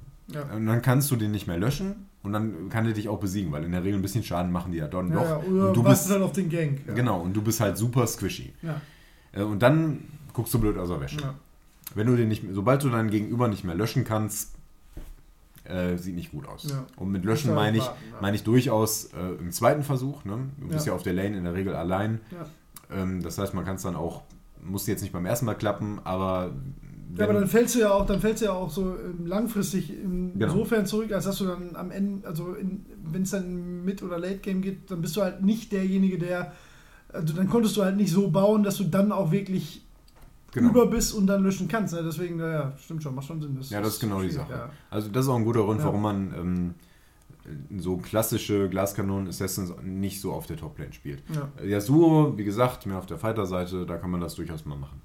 Und 0.54 0.66
dann 0.66 0.80
kannst 0.80 1.10
du 1.10 1.16
den 1.16 1.32
nicht 1.32 1.46
mehr 1.48 1.58
löschen 1.58 2.06
und 2.22 2.32
dann 2.32 2.68
kann 2.68 2.86
er 2.86 2.92
dich 2.92 3.08
auch 3.08 3.18
besiegen, 3.18 3.50
weil 3.52 3.64
in 3.64 3.72
der 3.72 3.82
Regel 3.82 3.98
ein 3.98 4.02
bisschen 4.02 4.22
Schaden 4.22 4.52
machen 4.52 4.70
die 4.72 4.78
ja 4.78 4.86
dann 4.86 5.10
doch. 5.10 5.22
ja, 5.24 5.36
und 5.36 5.74
du 5.74 5.82
bist, 5.82 6.08
dann 6.10 6.22
auf 6.22 6.32
den 6.32 6.48
Gang. 6.48 6.78
Genau, 6.94 7.20
und 7.20 7.34
du 7.34 7.42
bist 7.42 7.60
halt 7.60 7.76
super 7.76 8.06
squishy. 8.06 8.52
Äh, 9.32 9.42
Und 9.42 9.60
dann 9.60 10.04
guckst 10.32 10.54
du 10.54 10.58
blöd 10.60 10.78
aus 10.78 10.88
der 10.88 11.00
Wäsche. 11.00 11.18
Wenn 11.94 12.06
du 12.06 12.16
den 12.16 12.28
nicht, 12.28 12.44
sobald 12.52 12.82
du 12.84 12.88
deinen 12.90 13.10
Gegenüber 13.10 13.48
nicht 13.48 13.64
mehr 13.64 13.74
löschen 13.74 14.04
kannst, 14.04 14.54
äh, 15.64 15.96
sieht 15.96 16.14
nicht 16.16 16.32
gut 16.32 16.46
aus. 16.48 16.66
Ja. 16.68 16.84
Und 16.96 17.10
mit 17.10 17.24
löschen 17.24 17.48
halt 17.50 17.56
meine 17.56 17.78
ich, 17.78 17.84
ja. 17.84 17.94
meine 18.20 18.36
ich 18.36 18.42
durchaus 18.44 19.06
äh, 19.06 19.34
im 19.38 19.52
zweiten 19.52 19.82
Versuch. 19.82 20.24
Ne? 20.24 20.38
Du 20.60 20.68
bist 20.68 20.86
Ja. 20.86 20.92
ja. 20.92 20.96
auf 20.96 21.02
der 21.02 21.12
Lane 21.14 21.36
in 21.36 21.44
der 21.44 21.54
Regel 21.54 21.74
allein. 21.74 22.20
Ähm, 22.92 23.22
das 23.22 23.38
heißt, 23.38 23.54
man 23.54 23.64
kann 23.64 23.76
es 23.76 23.82
dann 23.82 23.96
auch, 23.96 24.22
muss 24.62 24.86
jetzt 24.86 25.02
nicht 25.02 25.12
beim 25.12 25.26
ersten 25.26 25.46
Mal 25.46 25.54
klappen, 25.54 26.00
aber 26.04 26.52
Ja, 27.16 27.24
aber 27.24 27.34
dann 27.34 27.46
fällst 27.48 27.74
du 27.74 27.80
ja 27.80 27.92
auch, 27.92 28.06
dann 28.06 28.20
fällst 28.20 28.40
du 28.42 28.46
ja 28.46 28.52
auch 28.52 28.70
so 28.70 28.94
ähm, 28.96 29.26
langfristig 29.26 29.88
Genau. 29.90 30.32
insofern 30.46 30.86
zurück, 30.86 31.12
als 31.12 31.24
dass 31.24 31.38
du 31.38 31.46
dann 31.46 31.76
am 31.76 31.90
Ende, 31.90 32.26
also 32.26 32.56
wenn 33.04 33.22
es 33.22 33.30
dann 33.30 33.84
Mid- 33.84 34.02
oder 34.02 34.18
Late-Game 34.18 34.60
geht, 34.62 34.90
dann 34.90 35.00
bist 35.02 35.16
du 35.16 35.22
halt 35.22 35.42
nicht 35.42 35.72
derjenige, 35.72 36.18
der, 36.18 36.52
also 37.12 37.34
dann 37.34 37.48
konntest 37.48 37.76
du 37.76 37.82
halt 37.84 37.96
nicht 37.96 38.12
so 38.12 38.30
bauen, 38.30 38.62
dass 38.62 38.76
du 38.76 38.84
dann 38.84 39.12
auch 39.12 39.30
wirklich 39.32 39.82
genau. 40.52 40.70
über 40.70 40.86
bist 40.86 41.14
und 41.14 41.26
dann 41.26 41.42
löschen 41.42 41.68
kannst. 41.68 41.94
Ne? 41.94 42.02
Deswegen, 42.04 42.38
ja, 42.38 42.50
ja, 42.50 42.72
stimmt 42.82 43.02
schon, 43.02 43.14
macht 43.14 43.26
schon 43.26 43.40
Sinn. 43.40 43.58
Ja, 43.68 43.80
das 43.80 43.94
ist 43.94 44.00
genau 44.00 44.20
die 44.22 44.30
Sache. 44.30 44.52
Ja. 44.52 44.70
Also 44.90 45.08
das 45.08 45.24
ist 45.24 45.30
auch 45.30 45.36
ein 45.36 45.44
guter 45.44 45.62
Grund, 45.64 45.80
Ja. 45.80 45.86
warum 45.86 46.02
man 46.02 46.34
ähm, 46.36 46.74
so 47.80 47.96
klassische 47.96 48.68
Glaskanonen 48.68 49.28
Assassins 49.28 49.72
nicht 49.82 50.20
so 50.20 50.32
auf 50.32 50.46
der 50.46 50.56
Toplane 50.56 50.92
spielt. 50.92 51.22
Ja. 51.34 51.64
Yasuo, 51.64 52.34
wie 52.36 52.44
gesagt, 52.44 52.86
mehr 52.86 52.98
auf 52.98 53.06
der 53.06 53.18
Fighter-Seite, 53.18 53.86
da 53.86 53.96
kann 53.96 54.10
man 54.10 54.20
das 54.20 54.34
durchaus 54.34 54.64
mal 54.66 54.76
machen. 54.76 55.00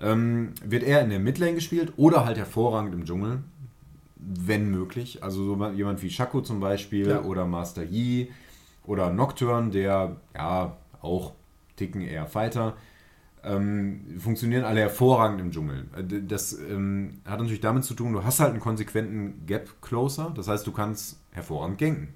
Ähm, 0.00 0.52
wird 0.64 0.82
eher 0.82 1.02
in 1.02 1.10
der 1.10 1.18
Midlane 1.20 1.54
gespielt 1.54 1.92
oder 1.96 2.24
halt 2.24 2.38
hervorragend 2.38 2.94
im 2.94 3.04
Dschungel, 3.04 3.40
wenn 4.16 4.70
möglich. 4.70 5.22
Also 5.22 5.44
so 5.44 5.66
jemand 5.72 6.02
wie 6.02 6.10
Shaco 6.10 6.40
zum 6.40 6.60
Beispiel 6.60 7.08
Ja. 7.08 7.22
oder 7.22 7.46
Master 7.46 7.82
Yi 7.84 8.30
oder 8.86 9.10
Nocturne, 9.10 9.70
der 9.70 10.16
ja 10.34 10.76
auch 11.02 11.32
Ticken 11.76 12.00
eher 12.02 12.26
Fighter. 12.26 12.76
Ähm, 13.42 14.18
funktionieren 14.18 14.64
alle 14.64 14.80
hervorragend 14.80 15.40
im 15.40 15.50
Dschungel. 15.50 15.86
Äh, 15.96 16.22
Das 16.26 16.52
ähm, 16.52 17.20
hat 17.24 17.38
natürlich 17.40 17.60
damit 17.62 17.84
zu 17.84 17.94
tun, 17.94 18.12
du 18.12 18.22
hast 18.22 18.38
halt 18.40 18.50
einen 18.50 18.60
konsequenten 18.60 19.46
Gap-Closer, 19.46 20.32
das 20.36 20.46
heißt, 20.48 20.66
du 20.66 20.72
kannst 20.72 21.18
hervorragend 21.32 21.78
ganken. 21.78 22.08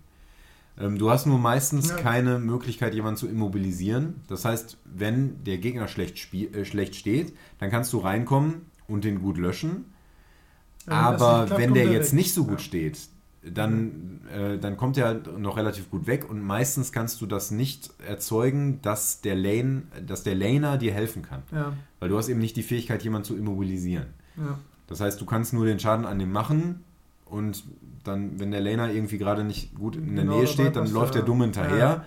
Ähm, 0.78 0.98
du 0.98 1.10
hast 1.10 1.26
nur 1.26 1.38
meistens 1.38 1.90
Ja. 1.90 1.96
keine 1.96 2.38
Möglichkeit, 2.38 2.94
jemanden 2.94 3.16
zu 3.16 3.28
immobilisieren. 3.28 4.16
Das 4.28 4.44
heißt, 4.44 4.76
wenn 4.84 5.42
der 5.44 5.58
Gegner 5.58 5.88
schlecht, 5.88 6.32
äh, 6.34 6.64
schlecht 6.64 6.94
steht, 6.96 7.34
dann 7.58 7.70
kannst 7.70 7.92
du 7.92 7.98
reinkommen 7.98 8.66
und 8.88 9.04
den 9.04 9.20
gut 9.22 9.38
löschen. 9.38 9.86
Aber 10.86 11.44
klappt, 11.46 11.60
wenn 11.62 11.74
der 11.74 11.84
er 11.86 11.92
jetzt 11.92 12.08
weg. 12.12 12.16
nicht 12.18 12.34
so 12.34 12.44
gut 12.44 12.58
Ja. 12.60 12.64
steht, 12.66 12.98
dann, 13.52 14.20
äh, 14.34 14.58
dann 14.58 14.76
kommt 14.76 14.96
er 14.96 15.06
halt 15.06 15.38
noch 15.38 15.56
relativ 15.56 15.90
gut 15.90 16.06
weg 16.06 16.28
und 16.28 16.40
meistens 16.42 16.92
kannst 16.92 17.20
du 17.20 17.26
das 17.26 17.50
nicht 17.50 17.90
erzeugen, 18.06 18.80
dass 18.82 19.20
der 19.20 19.34
Lane, 19.34 19.82
dass 20.06 20.22
der 20.22 20.34
Laner 20.34 20.78
dir 20.78 20.92
helfen 20.94 21.22
kann. 21.22 21.42
Ja, 21.52 21.72
Weil 22.00 22.08
du 22.08 22.16
hast 22.16 22.28
eben 22.28 22.40
nicht 22.40 22.56
die 22.56 22.62
Fähigkeit, 22.62 23.02
jemanden 23.02 23.26
zu 23.26 23.36
immobilisieren. 23.36 24.06
ja. 24.36 24.58
Das 24.86 25.00
heißt, 25.00 25.18
du 25.18 25.24
kannst 25.24 25.54
nur 25.54 25.64
den 25.64 25.78
Schaden 25.80 26.04
an 26.04 26.18
dem 26.18 26.30
machen 26.30 26.84
und 27.24 27.64
dann, 28.04 28.38
wenn 28.38 28.50
der 28.50 28.60
Laner 28.60 28.92
irgendwie 28.92 29.16
gerade 29.16 29.42
nicht 29.42 29.74
gut 29.74 29.96
in 29.96 30.14
der 30.14 30.24
Genau, 30.24 30.36
Nähe 30.36 30.46
steht, 30.46 30.76
dann 30.76 30.90
läuft 30.92 31.14
er. 31.14 31.20
der 31.20 31.26
dumm 31.26 31.40
hinterher. 31.40 31.76
Ja. 31.78 32.04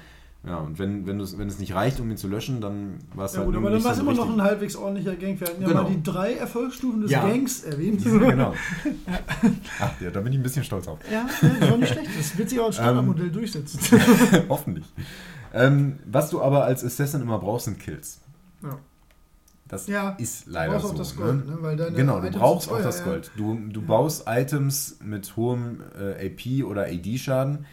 Ja, 0.48 0.60
und 0.60 0.80
wenn, 0.80 1.06
wenn, 1.06 1.20
wenn 1.20 1.48
es 1.50 1.60
nicht 1.60 1.76
reicht, 1.76 2.00
um 2.00 2.10
ihn 2.10 2.16
zu 2.16 2.28
löschen, 2.30 2.62
dann 2.62 3.00
war 3.14 3.26
es 3.26 3.34
Ja, 3.34 3.40
halt 3.40 3.48
gut, 3.50 3.58
aber 3.58 3.70
dann 3.70 3.84
war 3.84 3.92
es 3.92 3.98
so 3.98 4.04
immer 4.04 4.14
noch 4.14 4.32
ein 4.32 4.42
halbwegs 4.42 4.78
ordentlicher 4.78 5.16
Gang. 5.18 5.38
Wir 5.40 5.48
hatten 5.48 5.62
ja 5.62 5.68
Genau. 5.68 5.84
mal 5.84 5.90
die 5.90 6.02
drei 6.04 6.34
Erfolgsstufen 6.36 7.02
des 7.02 7.12
Ja. 7.12 7.28
Gangs 7.28 7.64
erwähnt. 7.64 8.02
genau. 8.06 8.54
Ach 9.82 10.02
ja, 10.02 10.10
da 10.10 10.22
bin 10.22 10.32
ich 10.34 10.40
ein 10.40 10.44
bisschen 10.44 10.64
stolz 10.64 10.88
auf. 10.88 11.00
Ja, 11.12 11.28
das 11.60 11.70
war 11.70 11.78
nicht 11.78 11.92
schlecht. 11.92 12.10
Das 12.18 12.38
wird 12.38 12.50
sich 12.50 12.60
auch 12.60 12.68
als 12.68 12.76
Standardmodell 12.76 13.30
durchsetzen. 13.30 13.80
Hoffentlich. 14.50 14.86
Ähm, 15.54 16.00
was 16.06 16.30
du 16.30 16.42
aber 16.42 16.64
als 16.66 16.84
Assassin 16.84 17.22
immer 17.22 17.40
brauchst, 17.40 17.66
sind 17.66 17.80
Kills. 17.80 18.20
Ja. 18.64 18.78
Das 19.68 19.88
Ja, 19.88 20.12
ist 20.12 20.48
Du 20.48 20.52
leider 20.52 20.74
brauchst 20.74 20.86
so. 20.88 20.94
auch 20.94 20.98
das 20.98 21.16
Gold, 21.18 21.46
ne? 21.46 21.52
ne? 21.52 21.58
weil 21.62 21.76
deine 21.76 21.94
Genau, 21.96 22.20
du 22.22 22.28
Items 22.28 22.38
brauchst 22.40 22.72
auch 22.72 22.82
das 22.82 23.00
ja. 23.00 23.06
Gold. 23.06 23.32
Du, 23.36 23.56
du 23.70 23.82
baust 23.82 24.24
Items 24.28 24.98
mit 25.04 25.36
hohem 25.36 25.82
äh, 26.00 26.28
AP 26.28 26.64
oder 26.66 26.84
AD-Schaden 26.86 27.66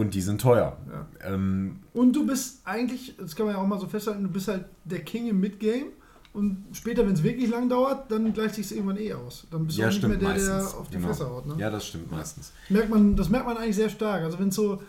und 0.00 0.14
die 0.14 0.20
sind 0.20 0.40
teuer. 0.40 0.76
Ja. 0.92 1.06
Ähm, 1.34 1.76
Und 1.92 2.14
du 2.14 2.26
bist 2.26 2.60
eigentlich, 2.64 3.14
das 3.18 3.34
kann 3.34 3.46
man 3.46 3.54
ja 3.54 3.60
auch 3.60 3.66
mal 3.66 3.80
so 3.80 3.86
festhalten, 3.86 4.22
du 4.22 4.28
bist 4.30 4.48
halt 4.48 4.64
der 4.84 5.00
King 5.00 5.28
im 5.28 5.40
Midgame. 5.40 5.86
Und 6.32 6.64
später, 6.72 7.06
wenn 7.06 7.14
es 7.14 7.22
wirklich 7.22 7.48
lang 7.50 7.68
dauert, 7.70 8.10
dann 8.10 8.32
gleicht 8.34 8.56
sich 8.56 8.70
irgendwann 8.72 8.98
eh 8.98 9.14
aus. 9.14 9.46
Dann 9.50 9.64
bist 9.66 9.78
du 9.78 9.82
ja, 9.82 9.88
nicht 9.88 10.02
mehr 10.06 10.16
der, 10.18 10.28
meistens. 10.28 10.48
der 10.70 10.78
auf 10.80 10.88
die 10.88 10.96
genau. 10.96 11.08
Fresse 11.08 11.30
haut. 11.30 11.46
Ne? 11.46 11.54
Ja, 11.56 11.70
das 11.70 11.86
stimmt 11.86 12.10
meistens. 12.10 12.52
Das, 12.68 12.70
merkt 12.70 12.90
man, 12.90 13.16
das 13.16 13.28
merkt 13.30 13.46
man 13.46 13.56
eigentlich 13.56 13.76
sehr 13.76 13.88
stark. 13.88 14.22
Also 14.22 14.38
wenn 14.38 14.48
es 14.48 14.54
so, 14.54 14.82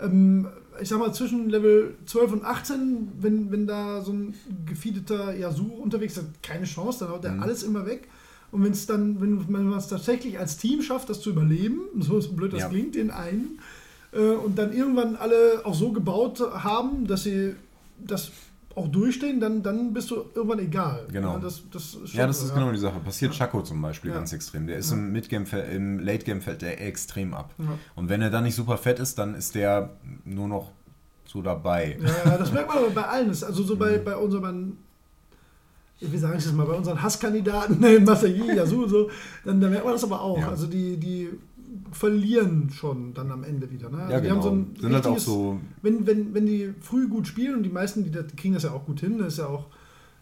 ähm, 0.00 0.46
ich 0.80 0.88
sag 0.88 1.00
mal, 1.00 1.12
zwischen 1.12 1.48
Level 1.50 1.96
12 2.06 2.32
und 2.34 2.44
18, 2.44 3.08
wenn, 3.20 3.50
wenn 3.50 3.66
da 3.66 4.00
so 4.02 4.12
ein 4.12 4.34
gefeedeter 4.64 5.36
Yasuo 5.36 5.74
unterwegs 5.74 6.16
ist, 6.16 6.26
keine 6.40 6.66
Chance, 6.66 7.00
dann 7.00 7.08
haut 7.08 7.24
der 7.24 7.32
Mhm. 7.32 7.42
alles 7.42 7.64
immer 7.64 7.84
weg. 7.84 8.06
Und 8.52 8.62
wenn 8.62 8.72
es 8.72 8.86
dann, 8.86 9.20
wenn 9.20 9.50
man 9.50 9.72
es 9.78 9.88
tatsächlich 9.88 10.38
als 10.38 10.56
Team 10.58 10.82
schafft, 10.82 11.08
das 11.10 11.20
zu 11.20 11.30
überleben, 11.30 11.80
so 11.98 12.20
blöd 12.32 12.52
das 12.52 12.60
Ja. 12.60 12.68
klingt, 12.68 12.94
den 12.94 13.10
einen, 13.10 13.58
und 14.20 14.56
dann 14.58 14.72
irgendwann 14.72 15.16
alle 15.16 15.60
auch 15.64 15.74
so 15.74 15.90
gebaut 15.92 16.40
haben, 16.40 17.06
dass 17.06 17.22
sie 17.24 17.54
das 17.98 18.30
auch 18.74 18.88
durchstehen, 18.88 19.38
dann, 19.38 19.62
dann 19.62 19.92
bist 19.92 20.10
du 20.10 20.24
irgendwann 20.34 20.58
egal. 20.58 21.06
Genau. 21.12 21.34
Ja, 21.34 21.38
das, 21.40 21.62
das 21.70 21.82
ist 21.94 22.08
schon 22.10 22.18
Ja, 22.20 22.26
das 22.26 22.42
ist 22.42 22.54
genau 22.54 22.72
die 22.72 22.78
Sache. 22.78 22.98
Passiert 23.00 23.32
Chaco 23.34 23.62
zum 23.62 23.82
Beispiel 23.82 24.10
Ja. 24.10 24.16
ganz 24.16 24.32
extrem. 24.32 24.66
Der 24.66 24.78
ist 24.78 24.90
Ja. 24.90 24.96
im 24.96 25.12
Midgame, 25.12 25.44
im 25.74 25.98
Late-Game 25.98 26.40
fällt 26.40 26.62
der 26.62 26.80
extrem 26.86 27.34
ab. 27.34 27.54
Und 27.96 28.08
wenn 28.08 28.22
er 28.22 28.30
dann 28.30 28.44
nicht 28.44 28.54
super 28.54 28.78
fett 28.78 28.98
ist, 28.98 29.18
dann 29.18 29.34
ist 29.34 29.54
der 29.54 29.90
nur 30.24 30.48
noch 30.48 30.70
so 31.26 31.42
dabei. 31.42 31.98
Ja, 32.26 32.36
das 32.38 32.50
merkt 32.52 32.68
man 32.68 32.78
aber 32.78 32.90
bei 32.90 33.04
allen. 33.04 33.28
Also 33.28 33.62
so 33.62 33.74
Mhm. 33.74 33.78
bei, 33.78 33.98
bei 33.98 34.16
unseren, 34.16 34.78
wie 36.00 36.18
sage 36.18 36.38
ich 36.38 36.44
das 36.44 36.52
mal, 36.54 36.66
bei 36.66 36.74
unseren 36.74 37.00
Hasskandidaten, 37.02 37.78
Masayi, 38.04 38.54
Yasu, 38.56 38.86
so, 38.88 39.10
dann, 39.44 39.60
dann 39.60 39.70
merkt 39.70 39.84
man 39.84 39.92
das 39.94 40.04
aber 40.04 40.20
auch. 40.20 40.42
Also 40.48 40.66
die, 40.66 40.96
die 40.96 41.28
verlieren 41.92 42.70
schon 42.70 43.14
dann 43.14 43.30
am 43.30 43.44
Ende 43.44 43.70
wieder. 43.70 43.90
Ne? 43.90 43.98
Also 43.98 44.12
Ja, 44.12 44.20
genau. 44.20 44.34
haben 44.36 44.42
so 44.42 44.50
ein 44.50 44.66
Sind 44.80 44.92
halt 44.94 45.06
auch 45.06 45.18
so. 45.18 45.60
wenn, 45.82 46.06
wenn, 46.06 46.34
wenn 46.34 46.46
die 46.46 46.70
früh 46.80 47.08
gut 47.08 47.26
spielen 47.26 47.56
und 47.56 47.62
die 47.62 47.68
meisten, 47.70 48.04
die, 48.04 48.10
das, 48.10 48.26
die 48.28 48.36
kriegen 48.36 48.54
das 48.54 48.62
ja 48.64 48.72
auch 48.72 48.84
gut 48.86 49.00
hin, 49.00 49.18
das 49.18 49.34
ist 49.34 49.38
ja 49.38 49.46
auch, 49.46 49.66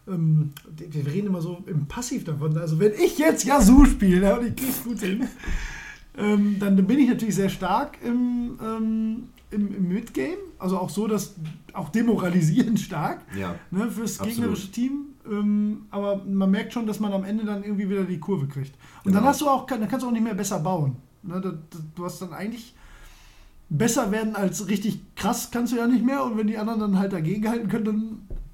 ähm, 0.07 0.51
wir 0.75 1.05
reden 1.07 1.27
immer 1.27 1.41
so 1.41 1.63
im 1.67 1.85
Passiv 1.85 2.23
davon. 2.23 2.57
Also 2.57 2.79
wenn 2.79 2.93
ich 2.93 3.17
jetzt 3.17 3.43
Yasu 3.45 3.85
spiele 3.85 4.27
ja, 4.27 4.37
und 4.37 4.47
ich 4.47 4.55
krieg's 4.55 4.83
gut 4.83 4.99
hin, 4.99 5.27
ähm, 6.17 6.57
dann 6.59 6.75
bin 6.87 6.99
ich 6.99 7.09
natürlich 7.09 7.35
sehr 7.35 7.49
stark 7.49 7.97
im, 8.03 8.57
ähm, 8.63 9.23
im, 9.51 9.75
im 9.75 9.87
Midgame. 9.87 10.37
Also 10.59 10.77
auch 10.77 10.89
so, 10.89 11.07
dass 11.07 11.35
auch 11.73 11.89
demoralisierend 11.89 12.79
stark 12.79 13.21
Ja. 13.37 13.55
ne, 13.71 13.89
fürs 13.89 14.19
Absolut. 14.19 14.35
gegnerische 14.37 14.71
Team. 14.71 14.91
Ähm, 15.29 15.83
aber 15.91 16.23
man 16.25 16.49
merkt 16.49 16.73
schon, 16.73 16.87
dass 16.87 16.99
man 16.99 17.13
am 17.13 17.23
Ende 17.23 17.45
dann 17.45 17.63
irgendwie 17.63 17.87
wieder 17.87 18.03
die 18.03 18.19
Kurve 18.19 18.47
kriegt. 18.47 18.73
Und 19.05 19.13
dann 19.13 19.21
Genau. 19.21 19.27
hast 19.27 19.41
du 19.41 19.47
auch, 19.47 19.67
dann 19.67 19.87
kannst 19.87 20.03
du 20.03 20.07
auch 20.07 20.11
nicht 20.11 20.23
mehr 20.23 20.33
besser 20.33 20.59
bauen. 20.59 20.95
Ne, 21.23 21.39
da- 21.41 21.53
du 21.95 22.05
hast 22.05 22.21
dann 22.21 22.33
eigentlich 22.33 22.73
besser 23.69 24.11
werden 24.11 24.35
als 24.35 24.67
richtig 24.67 24.99
krass 25.15 25.49
kannst 25.51 25.71
du 25.73 25.77
ja 25.77 25.87
nicht 25.87 26.03
mehr. 26.05 26.23
Und 26.23 26.37
wenn 26.37 26.47
die 26.47 26.57
anderen 26.57 26.79
dann 26.79 26.97
halt 26.99 27.13
dagegen 27.13 27.47
halten 27.47 27.67
können, 27.69 27.85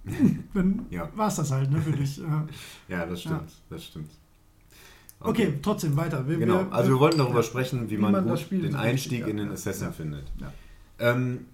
dann, 0.05 0.43
dann 0.53 0.85
Ja. 0.89 1.09
war 1.15 1.27
es 1.29 1.35
das 1.35 1.51
halt 1.51 1.71
ne, 1.71 1.81
für 1.81 1.91
dich. 1.91 2.17
Ja. 2.27 2.47
Ja, 2.87 3.05
das 3.05 3.21
stimmt. 3.21 3.51
Das 3.69 3.83
stimmt. 3.85 4.11
Okay, 5.19 5.53
trotzdem 5.63 5.95
weiter. 5.97 6.27
Wir, 6.27 6.37
Genau, 6.37 6.65
wir, 6.65 6.71
also 6.73 6.91
wir 6.91 6.99
wollten 6.99 7.17
darüber 7.17 7.37
ja. 7.39 7.43
sprechen, 7.43 7.89
wie, 7.89 7.97
Wie 7.97 8.01
man, 8.01 8.11
man 8.11 8.27
gut 8.27 8.51
den 8.51 8.75
Einstieg 8.75 9.19
richtig, 9.21 9.31
in 9.31 9.37
den 9.37 9.47
ja. 9.47 9.53
Assassin 9.53 9.87
Ja. 9.87 9.91
findet. 9.91 10.23
Ja. 10.39 10.53
Ähm, 10.99 11.45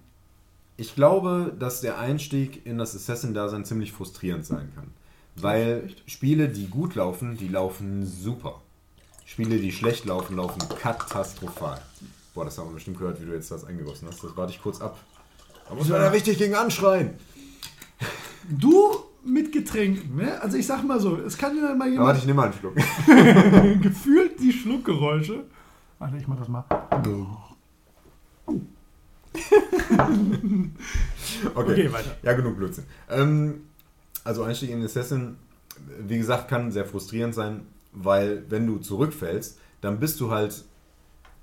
ich 0.76 0.94
glaube, 0.94 1.54
dass 1.58 1.80
der 1.80 1.98
Einstieg 1.98 2.66
in 2.66 2.76
das 2.78 2.94
Assassin-Dasein 2.94 3.64
ziemlich 3.64 3.92
frustrierend 3.92 4.44
sein 4.44 4.68
kann. 4.74 4.88
Weil? 5.36 5.88
Spiele, 6.06 6.48
die 6.48 6.66
gut 6.66 6.94
laufen, 6.96 7.36
die 7.36 7.48
laufen 7.48 8.04
super. 8.04 8.60
Spiele, 9.24 9.58
die 9.58 9.72
schlecht 9.72 10.04
laufen, 10.04 10.36
laufen 10.36 10.62
katastrophal. 10.80 11.80
Boah, 12.34 12.44
das 12.44 12.58
haben 12.58 12.68
wir 12.68 12.74
bestimmt 12.74 12.98
gehört, 12.98 13.20
wie 13.20 13.26
du 13.26 13.32
jetzt 13.32 13.50
das 13.50 13.64
eingegossen 13.64 14.08
hast. 14.08 14.22
Das 14.22 14.36
warte 14.36 14.52
ich 14.52 14.62
kurz 14.62 14.80
ab. 14.80 14.98
Da 15.68 15.74
muss 15.74 15.88
man 15.88 16.00
ja 16.00 16.08
richtig 16.08 16.38
gegen 16.38 16.54
anschreien. 16.54 17.14
Du 18.48 19.04
mit 19.24 19.52
Getränken, 19.52 20.16
ne? 20.16 20.40
Also 20.42 20.58
ich 20.58 20.66
sag 20.66 20.82
mal 20.84 21.00
so, 21.00 21.16
es 21.16 21.38
kann 21.38 21.56
ja 21.56 21.74
mal 21.74 21.86
Da 21.86 21.86
jemand 21.86 22.06
warte 22.08 22.18
ich, 22.18 22.26
nimm 22.26 22.36
mal 22.36 22.44
einen 22.44 22.52
Schluck. 22.52 22.74
gefühlt 23.82 24.38
die 24.40 24.52
Schluckgeräusche. 24.52 25.44
Warte, 25.98 26.16
ich 26.18 26.28
mach 26.28 26.38
das 26.38 26.48
mal. 26.48 26.64
Okay. 31.54 31.72
Okay, 31.72 31.92
weiter. 31.92 32.16
Ja, 32.22 32.34
genug 32.34 32.56
Blödsinn. 32.56 32.84
Ähm, 33.10 33.64
also 34.22 34.44
Einstieg 34.44 34.70
in 34.70 34.84
Assassin, 34.84 35.36
wie 36.06 36.18
gesagt, 36.18 36.48
kann 36.48 36.70
sehr 36.70 36.84
frustrierend 36.84 37.34
sein, 37.34 37.66
weil 37.94 38.44
wenn 38.48 38.66
du 38.66 38.78
zurückfällst, 38.78 39.58
dann 39.80 40.00
bist 40.00 40.20
du 40.20 40.30
halt 40.30 40.64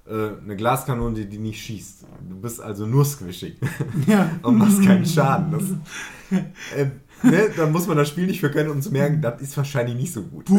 äh, 0.08 0.30
eine 0.44 0.56
Glaskanone, 0.56 1.16
die, 1.16 1.26
die 1.26 1.38
nicht 1.38 1.62
schießt. 1.62 2.06
Du 2.30 2.36
bist 2.40 2.60
also 2.62 2.86
nur 2.86 3.06
squishing 3.06 3.54
Ja. 4.08 4.30
und 4.44 4.58
machst 4.58 4.84
keinen 4.84 5.06
Schaden. 5.06 5.52
Das, 5.52 5.64
äh, 6.76 6.88
ne, 7.24 7.50
da 7.56 7.68
muss 7.68 7.88
man 7.88 7.98
das 7.98 8.10
Spiel 8.10 8.26
nicht 8.28 8.40
für 8.40 8.50
können, 8.52 8.72
um 8.72 8.82
zu 8.82 8.92
merken, 8.92 9.22
das 9.22 9.42
ist 9.42 9.56
wahrscheinlich 9.56 9.96
nicht 9.96 10.12
so 10.14 10.24
gut. 10.24 10.48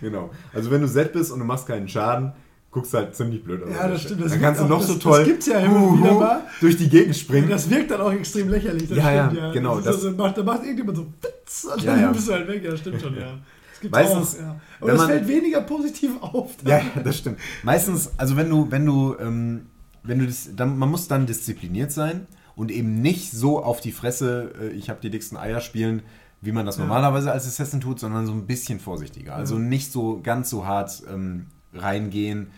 genau. 0.00 0.30
Also 0.52 0.70
wenn 0.70 0.82
du 0.82 0.88
set 0.88 1.12
bist 1.12 1.32
und 1.32 1.38
du 1.38 1.44
machst 1.44 1.66
keinen 1.66 1.88
Schaden, 1.88 2.32
guckst 2.74 2.92
du 2.92 2.98
halt 2.98 3.14
ziemlich 3.14 3.42
blöd 3.44 3.62
aus. 3.62 3.70
Ja, 3.70 3.86
das 3.88 4.02
stimmt. 4.02 4.22
Das 4.24 4.32
dann 4.32 4.40
kannst 4.40 4.60
du 4.60 4.64
noch 4.66 4.78
auch- 4.78 4.82
so 4.82 4.94
das- 4.94 5.02
toll 5.02 5.18
das 5.20 5.28
gibt's 5.28 5.46
ja 5.46 5.60
immer 5.60 5.80
huhu, 5.80 5.98
wieder 5.98 6.12
mal. 6.14 6.42
durch 6.60 6.76
die 6.76 6.88
Gegend 6.88 7.16
springen. 7.16 7.48
Das 7.48 7.70
wirkt 7.70 7.90
dann 7.92 8.00
auch 8.00 8.12
extrem 8.12 8.48
lächerlich. 8.50 8.88
Das 8.88 8.98
Ja, 8.98 9.12
ja, 9.12 9.30
stimmt, 9.30 9.52
genau, 9.52 9.76
Das 9.76 9.84
das- 9.84 10.00
so- 10.02 10.10
macht, 10.10 10.36
da 10.36 10.42
macht 10.42 10.62
irgendjemand 10.64 10.96
so. 10.98 11.06
Blitz! 11.20 11.64
Und 11.72 11.82
Ja, 11.84 11.92
dann 11.92 12.00
ja. 12.02 12.12
bist 12.12 12.28
du 12.28 12.32
halt 12.32 12.48
weg, 12.48 12.64
ja, 12.64 12.76
stimmt 12.76 13.00
schon, 13.00 13.14
ja. 13.16 13.38
Das 13.80 13.90
Meistens, 13.90 14.36
auch, 14.36 14.40
ja. 14.40 14.60
Aber 14.80 14.90
das 14.90 14.98
man- 14.98 15.08
fällt 15.08 15.28
weniger 15.28 15.60
positiv 15.60 16.10
auf. 16.20 16.50
Ja, 16.66 16.78
ja, 16.78 16.84
das 17.02 17.16
stimmt. 17.18 17.38
Meistens, 17.62 18.10
also 18.16 18.36
wenn 18.36 18.50
du, 18.50 18.70
wenn 18.70 18.84
du, 18.84 19.14
ähm, 19.20 19.66
wenn 20.02 20.18
du 20.18 20.26
das, 20.26 20.48
dann, 20.56 20.76
man 20.76 20.90
muss 20.90 21.06
dann 21.06 21.26
diszipliniert 21.26 21.92
sein 21.92 22.26
und 22.56 22.70
eben 22.72 23.00
nicht 23.02 23.30
so 23.32 23.62
auf 23.62 23.80
die 23.80 23.92
Fresse, 23.92 24.52
äh, 24.60 24.68
ich 24.70 24.90
habe 24.90 24.98
die 25.02 25.10
dicksten 25.10 25.38
Eier 25.38 25.60
spielen, 25.60 26.02
wie 26.40 26.50
man 26.52 26.66
das 26.66 26.76
Ja. 26.78 26.82
normalerweise 26.84 27.30
als 27.30 27.46
Assassin 27.46 27.80
tut, 27.80 28.00
sondern 28.00 28.26
so 28.26 28.32
ein 28.32 28.46
bisschen 28.46 28.80
vorsichtiger. 28.80 29.34
Also 29.36 29.54
Ja. 29.54 29.60
nicht 29.60 29.92
so 29.92 30.20
ganz 30.22 30.50
so 30.50 30.66
hart 30.66 31.02
ähm, 31.12 31.46
reingehen, 31.74 32.48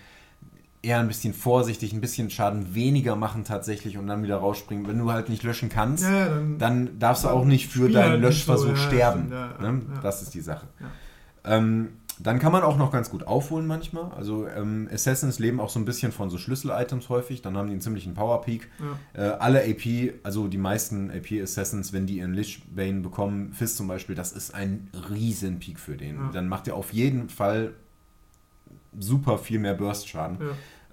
eher 0.86 1.00
ein 1.00 1.08
bisschen 1.08 1.34
vorsichtig, 1.34 1.92
ein 1.92 2.00
bisschen 2.00 2.30
Schaden 2.30 2.74
weniger 2.74 3.16
machen 3.16 3.44
tatsächlich 3.44 3.98
und 3.98 4.06
dann 4.06 4.22
wieder 4.22 4.36
rausspringen. 4.36 4.86
Wenn 4.86 4.98
du 4.98 5.10
halt 5.10 5.28
nicht 5.28 5.42
löschen 5.42 5.68
kannst, 5.68 6.04
Ja, 6.04 6.26
dann, 6.26 6.58
dann 6.58 6.98
darfst 6.98 7.24
du 7.24 7.28
auch 7.28 7.44
nicht 7.44 7.66
für 7.68 7.88
deinen 7.90 8.12
halt 8.12 8.20
Löschversuch 8.22 8.68
so, 8.68 8.70
ja, 8.72 8.76
sterben. 8.76 9.32
ja, 9.32 9.54
ne? 9.60 9.82
Das 10.02 10.22
ist 10.22 10.32
die 10.34 10.40
Sache. 10.40 10.66
Ähm, 11.44 11.88
dann 12.18 12.38
kann 12.38 12.50
man 12.50 12.62
auch 12.62 12.78
noch 12.78 12.90
ganz 12.90 13.10
gut 13.10 13.26
aufholen 13.26 13.66
manchmal. 13.66 14.10
Also 14.16 14.46
ähm, 14.48 14.88
Assassins 14.90 15.38
leben 15.38 15.60
auch 15.60 15.68
so 15.68 15.78
ein 15.78 15.84
bisschen 15.84 16.12
von 16.12 16.30
so 16.30 16.38
Schlüssel-Items 16.38 17.10
häufig. 17.10 17.42
Dann 17.42 17.56
haben 17.58 17.66
die 17.66 17.72
einen 17.72 17.82
ziemlichen 17.82 18.14
Power-Peak. 18.14 18.70
Äh, 19.12 19.20
alle 19.22 19.60
AP, 19.62 20.14
also 20.22 20.48
die 20.48 20.56
meisten 20.56 21.10
AP-Assassins, 21.10 21.92
wenn 21.92 22.06
die 22.06 22.18
ihren 22.18 22.32
Lichbane 22.32 23.00
bekommen, 23.00 23.52
Fist 23.52 23.76
zum 23.76 23.86
Beispiel, 23.88 24.14
das 24.14 24.32
ist 24.32 24.54
ein 24.54 24.88
riesen 25.10 25.58
Peak 25.58 25.78
für 25.78 25.96
den. 25.96 26.18
Dann 26.32 26.48
macht 26.48 26.68
er 26.68 26.74
auf 26.76 26.92
jeden 26.94 27.28
Fall 27.28 27.74
super 28.98 29.36
viel 29.36 29.58
mehr 29.58 29.74
Burst-Schaden. 29.74 30.38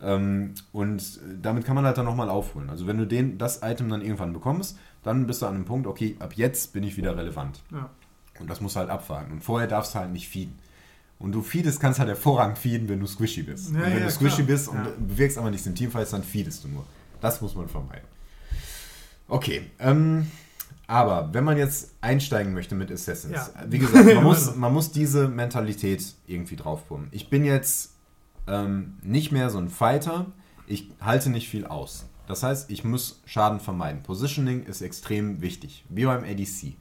Ähm, 0.03 0.53
und 0.71 1.19
damit 1.41 1.65
kann 1.65 1.75
man 1.75 1.85
halt 1.85 1.97
dann 1.97 2.05
nochmal 2.05 2.29
aufholen. 2.29 2.69
Also 2.69 2.87
wenn 2.87 2.97
du 2.97 3.07
den, 3.07 3.37
das 3.37 3.61
Item 3.63 3.89
dann 3.89 4.01
irgendwann 4.01 4.33
bekommst, 4.33 4.77
dann 5.01 5.27
bist 5.27 5.41
du 5.41 5.45
an 5.45 5.55
einem 5.55 5.65
Punkt, 5.65 5.87
okay, 5.87 6.15
ab 6.19 6.33
jetzt 6.35 6.73
bin 6.73 6.83
ich 6.83 6.97
wieder 6.97 7.17
relevant. 7.17 7.61
Ja. 7.71 7.89
Und 8.39 8.49
das 8.49 8.61
musst 8.61 8.75
du 8.75 8.81
halt 8.81 8.89
abwarten. 8.89 9.31
Und 9.31 9.43
vorher 9.43 9.67
darfst 9.67 9.95
du 9.95 9.99
halt 9.99 10.11
nicht 10.11 10.27
feeden. 10.27 10.59
Und 11.19 11.31
du 11.31 11.41
feedest, 11.41 11.79
kannst 11.79 11.99
halt 11.99 12.09
hervorragend 12.09 12.57
feeden, 12.57 12.89
wenn 12.89 12.99
du 12.99 13.07
squishy 13.07 13.43
bist. 13.43 13.71
Ja, 13.71 13.77
und 13.77 13.85
wenn 13.85 13.99
ja, 13.99 14.05
du 14.05 14.11
squishy 14.11 14.43
klar. 14.43 14.47
bist 14.47 14.67
und 14.67 15.07
bewirkst 15.07 15.37
aber 15.37 15.51
nichts 15.51 15.65
im 15.65 15.75
Teamfight, 15.75 16.11
dann 16.11 16.23
feedest 16.23 16.63
du 16.63 16.67
nur. 16.67 16.85
Das 17.21 17.39
muss 17.39 17.55
man 17.55 17.69
vermeiden. 17.69 18.07
Okay, 19.29 19.63
ähm, 19.79 20.27
aber 20.87 21.33
wenn 21.33 21.45
man 21.45 21.57
jetzt 21.57 21.91
einsteigen 22.01 22.53
möchte 22.53 22.75
mit 22.75 22.91
Assassins, 22.91 23.51
wie 23.67 23.79
gesagt, 23.79 24.05
man 24.05 24.23
muss, 24.23 24.55
man 24.55 24.73
muss 24.73 24.91
diese 24.91 25.29
Mentalität 25.29 26.03
irgendwie 26.27 26.57
draufpumpen. 26.57 27.07
Ich 27.11 27.29
bin 27.29 27.45
jetzt 27.45 27.92
ähm, 28.47 28.95
nicht 29.03 29.31
mehr 29.31 29.49
so 29.49 29.57
ein 29.57 29.69
Fighter, 29.69 30.27
ich 30.67 30.89
halte 31.01 31.29
nicht 31.29 31.49
viel 31.49 31.65
aus. 31.65 32.05
Das 32.27 32.41
heißt, 32.43 32.71
ich 32.71 32.83
muss 32.83 33.21
Schaden 33.25 33.59
vermeiden. 33.59 34.01
Positioning 34.03 34.63
ist 34.63 34.81
extrem 34.81 35.41
wichtig, 35.41 35.83
wie 35.89 36.05
beim 36.05 36.23
ADC. 36.23 36.75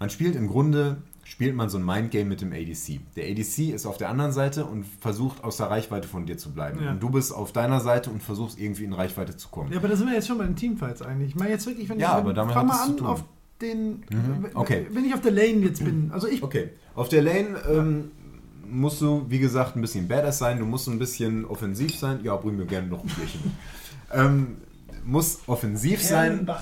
Man 0.00 0.10
spielt 0.10 0.34
im 0.34 0.48
Grunde, 0.48 0.96
spielt 1.22 1.54
man 1.54 1.68
so 1.68 1.78
ein 1.78 1.84
Mindgame 1.84 2.24
mit 2.24 2.40
dem 2.40 2.52
ADC. 2.52 2.98
Der 3.14 3.30
ADC 3.30 3.72
ist 3.72 3.86
auf 3.86 3.96
der 3.96 4.08
anderen 4.08 4.32
Seite 4.32 4.64
und 4.64 4.84
versucht 4.84 5.44
aus 5.44 5.58
der 5.58 5.70
Reichweite 5.70 6.08
von 6.08 6.26
dir 6.26 6.36
zu 6.36 6.52
bleiben. 6.52 6.82
Ja. 6.82 6.90
Und 6.90 7.00
du 7.00 7.10
bist 7.10 7.32
auf 7.32 7.52
deiner 7.52 7.78
Seite 7.80 8.10
und 8.10 8.20
versuchst 8.20 8.58
irgendwie 8.58 8.82
in 8.84 8.92
Reichweite 8.92 9.36
zu 9.36 9.48
kommen. 9.50 9.70
ja, 9.70 9.78
aber 9.78 9.86
da 9.86 9.94
sind 9.94 10.08
wir 10.08 10.14
jetzt 10.14 10.26
schon 10.26 10.38
bei 10.38 10.44
den 10.46 10.56
Teamfights 10.56 11.02
eigentlich. 11.02 11.28
Ich 11.30 11.36
meine 11.36 11.50
jetzt 11.52 11.66
wirklich, 11.66 11.88
wenn 11.88 12.00
Ja, 12.00 12.08
ich 12.08 12.14
aber 12.14 12.28
wenn, 12.30 12.34
damit 12.34 12.54
fang 12.54 12.66
mal 12.66 12.82
an 12.82 13.00
auf 13.06 13.22
den, 13.60 14.00
Mhm, 14.10 14.46
okay. 14.54 14.88
wenn 14.90 15.04
ich 15.04 15.14
auf 15.14 15.20
der 15.20 15.30
Lane 15.30 15.60
jetzt 15.60 15.84
bin. 15.84 16.10
Also 16.12 16.26
ich, 16.26 16.42
Okay, 16.42 16.70
auf 16.96 17.08
der 17.08 17.22
Lane 17.22 17.56
ähm, 17.70 18.10
musst 18.72 19.00
du, 19.00 19.26
wie 19.28 19.38
gesagt, 19.38 19.76
ein 19.76 19.80
bisschen 19.80 20.08
badass 20.08 20.38
sein, 20.38 20.58
du 20.58 20.64
musst 20.64 20.88
ein 20.88 20.98
bisschen 20.98 21.44
offensiv 21.44 21.96
sein. 21.98 22.20
Ja, 22.22 22.36
bring 22.36 22.56
mir 22.56 22.66
gerne 22.66 22.88
noch 22.88 23.02
ein 23.02 23.08
Bierchen. 23.08 23.52
ähm, 24.12 24.56
muss 25.04 25.40
offensiv 25.46 26.02
sein. 26.02 26.48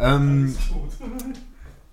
Ähm, 0.00 0.54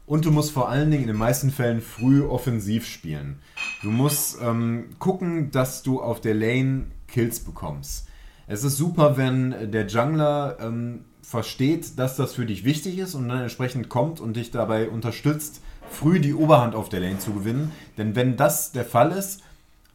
und 0.05 0.25
du 0.25 0.31
musst 0.31 0.51
vor 0.51 0.69
allen 0.69 0.91
Dingen 0.91 1.03
in 1.03 1.07
den 1.07 1.17
meisten 1.17 1.49
Fällen 1.49 1.81
früh 1.81 2.23
offensiv 2.23 2.85
spielen. 2.85 3.39
Du 3.81 3.89
musst 3.89 4.37
ähm, 4.41 4.89
gucken, 4.99 5.49
dass 5.49 5.81
du 5.81 5.99
auf 6.01 6.21
der 6.21 6.35
Lane 6.35 6.85
Kills 7.07 7.39
bekommst. 7.39 8.07
Es 8.45 8.63
ist 8.63 8.77
super, 8.77 9.17
wenn 9.17 9.71
der 9.71 9.87
Jungler 9.87 10.57
ähm, 10.59 11.05
versteht, 11.23 11.97
dass 11.97 12.15
das 12.15 12.33
für 12.33 12.45
dich 12.45 12.63
wichtig 12.63 12.99
ist 12.99 13.15
und 13.15 13.27
dann 13.27 13.41
entsprechend 13.41 13.89
kommt 13.89 14.19
und 14.19 14.35
dich 14.35 14.51
dabei 14.51 14.89
unterstützt, 14.89 15.61
früh 15.89 16.19
die 16.19 16.33
Oberhand 16.33 16.75
auf 16.75 16.89
der 16.89 16.99
Lane 16.99 17.19
zu 17.19 17.33
gewinnen. 17.33 17.71
Denn 17.97 18.15
wenn 18.15 18.37
das 18.37 18.71
der 18.71 18.85
Fall 18.85 19.11
ist, 19.11 19.41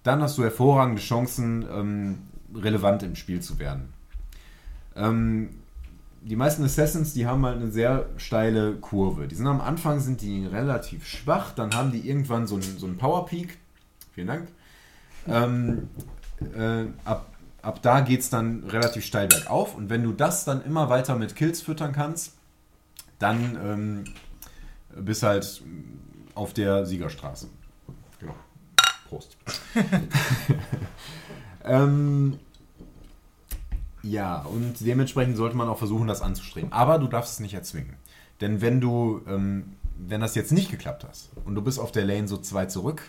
dann 0.03 0.23
hast 0.23 0.39
du 0.39 0.43
hervorragende 0.43 1.01
Chancen, 1.01 1.67
ähm, 1.71 2.19
relevant 2.55 3.03
im 3.03 3.17
Spiel 3.17 3.41
zu 3.41 3.59
werden. 3.59 3.93
Ähm, 4.97 5.51
die 6.23 6.37
meisten 6.37 6.65
Assassins, 6.65 7.15
die 7.15 7.27
haben 7.27 7.45
halt 7.47 7.57
eine 7.57 7.71
sehr 7.71 8.07
steile 8.17 8.75
Kurve. 8.75 9.27
Die 9.27 9.35
sind 9.35 9.47
am 9.47 9.61
Anfang 9.61 10.01
sind 10.01 10.21
die 10.21 10.47
relativ 10.47 11.07
schwach, 11.07 11.55
dann 11.55 11.75
haben 11.75 11.93
die 11.93 12.07
irgendwann 12.07 12.47
so 12.47 12.57
einen, 12.57 12.79
so 12.79 12.87
einen 12.87 12.99
Power 12.99 13.27
Peak. 13.27 13.59
Vielen 14.13 14.27
Dank. 14.27 14.49
Ähm, 15.27 15.89
äh, 16.55 16.85
ab, 17.05 17.33
ab 17.63 17.81
da 17.83 18.01
geht 18.01 18.21
es 18.21 18.31
dann 18.31 18.65
relativ 18.65 19.05
steil 19.05 19.29
bergauf 19.29 19.77
und 19.77 19.89
wenn 19.91 20.03
du 20.03 20.13
das 20.13 20.45
dann 20.45 20.63
immer 20.65 20.89
weiter 20.91 21.17
mit 21.17 21.37
Kills 21.37 21.63
füttern 21.63 21.93
kannst, 21.93 22.35
dann 23.19 24.05
bist 24.97 25.23
halt 25.23 25.63
auf 26.35 26.53
der 26.53 26.87
Siegerstraße. 26.87 27.49
Genau. 28.19 28.35
Prost. 29.09 29.37
ähm, 31.65 32.39
ja, 34.03 34.43
und 34.43 34.75
dementsprechend 34.81 35.37
sollte 35.37 35.57
man 35.57 35.69
auch 35.69 35.79
versuchen, 35.79 36.07
das 36.07 36.23
anzustreben. 36.23 36.73
Aber 36.73 36.99
du 36.99 37.07
darfst 37.07 37.35
es 37.35 37.41
nicht 37.41 37.55
erzwingen. 37.55 37.97
Denn 38.41 38.61
wenn 38.61 38.81
du, 38.81 39.21
ähm, 39.27 39.77
wenn 39.99 40.21
das 40.21 40.35
jetzt 40.35 40.53
nicht 40.53 40.71
geklappt 40.71 41.05
hast 41.09 41.31
und 41.45 41.55
du 41.55 41.63
bist 41.63 41.79
auf 41.79 41.93
der 41.93 42.05
Lane 42.05 42.27
so 42.27 42.39
zwei 42.39 42.67
zurück, 42.67 43.03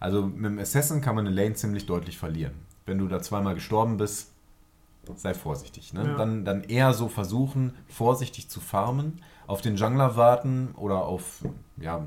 also 0.00 0.26
mit 0.26 0.46
dem 0.46 0.58
Assassin 0.58 1.00
kann 1.00 1.14
man 1.14 1.26
eine 1.26 1.34
Lane 1.36 1.54
ziemlich 1.54 1.86
deutlich 1.86 2.18
verlieren. 2.18 2.54
Wenn 2.86 2.98
du 2.98 3.06
da 3.06 3.20
zweimal 3.22 3.54
gestorben 3.54 3.98
bist, 3.98 4.32
sei 5.16 5.34
vorsichtig. 5.34 5.92
Ne? 5.92 6.04
Ja. 6.04 6.16
Dann, 6.16 6.44
dann 6.44 6.64
eher 6.64 6.94
so 6.94 7.08
versuchen, 7.08 7.74
vorsichtig 7.88 8.48
zu 8.48 8.60
farmen, 8.60 9.22
auf 9.50 9.60
den 9.62 9.76
Jungler 9.76 10.16
warten 10.16 10.68
oder 10.76 11.04
auf 11.04 11.42
ja, 11.80 12.06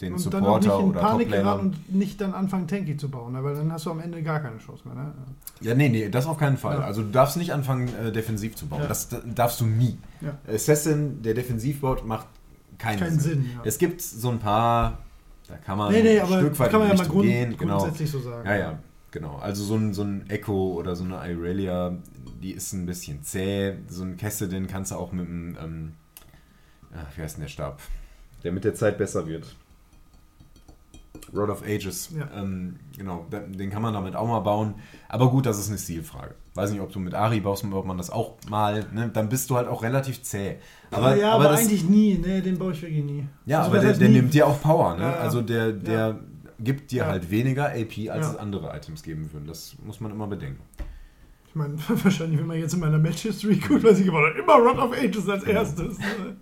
den 0.00 0.14
Und 0.14 0.34
dann 0.34 0.44
auch 0.44 0.56
nicht 0.58 0.64
Supporter 0.64 0.80
in 0.82 0.90
oder 0.90 1.00
Panik 1.00 1.28
Toplaner. 1.30 1.60
und 1.60 1.94
nicht 1.94 2.20
dann 2.20 2.34
anfangen, 2.34 2.66
Tanky 2.66 2.96
zu 2.96 3.08
bauen, 3.08 3.32
ne? 3.32 3.42
weil 3.44 3.54
dann 3.54 3.72
hast 3.72 3.86
du 3.86 3.90
am 3.90 4.00
Ende 4.00 4.22
gar 4.22 4.40
keine 4.40 4.58
Chance 4.58 4.86
mehr. 4.86 4.94
Ne? 4.96 5.12
Ja, 5.60 5.74
nee, 5.74 5.88
nee, 5.88 6.08
das 6.08 6.26
auf 6.26 6.36
keinen 6.36 6.56
Fall. 6.56 6.78
Ja. 6.78 6.84
Also 6.84 7.02
du 7.02 7.10
darfst 7.10 7.36
nicht 7.36 7.52
anfangen, 7.52 7.88
äh, 7.94 8.10
defensiv 8.12 8.56
zu 8.56 8.66
bauen. 8.66 8.82
Ja. 8.82 8.88
Das 8.88 9.08
d- 9.08 9.18
darfst 9.34 9.60
du 9.60 9.66
nie. 9.66 9.98
Ja. 10.20 10.36
Assassin, 10.52 11.22
der 11.22 11.34
defensiv 11.34 11.80
baut, 11.80 12.04
macht 12.04 12.26
keinen, 12.76 12.98
Keinen 12.98 13.18
Sinn. 13.20 13.42
Sinn. 13.44 13.50
Es 13.64 13.78
gibt 13.78 14.02
so 14.02 14.30
ein 14.30 14.40
paar, 14.40 14.98
da 15.48 15.56
kann 15.56 15.78
man 15.78 15.92
nee, 15.92 16.02
nee, 16.02 16.20
ein 16.20 16.26
Stück 16.26 16.58
weit 16.58 16.70
kann 16.70 16.80
man 16.80 16.88
ja 16.90 16.96
mal 16.96 17.06
grund, 17.06 17.22
gehen. 17.22 17.56
Genau. 17.56 17.78
grundsätzlich 17.78 18.10
so 18.10 18.18
sagen. 18.18 18.46
Ja, 18.48 18.56
ja, 18.56 18.78
genau. 19.12 19.36
Also 19.36 19.62
so 19.62 19.76
ein, 19.76 19.94
so 19.94 20.02
ein 20.02 20.28
Echo 20.28 20.72
oder 20.74 20.96
so 20.96 21.04
eine 21.04 21.16
Irelia, 21.30 21.92
die 22.42 22.50
ist 22.50 22.72
ein 22.72 22.84
bisschen 22.84 23.22
zäh. 23.22 23.74
So 23.88 24.02
ein 24.02 24.16
Kesse, 24.16 24.48
den 24.48 24.66
kannst 24.66 24.90
du 24.90 24.96
auch 24.96 25.12
mit 25.12 25.26
einem, 25.28 25.56
ähm, 25.62 25.92
ach, 26.96 27.16
wie 27.16 27.22
heißt 27.22 27.36
denn 27.36 27.42
der 27.42 27.48
Stab? 27.48 27.80
Der 28.42 28.52
mit 28.52 28.64
der 28.64 28.74
Zeit 28.74 28.98
besser 28.98 29.26
wird. 29.26 29.56
Rod 31.34 31.48
of 31.48 31.62
Ages. 31.62 32.10
Ja. 32.16 32.28
Ähm, 32.36 32.76
genau, 32.96 33.26
den 33.30 33.70
kann 33.70 33.82
man 33.82 33.94
damit 33.94 34.14
auch 34.16 34.26
mal 34.26 34.40
bauen. 34.40 34.74
Aber 35.08 35.30
gut, 35.30 35.46
das 35.46 35.58
ist 35.58 35.68
eine 35.68 35.78
Stilfrage. 35.78 36.34
Weiß 36.54 36.70
nicht, 36.70 36.80
ob 36.80 36.92
du 36.92 36.98
mit 37.00 37.14
Ari 37.14 37.40
baust, 37.40 37.64
ob 37.64 37.86
man 37.86 37.98
das 37.98 38.10
auch 38.10 38.34
mal, 38.48 38.84
ne? 38.92 39.08
dann 39.12 39.28
bist 39.28 39.50
du 39.50 39.56
halt 39.56 39.66
auch 39.66 39.82
relativ 39.82 40.22
zäh. 40.22 40.56
Aber, 40.90 41.16
ja, 41.16 41.32
aber, 41.32 41.44
das, 41.44 41.60
eigentlich 41.60 41.84
nie. 41.88 42.18
Ne, 42.18 42.42
den 42.42 42.58
baue 42.58 42.72
ich 42.72 42.82
wirklich 42.82 43.02
nie. 43.04 43.26
ja, 43.46 43.60
Also 43.62 43.70
aber 43.72 43.80
der, 43.80 43.94
der 43.94 44.08
nimmt 44.08 44.34
dir 44.34 44.46
auch 44.46 44.60
Power, 44.60 44.94
ne? 44.96 45.02
Ja, 45.02 45.10
ja. 45.10 45.16
Also 45.16 45.40
der, 45.40 45.72
der 45.72 45.98
Ja. 46.08 46.18
gibt 46.60 46.92
dir 46.92 46.98
Ja. 47.02 47.06
halt 47.06 47.30
weniger 47.30 47.70
AP, 47.70 48.10
als 48.10 48.26
Ja. 48.26 48.32
es 48.32 48.36
andere 48.36 48.76
Items 48.76 49.02
geben 49.02 49.32
würden. 49.32 49.46
Das 49.48 49.74
muss 49.84 50.00
man 50.00 50.12
immer 50.12 50.26
bedenken. 50.28 50.62
Ich 51.54 51.56
meine, 51.56 51.76
wahrscheinlich, 51.88 52.40
wenn 52.40 52.48
man 52.48 52.58
jetzt 52.58 52.74
in 52.74 52.80
meiner 52.80 52.98
Match-History 52.98 53.56
guckt, 53.56 53.84
weiß 53.84 54.00
ich 54.00 54.08
immer, 54.08 54.34
immer 54.34 54.54
Rod 54.54 54.76
of 54.76 54.92
Ages 54.92 55.28
als 55.28 55.44
erstes. 55.44 55.98
ne? 55.98 56.36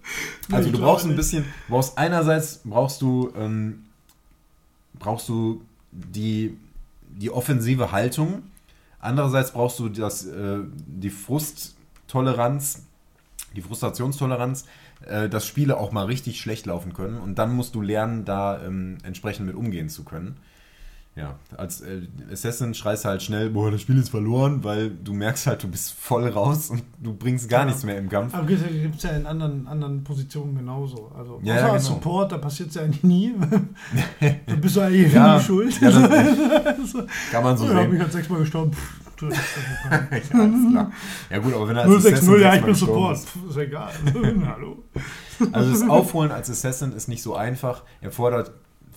Nee, 0.49 0.57
Also 0.57 0.71
du 0.71 0.79
brauchst 0.79 1.05
ein 1.05 1.15
bisschen, 1.15 1.45
brauchst 1.69 1.99
einerseits 1.99 2.63
brauchst 2.65 3.03
du 3.03 3.31
ähm, 3.37 3.85
brauchst 4.99 5.29
du 5.29 5.61
die, 5.91 6.57
die 7.11 7.31
offensive 7.31 7.93
Haltung, 7.93 8.45
andererseits 9.01 9.53
brauchst 9.53 9.79
du 9.81 9.91
das, 9.91 10.25
äh, 10.25 10.61
die 10.87 11.11
Frusttoleranz, 11.11 12.87
die 13.55 13.61
Frustrationstoleranz, 13.61 14.65
äh, 15.05 15.29
dass 15.29 15.47
Spiele 15.47 15.77
auch 15.77 15.93
mal 15.93 16.07
richtig 16.07 16.41
schlecht 16.41 16.65
laufen 16.65 16.95
können 16.95 17.19
und 17.19 17.39
dann 17.39 17.55
musst 17.55 17.75
du 17.75 17.83
lernen, 17.83 18.25
da 18.25 18.65
ähm, 18.65 18.97
entsprechend 19.03 19.45
mit 19.45 19.57
umgehen 19.57 19.91
zu 19.91 20.05
können. 20.05 20.37
Ja, 21.15 21.35
als 21.59 21.83
äh, 21.83 22.01
Assassin 22.33 22.73
schreist 22.73 23.05
du 23.05 23.11
halt 23.11 23.23
schnell, 23.23 23.51
boah, 23.51 23.71
das 23.71 23.83
Spiel 23.83 23.99
ist 23.99 24.09
verloren, 24.09 24.65
weil 24.65 24.89
du 24.89 25.13
merkst 25.13 25.47
halt, 25.47 25.63
du 25.63 25.69
bist 25.69 25.93
voll 25.93 26.27
raus 26.27 26.71
und 26.71 26.83
du 27.03 27.13
bringst 27.13 27.51
gar 27.51 27.61
Ja. 27.61 27.67
nichts 27.67 27.85
mehr 27.85 27.99
im 27.99 28.09
Kampf. 28.09 28.33
Aber 28.35 28.47
gibt 28.47 28.63
es 28.97 29.03
ja 29.03 29.11
in 29.11 29.27
anderen, 29.27 29.67
anderen 29.67 30.03
Positionen 30.05 30.57
genauso. 30.57 31.13
Also 31.15 31.39
Ja, 31.43 31.57
ja, 31.57 31.73
als 31.73 31.85
genau. 31.85 31.97
Support, 31.97 32.33
da 32.33 32.39
passiert 32.39 32.71
es 32.71 32.77
ja 32.77 32.83
eigentlich 32.83 33.03
nie. 33.03 33.35
da 34.47 34.55
bist 34.55 34.77
du 34.77 34.81
eigentlich 34.81 35.13
Ja, 35.13 35.37
nie 35.37 35.43
schuld. 35.45 35.79
ja, 35.83 35.91
das- 35.91 36.91
so, 36.93 37.03
Kann 37.31 37.45
man 37.45 37.59
so 37.59 37.67
ja, 37.67 37.83
sehen. 37.83 37.91
mich 37.91 38.01
halt 38.01 38.13
sechsmal 38.13 38.41
gestorben. 38.41 38.73
Pff, 38.73 38.99
ja, 39.91 39.99
klar. 39.99 40.91
Ja 41.31 41.39
gut, 41.39 41.55
aber 41.55 41.69
wenn 41.69 41.77
er 41.77 41.83
als 41.85 42.03
060, 42.03 42.13
Assassin 42.15 42.41
ja, 42.41 42.55
ich 42.55 42.63
bin 42.65 42.75
Support. 42.75 43.17
ist- 43.19 43.29
Pff, 43.29 43.51
ist 43.51 43.57
egal. 43.59 43.93
Hallo. 44.47 44.83
Also 45.53 45.71
das 45.73 45.89
Aufholen 45.91 46.31
als 46.33 46.49
Assassin 46.51 46.93
ist 46.93 47.09
nicht 47.09 47.23
so 47.23 47.35
einfach. 47.37 47.83
Er 48.01 48.11
fordert 48.11 48.53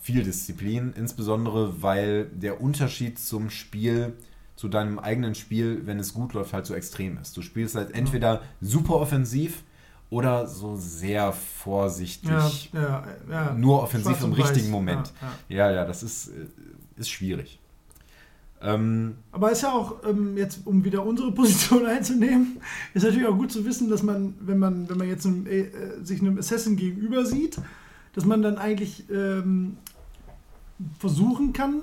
viel 0.06 0.22
Disziplin, 0.24 0.94
insbesondere 0.96 1.82
weil 1.82 2.26
der 2.26 2.62
Unterschied 2.62 3.18
zum 3.18 3.50
Spiel, 3.50 4.14
zu 4.56 4.68
deinem 4.70 5.00
eigenen 5.00 5.34
Spiel, 5.34 5.82
wenn 5.88 6.00
es 6.00 6.14
gut 6.14 6.34
läuft, 6.34 6.54
halt 6.54 6.68
so 6.68 6.76
extrem 6.76 7.18
ist. 7.18 7.36
Du 7.36 7.42
spielst 7.42 7.74
halt 7.76 7.94
entweder 7.96 8.44
super 8.62 8.98
offensiv 8.98 9.64
oder 10.12 10.46
so 10.48 10.76
sehr 10.76 11.34
vorsichtig, 11.34 12.70
Ja, 12.72 12.80
ja, 12.80 13.04
ja. 13.30 13.54
nur 13.56 13.82
offensiv 13.82 14.22
im 14.22 14.32
weiß. 14.38 14.46
richtigen 14.52 14.70
Moment. 14.70 15.12
Ja, 15.50 15.72
Ja, 15.72 15.86
das 15.86 16.04
ist, 16.04 16.28
äh, 16.28 16.46
ist 16.98 17.10
schwierig. 17.10 17.60
Ähm, 18.62 19.16
Aber 19.32 19.52
ist 19.52 19.64
ja 19.64 19.74
auch, 19.74 20.04
ähm, 20.08 20.38
jetzt 20.38 20.62
um 20.66 20.84
wieder 20.84 21.04
unsere 21.04 21.32
Position 21.40 21.86
einzunehmen, 21.88 22.62
ist 22.94 23.04
natürlich 23.04 23.28
auch 23.28 23.36
gut 23.36 23.52
zu 23.52 23.66
wissen, 23.66 23.90
dass 23.90 24.04
man, 24.04 24.36
wenn 24.40 24.60
man, 24.60 24.88
wenn 24.88 24.98
man 25.00 25.08
jetzt 25.08 25.26
einem, 25.26 25.48
äh, 25.48 25.66
sich 26.04 26.22
einem 26.22 26.38
Assassin 26.38 26.76
gegenüber 26.78 27.26
sieht, 27.26 27.58
dass 28.14 28.24
man 28.24 28.42
dann 28.44 28.58
eigentlich 28.58 29.10
ähm, 29.12 29.78
versuchen 31.00 31.54
kann, 31.54 31.82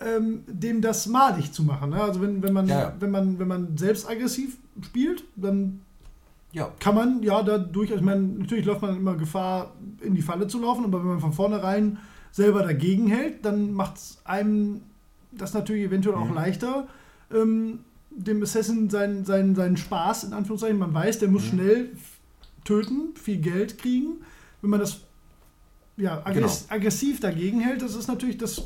ähm, 0.00 0.42
dem 0.46 0.80
das 0.80 1.06
madig 1.06 1.52
zu 1.52 1.62
machen. 1.62 1.90
Ne? 1.90 2.02
Also 2.02 2.20
wenn, 2.22 2.42
wenn 2.42 2.52
man, 2.52 2.66
Ja, 2.68 2.94
wenn 3.00 3.10
man, 3.10 3.38
wenn 3.38 3.48
man 3.48 3.76
selbst 3.76 4.08
aggressiv 4.08 4.56
spielt, 4.82 5.24
dann 5.36 5.80
ja, 6.52 6.72
kann 6.80 6.94
man 6.94 7.22
ja 7.22 7.42
da 7.42 7.58
durchaus, 7.58 7.98
ich 7.98 8.02
meine, 8.04 8.22
natürlich 8.22 8.64
läuft 8.64 8.82
man 8.82 8.96
immer 8.96 9.14
Gefahr, 9.16 9.74
in 10.00 10.14
die 10.14 10.22
Falle 10.22 10.48
zu 10.48 10.60
laufen, 10.60 10.84
aber 10.84 10.98
wenn 11.00 11.06
man 11.08 11.20
von 11.20 11.32
vornherein 11.32 11.98
selber 12.32 12.62
dagegen 12.62 13.08
hält, 13.08 13.44
dann 13.44 13.72
macht 13.72 13.96
es 13.98 14.18
einem 14.24 14.80
das 15.32 15.54
natürlich 15.54 15.84
eventuell 15.84 16.16
auch 16.16 16.28
Mhm. 16.28 16.34
leichter, 16.34 16.88
ähm, 17.32 17.80
dem 18.10 18.42
Assassin 18.42 18.90
seinen, 18.90 19.24
seinen, 19.24 19.54
seinen 19.54 19.76
Spaß, 19.76 20.24
in 20.24 20.32
Anführungszeichen, 20.32 20.78
man 20.78 20.92
weiß, 20.92 21.20
der 21.20 21.28
muss 21.28 21.44
Mhm. 21.44 21.48
schnell 21.48 21.90
töten, 22.64 23.14
viel 23.14 23.36
Geld 23.36 23.78
kriegen. 23.78 24.14
Wenn 24.60 24.70
man 24.70 24.80
das 24.80 25.02
ja, 26.00 26.20
aggress 26.24 26.66
aggressiv 26.68 27.20
dagegen 27.20 27.60
hält, 27.60 27.82
das 27.82 27.94
ist 27.94 28.08
natürlich 28.08 28.38
das 28.38 28.62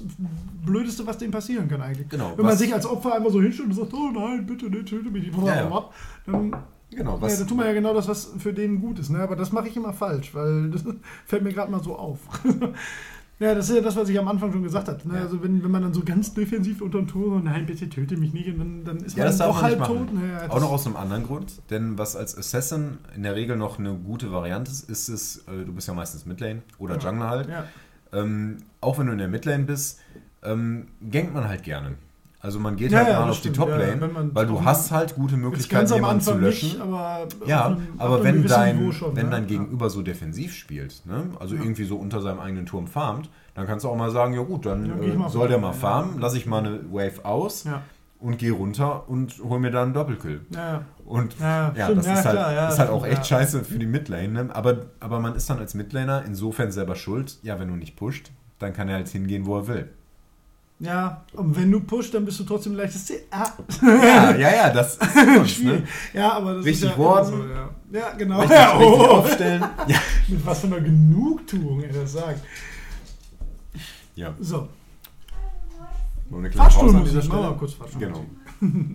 Blödeste, 0.65 1.07
was 1.07 1.19
dem 1.19 1.31
passieren 1.31 1.69
kann 1.69 1.83
eigentlich. 1.83 2.09
genau. 2.09 2.33
Wenn 2.37 2.47
man 2.47 2.57
sich 2.57 2.73
als 2.73 2.87
Opfer 2.87 3.15
einfach 3.15 3.31
so 3.31 3.43
hinstellt 3.43 3.69
und 3.69 3.75
sagt, 3.75 3.93
oh 3.93 4.11
nein, 4.13 4.47
bitte, 4.47 4.67
nicht, 4.67 4.87
töte 4.87 5.11
mich 5.11 5.27
nicht, 5.27 5.39
Ja, 5.45 5.55
ja. 5.69 5.91
dann 6.27 6.55
genau, 6.91 7.17
ja, 7.17 7.21
was, 7.23 7.39
da 7.39 7.45
tut 7.45 7.57
man 7.57 7.67
ja 7.67 7.73
genau 7.73 7.93
das, 7.95 8.09
was 8.09 8.33
für 8.39 8.53
den 8.53 8.81
gut 8.81 8.99
ist. 8.99 9.11
Ne? 9.11 9.19
Aber 9.19 9.37
das 9.37 9.53
mache 9.53 9.69
ich 9.69 9.77
immer 9.77 9.93
falsch, 9.93 10.35
weil 10.35 10.71
das 10.73 10.85
fällt 11.27 11.43
mir 11.43 11.53
gerade 11.53 11.71
mal 11.71 11.83
so 11.83 11.97
auf. 11.97 12.21
ja, 13.39 13.55
das 13.55 13.69
ist 13.69 13.77
ja 13.77 13.83
das, 13.83 13.97
was 13.97 14.09
ich 14.09 14.19
am 14.19 14.29
Anfang 14.29 14.53
schon 14.53 14.63
gesagt 14.63 14.89
habe. 14.89 15.01
Ne? 15.09 15.15
Ja. 15.15 15.21
Also 15.23 15.43
wenn, 15.43 15.63
wenn 15.63 15.71
man 15.71 15.83
dann 15.83 15.93
so 15.93 16.03
ganz 16.05 16.33
defensiv 16.35 16.81
unter 16.81 16.99
dem 16.99 17.09
Tor, 17.09 17.31
so, 17.31 17.39
nein, 17.39 17.67
bitte 17.67 17.89
töte 17.89 18.17
mich 18.17 18.33
nicht, 18.33 18.49
und 18.49 18.59
dann, 18.59 18.85
dann 18.85 18.97
ist 18.99 19.17
Ja, 19.17 19.25
man 19.25 19.41
auch 19.43 19.63
halb 19.63 19.85
tot. 19.85 20.13
Ne? 20.13 20.21
Ja, 20.33 20.51
Auch 20.51 20.61
noch 20.61 20.71
aus 20.71 20.87
einem 20.87 20.97
anderen 20.97 21.25
Grund, 21.25 21.63
denn 21.71 21.99
was 21.99 22.17
als 22.17 22.37
Assassin 22.37 22.99
in 23.15 23.23
der 23.23 23.35
Regel 23.35 23.57
noch 23.57 23.79
eine 23.79 23.95
gute 23.95 24.31
Variante 24.33 24.71
ist, 24.71 24.89
ist 24.89 25.09
es, 25.09 25.39
äh, 25.49 25.65
du 25.65 25.73
bist 25.73 25.89
ja 25.89 25.95
meistens 25.95 26.27
Midlane 26.27 26.63
oder. 26.79 26.99
Jungler 26.99 27.29
halt. 27.29 27.49
Ähm, 28.13 28.59
auch 28.81 28.99
wenn 28.99 29.07
du 29.07 29.13
in 29.13 29.19
der 29.19 29.29
Midlane 29.29 29.65
bist, 29.65 30.01
ähm, 30.45 30.87
gankt 31.11 31.35
man 31.35 31.49
halt 31.49 31.65
gerne. 31.65 31.97
Also 32.45 32.61
man 32.61 32.77
geht 32.77 32.93
Ja, 32.93 32.99
halt 32.99 33.09
ja, 33.09 33.21
mal 33.21 33.31
auf 33.31 33.37
die 33.37 33.49
stimmt. 33.49 33.57
Toplane, 33.57 34.01
Ja, 34.15 34.25
weil 34.35 34.47
du 34.47 34.63
hast 34.63 34.91
halt 34.91 35.15
gute 35.15 35.37
Möglichkeiten, 35.39 35.91
jemanden 35.95 36.21
zu 36.21 36.35
löschen. 36.37 36.69
nicht, 36.69 36.81
aber 36.81 37.27
ja, 37.47 37.65
einem- 37.67 37.77
ab 37.97 38.05
aber 38.05 38.23
wenn 38.23 38.47
dein, 38.47 38.93
schon, 38.93 39.17
wenn 39.17 39.27
ne? 39.27 39.31
dein 39.33 39.43
Ja. 39.45 39.49
Gegenüber 39.49 39.89
so 39.89 40.03
defensiv 40.03 40.55
spielt, 40.55 41.07
ne? 41.07 41.29
also 41.41 41.55
Ja. 41.55 41.63
irgendwie 41.63 41.85
so 41.85 41.97
unter 41.97 42.21
seinem 42.21 42.41
eigenen 42.41 42.67
Turm 42.67 42.87
farmt, 42.87 43.31
dann 43.55 43.67
kannst 43.67 43.85
du 43.87 43.89
auch 43.89 43.97
mal 43.97 44.11
sagen, 44.11 44.35
ja 44.35 44.43
gut, 44.43 44.67
dann 44.67 44.85
Ja, 44.85 45.15
mal 45.15 45.27
äh, 45.27 45.31
soll 45.31 45.49
der 45.49 45.57
mal 45.59 45.73
farmen, 45.73 46.17
ja. 46.17 46.21
lasse 46.21 46.37
ich 46.37 46.45
mal 46.45 46.59
eine 46.59 46.81
Wave 46.93 47.25
aus 47.25 47.65
Ja, 47.65 47.81
und 48.21 48.37
gehe 48.39 48.53
runter 48.53 49.09
und 49.09 49.39
hol 49.43 49.59
mir 49.59 49.71
dann 49.71 49.85
einen 49.85 49.95
Doppelkill. 49.95 50.43
ja, 50.51 50.83
Und 51.07 51.39
ja, 51.41 51.73
ja, 51.75 51.93
das 51.95 52.07
ist 52.07 52.25
halt, 52.27 52.37
klar, 52.37 52.53
ja, 52.53 52.69
ist 52.69 52.79
halt 52.79 52.91
auch 52.91 53.07
echt 53.07 53.19
ja. 53.19 53.25
scheiße 53.25 53.65
für 53.65 53.79
die 53.79 53.87
Midlane. 53.87 54.29
Ne? 54.29 54.49
Aber, 54.53 54.77
aber 55.01 55.19
man 55.19 55.35
ist 55.35 55.49
dann 55.49 55.59
als 55.61 55.73
Midlaner 55.73 56.25
insofern 56.27 56.71
selber 56.71 56.95
schuld. 56.95 57.39
Ja, 57.43 57.59
wenn 57.59 57.69
du 57.69 57.75
nicht 57.77 57.97
pusht, 57.97 58.33
dann 58.59 58.75
kann 58.75 58.89
er 58.91 58.97
halt 58.97 59.09
hingehen, 59.09 59.47
wo 59.47 59.57
er 59.57 59.67
will. 59.67 59.89
Ja, 60.81 61.25
und 61.33 61.57
wenn 61.57 61.71
du 61.71 61.81
pusht, 61.81 62.13
dann 62.13 62.25
bist 62.25 62.41
du 62.41 62.45
trotzdem 62.45 62.73
ein 62.73 62.79
leichtes 62.79 63.07
Ziel. 63.07 63.21
Ah. 63.31 63.49
Ja, 63.81 64.37
ja, 64.37 64.55
ja, 64.55 64.71
das 64.71 64.97
ist 64.99 65.15
Kunst, 65.15 65.63
ne? 65.63 65.85
Ja, 66.13 66.33
aber 66.33 66.55
das 66.55 66.65
Richtig 66.65 66.91
ist 66.91 66.97
ja 66.99 67.05
immer 67.05 67.25
So, 67.25 67.45
ja. 67.47 67.71
ja, 67.93 68.11
genau. 68.13 68.41
Richtig, 68.41 68.57
ja, 68.57 68.73
richtig 68.77 68.99
oh. 68.99 69.05
aufstellen. 69.05 69.65
Ja. 69.87 69.99
Mit 70.29 70.47
was 70.47 70.61
für 70.61 70.67
einer 70.67 70.81
Genugtuung 70.81 71.83
er 71.83 71.93
das 71.93 72.13
sagt. 72.13 72.41
ja. 74.17 74.35
So, 74.41 74.69
Fahrstuhlmusik. 76.55 77.29
Machen 77.29 77.43
wir 77.43 77.51
mal 77.51 77.57
kurz 77.57 77.75
Fahrstuhlmusik. 77.75 78.25
Genau. 78.61 78.95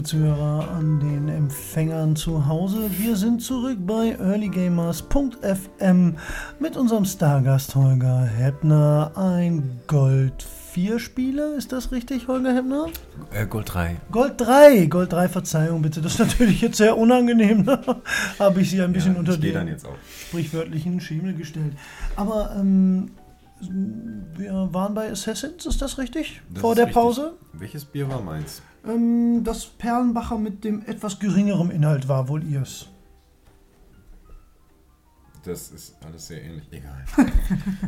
liebe 0.00 0.08
Zuhörer 0.08 0.70
an 0.70 0.98
den 0.98 1.28
Empfängern 1.28 2.16
zu 2.16 2.46
Hause. 2.46 2.90
Wir 2.96 3.16
sind 3.16 3.42
zurück 3.42 3.76
bei 3.80 4.16
earlygamers.fm 4.18 6.16
mit 6.58 6.76
unserem 6.78 7.04
Stargast 7.04 7.74
Holger 7.74 8.22
Heppner. 8.22 9.12
Ein 9.14 9.78
Gold 9.88 10.42
4 10.72 10.98
Spieler, 11.00 11.54
ist 11.54 11.72
das 11.72 11.92
richtig, 11.92 12.28
Holger 12.28 12.54
Heppner? 12.54 12.86
Äh, 13.30 13.44
Gold 13.44 13.74
3. 13.74 13.96
Gold 14.10 14.40
3, 14.40 14.86
Gold 14.86 15.12
3, 15.12 15.28
Verzeihung 15.28 15.82
bitte. 15.82 16.00
Das 16.00 16.14
ist 16.14 16.20
natürlich 16.20 16.62
jetzt 16.62 16.78
sehr 16.78 16.96
unangenehm. 16.96 17.64
ne? 17.64 17.78
Habe 18.38 18.62
ich 18.62 18.70
Sie 18.70 18.80
ein 18.80 18.94
bisschen 18.94 19.12
ja, 19.14 19.18
unter 19.18 19.36
den 19.36 19.76
sprichwörtlichen 20.28 21.00
Schemel 21.02 21.34
gestellt. 21.34 21.74
Aber 22.16 22.56
ähm, 22.58 23.10
wir 24.38 24.68
waren 24.72 24.94
bei 24.94 25.10
Assassins, 25.10 25.66
ist 25.66 25.82
das 25.82 25.98
richtig? 25.98 26.40
Das 26.48 26.62
Vor 26.62 26.74
der 26.74 26.86
richtig. 26.86 27.02
Pause? 27.02 27.34
Welches 27.52 27.84
Bier 27.84 28.08
war 28.08 28.22
meins? 28.22 28.62
Ähm, 28.86 29.42
das 29.44 29.66
Perlenbacher 29.66 30.38
mit 30.38 30.64
dem 30.64 30.82
etwas 30.86 31.18
geringerem 31.18 31.70
Inhalt 31.70 32.08
war 32.08 32.28
wohl 32.28 32.42
ihrs. 32.44 32.86
Das 35.44 35.70
ist 35.70 35.96
alles 36.04 36.26
sehr 36.26 36.42
ähnlich. 36.42 36.64
Egal. 36.70 37.04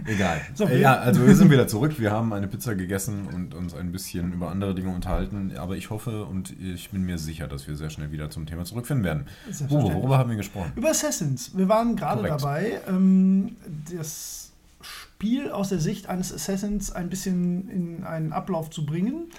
Egal. 0.07 0.41
So, 0.55 0.67
äh, 0.67 0.81
ja, 0.81 0.95
also 0.95 1.27
wir 1.27 1.35
sind 1.35 1.51
wieder 1.51 1.69
zurück. 1.69 1.99
Wir 1.99 2.11
haben 2.11 2.33
eine 2.33 2.49
Pizza 2.49 2.75
gegessen 2.75 3.27
und 3.27 3.55
uns 3.55 3.75
ein 3.75 3.93
bisschen 3.93 4.33
über 4.33 4.51
andere 4.51 4.75
Dinge 4.75 4.89
unterhalten. 4.89 5.55
Aber 5.59 5.77
ich 5.77 5.91
hoffe 5.91 6.25
und 6.25 6.59
ich 6.59 6.91
bin 6.91 7.03
mir 7.03 7.19
sicher, 7.19 7.49
dass 7.49 7.69
wir 7.69 7.77
sehr 7.77 7.91
schnell 7.91 8.11
wieder 8.11 8.31
zum 8.31 8.47
Thema 8.47 8.65
zurückfinden 8.65 9.05
werden. 9.05 9.27
Selbstverständlich. 9.45 9.95
worüber 9.95 10.19
haben 10.19 10.31
wir 10.31 10.37
gesprochen? 10.37 10.73
Über 10.77 10.91
Assassins. 10.91 11.57
Wir 11.57 11.69
waren 11.69 11.95
gerade 11.95 12.23
dabei, 12.23 12.81
ähm, 12.89 13.57
das 13.95 14.53
Spiel 14.81 15.51
aus 15.51 15.69
der 15.69 15.79
Sicht 15.79 16.09
eines 16.09 16.33
Assassins 16.33 16.91
ein 16.91 17.11
bisschen 17.11 17.69
in 17.69 18.05
einen 18.05 18.33
Ablauf 18.33 18.71
zu 18.71 18.87
bringen 18.87 19.31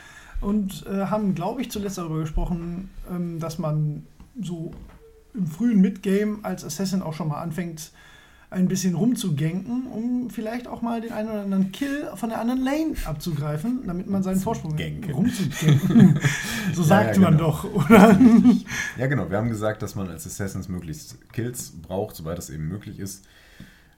und 0.43 0.85
äh, 0.87 1.05
haben, 1.05 1.35
glaube 1.35 1.61
ich, 1.61 1.71
zuletzt 1.71 1.97
darüber 1.97 2.19
gesprochen, 2.19 2.89
ähm, 3.09 3.39
dass 3.39 3.57
man 3.59 4.05
so 4.41 4.71
im 5.33 5.47
frühen 5.47 5.81
Midgame 5.81 6.39
als 6.43 6.63
Assassin 6.63 7.01
auch 7.01 7.13
schon 7.13 7.27
mal 7.27 7.41
anfängt, 7.41 7.91
ein 8.53 8.67
bisschen 8.67 8.93
rumzuganken, 8.93 9.87
um 9.87 10.29
vielleicht 10.29 10.67
auch 10.67 10.81
mal 10.83 11.01
den 11.01 11.11
einen 11.11 11.29
oder 11.29 11.41
anderen 11.41 11.71
Kill 11.71 12.07
von 12.15 12.29
der 12.29 12.39
anderen 12.39 12.63
Lane 12.63 12.93
abzugreifen, 13.05 13.81
damit 13.87 14.07
man 14.07 14.21
seinen 14.21 14.39
Vorsprung 14.39 14.75
Ganken. 14.77 15.11
rumzuganken. 15.11 16.19
so 16.73 16.81
Ja, 16.81 16.87
sagt 16.87 17.15
ja, 17.15 17.21
man 17.21 17.37
genau. 17.37 17.49
doch, 17.49 17.63
oder? 17.63 18.17
Ja, 18.97 19.07
genau. 19.07 19.29
Wir 19.29 19.37
haben 19.37 19.49
gesagt, 19.49 19.81
dass 19.81 19.95
man 19.95 20.07
als 20.07 20.27
Assassins 20.27 20.69
möglichst 20.69 21.17
Kills 21.33 21.71
braucht, 21.81 22.15
soweit 22.15 22.37
das 22.37 22.51
eben 22.51 22.67
möglich 22.67 22.99
ist. 22.99 23.25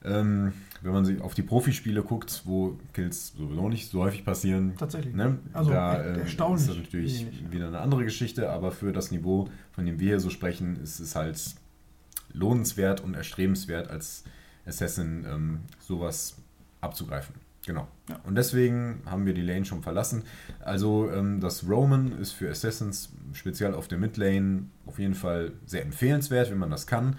Ähm, 0.06 0.54
wenn 0.86 0.94
man 0.94 1.04
sich 1.06 1.20
auf 1.22 1.34
die 1.34 1.42
Profispiele 1.44 2.04
guckt, 2.04 2.44
wo 2.46 2.78
Kills 2.94 3.34
sowieso 3.38 3.68
nicht 3.70 3.90
so 3.92 4.02
häufig 4.04 4.24
passieren, 4.24 4.74
Tatsächlich. 4.78 5.14
Ne? 5.16 5.40
Also 5.54 5.72
da 5.72 5.96
er- 5.96 6.16
äh, 6.18 6.20
erstaunlich 6.22 6.62
ist 6.62 6.70
das 6.70 6.78
natürlich 6.78 7.22
wenig. 7.26 7.52
wieder 7.52 7.68
eine 7.68 7.80
andere 7.80 8.04
Geschichte, 8.04 8.50
aber 8.52 8.72
für 8.72 8.94
das 8.94 9.12
Niveau, 9.12 9.50
von 9.72 9.86
dem 9.86 10.00
wir 10.00 10.08
hier 10.10 10.20
so 10.20 10.30
sprechen, 10.30 10.78
ist 10.82 11.00
es 11.00 11.16
halt 11.16 11.40
lohnenswert 12.34 13.02
und 13.02 13.14
erstrebenswert, 13.16 13.90
als 13.90 14.24
Assassin 14.66 15.26
ähm, 15.30 15.60
sowas 15.80 16.38
abzugreifen. 16.82 17.36
Genau. 17.66 17.88
Ja. 18.10 18.20
Und 18.26 18.36
deswegen 18.36 19.02
haben 19.08 19.26
wir 19.26 19.34
die 19.34 19.42
Lane 19.42 19.66
schon 19.66 19.82
verlassen. 19.82 20.24
Also 20.60 21.10
ähm, 21.12 21.40
das 21.40 21.68
Roman 21.68 22.12
ist 22.20 22.32
für 22.34 22.50
Assassins, 22.50 23.10
speziell 23.34 23.74
auf 23.74 23.88
der 23.88 23.98
Midlane, 23.98 24.66
auf 24.86 25.00
jeden 25.00 25.16
Fall 25.16 25.54
sehr 25.66 25.82
empfehlenswert, 25.82 26.52
wenn 26.52 26.60
man 26.60 26.70
das 26.70 26.86
kann. 26.86 27.16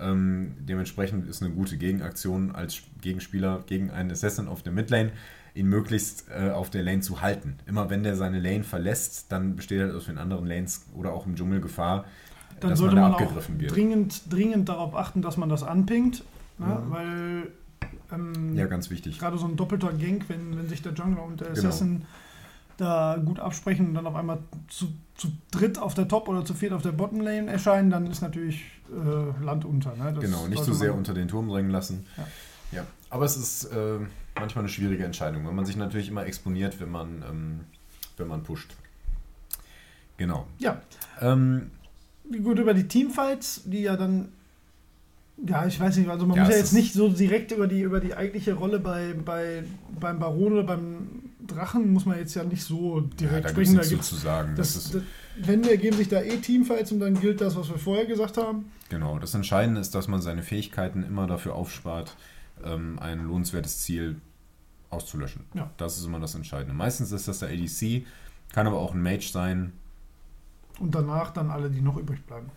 Ähm, 0.00 0.54
dementsprechend 0.60 1.28
ist 1.28 1.42
eine 1.42 1.52
gute 1.52 1.76
Gegenaktion 1.76 2.54
als 2.54 2.82
Gegenspieler 3.00 3.64
gegen 3.66 3.90
einen 3.90 4.10
Assassin 4.10 4.48
auf 4.48 4.62
der 4.62 4.72
Midlane 4.72 5.12
ihn 5.54 5.66
möglichst 5.68 6.26
äh, 6.30 6.50
auf 6.50 6.70
der 6.70 6.84
Lane 6.84 7.00
zu 7.00 7.20
halten. 7.20 7.56
Immer 7.66 7.90
wenn 7.90 8.04
der 8.04 8.14
seine 8.14 8.38
Lane 8.38 8.62
verlässt, 8.62 9.32
dann 9.32 9.56
besteht 9.56 9.80
halt 9.80 9.92
aus 9.94 10.04
den 10.06 10.16
anderen 10.18 10.46
Lanes 10.46 10.86
oder 10.94 11.12
auch 11.12 11.26
im 11.26 11.34
Dschungel 11.34 11.60
Gefahr, 11.60 12.04
Dann 12.60 12.70
dass 12.70 12.78
sollte 12.78 12.94
man 12.94 13.04
da 13.04 13.08
man, 13.08 13.16
auch 13.16 13.22
abgegriffen 13.22 13.60
wird. 13.60 13.74
dringend, 13.74 14.32
dringend 14.32 14.68
darauf 14.68 14.94
achten, 14.94 15.20
dass 15.20 15.36
man 15.36 15.48
das 15.48 15.64
anpingt. 15.64 16.22
Ne? 16.58 16.80
Weil 16.88 17.48
ähm, 18.12 18.54
Ja, 18.56 18.66
ganz 18.66 18.88
wichtig. 18.90 19.18
gerade 19.18 19.36
so 19.36 19.46
ein 19.46 19.56
doppelter 19.56 19.92
Gank, 19.92 20.28
wenn, 20.28 20.56
wenn 20.56 20.68
sich 20.68 20.80
der 20.82 20.92
Jungler 20.92 21.24
und 21.24 21.40
der 21.40 21.48
Genau. 21.48 21.58
Assassin 21.58 22.02
da 22.76 23.20
gut 23.24 23.40
absprechen 23.40 23.88
und 23.88 23.94
dann 23.94 24.06
auf 24.06 24.14
einmal 24.14 24.38
zu, 24.68 24.92
zu 25.16 25.28
dritt 25.50 25.78
auf 25.78 25.94
der 25.94 26.06
Top 26.06 26.28
oder 26.28 26.44
zu 26.44 26.54
viert 26.54 26.72
auf 26.72 26.82
der 26.82 26.92
Bottom 26.92 27.20
Lane 27.20 27.50
erscheinen, 27.50 27.90
dann 27.90 28.06
ist 28.06 28.20
natürlich 28.22 28.62
äh, 28.90 29.44
Land 29.44 29.64
unter. 29.64 29.94
Ne? 29.96 30.12
Das 30.14 30.24
Genau, 30.24 30.46
nicht 30.46 30.64
so 30.64 30.72
sehr 30.72 30.94
unter 30.94 31.14
den 31.14 31.28
Turm 31.28 31.48
drängen 31.48 31.70
lassen. 31.70 32.06
Ja. 32.16 32.26
Ja. 32.70 32.86
Aber 33.10 33.24
es 33.24 33.36
ist 33.36 33.64
äh, 33.64 33.98
manchmal 34.38 34.64
eine 34.64 34.68
schwierige 34.68 35.04
Entscheidung, 35.04 35.46
weil 35.46 35.54
man 35.54 35.64
sich 35.64 35.76
natürlich 35.76 36.08
immer 36.08 36.26
exponiert, 36.26 36.80
wenn 36.80 36.90
man, 36.90 37.24
ähm, 37.28 37.60
wenn 38.16 38.28
man 38.28 38.42
pusht. 38.42 38.74
Genau. 40.18 40.46
Ja, 40.58 40.82
Ähm, 41.20 41.70
gut, 42.42 42.58
über 42.58 42.74
die 42.74 42.86
Teamfights, 42.86 43.62
die 43.64 43.82
ja 43.82 43.96
dann. 43.96 44.28
Ja, 45.46 45.66
ich 45.66 45.78
weiß 45.78 45.96
nicht, 45.96 46.08
also 46.08 46.26
man 46.26 46.36
Ja, 46.36 46.42
muss 46.42 46.52
ja 46.52 46.58
jetzt 46.58 46.72
nicht 46.72 46.92
so 46.92 47.08
direkt 47.08 47.52
über 47.52 47.68
die, 47.68 47.82
über 47.82 48.00
die 48.00 48.14
eigentliche 48.14 48.54
Rolle 48.54 48.80
bei, 48.80 49.14
bei, 49.24 49.62
beim 50.00 50.18
Baron 50.18 50.54
oder 50.54 50.64
beim 50.64 51.06
Drachen, 51.46 51.92
muss 51.92 52.06
man 52.06 52.18
jetzt 52.18 52.34
ja 52.34 52.42
nicht 52.42 52.64
so 52.64 52.98
ja, 52.98 53.06
direkt 53.20 53.44
da 53.44 53.52
gibt 53.52 53.58
es 53.60 53.68
sprechen. 53.68 53.76
Da 53.76 53.88
gibt's 53.88 54.08
zu 54.08 54.16
sagen. 54.16 54.54
Das, 54.56 54.74
das, 54.74 54.84
ist, 54.84 54.94
das, 54.96 55.02
wenn 55.40 55.64
wir 55.64 55.76
geben 55.76 55.96
sich 55.96 56.08
da 56.08 56.20
eh 56.20 56.36
Teamfights 56.38 56.92
und 56.92 57.00
dann 57.00 57.18
gilt 57.20 57.40
das, 57.40 57.56
was 57.56 57.68
wir 57.68 57.78
vorher 57.78 58.06
gesagt 58.06 58.36
haben. 58.36 58.70
genau, 58.88 59.18
das 59.18 59.34
Entscheidende 59.34 59.80
ist, 59.80 59.94
dass 59.94 60.08
man 60.08 60.20
seine 60.20 60.42
Fähigkeiten 60.42 61.02
immer 61.02 61.26
dafür 61.26 61.54
aufspart, 61.54 62.16
ähm, 62.64 62.98
ein 62.98 63.26
lohnenswertes 63.26 63.80
Ziel 63.82 64.16
auszulöschen. 64.90 65.44
Ja. 65.54 65.70
Das 65.76 65.98
ist 65.98 66.06
immer 66.06 66.20
das 66.20 66.34
Entscheidende. 66.34 66.74
Meistens 66.74 67.12
ist 67.12 67.28
das 67.28 67.40
der 67.40 67.50
ADC, 67.50 68.06
kann 68.52 68.66
aber 68.66 68.78
auch 68.78 68.94
ein 68.94 69.02
Mage 69.02 69.28
sein. 69.30 69.72
Und 70.78 70.94
danach 70.94 71.32
dann 71.32 71.50
alle, 71.50 71.70
die 71.70 71.80
noch 71.80 71.96
übrig 71.96 72.24
bleiben. 72.24 72.50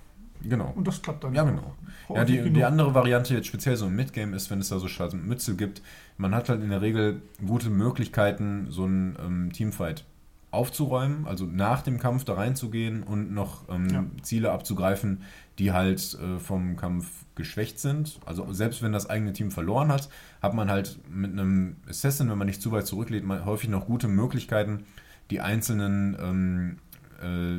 Genau. 0.43 0.71
Und 0.75 0.87
das 0.87 1.01
klappt 1.01 1.23
dann 1.23 1.35
Ja, 1.35 1.43
genau. 1.43 1.75
Ja, 2.09 2.25
die, 2.25 2.49
die 2.49 2.63
andere 2.63 2.93
Variante 2.95 3.35
jetzt 3.35 3.47
speziell 3.47 3.75
so 3.75 3.87
im 3.87 3.95
Midgame 3.95 4.35
ist, 4.35 4.49
wenn 4.49 4.59
es 4.59 4.69
da 4.69 4.79
so 4.79 4.87
Mütze 5.17 5.55
gibt, 5.55 5.81
man 6.17 6.33
hat 6.33 6.49
halt 6.49 6.63
in 6.63 6.69
der 6.69 6.81
Regel 6.81 7.21
gute 7.45 7.69
Möglichkeiten, 7.69 8.67
so 8.69 8.85
einen 8.85 9.17
ähm, 9.23 9.53
Teamfight 9.53 10.05
aufzuräumen, 10.51 11.25
also 11.25 11.45
nach 11.45 11.81
dem 11.81 11.97
Kampf 11.97 12.25
da 12.25 12.33
reinzugehen 12.33 13.03
und 13.03 13.33
noch 13.33 13.69
ähm, 13.69 13.87
Ja. 13.89 14.05
Ziele 14.21 14.51
abzugreifen, 14.51 15.23
die 15.59 15.71
halt 15.71 16.17
äh, 16.21 16.39
vom 16.39 16.75
Kampf 16.75 17.25
geschwächt 17.35 17.79
sind. 17.79 18.19
Also 18.25 18.51
selbst 18.51 18.83
wenn 18.83 18.91
das 18.91 19.09
eigene 19.09 19.31
Team 19.31 19.49
verloren 19.49 19.89
hat, 19.91 20.09
hat 20.41 20.53
man 20.53 20.69
halt 20.69 20.99
mit 21.09 21.31
einem 21.31 21.77
Assassin, 21.89 22.29
wenn 22.29 22.37
man 22.37 22.47
nicht 22.47 22.61
zu 22.61 22.71
weit 22.71 22.85
zurücklädt, 22.85 23.23
häufig 23.45 23.69
noch 23.69 23.85
gute 23.85 24.09
Möglichkeiten, 24.09 24.83
die 25.29 25.39
einzelnen 25.39 26.17
ähm, 26.21 26.77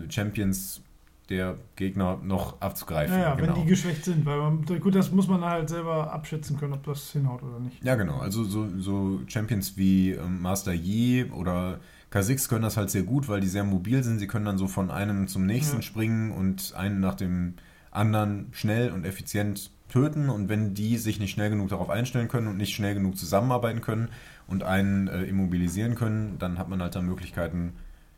äh, 0.06 0.10
Champions 0.10 0.82
der 1.30 1.56
Gegner 1.76 2.18
noch 2.22 2.60
abzugreifen. 2.60 3.16
Ja, 3.16 3.22
ja, 3.22 3.34
genau. 3.34 3.56
wenn 3.56 3.62
die 3.62 3.68
geschwächt 3.68 4.04
sind, 4.04 4.26
weil 4.26 4.38
man, 4.38 4.66
gut, 4.66 4.94
das 4.94 5.10
muss 5.12 5.28
man 5.28 5.42
halt 5.42 5.70
selber 5.70 6.12
abschätzen 6.12 6.58
können, 6.58 6.74
ob 6.74 6.84
das 6.84 7.10
hinhaut 7.12 7.42
oder 7.42 7.58
nicht. 7.58 7.82
Ja, 7.82 7.94
genau. 7.94 8.18
Also 8.18 8.44
so, 8.44 8.68
so 8.78 9.20
Champions 9.28 9.76
wie 9.78 10.10
ähm, 10.10 10.42
Master 10.42 10.72
Yi 10.74 11.30
oder 11.30 11.78
Kha'Zix 12.12 12.48
können 12.48 12.62
das 12.62 12.76
halt 12.76 12.90
sehr 12.90 13.02
gut, 13.04 13.28
weil 13.28 13.40
die 13.40 13.46
sehr 13.48 13.64
mobil 13.64 14.02
sind. 14.04 14.18
Sie 14.18 14.26
können 14.26 14.44
dann 14.44 14.58
so 14.58 14.68
von 14.68 14.90
einem 14.90 15.28
zum 15.28 15.46
nächsten 15.46 15.76
Ja. 15.76 15.82
springen 15.82 16.30
und 16.30 16.74
einen 16.76 17.00
nach 17.00 17.14
dem 17.14 17.54
anderen 17.90 18.48
schnell 18.52 18.90
und 18.90 19.04
effizient 19.06 19.70
töten. 19.88 20.28
Und 20.28 20.48
wenn 20.48 20.74
die 20.74 20.98
sich 20.98 21.20
nicht 21.20 21.30
schnell 21.32 21.50
genug 21.50 21.68
darauf 21.70 21.88
einstellen 21.90 22.28
können 22.28 22.48
und 22.48 22.56
nicht 22.58 22.74
schnell 22.74 22.94
genug 22.94 23.16
zusammenarbeiten 23.16 23.80
können 23.80 24.08
und 24.46 24.62
einen 24.62 25.08
äh, 25.08 25.22
immobilisieren 25.22 25.94
können, 25.94 26.38
dann 26.38 26.58
hat 26.58 26.68
man 26.68 26.82
halt 26.82 26.94
da 26.94 27.00
Möglichkeiten, 27.02 27.72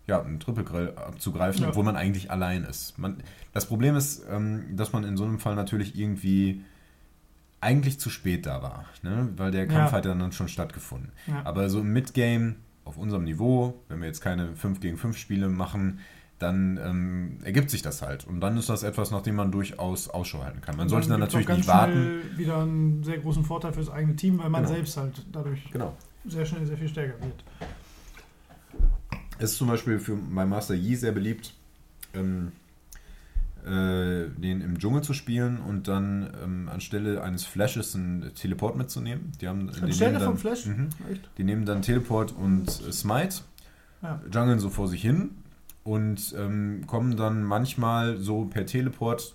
ja, 0.06 0.20
einen 0.20 0.38
Triple 0.40 0.64
Grill 0.64 0.92
abzugreifen, 0.96 1.62
Ja. 1.62 1.68
obwohl 1.70 1.84
man 1.84 1.96
eigentlich 1.96 2.30
allein 2.30 2.64
ist. 2.64 2.98
Man, 2.98 3.18
das 3.52 3.66
Problem 3.66 3.94
ist, 3.96 4.22
ähm, 4.30 4.76
dass 4.76 4.92
man 4.92 5.04
in 5.04 5.16
so 5.16 5.24
einem 5.24 5.38
Fall 5.38 5.54
natürlich 5.54 5.96
irgendwie 5.98 6.62
eigentlich 7.60 7.98
zu 7.98 8.10
spät 8.10 8.44
da 8.46 8.62
war, 8.62 8.84
ne? 9.02 9.30
weil 9.36 9.50
der 9.50 9.66
Kampf 9.66 9.92
Ja. 9.92 9.96
hat 9.96 10.04
dann 10.04 10.32
schon 10.32 10.48
stattgefunden. 10.48 11.12
Ja. 11.26 11.40
Aber 11.44 11.70
so 11.70 11.80
im 11.80 11.92
Midgame, 11.92 12.56
auf 12.84 12.96
unserem 12.96 13.24
Niveau, 13.24 13.74
wenn 13.88 14.00
wir 14.00 14.06
jetzt 14.06 14.20
keine 14.20 14.54
5 14.56 14.80
gegen 14.80 14.96
5 14.96 15.16
Spiele 15.16 15.48
machen, 15.48 16.00
dann 16.38 16.78
ähm, 16.84 17.38
ergibt 17.44 17.70
sich 17.70 17.80
das 17.82 18.02
halt. 18.02 18.26
Und 18.26 18.40
dann 18.40 18.56
ist 18.58 18.68
das 18.68 18.82
etwas, 18.82 19.10
nach 19.10 19.22
dem 19.22 19.36
man 19.36 19.50
durchaus 19.52 20.08
Ausschau 20.10 20.42
halten 20.42 20.60
kann. 20.60 20.76
Man 20.76 20.88
sollte 20.88 21.08
dann 21.08 21.20
gibt's 21.20 21.34
natürlich 21.34 21.56
nicht 21.58 21.68
warten. 21.68 22.20
wieder 22.36 22.58
einen 22.62 23.02
sehr 23.04 23.18
großen 23.18 23.44
Vorteil 23.44 23.72
fürs 23.72 23.88
eigene 23.88 24.16
Team, 24.16 24.38
weil 24.38 24.50
man 24.50 24.62
Genau. 24.64 24.74
selbst 24.74 24.96
halt 24.96 25.24
dadurch 25.32 25.70
Genau. 25.70 25.96
sehr 26.26 26.44
schnell 26.44 26.66
sehr 26.66 26.76
viel 26.76 26.88
stärker 26.88 27.14
wird. 27.22 27.44
Es 29.38 29.52
ist 29.52 29.58
zum 29.58 29.68
Beispiel 29.68 29.98
für 29.98 30.16
bei 30.16 30.44
Master 30.44 30.74
Yi 30.74 30.96
sehr 30.96 31.12
beliebt, 31.12 31.54
ähm, 32.14 32.52
äh, 33.66 34.28
den 34.40 34.60
im 34.60 34.78
Dschungel 34.78 35.02
zu 35.02 35.14
spielen 35.14 35.58
und 35.58 35.88
dann 35.88 36.30
ähm, 36.42 36.68
anstelle 36.68 37.22
eines 37.22 37.44
Flashes 37.44 37.94
einen 37.94 38.32
Teleport 38.34 38.76
mitzunehmen. 38.76 39.32
Die 39.40 39.48
haben, 39.48 39.70
Anstelle 39.80 40.20
vom 40.20 40.36
Flash? 40.36 40.66
Echt? 41.10 41.28
Die 41.38 41.44
nehmen 41.44 41.64
dann 41.64 41.82
Teleport 41.82 42.32
und 42.32 42.68
äh, 42.68 42.92
Smite, 42.92 43.36
Ja. 44.02 44.20
jungeln 44.32 44.58
so 44.58 44.68
vor 44.70 44.88
sich 44.88 45.00
hin 45.02 45.30
und 45.82 46.34
ähm, 46.38 46.82
kommen 46.86 47.16
dann 47.16 47.42
manchmal 47.42 48.18
so 48.18 48.44
per 48.44 48.66
Teleport 48.66 49.34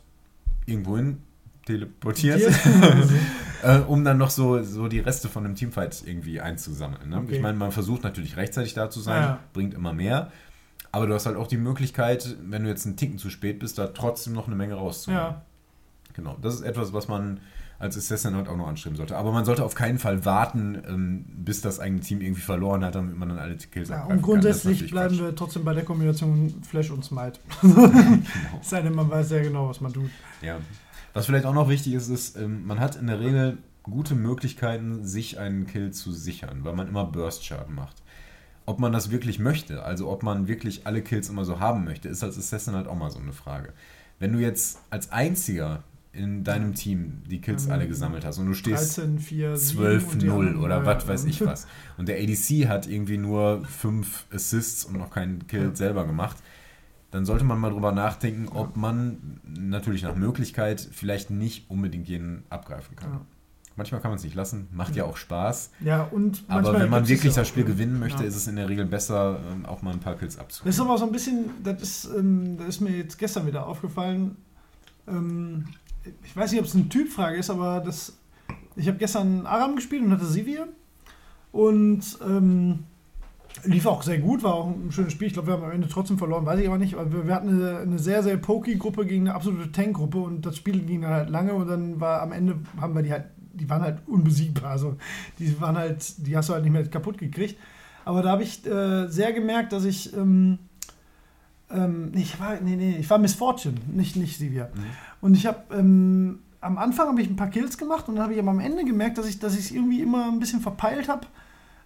irgendwo 0.66 0.98
hin, 0.98 1.18
teleportiert, 1.66 2.42
äh, 3.64 3.80
um 3.80 4.04
dann 4.04 4.18
noch 4.18 4.30
so, 4.30 4.62
so 4.64 4.88
die 4.88 5.00
Reste 5.00 5.28
von 5.28 5.46
einem 5.46 5.56
Teamfight 5.56 6.04
irgendwie 6.06 6.40
einzusammeln. 6.42 7.10
Ne? 7.10 7.18
Okay. 7.18 7.36
Ich 7.38 7.42
meine, 7.42 7.58
man 7.58 7.72
versucht 7.72 8.04
natürlich 8.04 8.38
rechtzeitig 8.38 8.74
da 8.74 8.90
zu 8.90 9.00
sein, 9.00 9.22
Ja. 9.22 9.40
bringt 9.54 9.74
immer 9.74 9.94
mehr. 9.94 10.32
Aber 10.92 11.08
du 11.08 11.14
hast 11.14 11.26
halt 11.26 11.38
auch 11.38 11.48
die 11.48 11.58
Möglichkeit, 11.58 12.36
wenn 12.44 12.64
du 12.64 12.70
jetzt 12.70 12.86
einen 12.86 12.98
Ticken 12.98 13.18
zu 13.18 13.30
spät 13.30 13.60
bist, 13.60 13.78
da 13.78 13.88
trotzdem 13.88 14.34
noch 14.34 14.48
eine 14.48 14.56
Menge 14.56 14.74
rauszuholen. 14.76 15.22
Ja, 15.22 15.42
Genau, 16.20 16.38
das 16.42 16.56
ist 16.56 16.62
etwas, 16.62 16.92
was 16.92 17.08
man 17.08 17.40
als 17.78 17.98
Assassin 17.98 18.36
halt 18.36 18.50
auch 18.50 18.58
noch 18.58 18.68
anstreben 18.68 18.98
sollte. 18.98 19.16
Aber 19.16 19.32
man 19.32 19.46
sollte 19.46 19.64
auf 19.64 19.74
keinen 19.74 20.00
Fall 20.00 20.26
warten, 20.26 20.82
ähm, 20.86 21.26
bis 21.30 21.62
das 21.62 21.80
eigene 21.80 22.02
Team 22.02 22.20
irgendwie 22.20 22.42
verloren 22.42 22.84
hat, 22.84 22.96
damit 22.96 23.18
man 23.18 23.30
dann 23.30 23.40
alle 23.40 23.56
Kills 23.56 23.88
ja 23.88 24.04
und 24.04 24.22
grundsätzlich 24.22 24.92
bleiben 24.92 25.16
natürlich 25.16 25.22
wir 25.22 25.36
trotzdem 25.36 25.64
bei 25.64 25.74
der 25.74 25.86
Kombination 25.86 26.62
Flash 26.68 26.92
und 26.92 27.06
Smite. 27.06 27.40
Quatsch. 27.62 27.74
Genau. 27.74 28.60
Es 28.60 28.70
sei 28.70 28.82
denn, 28.82 28.96
man 28.96 29.10
weiß 29.10 29.30
sehr 29.30 29.44
genau, 29.44 29.70
was 29.70 29.80
man 29.80 29.94
tut. 29.94 30.10
Ja. 30.42 30.58
Was 31.14 31.26
vielleicht 31.26 31.46
auch 31.46 31.54
noch 31.54 31.70
wichtig 31.70 31.94
ist, 31.94 32.10
ist, 32.10 32.36
ähm, 32.36 32.68
man 32.68 32.82
hat 32.82 32.98
in 32.98 33.08
der 33.08 33.22
Regel 33.22 33.58
gute 33.84 34.14
Möglichkeiten, 34.14 35.06
sich 35.06 35.40
einen 35.40 35.66
Kill 35.66 35.92
zu 35.92 36.12
sichern, 36.12 36.66
weil 36.66 36.76
man 36.76 36.90
immer 36.90 37.06
Burst-Schaden 37.06 37.74
macht. 37.74 37.96
Ob 38.70 38.78
man 38.80 38.92
das 38.92 39.10
wirklich 39.10 39.40
möchte, 39.40 39.82
also 39.84 40.08
ob 40.12 40.22
man 40.22 40.48
wirklich 40.48 40.86
alle 40.86 41.02
Kills 41.02 41.28
immer 41.28 41.44
so 41.44 41.60
haben 41.60 41.86
möchte, 41.86 42.08
ist 42.08 42.24
als 42.24 42.38
Assassin 42.38 42.76
halt 42.76 42.88
auch 42.88 42.96
mal 42.96 43.10
so 43.10 43.18
eine 43.18 43.34
Frage. 43.34 43.74
Wenn 44.20 44.32
du 44.32 44.38
jetzt 44.40 44.80
als 44.92 45.12
einziger 45.12 45.82
in 46.14 46.44
deinem 46.44 46.76
Team 46.76 47.24
die 47.28 47.42
Kills 47.42 47.66
Ähm, 47.66 47.72
alle 47.72 47.88
gesammelt 47.88 48.26
hast 48.26 48.38
und 48.38 48.46
du 48.46 48.54
stehst 48.54 48.98
13, 49.00 49.18
4, 49.20 49.58
7 49.58 49.82
und 49.84 50.22
die 50.22 50.28
12-0 50.28 50.32
anderen- 50.32 50.58
oder 50.64 50.86
was 50.86 51.08
weiß 51.08 51.26
ich 51.26 51.44
was. 51.44 51.66
Und 51.98 52.08
der 52.10 52.18
ADC 52.18 52.68
hat 52.68 52.88
irgendwie 52.88 53.18
nur 53.18 53.66
5 53.66 54.28
Assists 54.32 54.86
und 54.86 54.98
noch 54.98 55.10
keinen 55.10 55.48
Kill 55.48 55.64
Ja. 55.70 55.76
selber 55.76 56.06
gemacht. 56.06 56.38
Dann 57.10 57.26
sollte 57.26 57.46
man 57.46 57.60
mal 57.60 57.72
drüber 57.72 57.92
nachdenken, 57.92 58.50
ob 58.50 58.78
man 58.78 59.40
natürlich 59.44 60.04
nach 60.04 60.16
Möglichkeit 60.16 60.88
vielleicht 60.92 61.32
nicht 61.32 61.70
unbedingt 61.72 62.08
jeden 62.08 62.44
abgreifen 62.52 62.96
kann. 62.96 63.12
Ja. 63.14 63.22
Manchmal 63.80 64.02
kann 64.02 64.12
man 64.12 64.18
es 64.18 64.24
nicht 64.24 64.36
lassen, 64.36 64.68
macht 64.74 64.96
ja 64.96 65.06
auch 65.06 65.16
Spaß. 65.18 65.72
Ja, 65.80 66.04
und 66.12 66.44
Aber 66.50 66.78
wenn 66.80 66.90
man 66.90 67.08
wirklich 67.08 67.34
das 67.34 67.48
Spiel 67.48 67.64
ne? 67.64 67.70
gewinnen 67.72 67.98
möchte, 67.98 68.22
Ja. 68.24 68.28
ist 68.28 68.36
es 68.36 68.46
in 68.48 68.58
der 68.58 68.68
Regel 68.70 68.86
besser, 68.86 69.40
ähm, 69.52 69.66
auch 69.66 69.82
mal 69.82 69.94
ein 69.94 70.00
paar 70.02 70.16
Kills 70.16 70.36
Das 70.36 70.46
ist 70.46 70.62
abzuholen. 70.62 70.82
aber 70.90 70.98
so 71.00 71.06
ein 71.06 71.12
bisschen, 71.14 71.46
das 71.64 71.82
ist, 71.82 72.10
ähm, 72.16 72.58
das 72.58 72.68
ist 72.68 72.82
mir 72.82 72.92
jetzt 72.96 73.18
gestern 73.18 73.48
wieder 73.48 73.66
aufgefallen. 73.66 74.36
Ähm, 75.08 75.66
ich 76.24 76.36
weiß 76.36 76.52
nicht, 76.52 76.60
ob 76.60 76.68
es 76.68 76.76
eine 76.76 76.90
Typfrage 76.90 77.38
ist, 77.38 77.50
aber 77.50 77.80
das, 77.80 78.18
ich 78.76 78.88
habe 78.88 78.98
gestern 78.98 79.46
Aram 79.46 79.76
gespielt 79.76 80.04
und 80.04 80.12
hatte 80.12 80.26
Sivir. 80.26 80.68
Und 81.52 82.02
ähm, 82.28 82.80
lief 83.64 83.86
auch 83.88 84.04
sehr 84.04 84.20
gut, 84.20 84.44
war 84.44 84.54
auch 84.54 84.68
ein 84.68 84.92
schönes 84.92 85.14
Spiel. 85.14 85.28
Ich 85.28 85.34
glaube, 85.34 85.48
wir 85.48 85.54
haben 85.56 85.64
am 85.64 85.72
Ende 85.72 85.88
trotzdem 85.88 86.18
verloren, 86.18 86.46
weiß 86.46 86.60
ich 86.60 86.68
aber 86.68 86.78
nicht. 86.78 86.94
Aber 86.96 87.12
wir, 87.12 87.28
wir 87.28 87.34
hatten 87.36 87.50
eine, 87.50 87.80
eine 87.80 88.00
sehr, 88.00 88.22
sehr 88.24 88.38
pokey 88.38 88.76
Gruppe 88.76 89.06
gegen 89.06 89.28
eine 89.28 89.36
absolute 89.36 89.72
Tank-Gruppe 89.72 90.20
und 90.20 90.46
das 90.46 90.58
Spiel 90.58 90.80
ging 90.82 91.02
dann 91.02 91.12
halt 91.12 91.30
lange 91.30 91.54
und 91.54 91.68
dann 91.68 92.00
war 92.00 92.22
am 92.22 92.32
Ende, 92.32 92.58
haben 92.80 92.94
wir 92.96 93.02
die 93.02 93.12
halt, 93.12 93.26
die 93.60 93.70
waren 93.70 93.82
halt 93.82 94.00
unbesiegbar. 94.08 94.72
Also 94.72 94.98
die 95.38 95.60
waren 95.62 95.78
halt, 95.78 96.26
die 96.26 96.36
hast 96.36 96.50
du 96.50 96.54
halt 96.54 96.64
nicht 96.64 96.74
mehr 96.74 96.88
kaputt 96.88 97.18
gekriegt. 97.18 97.58
Aber 98.06 98.22
da 98.24 98.30
habe 98.32 98.44
ich 98.44 98.66
äh, 98.66 99.08
sehr 99.08 99.34
gemerkt, 99.34 99.74
dass 99.74 99.86
ich. 99.86 100.16
Ähm, 100.16 100.60
ähm, 101.72 102.12
ich 102.16 102.40
war, 102.40 102.60
nee, 102.62 102.76
nee, 102.76 102.98
ich 103.00 103.10
war 103.10 103.18
Miss 103.20 103.36
Fortune, 103.36 103.76
nicht, 103.94 104.16
nicht 104.16 104.38
Sivir. 104.38 104.70
Mhm. 104.74 104.82
Und 105.22 105.36
ich 105.36 105.46
habe 105.46 105.60
ähm, 105.78 106.40
am 106.62 106.78
Anfang 106.78 107.08
habe 107.10 107.22
ich 107.22 107.30
ein 107.30 107.36
paar 107.36 107.50
Kills 107.50 107.78
gemacht 107.78 108.08
und 108.10 108.16
dann 108.16 108.24
habe 108.24 108.34
ich 108.34 108.40
aber 108.40 108.52
am 108.52 108.60
Ende 108.60 108.84
gemerkt, 108.86 109.18
dass 109.18 109.28
ich 109.28 109.40
dass 109.40 109.54
ich 109.54 109.66
es 109.66 109.72
irgendwie 109.72 110.02
immer 110.02 110.26
ein 110.26 110.40
bisschen 110.40 110.62
verpeilt 110.62 111.08
habe, 111.10 111.28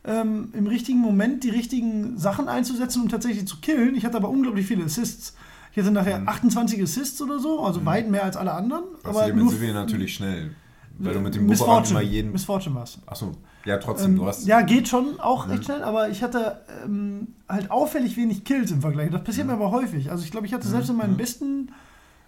ähm, 0.05 0.49
im 0.53 0.67
richtigen 0.67 0.99
Moment 0.99 1.43
die 1.43 1.49
richtigen 1.49 2.17
Sachen 2.17 2.47
einzusetzen 2.47 3.01
und 3.03 3.09
tatsächlich 3.09 3.47
zu 3.47 3.57
killen. 3.57 3.95
Ich 3.95 4.05
hatte 4.05 4.17
aber 4.17 4.29
unglaublich 4.29 4.65
viele 4.65 4.85
Assists. 4.85 5.35
Ich 5.71 5.79
hatte 5.79 5.91
nachher 5.91 6.19
Mhm. 6.19 6.27
28 6.29 6.81
Assists 6.81 7.21
oder 7.21 7.39
so, 7.39 7.61
also 7.63 7.81
Mhm. 7.81 7.85
weit 7.85 8.09
mehr 8.09 8.23
als 8.23 8.37
alle 8.37 8.53
anderen. 8.53 8.83
Was 9.03 9.17
aber 9.17 9.33
nur 9.33 9.51
natürlich 9.73 10.13
schnell. 10.15 10.55
Weil 10.99 11.13
du 11.13 11.19
mit 11.21 11.35
dem 11.35 11.51
Fortune, 11.55 11.89
immer 11.89 12.01
jeden. 12.01 12.31
Miss 12.31 12.45
Fortune 12.45 12.75
war's. 12.75 12.99
Achso, 13.05 13.31
Ja, 13.65 13.77
trotzdem, 13.77 14.11
Ähm, 14.11 14.17
du 14.17 14.25
hast. 14.27 14.45
ja, 14.45 14.61
geht 14.61 14.87
schon 14.87 15.19
auch 15.19 15.49
recht 15.49 15.65
schnell, 15.65 15.83
aber 15.83 16.09
ich 16.09 16.21
hatte 16.21 16.61
ähm, 16.85 17.29
halt 17.49 17.71
auffällig 17.71 18.15
wenig 18.17 18.43
Kills 18.43 18.71
im 18.71 18.81
Vergleich. 18.81 19.09
Das 19.09 19.23
passiert 19.23 19.47
mir 19.47 19.53
aber 19.53 19.71
häufig. 19.71 20.11
Also 20.11 20.23
ich 20.23 20.31
glaube, 20.31 20.45
ich 20.47 20.53
hatte 20.53 20.67
selbst 20.67 20.89
in 20.89 20.97
meinen 20.97 21.17
besten, 21.17 21.71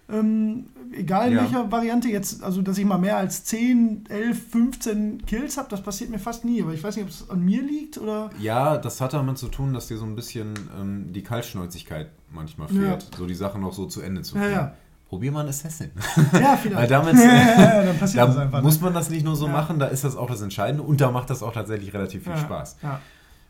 ähm, 0.08 0.66
egal 0.92 1.28
in 1.28 1.34
Ja. 1.36 1.42
welcher 1.42 1.70
Variante 1.72 2.08
jetzt, 2.08 2.42
also 2.42 2.62
dass 2.62 2.78
ich 2.78 2.84
mal 2.84 2.98
mehr 2.98 3.16
als 3.16 3.44
10, 3.44 4.04
11, 4.08 4.50
15 4.50 5.26
Kills 5.26 5.56
habe, 5.58 5.68
das 5.68 5.82
passiert 5.82 6.10
mir 6.10 6.18
fast 6.18 6.44
nie. 6.44 6.62
Aber 6.62 6.72
ich 6.74 6.82
weiß 6.82 6.96
nicht, 6.96 7.04
ob 7.04 7.10
es 7.10 7.28
an 7.30 7.44
mir 7.44 7.62
liegt 7.62 7.98
oder... 7.98 8.30
Ja, 8.40 8.78
das 8.78 9.00
hat 9.00 9.12
damit 9.14 9.36
zu 9.38 9.48
tun, 9.48 9.74
dass 9.74 9.88
dir 9.88 9.98
so 9.98 10.04
ein 10.06 10.14
bisschen 10.16 10.54
ähm, 10.80 11.12
die 11.12 11.22
Kaltschnäuzigkeit 11.22 12.10
manchmal 12.32 12.68
fehlt, 12.68 13.06
so 13.16 13.26
die 13.26 13.34
Sachen 13.34 13.60
noch 13.62 13.72
so 13.72 13.86
zu 13.86 14.00
Ende 14.00 14.22
zu 14.22 14.36
Ja, 14.36 14.42
führen. 14.42 14.52
ja. 14.54 14.74
Probier 15.08 15.30
mal 15.30 15.42
ein 15.42 15.48
Assassin. 15.48 15.92
Ja, 16.16 16.32
Weil 16.32 16.56
vielleicht. 16.58 16.90
damit 16.90 17.14
ja, 17.18 17.82
dann 17.84 17.98
passiert 17.98 18.26
das 18.26 18.34
da 18.34 18.42
einfach. 18.42 18.62
muss 18.62 18.80
man 18.80 18.92
das 18.92 19.08
nicht 19.08 19.24
nur 19.24 19.36
so 19.36 19.46
Ja. 19.46 19.52
machen, 19.52 19.78
da 19.78 19.86
ist 19.86 20.02
das 20.04 20.16
auch 20.16 20.28
das 20.28 20.42
Entscheidende 20.42 20.82
und 20.82 21.00
da 21.00 21.10
macht 21.12 21.30
das 21.30 21.42
auch 21.44 21.52
tatsächlich 21.52 21.94
relativ 21.94 22.24
viel 22.24 22.32
ja, 22.32 22.38
Spaß. 22.38 22.76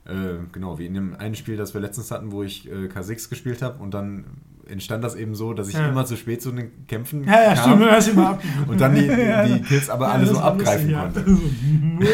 Äh, 0.05 0.13
genau, 0.53 0.79
wie 0.79 0.87
in 0.87 0.95
dem 0.95 1.17
einen 1.17 1.35
Spiel, 1.35 1.57
das 1.57 1.73
wir 1.75 1.81
letztens 1.81 2.11
hatten, 2.11 2.31
wo 2.31 2.43
ich 2.43 2.71
äh, 2.71 2.87
K6 2.89 3.29
gespielt 3.31 3.63
habe 3.63 3.83
und 3.83 3.93
dann 3.95 4.25
entstand 4.69 5.03
das 5.05 5.15
eben 5.15 5.35
so, 5.35 5.53
dass 5.55 5.69
ich 5.69 5.75
Ja. 5.75 5.89
immer 5.89 6.05
zu 6.07 6.17
spät 6.17 6.43
zu 6.43 6.53
den 6.53 6.87
Kämpfen 6.87 7.25
Ja, 7.25 7.43
ja, 7.43 7.55
kam 7.55 7.65
stimmt, 7.65 7.83
du 7.83 7.91
hast 7.91 8.09
immer 8.09 8.31
abgegeben. 8.31 8.65
und 8.69 8.81
dann 8.81 8.95
die, 8.95 9.03
die 9.55 9.63
Kills 9.63 9.89
aber 9.91 10.09
alle 10.13 10.27
so 10.27 10.39
abgreifen 10.39 10.93
konnte. 10.93 11.21
Ja. 11.21 11.27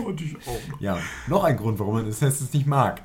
So, 0.00 0.08
hatte 0.08 0.24
ich 0.24 0.36
auch. 0.46 0.80
Ja, 0.80 0.98
noch 1.28 1.44
ein 1.44 1.56
Grund, 1.56 1.78
warum 1.78 1.94
man 1.94 2.08
Assassins 2.08 2.52
nicht 2.52 2.66
mag. 2.66 3.00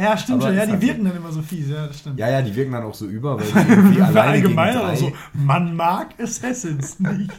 Ja, 0.00 0.16
stimmt 0.16 0.42
Aber 0.42 0.48
schon. 0.54 0.56
Ja, 0.56 0.66
die 0.76 0.80
wirken 0.86 1.04
dann 1.04 1.16
immer 1.16 1.30
so 1.30 1.42
fies. 1.42 1.68
Ja, 1.68 1.86
das 1.86 1.98
stimmt. 1.98 2.18
Ja, 2.18 2.28
ja, 2.30 2.42
die 2.42 2.54
wirken 2.54 2.72
dann 2.72 2.84
auch 2.84 2.94
so 2.94 3.06
über, 3.06 3.38
weil 3.38 3.46
die 3.64 3.70
irgendwie 3.70 4.02
alleine 4.02 4.40
gegen 4.42 4.58
allgemein 4.58 4.74
drei... 4.74 4.92
auch 4.92 4.96
so, 4.96 5.12
man 5.34 5.76
mag 5.76 6.08
Assassins 6.20 6.98
nicht. 7.00 7.30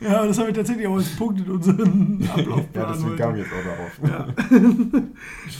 ja, 0.00 0.26
das 0.26 0.38
haben 0.38 0.46
wir 0.48 0.54
tatsächlich 0.54 0.86
auch 0.86 0.96
als 0.96 1.08
Punkt 1.16 1.40
in 1.40 1.50
unseren 1.50 2.28
Ablaufplan 2.30 2.84
Ja, 2.84 2.92
deswegen 2.92 3.16
kam 3.16 3.32
heute. 3.32 3.40
ich 3.40 3.46
jetzt 3.46 3.54
auch 3.54 4.10
darauf. 4.10 4.36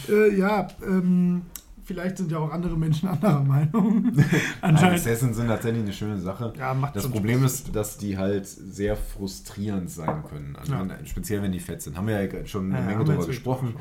Ja, 0.08 0.14
äh, 0.14 0.38
ja 0.38 0.68
ähm, 0.86 1.42
vielleicht 1.86 2.18
sind 2.18 2.30
ja 2.30 2.38
auch 2.38 2.50
andere 2.52 2.76
Menschen 2.76 3.08
anderer 3.14 3.42
Meinung. 3.42 4.12
Anscheinend. 4.60 4.98
Assassins 5.00 5.36
sind 5.36 5.46
tatsächlich 5.48 5.82
eine 5.84 5.92
schöne 5.92 6.18
Sache. 6.20 6.52
Ja, 6.58 6.74
macht 6.74 6.94
Das 6.96 7.08
Problem 7.08 7.38
Spaß. 7.40 7.52
ist, 7.52 7.74
dass 7.74 7.96
die 7.96 8.18
halt 8.18 8.46
sehr 8.46 8.96
frustrierend 8.96 9.88
sein 9.90 10.22
können. 10.28 10.56
Also 10.56 10.72
Ja. 10.74 10.86
wenn, 10.88 11.06
speziell 11.06 11.40
wenn 11.42 11.52
die 11.52 11.60
fett 11.60 11.80
sind. 11.80 11.96
Haben 11.96 12.08
wir 12.08 12.22
ja 12.22 12.46
schon 12.46 12.70
Ja, 12.70 12.76
eine 12.78 12.86
Menge 12.86 12.98
wir 13.00 13.04
drüber 13.06 13.18
jetzt 13.18 13.26
gesprochen. 13.28 13.74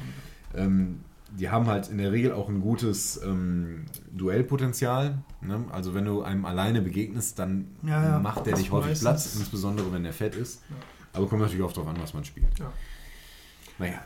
Ähm, 0.56 1.02
die 1.38 1.50
haben 1.50 1.66
halt 1.68 1.90
in 1.90 1.98
der 1.98 2.14
Regel 2.14 2.32
auch 2.32 2.48
ein 2.48 2.62
gutes 2.62 3.20
ähm, 3.22 3.86
Duellpotenzial. 4.14 5.18
Ne? 5.42 5.66
Also 5.72 5.94
wenn 5.94 6.06
du 6.06 6.22
einem 6.22 6.46
alleine 6.46 6.82
begegnest, 6.82 7.40
dann 7.40 7.66
Ja, 7.84 8.02
ja. 8.04 8.20
macht 8.20 8.46
der 8.46 8.56
dich 8.56 8.72
häufig. 8.72 9.00
Platz, 9.02 9.36
insbesondere 9.36 9.92
wenn 9.92 10.04
der 10.04 10.14
fett 10.14 10.36
ist. 10.36 10.62
Aber 11.12 11.28
kommt 11.28 11.42
natürlich 11.42 11.64
auch 11.66 11.74
darauf 11.74 11.90
an, 11.90 11.98
was 12.00 12.14
man 12.14 12.24
spielt. 12.24 12.58
Ja. 12.60 12.72
Naja. 13.80 14.00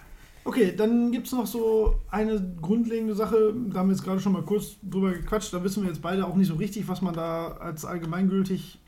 Okay, 0.50 0.74
dann 0.76 1.12
gibt 1.12 1.28
es 1.28 1.34
noch 1.34 1.46
so 1.46 1.94
eine 2.10 2.42
grundlegende 2.60 3.14
Sache, 3.14 3.54
da 3.72 3.80
haben 3.80 3.90
wir 3.90 3.94
jetzt 3.96 4.04
gerade 4.04 4.20
schon 4.20 4.32
mal 4.34 4.42
kurz 4.42 4.78
drüber 4.82 5.12
gequatscht, 5.12 5.54
da 5.54 5.64
wissen 5.64 5.84
wir 5.84 5.90
jetzt 5.90 6.02
beide 6.02 6.26
auch 6.26 6.36
nicht 6.36 6.48
so 6.48 6.56
richtig, 6.56 6.88
was 6.88 7.04
man 7.04 7.14
da 7.14 7.50
als 7.60 7.86
allgemeingültig 7.86 8.80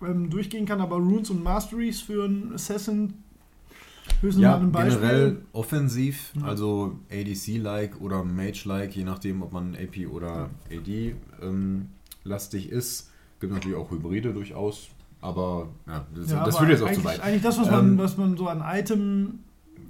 ähm, 0.00 0.30
durchgehen 0.30 0.64
kann, 0.64 0.80
aber 0.80 0.96
Runes 0.96 1.28
und 1.28 1.42
Masteries 1.42 2.00
für 2.00 2.24
einen 2.24 2.54
Assassin 2.54 3.12
höchstens 4.22 4.42
Ja, 4.42 4.56
mal 4.56 4.62
ein 4.62 4.72
Beispiel. 4.72 4.96
generell 5.00 5.38
offensiv, 5.52 6.32
Ja. 6.40 6.46
also 6.46 6.96
ADC-like 7.10 8.00
oder 8.00 8.24
Mage-like, 8.24 8.96
je 8.96 9.04
nachdem, 9.04 9.42
ob 9.42 9.52
man 9.52 9.74
AP 9.76 10.06
oder 10.10 10.48
AD 10.74 11.14
ähm, 11.42 11.90
lastig 12.24 12.70
ist. 12.70 13.10
Gibt 13.38 13.52
natürlich 13.52 13.76
auch 13.76 13.90
Hybride 13.90 14.32
durchaus, 14.32 14.88
aber 15.20 15.68
ja, 15.86 16.06
das, 16.14 16.30
Ja, 16.30 16.42
das 16.42 16.54
aber 16.56 16.66
führt 16.66 16.80
jetzt 16.80 16.88
auch 16.88 16.92
zu 16.98 17.04
weit. 17.04 17.20
Eigentlich 17.20 17.42
das, 17.42 17.58
was 17.60 17.70
man, 17.70 17.84
Ähm, 17.90 17.98
was 17.98 18.16
man 18.16 18.34
so 18.38 18.48
an 18.48 18.62
Item, 18.64 19.40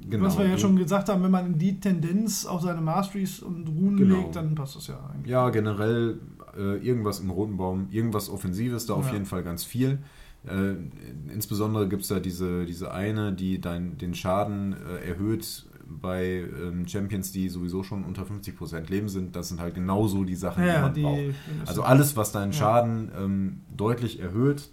Genau, 0.09 0.25
was 0.27 0.39
wir 0.39 0.47
ja 0.47 0.59
schon 0.59 0.77
gesagt 0.77 1.09
haben, 1.09 1.23
wenn 1.23 1.31
man 1.31 1.47
in 1.47 1.59
die 1.59 1.79
Tendenz 1.81 2.45
auf 2.47 2.63
seine 2.63 2.81
Masteries 2.81 3.41
und 3.41 3.69
Runen 3.69 3.97
Genau. 3.97 4.17
legt, 4.17 4.37
dann 4.37 4.55
passt 4.55 4.77
das 4.77 4.87
ja 4.89 4.99
eigentlich. 5.13 5.31
Ja, 5.31 5.51
generell 5.51 6.19
äh, 6.57 6.77
irgendwas 6.87 7.21
im 7.21 7.31
roten 7.31 7.57
Baum, 7.57 7.87
irgendwas 7.91 8.29
Offensives, 8.31 8.87
da 8.87 8.95
auf 8.95 9.07
Ja. 9.07 9.13
jeden 9.15 9.27
Fall 9.27 9.43
ganz 9.43 9.65
viel. 9.65 9.99
Äh, 10.47 10.75
insbesondere 11.33 11.89
gibt 11.89 12.03
es 12.03 12.09
da 12.09 12.19
diese, 12.21 12.67
diese 12.67 12.93
eine, 12.93 13.33
die 13.33 13.61
dein, 13.61 13.97
den 13.99 14.15
Schaden 14.15 14.73
äh, 14.75 15.09
erhöht 15.09 15.67
bei 15.89 16.45
ähm, 16.63 16.87
Champions, 16.89 17.33
die 17.33 17.49
sowieso 17.49 17.83
schon 17.83 18.03
unter 18.05 18.23
50% 18.23 18.89
Leben 18.91 19.09
sind. 19.09 19.37
Das 19.37 19.49
sind 19.51 19.61
halt 19.61 19.75
genauso 19.75 20.25
die 20.25 20.35
Sachen, 20.35 20.63
die 20.63 20.69
Ja, 20.69 20.81
man 20.83 20.95
die, 20.95 21.03
braucht. 21.03 21.21
Also 21.67 21.83
alles, 21.83 22.17
was 22.17 22.33
deinen. 22.33 22.53
Schaden 22.53 23.11
ähm, 23.17 23.61
deutlich 23.77 24.19
erhöht, 24.21 24.71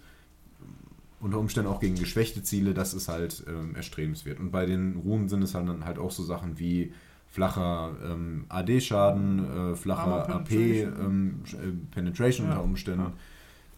unter 1.20 1.38
Umständen 1.38 1.70
auch 1.70 1.80
gegen 1.80 1.96
geschwächte 1.96 2.42
Ziele, 2.42 2.74
das 2.74 2.94
ist 2.94 3.08
halt 3.08 3.44
ähm, 3.46 3.74
erstrebenswert. 3.74 4.40
Und 4.40 4.50
bei 4.50 4.66
den 4.66 4.96
Runen 4.96 5.28
sind 5.28 5.42
es 5.42 5.54
halt 5.54 5.68
dann 5.68 5.84
halt 5.84 5.98
auch 5.98 6.10
so 6.10 6.22
Sachen 6.22 6.58
wie 6.58 6.92
flacher 7.28 7.94
ähm, 8.04 8.46
AD-Schaden, 8.48 9.72
äh, 9.72 9.76
flacher 9.76 10.00
Armor 10.02 10.28
AP, 10.30 10.48
Penetration. 10.48 11.00
ähm, 11.00 11.42
äh, 11.52 11.94
Penetration 11.94 12.46
Ja, 12.46 12.52
unter 12.54 12.64
Umständen. 12.64 13.12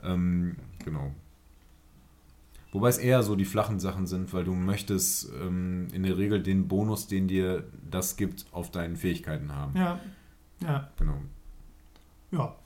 Ähm, 0.03 0.57
genau. 0.85 1.13
Wobei 2.73 2.89
es 2.89 2.97
eher 2.97 3.23
so 3.23 3.37
die 3.37 3.45
flachen 3.45 3.79
Sachen 3.81 4.07
sind, 4.07 4.33
weil 4.33 4.45
du 4.45 4.55
möchtest 4.55 5.31
ähm, 5.43 5.89
in 5.93 6.05
der 6.05 6.17
Regel 6.17 6.43
den 6.43 6.69
Bonus, 6.69 7.07
den 7.07 7.29
dir 7.29 7.65
das 7.91 8.17
gibt, 8.17 8.47
auf 8.53 8.71
deinen 8.71 8.97
Fähigkeiten 8.97 9.55
haben. 9.55 9.77
ja, 9.77 10.01
ja, 10.61 10.89
Genau. 10.99 11.19
ja. 12.31 12.57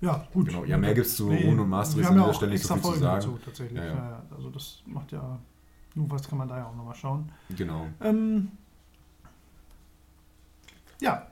Ja, 0.00 0.26
gut. 0.32 0.48
Genau. 0.48 0.64
Ja, 0.64 0.76
mehr 0.76 0.94
gibt's 0.94 1.16
zu 1.16 1.28
Nee, 1.28 1.44
Runen 1.44 1.60
und 1.60 1.68
Masteries 1.70 2.06
wir 2.06 2.10
an 2.10 2.18
dieser 2.18 2.34
Stelle 2.34 2.52
nicht 2.52 2.64
so 2.64 2.74
viel 2.74 2.82
zu 2.82 2.88
Folgen 2.88 3.02
sagen. 3.02 3.20
dazu, 3.20 3.38
tatsächlich. 3.44 3.78
Ja, 3.78 3.86
Ja. 3.86 4.22
Also 4.34 4.50
das 4.50 4.82
macht 4.86 5.12
ja, 5.12 5.38
nur 5.94 6.10
was 6.10 6.28
kann 6.28 6.38
man 6.38 6.48
da 6.48 6.58
ja 6.58 6.66
auch 6.66 6.76
nochmal 6.76 6.94
schauen. 6.94 7.30
Genau. 7.56 7.86
Ähm, 8.02 8.48
ja. 11.00 11.26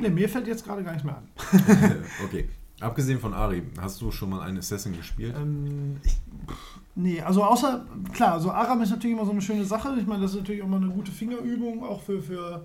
Ne, 0.00 0.10
mir 0.10 0.28
fällt 0.28 0.46
jetzt 0.46 0.64
gerade 0.64 0.82
gar 0.82 0.92
nichts 0.92 1.04
mehr 1.04 1.16
an. 1.16 1.28
okay. 2.24 2.48
Abgesehen 2.80 3.20
von 3.20 3.32
Ari, 3.32 3.62
hast 3.80 4.00
du 4.00 4.10
schon 4.10 4.30
mal 4.30 4.40
einen 4.40 4.58
Assassin 4.58 4.96
gespielt? 4.96 5.36
Ähm, 5.36 6.00
ich, 6.02 6.16
nee, 6.96 7.20
also 7.20 7.44
außer, 7.44 7.86
klar, 8.12 8.32
also 8.32 8.50
Aram 8.50 8.82
ist 8.82 8.90
natürlich 8.90 9.16
immer 9.16 9.24
so 9.24 9.30
eine 9.30 9.42
schöne 9.42 9.64
Sache. 9.64 9.94
Ich 10.00 10.06
meine, 10.06 10.22
das 10.22 10.32
ist 10.32 10.38
natürlich 10.38 10.62
auch 10.62 10.68
mal 10.68 10.78
eine 10.82 10.90
gute 10.90 11.12
Fingerübung, 11.12 11.84
auch 11.84 12.02
für, 12.02 12.20
für 12.20 12.64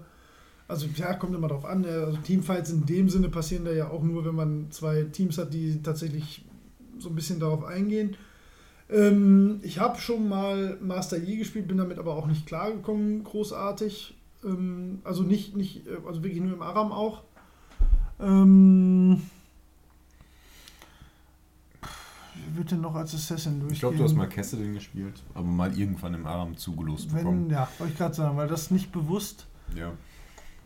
also 0.67 0.87
ja, 0.95 1.13
kommt 1.13 1.35
immer 1.35 1.47
drauf 1.47 1.65
an. 1.65 1.83
äh, 1.83 1.87
Also 1.89 2.17
Teamfights 2.17 2.71
in 2.71 2.85
dem 2.85 3.09
Sinne 3.09 3.29
passieren 3.29 3.65
da 3.65 3.71
ja 3.71 3.89
auch 3.89 4.03
nur, 4.03 4.25
wenn 4.25 4.35
man 4.35 4.71
zwei 4.71 5.03
Teams 5.03 5.37
hat, 5.37 5.53
die 5.53 5.81
tatsächlich 5.81 6.45
so 6.99 7.09
ein 7.09 7.15
bisschen 7.15 7.39
darauf 7.39 7.63
eingehen. 7.63 8.15
Ähm, 8.89 9.59
ich 9.63 9.79
habe 9.79 9.99
schon 9.99 10.29
mal 10.29 10.77
Master 10.81 11.17
Yi 11.17 11.37
gespielt, 11.37 11.67
bin 11.67 11.77
damit 11.77 11.99
aber 11.99 12.15
auch 12.15 12.27
nicht 12.27 12.45
klargekommen, 12.45 13.23
großartig. 13.23 14.15
Ähm, 14.45 14.99
also 15.03 15.23
nicht, 15.23 15.55
nicht, 15.57 15.85
äh, 15.87 15.97
also 16.07 16.23
wirklich 16.23 16.41
nur 16.41 16.53
im 16.53 16.61
Aram 16.61 16.91
auch. 16.91 17.23
Ähm, 18.19 19.21
wird 22.55 22.71
denn 22.71 22.81
noch 22.81 22.95
als 22.95 23.13
Assassin 23.13 23.59
durchgehen? 23.59 23.73
Ich 23.73 23.79
glaube, 23.79 23.97
du 23.97 24.03
hast 24.03 24.15
mal 24.15 24.27
Kesselin 24.29 24.73
gespielt, 24.73 25.21
aber 25.33 25.45
mal 25.47 25.77
irgendwann 25.77 26.13
im 26.13 26.25
Aram 26.25 26.55
zugelost 26.57 27.09
Wenn, 27.13 27.17
bekommen. 27.23 27.49
ja, 27.49 27.67
wollte 27.77 27.91
ich 27.93 27.97
gerade 27.99 28.15
sagen, 28.15 28.37
weil 28.37 28.47
das 28.47 28.71
nicht 28.71 28.91
bewusst. 28.91 29.45
Ja. 29.75 29.91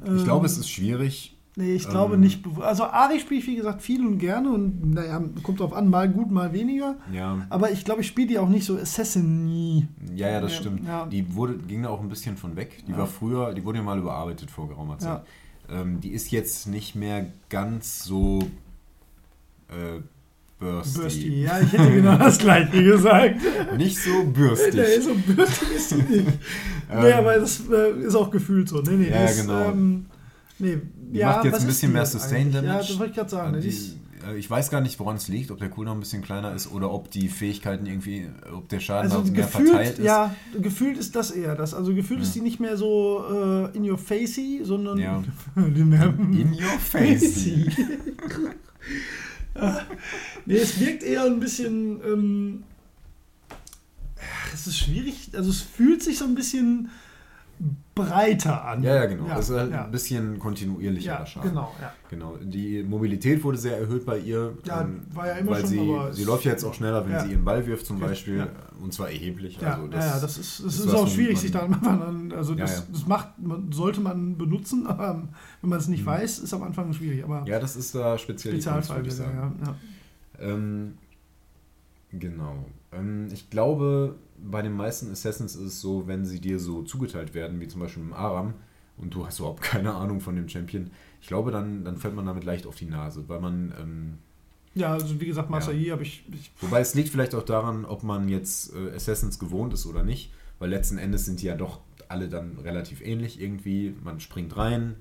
Ähm, 0.05 0.17
Ich 0.17 0.23
glaube, 0.23 0.45
es 0.45 0.57
ist 0.57 0.69
schwierig. 0.69 1.37
Nee, 1.57 1.73
ich 1.73 1.87
glaube 1.89 2.13
ähm, 2.15 2.21
nicht. 2.21 2.45
Also 2.61 2.85
Ari 2.85 3.19
spiele 3.19 3.41
ich, 3.41 3.47
wie 3.47 3.57
gesagt, 3.57 3.81
viel 3.81 4.07
und 4.07 4.19
gerne 4.19 4.51
und 4.51 4.91
naja, 4.93 5.21
kommt 5.43 5.59
drauf 5.59 5.73
an, 5.73 5.89
mal 5.89 6.07
gut, 6.07 6.31
mal 6.31 6.53
weniger. 6.53 6.95
Ja, 7.13 7.45
Aber 7.49 7.71
ich 7.71 7.83
glaube, 7.83 8.01
ich 8.01 8.07
spiele 8.07 8.27
die 8.27 8.39
auch 8.39 8.47
nicht 8.47 8.65
so 8.65 8.77
Assassin 8.77 9.43
nie. 9.45 9.85
ja, 10.15 10.29
ja, 10.29 10.39
das 10.39 10.53
Ja, 10.53 10.57
stimmt. 10.61 10.87
ja. 10.87 11.05
Die 11.07 11.35
wurde, 11.35 11.57
ging 11.57 11.83
da 11.83 11.89
auch 11.89 11.99
ein 11.99 12.07
bisschen 12.07 12.37
von 12.37 12.55
weg. 12.55 12.83
Die 12.87 12.91
Ja. 12.93 12.99
war 12.99 13.07
früher, 13.07 13.53
die 13.53 13.65
wurde 13.65 13.79
ja 13.79 13.83
mal 13.83 13.99
überarbeitet 13.99 14.49
vor 14.49 14.69
geraumer 14.69 14.97
Zeit. 14.97 15.23
Ähm, 15.69 15.99
die 15.99 16.11
ist 16.11 16.31
jetzt 16.31 16.67
nicht 16.67 16.95
mehr 16.95 17.27
ganz 17.49 18.03
so 18.05 18.39
äh, 19.67 19.99
bursty. 20.61 20.99
Bursty. 20.99 21.41
Ja, 21.43 21.59
ich 21.59 21.71
hätte 21.73 21.91
genau 21.91 22.17
das 22.17 22.37
gleiche 22.37 22.83
gesagt. 22.83 23.35
Nicht 23.77 23.97
so 23.97 24.23
bürstig. 24.23 24.75
Nee, 24.75 24.99
so 25.01 25.13
bürstig 25.15 25.67
ist 25.75 25.89
sie 25.89 25.95
nicht. 25.95 26.09
nee, 26.09 27.09
Ähm, 27.09 27.13
aber 27.17 27.35
das 27.39 27.61
äh, 27.69 27.99
ist 28.05 28.15
auch 28.15 28.31
gefühlt 28.31 28.69
so. 28.69 28.81
Nee, 28.81 28.91
nee, 28.91 29.09
Ja, 29.09 29.23
das, 29.23 29.41
genau. 29.41 29.69
Ähm, 29.71 30.05
nee, 30.59 30.77
Die 31.11 31.17
ja, 31.17 31.29
macht 31.31 31.45
jetzt 31.45 31.53
was 31.55 31.63
ein 31.63 31.69
ist 31.69 31.75
bisschen 31.75 31.91
mehr 31.93 32.05
Sustain? 32.05 32.51
Damage. 32.51 32.67
Ja, 32.73 32.77
das 32.77 32.97
wollte 32.99 33.09
ich 33.11 33.15
gerade 33.17 33.29
sagen. 33.29 33.51
ne? 33.53 33.59
die, 33.59 33.67
ist, 33.67 33.95
äh, 34.27 34.37
ich 34.37 34.49
weiß 34.49 34.69
gar 34.69 34.81
nicht, 34.81 34.99
woran 34.99 35.15
es 35.15 35.27
liegt, 35.27 35.49
ob 35.51 35.57
der 35.59 35.69
Cooldown 35.69 35.97
ein 35.97 35.99
bisschen 36.01 36.21
kleiner 36.21 36.53
ist 36.53 36.71
oder 36.71 36.91
ob 36.91 37.09
die 37.11 37.27
Fähigkeiten 37.27 37.85
irgendwie, 37.87 38.27
ob 38.55 38.69
der 38.69 38.79
Schaden 38.79 39.11
also 39.11 39.23
mehr 39.31 39.43
gefühlt, 39.43 39.69
verteilt 39.69 39.99
ist. 39.99 40.05
ja, 40.05 40.35
gefühlt 40.61 40.97
ist 40.97 41.15
das 41.15 41.31
eher 41.31 41.55
das. 41.55 41.73
Also 41.73 41.93
gefühlt 41.95 42.19
Ja. 42.19 42.25
ist 42.25 42.35
die 42.35 42.41
nicht 42.41 42.59
mehr 42.59 42.77
so 42.77 43.23
äh, 43.73 43.75
in 43.77 43.89
your 43.89 43.97
facey, 43.97 44.61
sondern 44.63 44.97
Ja. 44.99 45.23
mehr 45.55 46.05
In 46.05 46.53
your 46.53 46.79
face. 46.79 47.47
nee, 50.45 50.57
es 50.57 50.79
wirkt 50.79 51.03
eher 51.03 51.23
ein 51.23 51.39
bisschen. 51.39 52.01
Ähm, 52.03 52.63
es 54.53 54.67
ist 54.67 54.77
schwierig. 54.77 55.29
Also 55.33 55.49
es 55.49 55.61
fühlt 55.61 56.03
sich 56.03 56.17
so 56.17 56.25
ein 56.25 56.35
bisschen 56.35 56.89
breiter 58.05 58.65
an. 58.65 58.83
Ja, 58.83 58.95
ja, 58.95 59.05
genau. 59.05 59.27
Ja, 59.27 59.35
das 59.35 59.49
ist 59.49 59.55
halt 59.57 59.71
ja. 59.71 59.85
ein 59.85 59.91
bisschen 59.91 60.39
kontinuierlicher 60.39 61.19
Ja, 61.19 61.25
Schaden. 61.25 61.49
genau, 61.49 61.71
ja. 61.81 61.93
Genau. 62.09 62.37
Die 62.41 62.83
Mobilität 62.83 63.43
wurde 63.43 63.57
sehr 63.57 63.77
erhöht 63.77 64.05
bei 64.05 64.17
ihr. 64.19 64.53
Ja, 64.65 64.81
ähm, 64.81 65.01
war 65.13 65.27
ja 65.27 65.33
immer 65.33 65.51
weil 65.51 65.61
schon, 65.61 65.69
sie, 65.69 65.97
sie 66.11 66.23
läuft 66.23 66.45
ja 66.45 66.51
jetzt 66.51 66.63
auch 66.63 66.73
schneller, 66.73 67.07
wenn 67.07 67.19
sie 67.21 67.31
ihren 67.33 67.45
Ball 67.45 67.65
wirft 67.65 67.85
zum 67.85 67.99
Beispiel. 67.99 68.37
ja. 68.37 68.47
Und 68.81 68.93
zwar 68.93 69.09
erheblich. 69.09 69.59
Ja, 69.61 69.75
also 69.75 69.87
ja, 69.91 69.99
ja, 69.99 70.19
das 70.19 70.37
ist, 70.39 70.65
das 70.65 70.79
ist, 70.79 70.93
auch 70.93 71.07
schwierig, 71.07 71.33
man- 71.35 71.41
sich 71.41 71.51
da 71.51 71.59
am 71.61 71.73
Anfang 71.73 72.01
an. 72.01 72.33
Also, 72.35 72.55
das, 72.55 72.91
das 72.91 73.05
macht, 73.05 73.37
man, 73.39 73.71
sollte 73.71 74.01
man 74.01 74.37
benutzen, 74.37 74.87
aber 74.87 75.21
wenn 75.61 75.69
man 75.69 75.77
es 75.79 75.87
nicht 75.87 76.03
weiß, 76.05 76.39
ist 76.39 76.53
am 76.53 76.63
Anfang 76.63 76.91
schwierig. 76.93 77.23
Aber 77.23 77.41
Mhm. 77.41 77.47
Ja, 77.47 77.59
das 77.59 77.75
ist 77.75 77.93
da 77.93 78.17
speziell 78.17 78.53
Spezialfall 78.55 78.97
würde 78.97 79.09
ich 79.09 79.15
sagen. 79.15 79.59
ja. 79.63 79.67
ja. 80.43 80.53
Ähm, 80.53 80.93
genau. 82.13 82.65
Ähm, 82.91 83.27
ich 83.31 83.49
glaube, 83.49 84.15
bei 84.43 84.61
den 84.61 84.73
meisten 84.73 85.11
Assassins 85.11 85.55
ist 85.55 85.61
es 85.61 85.81
so, 85.81 86.07
wenn 86.07 86.25
sie 86.25 86.39
dir 86.39 86.59
so 86.59 86.81
zugeteilt 86.83 87.33
werden, 87.33 87.59
wie 87.59 87.67
zum 87.67 87.81
Beispiel 87.81 88.03
im 88.03 88.13
Aram, 88.13 88.53
und 88.97 89.13
du 89.13 89.25
hast 89.25 89.39
überhaupt 89.39 89.61
keine 89.61 89.93
Ahnung 89.93 90.19
von 90.21 90.35
dem 90.35 90.47
Champion, 90.49 90.91
ich 91.21 91.27
glaube, 91.27 91.51
dann, 91.51 91.83
dann 91.85 91.97
fällt 91.97 92.15
man 92.15 92.25
damit 92.25 92.43
leicht 92.43 92.65
auf 92.65 92.75
die 92.75 92.85
Nase, 92.85 93.23
weil 93.27 93.39
man. 93.39 93.73
Ähm, 93.79 94.17
Ja, 94.73 94.93
also 94.93 95.19
wie 95.19 95.25
gesagt, 95.25 95.49
Master 95.49 95.71
Ja. 95.73 95.79
Yi 95.79 95.89
habe 95.91 96.03
ich, 96.03 96.23
ich. 96.31 96.51
wobei 96.61 96.79
es 96.81 96.93
liegt 96.95 97.09
vielleicht 97.09 97.35
auch 97.35 97.43
daran, 97.43 97.85
ob 97.85 98.03
man 98.03 98.27
jetzt 98.29 98.73
äh, 98.75 98.95
Assassins 98.95 99.37
gewohnt 99.39 99.73
ist 99.73 99.85
oder 99.85 100.03
nicht, 100.03 100.31
weil 100.59 100.69
letzten 100.69 100.97
Endes 100.97 101.25
sind 101.25 101.41
die 101.41 101.45
ja 101.47 101.55
doch 101.55 101.79
alle 102.07 102.27
dann 102.27 102.57
relativ 102.59 103.01
ähnlich 103.01 103.39
irgendwie. 103.39 103.93
Man 104.03 104.19
springt 104.19 104.57
rein, 104.57 104.95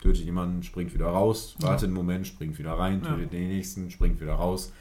tötet 0.00 0.24
jemanden, 0.24 0.62
springt 0.62 0.92
wieder 0.92 1.06
raus, 1.06 1.54
Ja. 1.60 1.68
wartet 1.68 1.84
einen 1.86 1.94
Moment, 1.94 2.26
springt 2.26 2.58
wieder 2.58 2.72
rein, 2.72 3.00
Ja. 3.04 3.14
tötet 3.14 3.32
den 3.32 3.48
nächsten, 3.48 3.90
springt 3.90 4.20
wieder 4.20 4.34
raus. 4.34 4.72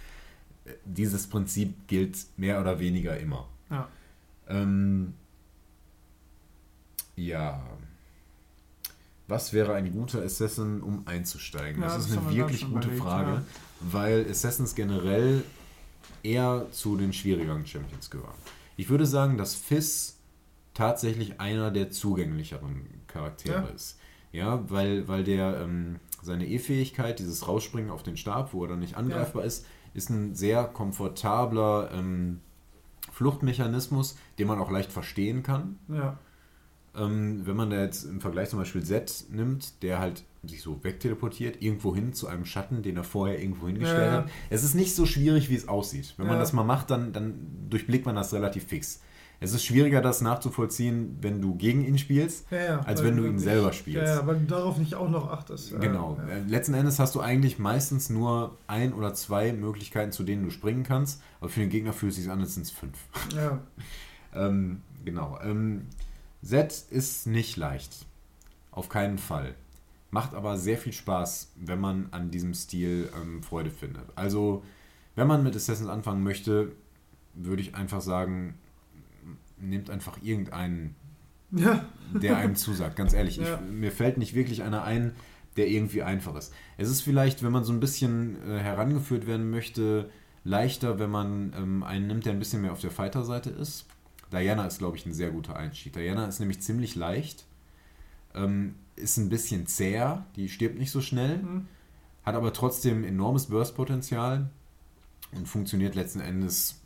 Dieses 0.85 1.27
Prinzip 1.27 1.87
gilt 1.87 2.17
mehr 2.37 2.59
oder 2.61 2.79
weniger 2.79 3.17
immer. 3.17 3.47
Ja. 3.69 3.87
Ähm, 4.47 5.13
ja. 7.15 7.63
Was 9.27 9.53
wäre 9.53 9.73
ein 9.73 9.91
guter 9.91 10.21
Assassin, 10.23 10.81
um 10.81 11.07
einzusteigen? 11.07 11.81
Ja, 11.81 11.87
das, 11.89 11.97
das 11.97 12.11
ist 12.11 12.17
eine 12.17 12.35
wirklich 12.35 12.61
gute 12.61 12.87
überlegt, 12.87 13.03
Frage, 13.03 13.31
ja. 13.31 13.43
weil 13.81 14.25
Assassins 14.29 14.73
generell 14.75 15.43
eher 16.23 16.65
zu 16.71 16.97
den 16.97 17.13
schwierigeren 17.13 17.65
Champions 17.65 18.09
gehören. 18.09 18.33
Ich 18.75 18.89
würde 18.89 19.05
sagen, 19.05 19.37
dass 19.37 19.55
Fizz 19.55 20.17
tatsächlich 20.73 21.39
einer 21.39 21.71
der 21.71 21.91
zugänglicheren 21.91 22.85
Charaktere 23.07 23.63
Ja. 23.63 23.67
ist. 23.67 23.99
Ja, 24.31 24.69
weil, 24.69 25.07
weil 25.07 25.23
der 25.23 25.61
ähm, 25.61 25.99
seine 26.21 26.47
E-Fähigkeit, 26.47 27.19
dieses 27.19 27.47
Rausspringen 27.47 27.89
auf 27.89 28.03
den 28.03 28.17
Stab, 28.17 28.53
wo 28.53 28.63
er 28.63 28.69
dann 28.69 28.79
nicht 28.79 28.95
angreifbar 28.95 29.43
ist, 29.43 29.65
ist 29.93 30.09
ein 30.09 30.35
sehr 30.35 30.63
komfortabler 30.65 31.89
ähm, 31.93 32.39
Fluchtmechanismus, 33.11 34.17
den 34.37 34.47
man 34.47 34.59
auch 34.59 34.71
leicht 34.71 34.91
verstehen 34.91 35.43
kann. 35.43 35.77
Ja. 35.87 36.17
Ähm, 36.95 37.45
wenn 37.45 37.55
man 37.55 37.69
da 37.69 37.81
jetzt 37.81 38.03
im 38.03 38.19
Vergleich 38.21 38.49
zum 38.49 38.59
Beispiel 38.59 38.83
Z 38.83 39.25
nimmt, 39.29 39.83
der 39.83 39.99
halt 39.99 40.23
sich 40.43 40.61
so 40.61 40.83
wegteleportiert, 40.83 41.61
irgendwo 41.61 41.93
hin 41.93 42.13
zu 42.13 42.27
einem 42.27 42.45
Schatten, 42.45 42.81
den 42.81 42.95
er 42.97 43.03
vorher 43.03 43.41
irgendwo 43.41 43.67
hingestellt 43.67 44.11
Ja. 44.11 44.17
hat. 44.19 44.29
Es 44.49 44.63
ist 44.63 44.73
nicht 44.73 44.95
so 44.95 45.05
schwierig, 45.05 45.49
wie 45.49 45.55
es 45.55 45.67
aussieht. 45.67 46.13
Wenn 46.17 46.27
man 46.27 46.35
Ja. 46.35 46.39
das 46.41 46.53
mal 46.53 46.63
macht, 46.63 46.89
dann, 46.91 47.11
dann 47.13 47.67
durchblickt 47.69 48.05
man 48.05 48.15
das 48.15 48.33
relativ 48.33 48.63
fix. 48.65 49.01
Es 49.41 49.53
ist 49.53 49.63
schwieriger, 49.63 50.01
das 50.01 50.19
nachzuvollziehen, 50.21 51.17
wenn 51.21 51.41
du 51.41 51.55
gegen 51.55 51.85
ihn 51.85 51.97
spielst, 51.97 52.51
Ja, 52.51 52.57
ja, 52.63 52.79
als 52.81 53.01
wenn 53.03 53.15
du 53.15 53.25
ihn 53.25 53.35
nicht- 53.35 53.43
selber 53.43 53.71
spielst. 53.71 54.01
Ja, 54.05 54.27
weil 54.27 54.39
du 54.39 54.45
darauf 54.45 54.77
nicht 54.77 54.95
auch 54.95 55.09
noch 55.09 55.31
achtest. 55.31 55.79
Genau. 55.79 56.19
Äh, 56.29 56.41
Letzten 56.41 56.73
Endes 56.73 56.99
hast 56.99 57.15
du 57.15 57.21
eigentlich 57.21 57.57
meistens 57.57 58.09
nur 58.09 58.57
ein 58.67 58.93
oder 58.93 59.13
zwei 59.13 59.53
Möglichkeiten, 59.53 60.11
zu 60.11 60.23
denen 60.23 60.43
du 60.43 60.49
springen 60.49 60.83
kannst. 60.83 61.21
Aber 61.39 61.49
für 61.49 61.61
den 61.61 61.69
Gegner 61.69 61.93
fühlt 61.93 62.11
es 62.11 62.17
sich 62.17 62.29
an, 62.29 62.41
als 62.41 62.55
sind 62.55 62.63
es 62.63 62.71
fünf. 62.71 62.97
Ja. 63.35 63.59
Ähm, 64.31 64.83
genau. 65.05 65.39
Ähm, 65.43 65.87
Z 66.43 66.85
ist 66.91 67.25
nicht 67.25 67.57
leicht. 67.57 68.05
Auf 68.69 68.89
keinen 68.89 69.17
Fall. 69.17 69.55
Macht 70.11 70.35
aber 70.35 70.55
sehr 70.57 70.77
viel 70.77 70.93
Spaß, 70.93 71.51
wenn 71.55 71.79
man 71.79 72.09
an 72.11 72.29
diesem 72.29 72.53
Stil 72.53 73.09
ähm, 73.19 73.41
Freude 73.41 73.71
findet. 73.71 74.03
Also, 74.15 74.61
wenn 75.15 75.25
man 75.27 75.41
mit 75.43 75.55
Assassins 75.55 75.89
anfangen 75.89 76.21
möchte, 76.23 76.73
würde 77.33 77.63
ich 77.63 77.73
einfach 77.73 78.01
sagen, 78.01 78.53
nehmt 79.61 79.89
einfach 79.89 80.17
irgendeinen, 80.21 80.95
ja. 81.51 81.85
der 82.13 82.37
einem 82.37 82.55
zusagt. 82.55 82.95
Ganz 82.95 83.13
ehrlich, 83.13 83.37
Ja. 83.37 83.55
ich, 83.55 83.71
mir 83.71 83.91
fällt 83.91 84.17
nicht 84.17 84.33
wirklich 84.33 84.63
einer 84.63 84.83
ein, 84.83 85.13
der 85.57 85.67
irgendwie 85.67 86.03
einfach 86.03 86.35
ist. 86.35 86.53
Es 86.77 86.89
ist 86.89 87.01
vielleicht, 87.01 87.43
wenn 87.43 87.51
man 87.51 87.63
so 87.63 87.73
ein 87.73 87.79
bisschen 87.79 88.37
äh, 88.49 88.59
herangeführt 88.59 89.27
werden 89.27 89.49
möchte, 89.49 90.09
leichter, 90.43 90.99
wenn 90.99 91.09
man 91.09 91.53
ähm, 91.57 91.83
einen 91.83 92.07
nimmt, 92.07 92.25
der 92.25 92.33
ein 92.33 92.39
bisschen 92.39 92.61
mehr 92.61 92.71
auf 92.71 92.81
der 92.81 92.91
Fighter-Seite 92.91 93.49
ist. 93.49 93.85
Diana 94.31 94.65
ist, 94.67 94.77
glaube 94.77 94.95
ich, 94.95 95.05
ein 95.05 95.13
sehr 95.13 95.31
guter 95.31 95.55
Einstieg. 95.55 95.93
Diana 95.93 96.27
ist 96.27 96.39
nämlich 96.39 96.61
ziemlich 96.61 96.95
leicht, 96.95 97.45
ähm, 98.35 98.75
ist 98.95 99.17
ein 99.17 99.29
bisschen 99.29 99.65
zäher, 99.67 100.25
die 100.35 100.49
stirbt 100.49 100.77
nicht 100.77 100.91
so 100.91 101.01
schnell, 101.01 101.37
Mhm. 101.39 101.67
hat 102.23 102.35
aber 102.35 102.53
trotzdem 102.53 103.03
enormes 103.03 103.47
Burst-Potenzial 103.47 104.49
und 105.35 105.47
funktioniert 105.47 105.95
letzten 105.95 106.19
Endes 106.21 106.79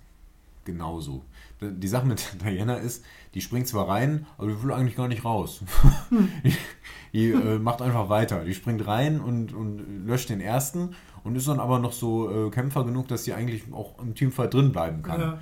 genauso. 0.65 1.23
Die 1.71 1.87
Sache 1.87 2.05
mit 2.05 2.37
Diana 2.43 2.75
ist, 2.75 3.03
die 3.33 3.41
springt 3.41 3.67
zwar 3.67 3.87
rein, 3.87 4.25
aber 4.37 4.47
die 4.47 4.61
will 4.61 4.71
eigentlich 4.71 4.95
gar 4.95 5.07
nicht 5.07 5.25
raus. 5.25 5.61
die 6.43 6.53
die 7.13 7.29
äh, 7.29 7.59
macht 7.59 7.81
einfach 7.81 8.09
weiter. 8.09 8.43
Die 8.43 8.55
springt 8.55 8.85
rein 8.87 9.21
und, 9.21 9.53
und 9.53 10.05
löscht 10.05 10.29
den 10.29 10.41
ersten 10.41 10.95
und 11.23 11.35
ist 11.35 11.47
dann 11.47 11.59
aber 11.59 11.79
noch 11.79 11.93
so 11.93 12.47
äh, 12.47 12.49
Kämpfer 12.49 12.83
genug, 12.83 13.07
dass 13.07 13.23
sie 13.23 13.33
eigentlich 13.33 13.71
auch 13.71 13.99
im 13.99 14.15
Teamfight 14.15 14.53
drin 14.53 14.71
bleiben 14.71 15.03
kann. 15.03 15.21
Ja. 15.21 15.39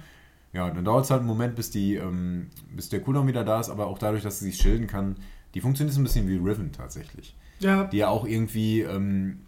Ja, 0.53 0.69
dann 0.69 0.83
dauert 0.83 1.05
es 1.05 1.11
halt 1.11 1.19
einen 1.19 1.29
Moment, 1.29 1.55
bis, 1.55 1.71
die, 1.71 1.95
ähm, 1.95 2.47
bis 2.75 2.89
der 2.89 2.99
Cooldown 2.99 3.25
wieder 3.25 3.45
da 3.45 3.61
ist, 3.61 3.69
aber 3.69 3.87
auch 3.87 3.97
dadurch, 3.97 4.21
dass 4.21 4.39
sie 4.39 4.51
sich 4.51 4.57
schilden 4.57 4.85
kann, 4.85 5.15
die 5.53 5.61
funktioniert 5.61 5.95
so 5.95 6.01
ein 6.01 6.03
bisschen 6.03 6.27
wie 6.27 6.35
Riven 6.35 6.73
tatsächlich. 6.73 7.37
Ja. 7.59 7.85
Die 7.85 7.97
ja 7.97 8.09
auch 8.09 8.25
irgendwie 8.25 8.81
ähm, 8.81 9.39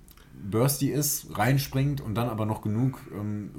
bursty 0.50 0.88
ist, 0.88 1.38
reinspringt 1.38 2.00
und 2.00 2.16
dann 2.16 2.30
aber 2.30 2.45
noch 2.45 2.62
genug 2.62 3.02
ähm, 3.14 3.52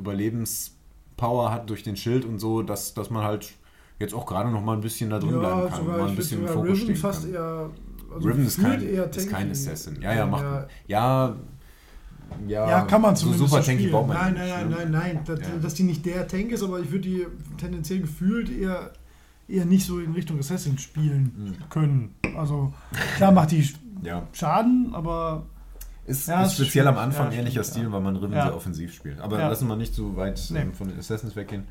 Überlebenspower 1.16 1.51
hat 1.53 1.70
durch 1.70 1.82
den 1.82 1.97
Schild 1.97 2.24
und 2.24 2.39
so, 2.39 2.62
dass, 2.62 2.95
dass 2.95 3.11
man 3.11 3.24
halt 3.24 3.53
jetzt 3.99 4.15
auch 4.15 4.27
gerade 4.27 4.51
noch 4.51 4.62
mal 4.62 4.74
ein 4.74 4.81
bisschen 4.81 5.11
da 5.11 5.19
drin 5.19 5.39
bleiben 5.39 5.69
kann, 5.69 5.78
sogar, 5.85 5.99
mal 5.99 6.09
ein 6.09 6.16
bisschen 6.16 6.41
im 6.43 6.49
Fokus 6.49 6.65
Riven 6.70 6.77
stehen 6.82 6.97
fast 6.97 7.23
kann. 7.24 7.32
eher. 7.35 7.70
also 8.15 8.28
Riven 8.28 8.47
ist 8.47 8.61
kein, 8.61 8.81
ist 8.82 9.31
kein. 9.31 9.51
Assassin. 9.51 10.03
Ja, 10.03 10.15
ja, 10.15 10.27
macht. 10.27 10.43
Ja. 10.43 10.66
Ja, 10.86 11.36
ja, 12.49 12.69
Ja, 12.69 12.81
kann 12.82 13.01
man 13.03 13.15
so 13.15 13.27
zumindest 13.27 13.51
super 13.51 13.62
so 13.62 13.66
tanky 13.69 13.82
spielen. 13.85 13.93
baut 13.93 14.09
man 14.09 14.16
Nein, 14.16 14.32
nicht, 14.35 14.49
nein, 14.55 14.69
ne? 14.69 14.77
nein, 14.77 14.91
nein, 14.91 15.15
nein. 15.15 15.24
Dass, 15.24 15.41
Ja. 15.41 15.47
dass 15.62 15.74
die 15.74 15.82
nicht 15.85 16.05
der 16.05 16.27
Tank 16.27 16.51
ist, 16.51 16.62
aber 16.62 16.81
ich 16.81 16.91
würde 16.91 17.09
die 17.09 17.27
tendenziell 17.59 18.01
gefühlt 18.01 18.51
eher, 18.51 18.91
eher 19.47 19.65
nicht 19.65 19.86
so 19.86 20.01
in 20.01 20.12
Richtung 20.12 20.39
Assassin 20.41 20.77
spielen 20.78 21.32
Mhm. 21.61 21.69
können. 21.70 22.15
Also 22.36 22.73
klar 23.16 23.31
macht 23.31 23.53
die 23.53 23.69
Ja, 24.03 24.27
Schaden, 24.32 24.91
aber 24.93 25.47
ist, 26.06 26.28
Ja, 26.28 26.44
ist 26.44 26.55
speziell 26.55 26.86
am. 26.86 26.97
Anfang 26.98 27.32
Ja, 27.32 27.39
ähnlicher 27.39 27.62
stimmt, 27.62 27.76
Stil, 27.76 27.82
ja. 27.85 27.93
weil 27.93 28.01
man 28.01 28.16
Riven 28.16 28.32
Ja. 28.35 28.44
sehr 28.47 28.56
offensiv 28.56 28.93
spielt. 28.94 29.20
Aber 29.20 29.39
Ja. 29.39 29.48
lassen 29.48 29.66
wir 29.68 29.76
nicht 29.76 29.94
so 29.94 30.16
weit 30.16 30.40
Nee. 30.51 30.60
ähm, 30.60 30.72
von 30.74 30.89
den 30.89 30.98
Assassins 30.98 31.35
weggehen. 31.36 31.64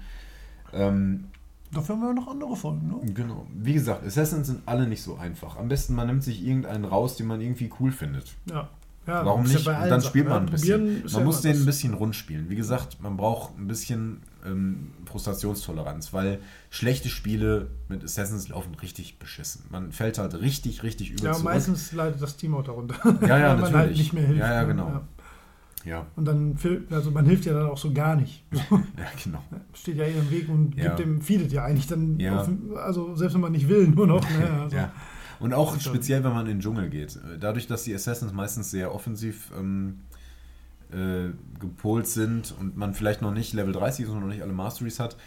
Ähm, 0.74 1.26
dafür 1.72 1.96
haben 1.96 2.02
wir 2.02 2.14
noch 2.14 2.28
andere 2.28 2.56
Folgen, 2.56 2.88
ne? 2.88 3.14
Genau. 3.14 3.46
Wie 3.54 3.74
gesagt, 3.74 4.06
Assassins 4.06 4.48
sind 4.48 4.62
alle 4.66 4.88
nicht 4.88 5.02
so 5.04 5.18
einfach. 5.18 5.58
Am 5.58 5.68
besten 5.68 5.96
man 5.96 6.08
nimmt 6.08 6.24
sich 6.24 6.46
irgendeinen 6.46 6.86
raus, 6.86 7.16
den 7.18 7.28
man 7.28 7.42
irgendwie 7.42 7.70
cool 7.80 7.92
findet. 7.92 8.34
Ja. 8.46 8.70
ja 9.08 9.26
Warum 9.26 9.46
ja 9.46 9.54
nicht? 9.54 9.68
allen 9.68 9.90
dann 9.90 10.02
spielt 10.02 10.28
man 10.28 10.44
ne? 10.46 10.50
ein 10.50 10.52
bisschen. 10.52 11.04
Man 11.04 11.08
ja 11.12 11.20
muss 11.22 11.42
den 11.42 11.58
ein 11.58 11.66
bisschen 11.66 11.94
rund 11.94 12.16
spielen. 12.16 12.50
Wie 12.50 12.56
gesagt, 12.56 13.02
man 13.02 13.18
braucht 13.18 13.58
ein 13.58 13.68
bisschen 13.68 14.22
ähm, 14.46 14.92
Frustrationstoleranz, 15.06 16.14
weil 16.14 16.40
schlechte 16.70 17.10
Spiele 17.10 17.68
mit 17.90 18.04
Assassins 18.04 18.50
laufen 18.50 18.76
richtig 18.76 19.20
beschissen. 19.20 19.66
Man 19.70 19.92
fällt 19.92 20.18
halt 20.18 20.40
richtig, 20.40 20.84
richtig 20.84 21.12
übel 21.12 21.26
Ja, 21.26 21.34
zurück. 21.34 21.46
meistens 21.46 21.92
leidet 21.92 22.22
das 22.22 22.36
Team 22.38 22.56
auch 22.56 22.64
darunter. 22.64 22.96
Ja, 23.28 23.38
ja, 23.38 23.48
Weil 23.48 23.48
man 23.48 23.60
natürlich. 23.62 23.74
halt 23.76 23.98
nicht 23.98 24.14
mehr 24.14 24.24
hilft. 24.26 24.42
Ja, 24.42 24.54
ja, 24.54 24.62
ne? 24.62 24.68
genau. 24.68 25.02
Ja, 25.86 26.06
Und 26.16 26.26
dann, 26.26 26.58
also 26.92 27.12
man 27.12 27.26
hilft 27.26 27.44
ja 27.46 27.54
dann 27.54 27.68
auch 27.68 27.78
so 27.78 27.92
gar 27.92 28.16
nicht. 28.16 28.46
ja, 28.52 28.60
genau. 29.22 29.44
Steht 29.74 29.98
ja 29.98 30.06
eh 30.06 30.18
im 30.18 30.32
Weg 30.32 30.48
und 30.48 30.76
Ja. 30.78 30.84
gibt 30.96 31.00
dem, 31.00 31.22
feedet 31.22 31.52
ja 31.52 31.66
eigentlich 31.66 31.88
dann, 31.88 32.20
Ja. 32.22 32.40
auf, 32.40 32.50
also 32.78 33.16
selbst 33.18 33.34
wenn 33.34 33.42
man 33.42 33.52
nicht 33.52 33.68
will, 33.68 33.90
nur 33.90 34.08
noch. 34.08 34.30
Ne? 34.30 34.50
Also, 34.62 34.78
Ja. 34.78 34.92
Und 35.40 35.54
auch 35.54 35.78
speziell, 35.78 36.24
wenn 36.24 36.32
man 36.32 36.46
in 36.46 36.54
den 36.54 36.60
Dschungel 36.62 36.90
geht. 36.90 37.20
Dadurch, 37.38 37.68
dass 37.68 37.84
die 37.84 37.94
Assassins 37.94 38.32
meistens 38.32 38.72
sehr 38.72 38.96
offensiv 38.96 39.52
ähm, 39.60 40.00
äh, 40.94 41.32
gepolt 41.60 42.08
sind 42.08 42.54
und 42.60 42.78
man 42.78 42.94
vielleicht 42.94 43.22
noch 43.22 43.34
nicht 43.34 43.54
Level 43.54 43.74
30 43.74 44.06
ist 44.06 44.12
und 44.12 44.20
noch 44.20 44.28
nicht 44.28 44.42
alle 44.42 44.54
Masteries 44.54 45.00
hat 45.00 45.18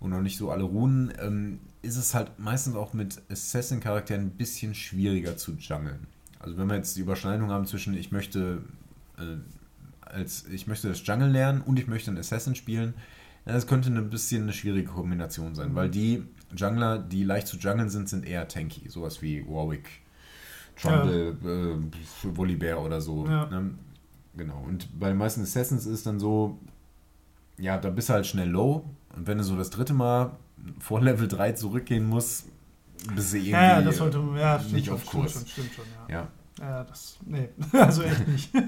und 0.00 0.10
noch 0.10 0.20
nicht 0.20 0.38
so 0.38 0.50
alle 0.50 0.64
Runen, 0.64 1.12
ähm, 1.20 1.60
ist 1.82 1.96
es 1.96 2.14
halt 2.14 2.38
meistens 2.38 2.76
auch 2.76 2.92
mit 2.92 3.20
Assassin-Charakteren 3.30 4.22
ein 4.22 4.30
bisschen 4.30 4.74
schwieriger 4.74 5.36
zu 5.36 5.52
jungeln. 5.52 6.06
Also 6.38 6.56
wenn 6.56 6.68
wir 6.68 6.76
jetzt 6.76 6.96
die 6.96 7.00
Überschneidung 7.00 7.50
haben 7.50 7.66
zwischen 7.66 7.94
ich 7.94 8.12
möchte 8.12 8.62
äh, 9.18 9.36
als 10.00 10.46
ich 10.48 10.66
möchte 10.66 10.88
das 10.88 11.04
Jungle 11.06 11.30
lernen 11.30 11.60
und 11.60 11.78
ich 11.78 11.86
möchte 11.86 12.10
einen 12.10 12.18
Assassin 12.18 12.54
spielen, 12.54 12.94
ja, 13.44 13.52
das 13.52 13.66
könnte 13.66 13.90
ein 13.90 14.10
bisschen 14.10 14.44
eine 14.44 14.52
schwierige 14.52 14.88
Kombination 14.88 15.54
sein, 15.54 15.74
weil 15.74 15.90
die 15.90 16.24
Jungler, 16.56 16.98
die 16.98 17.24
leicht 17.24 17.46
zu 17.46 17.56
jungeln 17.56 17.90
sind, 17.90 18.08
sind 18.08 18.26
eher 18.26 18.48
tanky. 18.48 18.88
Sowas 18.88 19.22
wie 19.22 19.46
Warwick, 19.46 19.88
Trundle, 20.80 21.36
äh, 21.44 22.36
Volibear 22.36 22.82
oder 22.82 23.00
so. 23.00 23.26
Ja. 23.26 23.46
Ne? 23.46 23.70
Genau. 24.36 24.62
Und 24.66 24.98
bei 24.98 25.08
den 25.08 25.16
meisten 25.18 25.42
Assassins 25.42 25.86
ist 25.86 25.92
es 25.92 26.02
dann 26.02 26.18
so, 26.20 26.58
ja, 27.58 27.78
da 27.78 27.90
bist 27.90 28.08
du 28.08 28.12
halt 28.14 28.26
schnell 28.26 28.48
low. 28.50 28.84
Und 29.16 29.26
wenn 29.26 29.38
du 29.38 29.44
so 29.44 29.56
das 29.56 29.70
dritte 29.70 29.94
Mal 29.94 30.36
vor 30.78 31.00
Level 31.00 31.26
3 31.28 31.52
zurückgehen 31.52 32.04
musst, 32.06 32.46
bis 33.14 33.30
sie 33.30 33.38
irgendwie 33.38 33.50
Ja, 33.52 33.80
das 33.82 33.96
sollte, 33.98 34.18
ja, 34.36 34.58
stimmt 34.58 34.72
nicht 34.74 34.86
schon, 34.86 34.94
auf 34.94 35.00
stimmt 35.02 35.22
Kurs. 35.22 35.32
schon, 35.32 35.46
stimmt 35.46 35.72
schon, 35.74 35.84
ja. 36.08 36.14
Ja. 36.14 36.28
Ja, 36.58 36.84
das, 36.84 37.18
nee, 37.26 37.48
also 37.72 38.02
echt 38.02 38.26
nicht. 38.28 38.50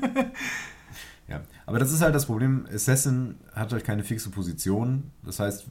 Ja, 1.28 1.42
aber 1.66 1.78
das 1.78 1.92
ist 1.92 2.00
halt 2.00 2.14
das 2.14 2.24
Problem. 2.24 2.66
Assassin 2.72 3.34
hat 3.52 3.70
halt 3.74 3.84
keine 3.84 4.02
fixe 4.02 4.30
Position. 4.30 5.10
Das 5.22 5.40
heißt, 5.40 5.66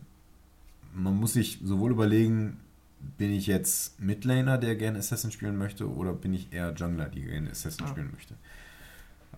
man 0.94 1.15
muss 1.15 1.34
sich 1.34 1.60
sowohl 1.64 1.90
überlegen, 1.91 2.60
bin 3.18 3.32
ich 3.32 3.48
jetzt 3.48 3.99
Midlaner, 3.99 4.60
der 4.60 4.76
gerne 4.76 4.99
Assassin 4.99 5.32
spielen 5.32 5.57
möchte, 5.57 5.90
oder 5.91 6.14
bin 6.14 6.32
ich 6.36 6.53
eher 6.53 6.74
Jungler, 6.76 7.10
die 7.10 7.24
gerne 7.24 7.49
Assassin 7.49 7.86
Ja. 7.86 7.91
spielen 7.91 8.11
möchte. 8.14 8.36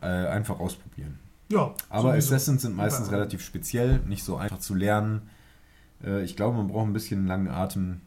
Äh, 0.01 0.05
einfach 0.07 0.59
ausprobieren. 0.59 1.19
Ja, 1.51 1.73
Aber 1.89 2.11
sowieso. 2.11 2.35
Assassins 2.35 2.61
sind 2.61 2.76
meistens 2.76 3.07
Überall. 3.07 3.21
relativ 3.21 3.43
speziell, 3.43 3.99
nicht 4.07 4.23
so 4.23 4.38
einfach 4.38 4.59
zu 4.59 4.76
lernen. 4.76 5.23
Äh, 6.03 6.23
ich 6.23 6.35
glaube, 6.35 6.55
man 6.57 6.67
braucht 6.67 6.88
ein 6.88 6.93
bisschen 6.93 7.26
langen 7.27 7.47
Atem, 7.47 8.01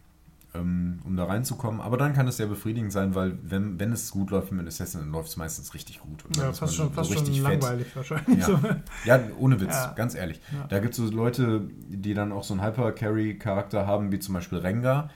ähm, 0.55 1.01
um 1.05 1.17
da 1.17 1.25
reinzukommen. 1.25 1.81
Aber 1.81 1.97
dann 1.97 2.13
kann 2.15 2.29
es 2.29 2.37
sehr 2.37 2.47
befriedigend 2.47 2.93
sein, 2.93 3.15
weil 3.15 3.37
wenn, 3.43 3.81
wenn 3.81 3.93
es 3.93 4.11
gut 4.11 4.31
läuft 4.31 4.53
mit 4.53 4.67
Assassin, 4.67 5.01
dann 5.01 5.11
läuft 5.11 5.29
es 5.29 5.37
meistens 5.37 5.75
richtig 5.75 6.01
gut. 6.01 6.25
Und 6.25 6.37
Ja, 6.37 6.53
fast 6.53 6.75
schon, 6.77 6.93
fast 6.93 7.11
so 7.11 7.17
schon 7.17 7.27
fett. 7.27 7.43
langweilig 7.43 7.87
wahrscheinlich. 7.97 8.39
Ja. 8.39 8.47
So. 8.47 8.59
Ja, 9.05 9.21
ohne 9.39 9.61
Witz, 9.61 9.75
Ja. 9.75 9.93
ganz 9.97 10.15
ehrlich. 10.15 10.41
Ja. 10.53 10.67
Da 10.69 10.79
gibt 10.79 10.93
es 10.93 10.99
so 10.99 11.11
Leute, 11.11 11.63
die 11.89 12.15
dann 12.15 12.33
auch 12.33 12.45
so 12.45 12.55
einen 12.55 12.63
Hyper-Carry-Charakter 12.63 13.87
haben, 13.87 14.13
wie 14.13 14.19
zum 14.19 14.35
Beispiel 14.35 14.59
Rengar. 14.59 15.11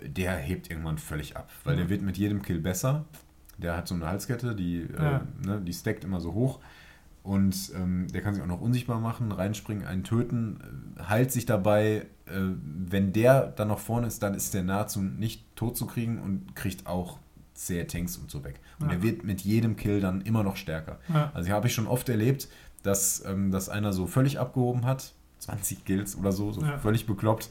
Der 0.00 0.32
hebt 0.36 0.70
irgendwann 0.70 0.96
völlig 0.98 1.36
ab, 1.36 1.50
weil 1.64 1.76
der 1.76 1.88
wird 1.88 2.02
mit 2.02 2.16
jedem 2.16 2.40
Kill 2.42 2.60
besser. 2.60 3.04
Der 3.58 3.76
hat 3.76 3.88
so 3.88 3.94
eine 3.94 4.06
Halskette, 4.06 4.54
die, 4.54 4.86
Ja. 4.96 5.16
äh, 5.18 5.46
ne, 5.46 5.60
die 5.60 5.72
stackt 5.72 6.04
immer 6.04 6.20
so 6.20 6.32
hoch. 6.34 6.60
Und 7.24 7.72
ähm, 7.74 8.06
der 8.08 8.22
kann 8.22 8.32
sich 8.34 8.42
auch 8.42 8.46
noch 8.48 8.60
unsichtbar 8.60 9.00
machen, 9.00 9.32
reinspringen, 9.32 9.84
einen 9.86 10.02
töten, 10.04 10.60
äh, 10.98 11.02
heilt 11.02 11.30
sich 11.32 11.44
dabei. 11.44 12.06
Äh, 12.26 12.40
wenn 12.86 13.12
der 13.12 13.48
dann 13.48 13.68
noch 13.68 13.80
vorne 13.80 14.06
ist, 14.06 14.22
dann 14.22 14.32
ist 14.34 14.54
der 14.54 14.62
nahezu 14.62 15.02
nicht 15.02 15.44
tot 15.56 15.76
zu 15.76 15.86
kriegen 15.86 16.20
und 16.20 16.54
kriegt 16.56 16.86
auch 16.86 17.18
zähe 17.54 17.86
Tanks 17.86 18.16
und 18.16 18.30
so 18.30 18.44
weg. 18.44 18.60
Und 18.78 18.86
Ja. 18.88 18.94
er 18.94 19.02
wird 19.02 19.24
mit 19.24 19.40
jedem 19.42 19.76
Kill 19.76 20.00
dann 20.00 20.20
immer 20.22 20.42
noch 20.44 20.56
stärker. 20.56 21.00
Ja. 21.12 21.30
Also 21.34 21.50
habe 21.50 21.66
ich 21.66 21.74
schon 21.74 21.88
oft 21.88 22.08
erlebt, 22.08 22.48
dass, 22.84 23.22
ähm, 23.26 23.50
dass 23.50 23.68
einer 23.68 23.92
so 23.92 24.06
völlig 24.06 24.38
abgehoben 24.38 24.86
hat, 24.86 25.12
20 25.40 25.84
Kills 25.84 26.16
oder 26.16 26.30
so, 26.32 26.52
so 26.52 26.62
Ja. 26.62 26.78
völlig 26.78 27.04
bekloppt 27.06 27.50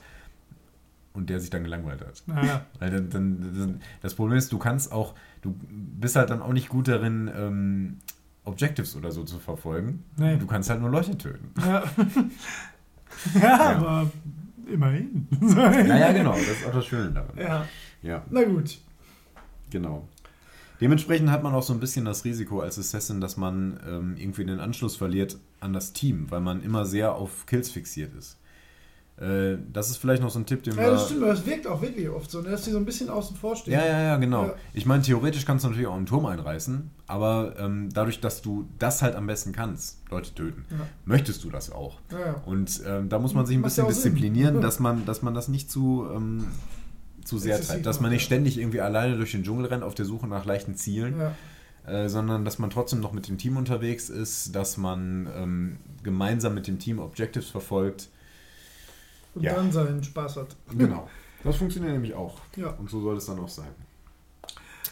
und 1.13 1.29
der 1.29 1.39
sich 1.39 1.49
dann 1.49 1.63
gelangweilt 1.63 2.01
hat. 2.01 2.23
Ja, 2.45 2.65
dann, 2.79 3.09
dann, 3.09 3.81
das 4.01 4.15
Problem 4.15 4.38
ist, 4.38 4.51
du 4.51 4.57
kannst 4.57 4.91
auch, 4.91 5.13
du 5.41 5.55
bist 5.69 6.15
halt 6.15 6.30
dann 6.30 6.41
auch 6.41 6.53
nicht 6.53 6.69
gut 6.69 6.88
darin, 6.88 7.30
ähm, 7.35 7.97
Objectives 8.43 8.95
oder 8.95 9.11
so 9.11 9.23
zu 9.23 9.39
verfolgen. 9.39 10.03
Nee. 10.18 10.38
Du 10.38 10.47
kannst 10.47 10.69
halt 10.69 10.80
nur 10.81 10.89
Leute 10.89 11.18
töten. 11.18 11.51
ja. 11.59 11.84
ja, 13.41 13.59
aber 13.77 14.11
immerhin. 14.72 15.27
Naja, 15.39 16.11
genau, 16.11 16.34
das 16.34 16.41
ist 16.41 16.65
auch 16.68 16.73
das 16.73 16.85
Schöne 16.85 17.11
daran. 17.11 17.38
Ja, 17.38 17.65
Ja, 18.03 18.23
na 18.30 18.43
gut. 18.43 18.77
genau. 19.69 20.07
Dementsprechend 20.80 21.31
hat 21.31 21.41
man 21.41 21.55
auch 21.55 21.64
so 21.64 21.73
ein 21.73 21.80
bisschen 21.80 22.05
das 22.05 22.23
Risiko 22.23 22.59
als 22.61 22.77
Assassin, 22.77 23.19
dass 23.19 23.35
man 23.35 23.80
ähm, 23.88 24.15
irgendwie 24.18 24.45
den 24.45 24.59
Anschluss 24.59 24.95
verliert 24.95 25.38
an 25.59 25.73
das 25.73 25.93
Team, 25.93 26.30
weil 26.30 26.41
man 26.41 26.61
immer 26.61 26.85
sehr 26.85 27.15
auf 27.15 27.47
Kills 27.47 27.72
fixiert 27.72 28.14
ist. 28.14 28.38
Äh, 29.19 29.57
das 29.73 29.89
ist 29.89 29.98
vielleicht 29.98 30.22
noch 30.22 30.30
so 30.30 30.38
ein 30.38 30.45
Tipp, 30.45 30.61
den 30.64 30.76
Ja, 30.76 30.81
wir... 30.84 30.91
das 30.91 31.06
stimmt, 31.07 31.23
aber 31.23 31.31
das 31.34 31.44
wirkt 31.45 31.65
auch 31.65 31.81
wirklich 31.81 32.07
oft 32.07 32.30
so, 32.30 32.41
ne, 32.41 32.49
dass 32.52 32.64
die 32.64 32.69
so 32.72 32.77
ein 32.77 32.85
bisschen 32.85 33.10
außen 33.10 33.35
vor 33.35 33.56
stehen. 33.56 33.73
Ja, 33.73 33.84
ja, 33.84 33.99
ja, 34.02 34.18
genau. 34.18 34.45
Ja. 34.45 34.56
Ich 34.73 34.85
meine, 34.85 35.02
theoretisch 35.02 35.44
kannst 35.44 35.65
du 35.65 35.69
natürlich 35.69 35.88
auch 35.88 35.95
einen 35.95 36.06
Turm 36.06 36.27
einreißen, 36.27 36.91
aber 37.07 37.56
ähm, 37.57 37.89
dadurch, 37.91 38.19
dass 38.19 38.44
du 38.44 38.68
das 38.77 39.02
halt 39.02 39.15
am 39.15 39.26
besten 39.26 39.53
kannst, 39.53 39.98
Leute 40.11 40.35
töten, 40.35 40.65
Ja. 40.69 40.85
möchtest 41.06 41.44
du 41.44 41.49
das 41.49 41.72
auch. 41.72 41.98
Ja, 42.11 42.19
ja. 42.19 42.41
Und 42.45 42.81
ähm, 42.85 43.10
da 43.10 43.18
muss 43.18 43.34
man 43.34 43.48
sich 43.48 43.57
ein 43.57 43.61
Macht 43.61 43.69
bisschen 43.69 43.85
ja 43.85 43.89
disziplinieren, 43.89 44.61
dass 44.61 44.80
man, 44.80 45.06
dass 45.06 45.23
man 45.23 45.34
das 45.34 45.48
nicht 45.48 45.72
zu, 45.72 46.06
ähm, 46.14 46.45
zu 47.26 47.39
sehr 47.39 47.60
treibt. 47.60 47.88
Dass 47.88 47.99
man 47.99 48.11
nicht 48.11 48.22
ja. 48.22 48.26
ständig 48.27 48.60
irgendwie 48.60 48.81
alleine 48.81 49.18
durch 49.18 49.31
den 49.31 49.44
Dschungel 49.44 49.65
rennt 49.65 49.84
auf 49.84 49.95
der 49.95 50.06
Suche 50.06 50.27
nach 50.27 50.45
leichten 50.45 50.76
Zielen, 50.76 51.15
Ja. 51.19 51.91
äh, 51.91 52.07
sondern 52.07 52.45
dass 52.45 52.60
man 52.60 52.69
trotzdem 52.69 52.99
noch 52.99 53.14
mit 53.14 53.27
dem 53.27 53.39
Team 53.39 53.57
unterwegs 53.57 54.10
ist, 54.10 54.56
dass 54.56 54.77
man 54.77 55.27
ähm, 55.35 55.77
gemeinsam 56.03 56.53
mit 56.53 56.68
dem 56.68 56.77
Team 56.77 56.99
Objectives 56.99 57.49
verfolgt. 57.49 58.10
Und 59.38 59.43
Ja. 59.43 59.53
dann 59.55 59.72
seinen 59.72 60.03
Spaß 60.03 60.38
hat. 60.38 60.55
Genau. 60.77 61.07
Das 61.43 61.55
funktioniert 61.57 61.93
nämlich 61.93 62.14
auch. 62.15 62.39
Ja. 62.57 62.72
Und 62.72 62.89
so 62.89 62.99
soll 62.99 63.15
es 63.15 63.27
dann 63.27 63.39
auch 63.39 63.47
sein. 63.47 63.69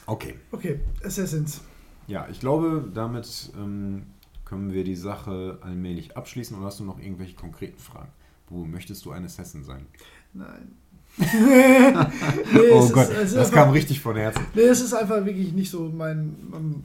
Okay. 0.05 0.35
Okay, 0.51 0.79
Assassins. 1.03 1.59
Ja, 2.07 2.27
ich 2.29 2.39
glaube, 2.39 2.89
damit 2.93 3.51
ähm, 3.57 4.03
können 4.45 4.71
wir 4.71 4.83
die 4.83 4.95
Sache 4.95 5.57
allmählich 5.61 6.15
abschließen. 6.15 6.55
Oder 6.55 6.67
hast 6.67 6.79
du 6.79 6.83
noch 6.85 6.99
irgendwelche 6.99 7.35
konkreten 7.35 7.79
Fragen? 7.79 8.11
Wo 8.47 8.63
möchtest 8.63 9.03
du 9.05 9.11
ein 9.11 9.25
Assassin 9.25 9.63
sein? 9.63 9.87
Nein. 10.33 10.75
nee, 11.17 12.69
oh 12.71 12.87
Gott, 12.89 13.09
ist, 13.09 13.35
das 13.35 13.47
einfach, 13.47 13.51
kam 13.51 13.69
richtig 13.71 13.99
von 14.01 14.15
Herzen. 14.15 14.45
Nee, 14.53 14.61
es 14.61 14.81
ist 14.81 14.93
einfach 14.93 15.25
wirklich 15.25 15.51
nicht 15.51 15.71
so 15.71 15.89
mein. 15.93 16.35
mein 16.49 16.83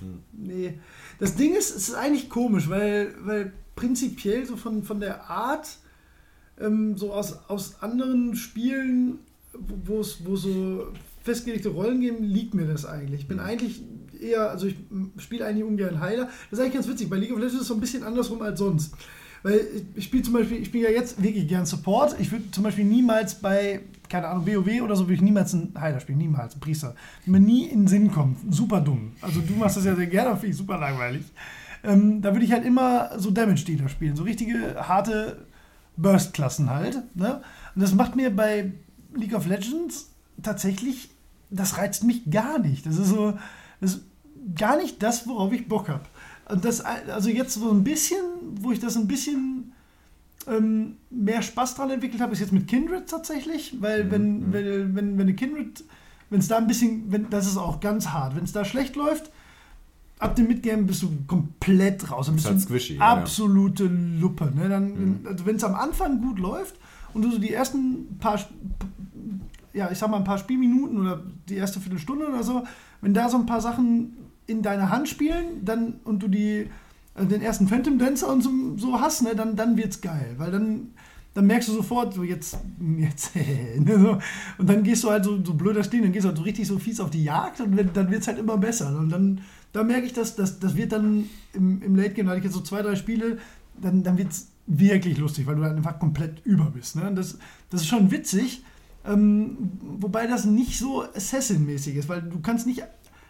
Hm. 0.00 0.22
nee. 0.32 0.78
Das 1.18 1.34
Ding 1.34 1.54
ist, 1.54 1.74
es 1.74 1.88
ist 1.88 1.94
eigentlich 1.94 2.28
komisch, 2.28 2.68
weil, 2.68 3.14
weil 3.20 3.52
prinzipiell 3.76 4.44
so 4.46 4.56
von, 4.56 4.82
von 4.82 5.00
der 5.00 5.28
Art, 5.28 5.68
ähm, 6.60 6.96
so 6.96 7.12
aus, 7.12 7.38
aus 7.48 7.82
anderen 7.82 8.34
Spielen, 8.36 9.18
wo 9.86 10.00
es 10.00 10.18
so 10.34 10.88
festgelegte 11.22 11.68
Rollen 11.70 12.00
geben, 12.00 12.24
liegt 12.24 12.54
mir 12.54 12.66
das 12.66 12.84
eigentlich. 12.86 13.22
Ich 13.22 13.28
bin 13.28 13.38
Mhm. 13.38 13.42
eigentlich 13.44 13.82
eher, 14.20 14.50
also 14.50 14.66
ich 14.66 14.74
spiele 15.18 15.46
eigentlich 15.46 15.64
ungern 15.64 16.00
Heiler. 16.00 16.28
Das 16.50 16.58
ist 16.58 16.60
eigentlich 16.60 16.74
ganz 16.74 16.88
witzig. 16.88 17.08
Bei 17.10 17.16
League 17.16 17.30
of 17.32 17.38
Legends 17.38 17.54
ist 17.56 17.62
es 17.62 17.68
so 17.68 17.74
ein 17.74 17.80
bisschen 17.80 18.02
andersrum 18.02 18.42
als 18.42 18.58
sonst. 18.58 18.94
Weil 19.44 19.60
ich, 19.76 19.82
ich 19.94 20.04
spiele 20.04 20.22
zum 20.24 20.32
Beispiel, 20.34 20.58
ich 20.58 20.66
spiele 20.66 20.90
ja 20.90 20.98
jetzt 20.98 21.22
wirklich 21.22 21.46
gern 21.46 21.64
Support. 21.64 22.16
Ich 22.18 22.32
würde 22.32 22.50
zum 22.50 22.64
Beispiel 22.64 22.84
niemals 22.84 23.36
bei, 23.36 23.80
keine 24.08 24.26
Ahnung, 24.26 24.46
WoW 24.46 24.82
oder 24.82 24.96
so, 24.96 25.04
würde 25.04 25.14
ich 25.14 25.20
niemals 25.20 25.54
einen 25.54 25.72
Heiler 25.78 26.00
spielen, 26.00 26.18
niemals, 26.18 26.54
einen 26.54 26.60
Priester. 26.60 26.96
Mir 27.24 27.38
nie 27.38 27.66
in 27.66 27.82
den 27.82 27.86
Sinn 27.88 28.10
kommt. 28.10 28.38
Super 28.52 28.80
dumm. 28.80 29.12
Also 29.20 29.40
du 29.40 29.52
machst 29.54 29.76
das 29.76 29.84
ja 29.84 29.94
sehr 29.94 30.06
gerne, 30.08 30.30
finde 30.32 30.48
ich 30.48 30.56
super 30.56 30.78
langweilig. 30.78 31.22
Ähm, 31.84 32.20
da 32.20 32.32
würde 32.32 32.44
ich 32.44 32.50
halt 32.52 32.64
immer 32.64 33.10
so 33.18 33.30
Damage-Dealer 33.30 33.88
spielen, 33.88 34.16
so 34.16 34.24
richtige 34.24 34.74
harte 34.76 35.46
Burst-Klassen 35.98 36.70
halt. 36.70 37.02
Ne? 37.14 37.42
Und 37.74 37.82
das 37.82 37.94
macht 37.94 38.16
mir 38.16 38.34
bei 38.34 38.72
League 39.14 39.34
of 39.34 39.46
Legends 39.46 40.10
tatsächlich, 40.42 41.10
das 41.50 41.76
reizt 41.76 42.04
mich 42.04 42.30
gar 42.30 42.58
nicht. 42.58 42.86
Das 42.86 42.96
ist 42.96 43.08
so, 43.08 43.38
das 43.80 43.94
ist 43.94 44.02
gar 44.54 44.76
nicht 44.76 45.02
das, 45.02 45.26
worauf 45.26 45.52
ich 45.52 45.68
Bock 45.68 45.88
habe. 45.88 46.04
Und 46.48 46.64
das, 46.64 46.80
also 46.80 47.28
jetzt 47.28 47.54
so 47.54 47.70
ein 47.70 47.84
bisschen, 47.84 48.20
wo 48.60 48.72
ich 48.72 48.80
das 48.80 48.96
ein 48.96 49.06
bisschen 49.06 49.72
ähm, 50.46 50.96
mehr 51.10 51.42
Spaß 51.42 51.74
dran 51.74 51.90
entwickelt 51.90 52.22
habe, 52.22 52.32
ist 52.32 52.40
jetzt 52.40 52.52
mit 52.52 52.68
Kindred 52.68 53.08
tatsächlich, 53.08 53.76
weil 53.80 54.04
Mhm, 54.04 54.10
wenn, 54.10 54.52
wenn, 54.52 54.94
wenn, 54.94 55.18
wenn 55.18 55.20
eine 55.20 55.34
Kindred, 55.34 55.84
wenn 56.30 56.40
es 56.40 56.48
da 56.48 56.58
ein 56.58 56.66
bisschen, 56.66 57.10
wenn, 57.12 57.28
das 57.28 57.46
ist 57.46 57.56
auch 57.56 57.80
ganz 57.80 58.08
hart, 58.08 58.36
wenn 58.36 58.44
es 58.44 58.52
da 58.52 58.64
schlecht 58.64 58.96
läuft, 58.96 59.30
ab 60.18 60.34
dem 60.36 60.48
Midgame 60.48 60.82
bist 60.84 61.02
du 61.02 61.10
komplett 61.26 62.10
raus. 62.10 62.26
Dann 62.26 62.36
Ist 62.36 62.42
bist 62.44 62.48
halt 62.52 62.60
squishy, 62.62 62.94
ja, 62.94 63.00
ja. 63.14 63.20
absolute 63.20 63.84
Luppe. 63.84 64.52
Ne? 64.54 64.68
Dann, 64.68 64.88
Mhm. 65.20 65.26
also 65.26 65.46
wenn 65.46 65.56
es 65.56 65.64
am 65.64 65.74
Anfang 65.74 66.20
gut 66.20 66.38
läuft 66.38 66.74
und 67.14 67.22
du 67.22 67.30
so 67.30 67.38
die 67.38 67.52
ersten 67.52 68.18
paar, 68.18 68.38
ja, 69.72 69.90
ich 69.90 69.98
sag 69.98 70.10
mal 70.10 70.18
ein 70.18 70.24
paar 70.24 70.38
Spielminuten 70.38 70.98
oder 71.00 71.22
die 71.48 71.54
erste 71.56 71.80
Viertelstunde 71.80 72.26
oder 72.28 72.42
so, 72.42 72.64
wenn 73.00 73.14
da 73.14 73.28
so 73.28 73.36
ein 73.38 73.46
paar 73.46 73.60
Sachen 73.60 74.16
in 74.46 74.62
deiner 74.62 74.90
Hand 74.90 75.08
spielen, 75.08 75.64
dann 75.64 75.94
und 76.04 76.22
du 76.22 76.28
die 76.28 76.66
äh, 77.14 77.26
den 77.26 77.42
ersten 77.42 77.68
Phantom 77.68 77.98
Dancer 77.98 78.32
und 78.32 78.42
so, 78.42 78.50
so 78.76 79.00
hast, 79.00 79.22
ne, 79.22 79.34
dann, 79.36 79.56
dann 79.56 79.76
wird's 79.76 80.00
geil, 80.00 80.34
weil 80.38 80.50
dann 80.50 80.88
dann 81.34 81.46
merkst 81.46 81.68
du 81.68 81.72
sofort, 81.74 82.14
so 82.14 82.24
jetzt, 82.24 82.58
jetzt, 82.98 83.36
ne, 83.36 83.98
so. 84.00 84.18
und 84.58 84.68
dann 84.68 84.82
gehst 84.82 85.04
du 85.04 85.10
halt 85.10 85.24
so, 85.24 85.38
so 85.44 85.54
blöder 85.54 85.84
stehen, 85.84 86.02
dann 86.02 86.10
gehst 86.12 86.24
du 86.24 86.28
halt 86.28 86.38
so 86.38 86.42
richtig 86.42 86.66
so 86.66 86.78
fies 86.80 86.98
auf 86.98 87.10
die 87.10 87.22
Jagd 87.22 87.60
und 87.60 87.76
wenn, 87.76 87.92
dann 87.92 88.10
wird 88.10 88.22
es 88.22 88.26
halt 88.28 88.38
immer 88.38 88.56
besser. 88.56 88.98
Und 88.98 89.10
dann, 89.10 89.42
da 89.72 89.84
merke 89.84 90.06
ich, 90.06 90.12
dass 90.12 90.34
das, 90.36 90.58
das 90.60 90.76
wird 90.76 90.92
dann 90.92 91.28
im, 91.52 91.82
im 91.82 91.96
Late 91.96 92.10
Game, 92.14 92.26
da 92.26 92.30
hatte 92.30 92.38
ich 92.38 92.44
jetzt 92.44 92.54
so 92.54 92.60
zwei, 92.60 92.82
drei 92.82 92.96
Spiele, 92.96 93.38
dann, 93.80 94.02
dann 94.02 94.18
wird 94.18 94.32
es 94.32 94.48
wirklich 94.66 95.18
lustig, 95.18 95.46
weil 95.46 95.56
du 95.56 95.62
dann 95.62 95.76
einfach 95.76 95.98
komplett 95.98 96.44
über 96.44 96.66
bist. 96.66 96.96
Ne? 96.96 97.12
Das, 97.14 97.38
das 97.70 97.82
ist 97.82 97.86
schon 97.88 98.10
witzig, 98.10 98.62
ähm, 99.06 99.56
wobei 100.00 100.26
das 100.26 100.44
nicht 100.44 100.78
so 100.78 101.02
Assassin-mäßig 101.02 101.96
ist, 101.96 102.08
weil 102.08 102.22
du 102.22 102.40
kannst 102.40 102.66
nicht, 102.66 102.82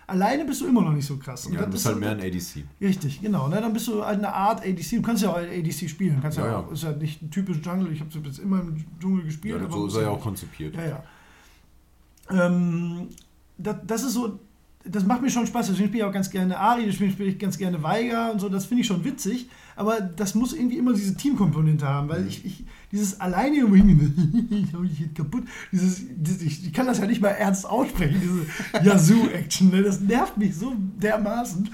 alleine 0.07 0.45
bist 0.45 0.61
du 0.61 0.67
immer 0.67 0.83
noch 0.83 0.93
nicht 0.93 1.07
so 1.07 1.17
krass. 1.17 1.47
Und 1.47 1.53
Ja, 1.53 1.61
du 1.61 1.65
das 1.67 1.73
bist 1.75 1.85
ist 1.85 1.91
halt 1.91 2.01
mehr 2.01 2.11
ein 2.11 2.21
ADC. 2.21 2.65
Richtig, 2.81 3.21
genau. 3.21 3.49
Ne? 3.49 3.61
Dann 3.61 3.73
bist 3.73 3.87
du 3.87 4.05
halt 4.05 4.19
eine 4.19 4.33
Art 4.33 4.63
ADC. 4.63 4.91
Du 4.93 5.03
kannst 5.03 5.23
ja 5.23 5.31
auch 5.31 5.37
ADC 5.37 5.89
spielen. 5.89 6.19
Kannst 6.21 6.39
ja, 6.39 6.47
Ja, 6.47 6.59
auch, 6.59 6.73
ist 6.73 6.83
ja 6.83 6.93
nicht 6.93 7.23
ein 7.23 7.31
typisch 7.31 7.59
Jungle. 7.65 7.93
Ich 7.93 8.01
habe 8.01 8.11
es 8.11 8.17
jetzt 8.25 8.39
immer 8.39 8.61
im 8.61 8.85
Dschungel 8.99 9.25
gespielt. 9.25 9.59
Ja, 9.61 9.65
aber 9.67 9.73
so 9.73 9.87
ist 9.87 9.95
er 9.95 10.03
ja 10.03 10.09
auch 10.09 10.21
konzipiert. 10.21 10.75
Ja, 10.75 10.85
ja. 10.87 11.05
Ähm, 12.31 13.09
das, 13.59 13.77
das 13.87 14.03
ist 14.05 14.15
so, 14.15 14.41
das 14.85 15.05
macht 15.05 15.23
mir 15.23 15.31
schon 15.31 15.47
Spaß. 15.47 15.69
Deswegen 15.69 15.89
spiele 15.89 16.05
ich 16.05 16.09
auch 16.09 16.13
ganz 16.13 16.31
gerne 16.31 16.59
Ari, 16.59 16.87
deswegen 16.87 17.13
spiele 17.13 17.31
ich 17.31 17.39
ganz 17.39 17.59
gerne 17.59 17.83
Weiger 17.83 18.33
und 18.33 18.41
so. 18.41 18.49
Das 18.49 18.67
finde 18.67 18.83
ich 18.83 18.87
schon 18.87 19.05
witzig. 19.05 19.49
Aber 19.77 20.01
das 20.01 20.35
muss 20.35 20.53
irgendwie 20.55 20.79
immer 20.79 20.93
diese 20.93 21.17
Teamkomponente 21.17 21.87
haben, 21.87 22.09
weil 22.09 22.27
ich, 22.27 22.45
ich 22.45 22.65
dieses 22.91 23.21
alleine 23.21 23.59
ich 24.51 24.71
dich 24.91 25.01
jetzt 25.01 25.15
kaputt, 25.15 25.45
dieses, 25.71 26.01
ich, 26.43 26.67
ich 26.67 26.73
kann 26.73 26.87
das 26.87 26.99
ja 26.99 27.07
nicht 27.07 27.21
mal 27.21 27.29
ernst 27.29 27.65
aussprechen, 27.69 28.21
diese 28.21 28.85
Yazoo-Action. 28.85 29.71
Ne? 29.71 29.83
Das 29.83 30.01
nervt 30.01 30.37
mich 30.37 30.57
so 30.57 30.75
dermaßen. 31.01 31.69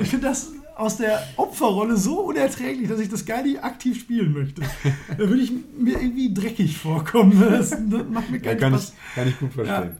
Ich 0.00 0.08
finde 0.10 0.26
das 0.26 0.52
aus 0.76 0.96
der 0.98 1.22
Opferrolle 1.36 1.96
so 1.96 2.20
unerträglich, 2.20 2.88
dass 2.88 3.00
ich 3.00 3.08
das 3.08 3.24
gar 3.24 3.42
nicht 3.42 3.62
aktiv 3.64 3.98
spielen 3.98 4.32
möchte. 4.32 4.62
Da 5.08 5.18
würde 5.18 5.40
ich 5.40 5.52
mir 5.78 6.00
irgendwie 6.00 6.32
dreckig 6.32 6.76
vorkommen. 6.76 7.40
Das, 7.40 7.70
das 7.70 7.80
macht 8.10 8.30
mir 8.30 8.36
Ja, 8.38 8.42
keinen 8.54 8.60
kann, 8.60 8.72
Spaß. 8.74 8.92
ich, 8.92 9.14
kann 9.14 9.28
ich 9.28 9.38
gut 9.38 9.52
verstehen. 9.54 9.96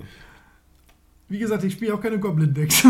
Wie 1.29 1.39
gesagt, 1.39 1.63
ich 1.65 1.75
spiele 1.75 1.95
auch 1.95 2.01
keine 2.01 2.19
Goblin-Decks. 2.19 2.85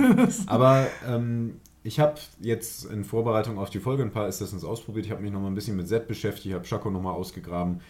Aber 0.46 0.86
ähm, 1.06 1.56
ich 1.82 2.00
habe 2.00 2.14
jetzt 2.40 2.86
in 2.86 3.04
Vorbereitung 3.04 3.58
auf 3.58 3.70
die 3.70 3.78
Folge 3.78 4.02
ein 4.02 4.10
paar 4.10 4.26
Assassins 4.26 4.64
ausprobiert. 4.64 5.06
Ich 5.06 5.12
habe 5.12 5.22
mich 5.22 5.30
noch 5.32 5.40
mal 5.40 5.46
ein 5.48 5.54
bisschen 5.54 5.76
mit 5.76 5.86
Z 5.88 6.08
beschäftigt, 6.08 6.54
habe 6.54 6.64
Shaco 6.64 6.90
noch 6.90 7.02
mal 7.02 7.12
ausgegraben, 7.12 7.80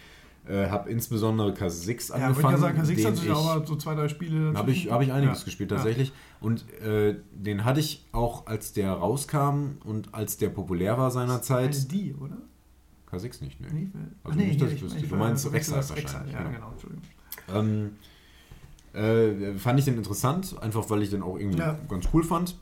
äh, 0.46 0.66
habe 0.68 0.90
insbesondere 0.90 1.52
K6 1.52 2.10
Ja, 2.10 2.16
ich 2.18 2.22
angefangen. 2.24 2.54
ja 2.56 2.60
sagen, 2.60 2.80
K6 2.82 2.94
den 2.96 3.06
hat 3.06 3.16
sich 3.16 3.24
ich- 3.26 3.30
auch 3.32 3.44
mal 3.44 3.66
so 3.66 3.76
zwei, 3.76 3.94
drei 3.94 4.08
Spiele. 4.08 4.52
Habe 4.54 4.72
ich, 4.72 4.90
hab 4.90 5.00
ich 5.00 5.10
einiges 5.12 5.38
Ja. 5.40 5.44
gespielt 5.46 5.70
Ja. 5.70 5.76
tatsächlich. 5.78 6.12
Und 6.40 6.70
äh, 6.82 7.16
den 7.32 7.64
hatte 7.64 7.80
ich 7.80 8.04
auch, 8.12 8.46
als 8.46 8.74
der 8.74 8.90
rauskam 8.92 9.78
und 9.84 10.12
als 10.14 10.36
der 10.36 10.50
populär 10.50 10.98
war 10.98 11.10
seinerzeit. 11.10 11.74
Eine 11.74 11.84
die, 11.86 12.14
oder? 12.14 12.36
K6 13.10 13.42
nicht, 13.44 13.60
ne? 13.60 13.68
Nee, 13.72 13.88
Also 14.24 14.38
nicht, 14.38 14.60
dass 14.60 14.68
ich 14.72 14.74
hier, 14.80 14.84
wüsste. 14.86 14.98
ich- 15.00 15.08
Du 15.08 15.16
meinst 15.16 15.46
ich- 15.46 15.52
Rexal 15.52 15.76
das 15.76 15.90
wahrscheinlich, 15.90 16.32
Ja, 16.34 16.40
genau. 16.42 16.50
genau, 16.54 16.70
Entschuldigung. 16.72 17.04
Ähm, 17.54 17.90
äh, 18.94 19.54
fand 19.58 19.78
ich 19.78 19.84
den 19.84 19.96
interessant, 19.96 20.56
einfach 20.60 20.88
weil 20.90 21.02
ich 21.02 21.10
den 21.10 21.22
auch 21.22 21.36
irgendwie 21.38 21.58
Ja. 21.58 21.78
ganz 21.88 22.08
cool 22.12 22.22
fand. 22.24 22.56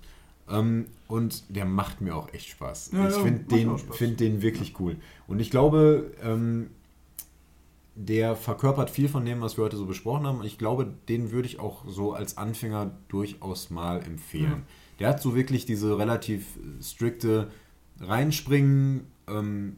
Ähm, 0.50 0.86
und 1.08 1.44
der 1.54 1.64
macht 1.64 2.00
mir 2.00 2.16
auch 2.16 2.32
echt 2.32 2.48
Spaß. 2.48 2.90
Ja, 2.92 3.08
ich 3.08 3.14
finde 3.14 3.44
den, 3.44 3.78
find 3.78 4.18
den 4.20 4.42
wirklich 4.42 4.78
cool. 4.80 4.96
Und 5.28 5.40
ich 5.40 5.50
glaube, 5.50 6.12
ähm, 6.22 6.70
der 7.94 8.34
verkörpert 8.36 8.90
viel 8.90 9.08
von 9.08 9.24
dem, 9.24 9.40
was 9.40 9.56
wir 9.56 9.64
heute 9.64 9.76
so 9.76 9.86
besprochen 9.86 10.26
haben. 10.26 10.38
Und 10.40 10.46
ich 10.46 10.58
glaube, 10.58 10.92
den 11.08 11.30
würde 11.30 11.46
ich 11.46 11.60
auch 11.60 11.84
so 11.86 12.12
als 12.12 12.38
Anfänger 12.38 12.90
durchaus 13.08 13.70
mal 13.70 14.02
empfehlen. 14.02 14.62
Der 14.98 15.08
hat 15.08 15.20
so 15.20 15.34
wirklich 15.34 15.66
diese 15.66 15.98
relativ 15.98 16.46
strikte 16.80 17.50
Reinspringen, 18.00 19.06
ähm, 19.28 19.76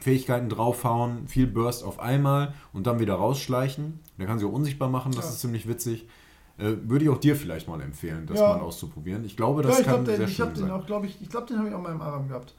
Fähigkeiten 0.00 0.48
draufhauen, 0.48 1.26
viel 1.28 1.46
Burst 1.46 1.84
auf 1.84 1.98
einmal 2.00 2.54
und 2.72 2.86
dann 2.86 2.98
wieder 3.00 3.14
rausschleichen. 3.14 4.00
Der 4.18 4.26
kann 4.26 4.38
sich 4.38 4.46
auch 4.48 4.52
unsichtbar 4.52 4.88
machen, 4.88 5.12
das 5.12 5.24
Ja. 5.26 5.30
ist 5.32 5.40
ziemlich 5.40 5.68
witzig. 5.68 6.06
Äh, 6.58 6.72
würde 6.84 7.04
ich 7.04 7.10
auch 7.10 7.18
dir 7.18 7.36
vielleicht 7.36 7.68
mal 7.68 7.80
empfehlen, 7.82 8.26
das 8.26 8.40
Ja. 8.40 8.48
mal 8.48 8.60
auszuprobieren. 8.60 9.24
Ich 9.24 9.36
glaube, 9.36 9.62
das 9.62 9.74
ja, 9.74 9.80
ich 9.80 9.86
kann 9.86 10.04
glaube, 10.04 10.16
sehr 10.16 10.26
ich 10.28 10.36
schön 10.36 10.54
sein. 10.54 10.70
auch, 10.70 10.86
glaube 10.86 11.06
ich, 11.06 11.20
ich 11.20 11.28
glaube, 11.28 11.46
den 11.48 11.58
habe 11.58 11.68
ich 11.68 11.74
auch 11.74 11.82
mal 11.82 11.92
im 11.92 12.00
Aram 12.00 12.28
gehabt. 12.28 12.54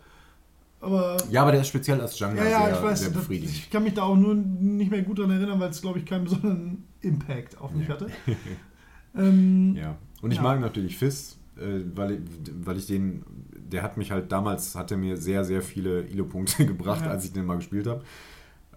Aber 0.80 1.18
Ja, 1.32 1.42
aber 1.42 1.52
der 1.54 1.62
ist 1.62 1.70
speziell 1.70 2.00
als 2.00 2.20
Jungler 2.20 2.44
ja, 2.44 2.50
ja, 2.50 2.66
sehr, 2.68 2.76
ich 2.78 2.84
weiß, 2.84 3.00
sehr 3.00 3.10
das, 3.10 3.18
befriedigend. 3.18 3.56
ich 3.56 3.70
kann 3.72 3.84
mich 3.84 3.96
da 3.96 4.04
auch 4.04 4.16
nur 4.16 4.36
nicht 4.36 4.92
mehr 4.92 5.02
gut 5.02 5.18
dran 5.18 5.32
erinnern, 5.32 5.60
weil 5.60 5.72
es, 5.72 5.82
glaube 5.82 5.98
ich, 5.98 6.06
keinen 6.06 6.26
besonderen 6.26 6.84
Impact 7.02 7.60
auf 7.60 7.72
mich 7.74 7.88
Ja. 7.88 7.96
hatte. 7.96 8.08
ähm, 9.16 9.76
Ja. 9.76 9.98
Und 10.22 10.32
ich 10.32 10.42
mag 10.42 10.60
natürlich 10.60 10.94
äh, 10.96 10.98
weil, 11.96 12.12
ich- 12.14 12.20
weil 12.64 12.78
ich 12.78 12.86
den, 12.88 13.24
der 13.72 13.84
hat 13.84 13.98
mich 13.98 14.12
halt 14.12 14.32
damals, 14.32 14.76
hat 14.76 14.92
er 14.92 14.98
mir 14.98 15.18
sehr, 15.18 15.44
sehr 15.44 15.62
viele 15.62 16.02
Ilo-Punkte 16.08 16.66
gebracht, 16.66 17.02
Ja. 17.06 17.12
als 17.12 17.26
ich 17.26 17.34
den 17.34 17.46
mal 17.46 17.56
gespielt 17.58 17.88
habe. 17.88 18.04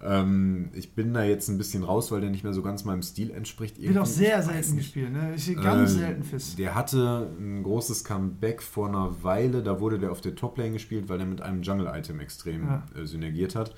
Ähm, 0.03 0.71
ich 0.73 0.95
bin 0.95 1.13
da 1.13 1.23
jetzt 1.25 1.49
ein 1.49 1.59
bisschen 1.59 1.83
raus, 1.85 2.11
weil 2.11 2.23
der 2.23 2.31
nicht 2.31 2.43
mehr 2.43 2.55
so 2.55 2.63
ganz 2.63 2.85
meinem 2.87 3.03
Stil 3.03 3.31
entspricht. 3.33 3.77
wird 3.79 3.91
auch 3.99 4.07
Irgendwie. 4.07 4.11
sehr 4.13 4.43
selten 4.43 4.77
gespielt. 4.79 5.13
Ne? 5.13 5.35
Ich 5.37 5.45
sehe 5.45 5.57
ganz 5.57 5.91
Äh, 5.93 5.99
selten 5.99 6.23
Fist. 6.25 6.59
Der 6.59 6.75
hatte 6.75 7.31
ein 7.39 7.63
großes 7.63 8.03
Comeback 8.05 8.63
vor 8.63 8.89
einer 8.89 9.23
Weile. 9.23 9.63
Da 9.63 9.79
wurde 9.79 9.99
der 9.99 10.11
auf 10.11 10.23
der 10.23 10.35
Toplane 10.35 10.73
gespielt, 10.73 11.11
weil 11.11 11.19
der 11.19 11.27
mit 11.27 11.43
einem 11.43 11.63
Jungle-Item 11.63 12.19
extrem 12.21 12.65
Ja. 12.67 12.83
äh, 12.97 13.05
synergiert 13.05 13.55
hat. 13.55 13.75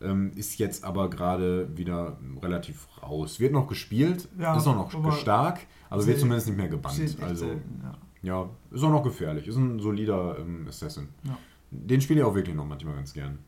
Ähm, 0.00 0.30
ist 0.36 0.58
jetzt 0.58 0.84
aber 0.84 1.10
gerade 1.10 1.68
wieder 1.76 2.18
relativ 2.40 2.86
raus. 3.02 3.38
Wird 3.40 3.52
noch 3.52 3.66
gespielt, 3.66 4.26
Ja, 4.38 4.56
ist 4.56 4.66
auch 4.66 4.74
noch 4.92 5.12
stark, 5.18 5.58
aber 5.90 6.00
sehr- 6.00 6.12
wird 6.12 6.20
zumindest 6.20 6.46
nicht 6.46 6.56
mehr 6.56 6.68
gebannt. 6.68 6.98
Also 7.20 7.46
selten, 7.46 7.80
ja. 7.82 7.92
Ja, 8.22 8.48
ist 8.70 8.82
auch 8.82 8.90
noch 8.90 9.02
gefährlich. 9.02 9.46
Ist 9.46 9.56
ein 9.56 9.78
solider 9.78 10.36
ähm, 10.38 10.66
Assassin. 10.68 11.08
Ja. 11.24 11.38
Den 11.70 12.00
spiele 12.00 12.20
ich 12.20 12.26
auch 12.26 12.34
wirklich 12.34 12.56
noch 12.56 12.66
manchmal 12.66 12.94
ganz 12.94 13.12
gern. 13.12 13.38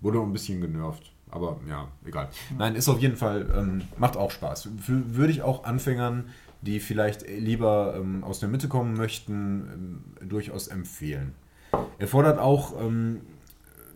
Wurde 0.00 0.20
ein 0.20 0.32
bisschen 0.32 0.60
genervt. 0.60 1.12
Aber 1.30 1.60
ja, 1.68 1.88
egal. 2.04 2.28
Nein, 2.56 2.76
ist 2.76 2.88
auf 2.88 3.00
jeden 3.00 3.16
Fall, 3.16 3.50
ähm, 3.54 3.82
macht 3.98 4.16
auch 4.16 4.30
Spaß. 4.30 4.68
Für, 4.80 5.16
würde 5.16 5.32
ich 5.32 5.42
auch 5.42 5.64
Anfängern, 5.64 6.28
die 6.62 6.80
vielleicht 6.80 7.28
lieber 7.28 7.94
ähm, 7.96 8.22
aus 8.24 8.40
der 8.40 8.48
Mitte 8.48 8.68
kommen 8.68 8.96
möchten, 8.96 10.04
ähm, 10.22 10.28
durchaus 10.28 10.68
empfehlen. 10.68 11.34
Er 11.98 12.08
fordert 12.08 12.38
auch 12.38 12.80
ähm, 12.80 13.22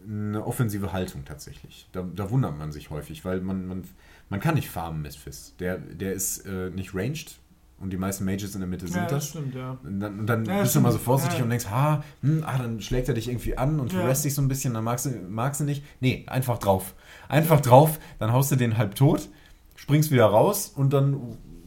eine 0.06 0.44
offensive 0.44 0.92
Haltung 0.92 1.24
tatsächlich. 1.24 1.88
Da, 1.92 2.02
da 2.02 2.30
wundert 2.30 2.58
man 2.58 2.72
sich 2.72 2.90
häufig, 2.90 3.24
weil 3.24 3.40
man, 3.40 3.66
man, 3.66 3.84
man 4.28 4.40
kann 4.40 4.54
nicht 4.54 4.68
farmen 4.68 5.02
mit 5.02 5.14
Fist. 5.14 5.60
Der, 5.60 5.78
der 5.78 6.12
ist 6.12 6.46
äh, 6.46 6.70
nicht 6.70 6.94
ranged 6.94 7.39
und 7.81 7.90
die 7.90 7.97
meisten 7.97 8.24
Mages 8.24 8.55
in 8.55 8.61
der 8.61 8.69
Mitte 8.69 8.86
sind 8.86 8.97
ja, 9.02 9.07
das. 9.07 9.28
stimmt, 9.28 9.55
ja. 9.55 9.78
Und 9.82 10.01
dann, 10.01 10.20
und 10.20 10.27
dann 10.27 10.44
Ja, 10.44 10.62
bist 10.62 10.74
du 10.74 10.78
immer 10.81 10.90
so 10.93 10.98
stimmt. 10.98 11.05
vorsichtig 11.07 11.39
Ja. 11.39 11.44
und 11.44 11.51
denkst, 11.51 11.66
ha, 11.70 12.05
hm, 12.23 12.44
ah, 12.47 12.59
dann 12.59 12.81
schlägt 12.81 13.09
er 13.09 13.15
dich 13.15 13.28
irgendwie 13.28 13.57
an 13.59 13.81
und 13.81 13.93
Ja. 13.93 14.01
verlässt 14.01 14.24
dich 14.24 14.35
so 14.35 14.43
ein 14.43 14.48
bisschen, 14.48 14.74
dann 14.74 14.85
magst 14.85 15.07
du, 15.07 15.11
magst 15.28 15.61
du 15.61 15.65
nicht. 15.65 15.82
Nee, 16.01 16.24
einfach 16.28 16.59
drauf. 16.59 16.94
Einfach 17.28 17.61
drauf, 17.61 17.98
dann 18.19 18.32
haust 18.32 18.52
du 18.52 18.57
den 18.57 18.77
halb 18.78 18.94
tot, 18.94 19.28
springst 19.77 20.11
wieder 20.11 20.27
raus 20.27 20.73
und 20.74 20.93
dann 20.93 21.12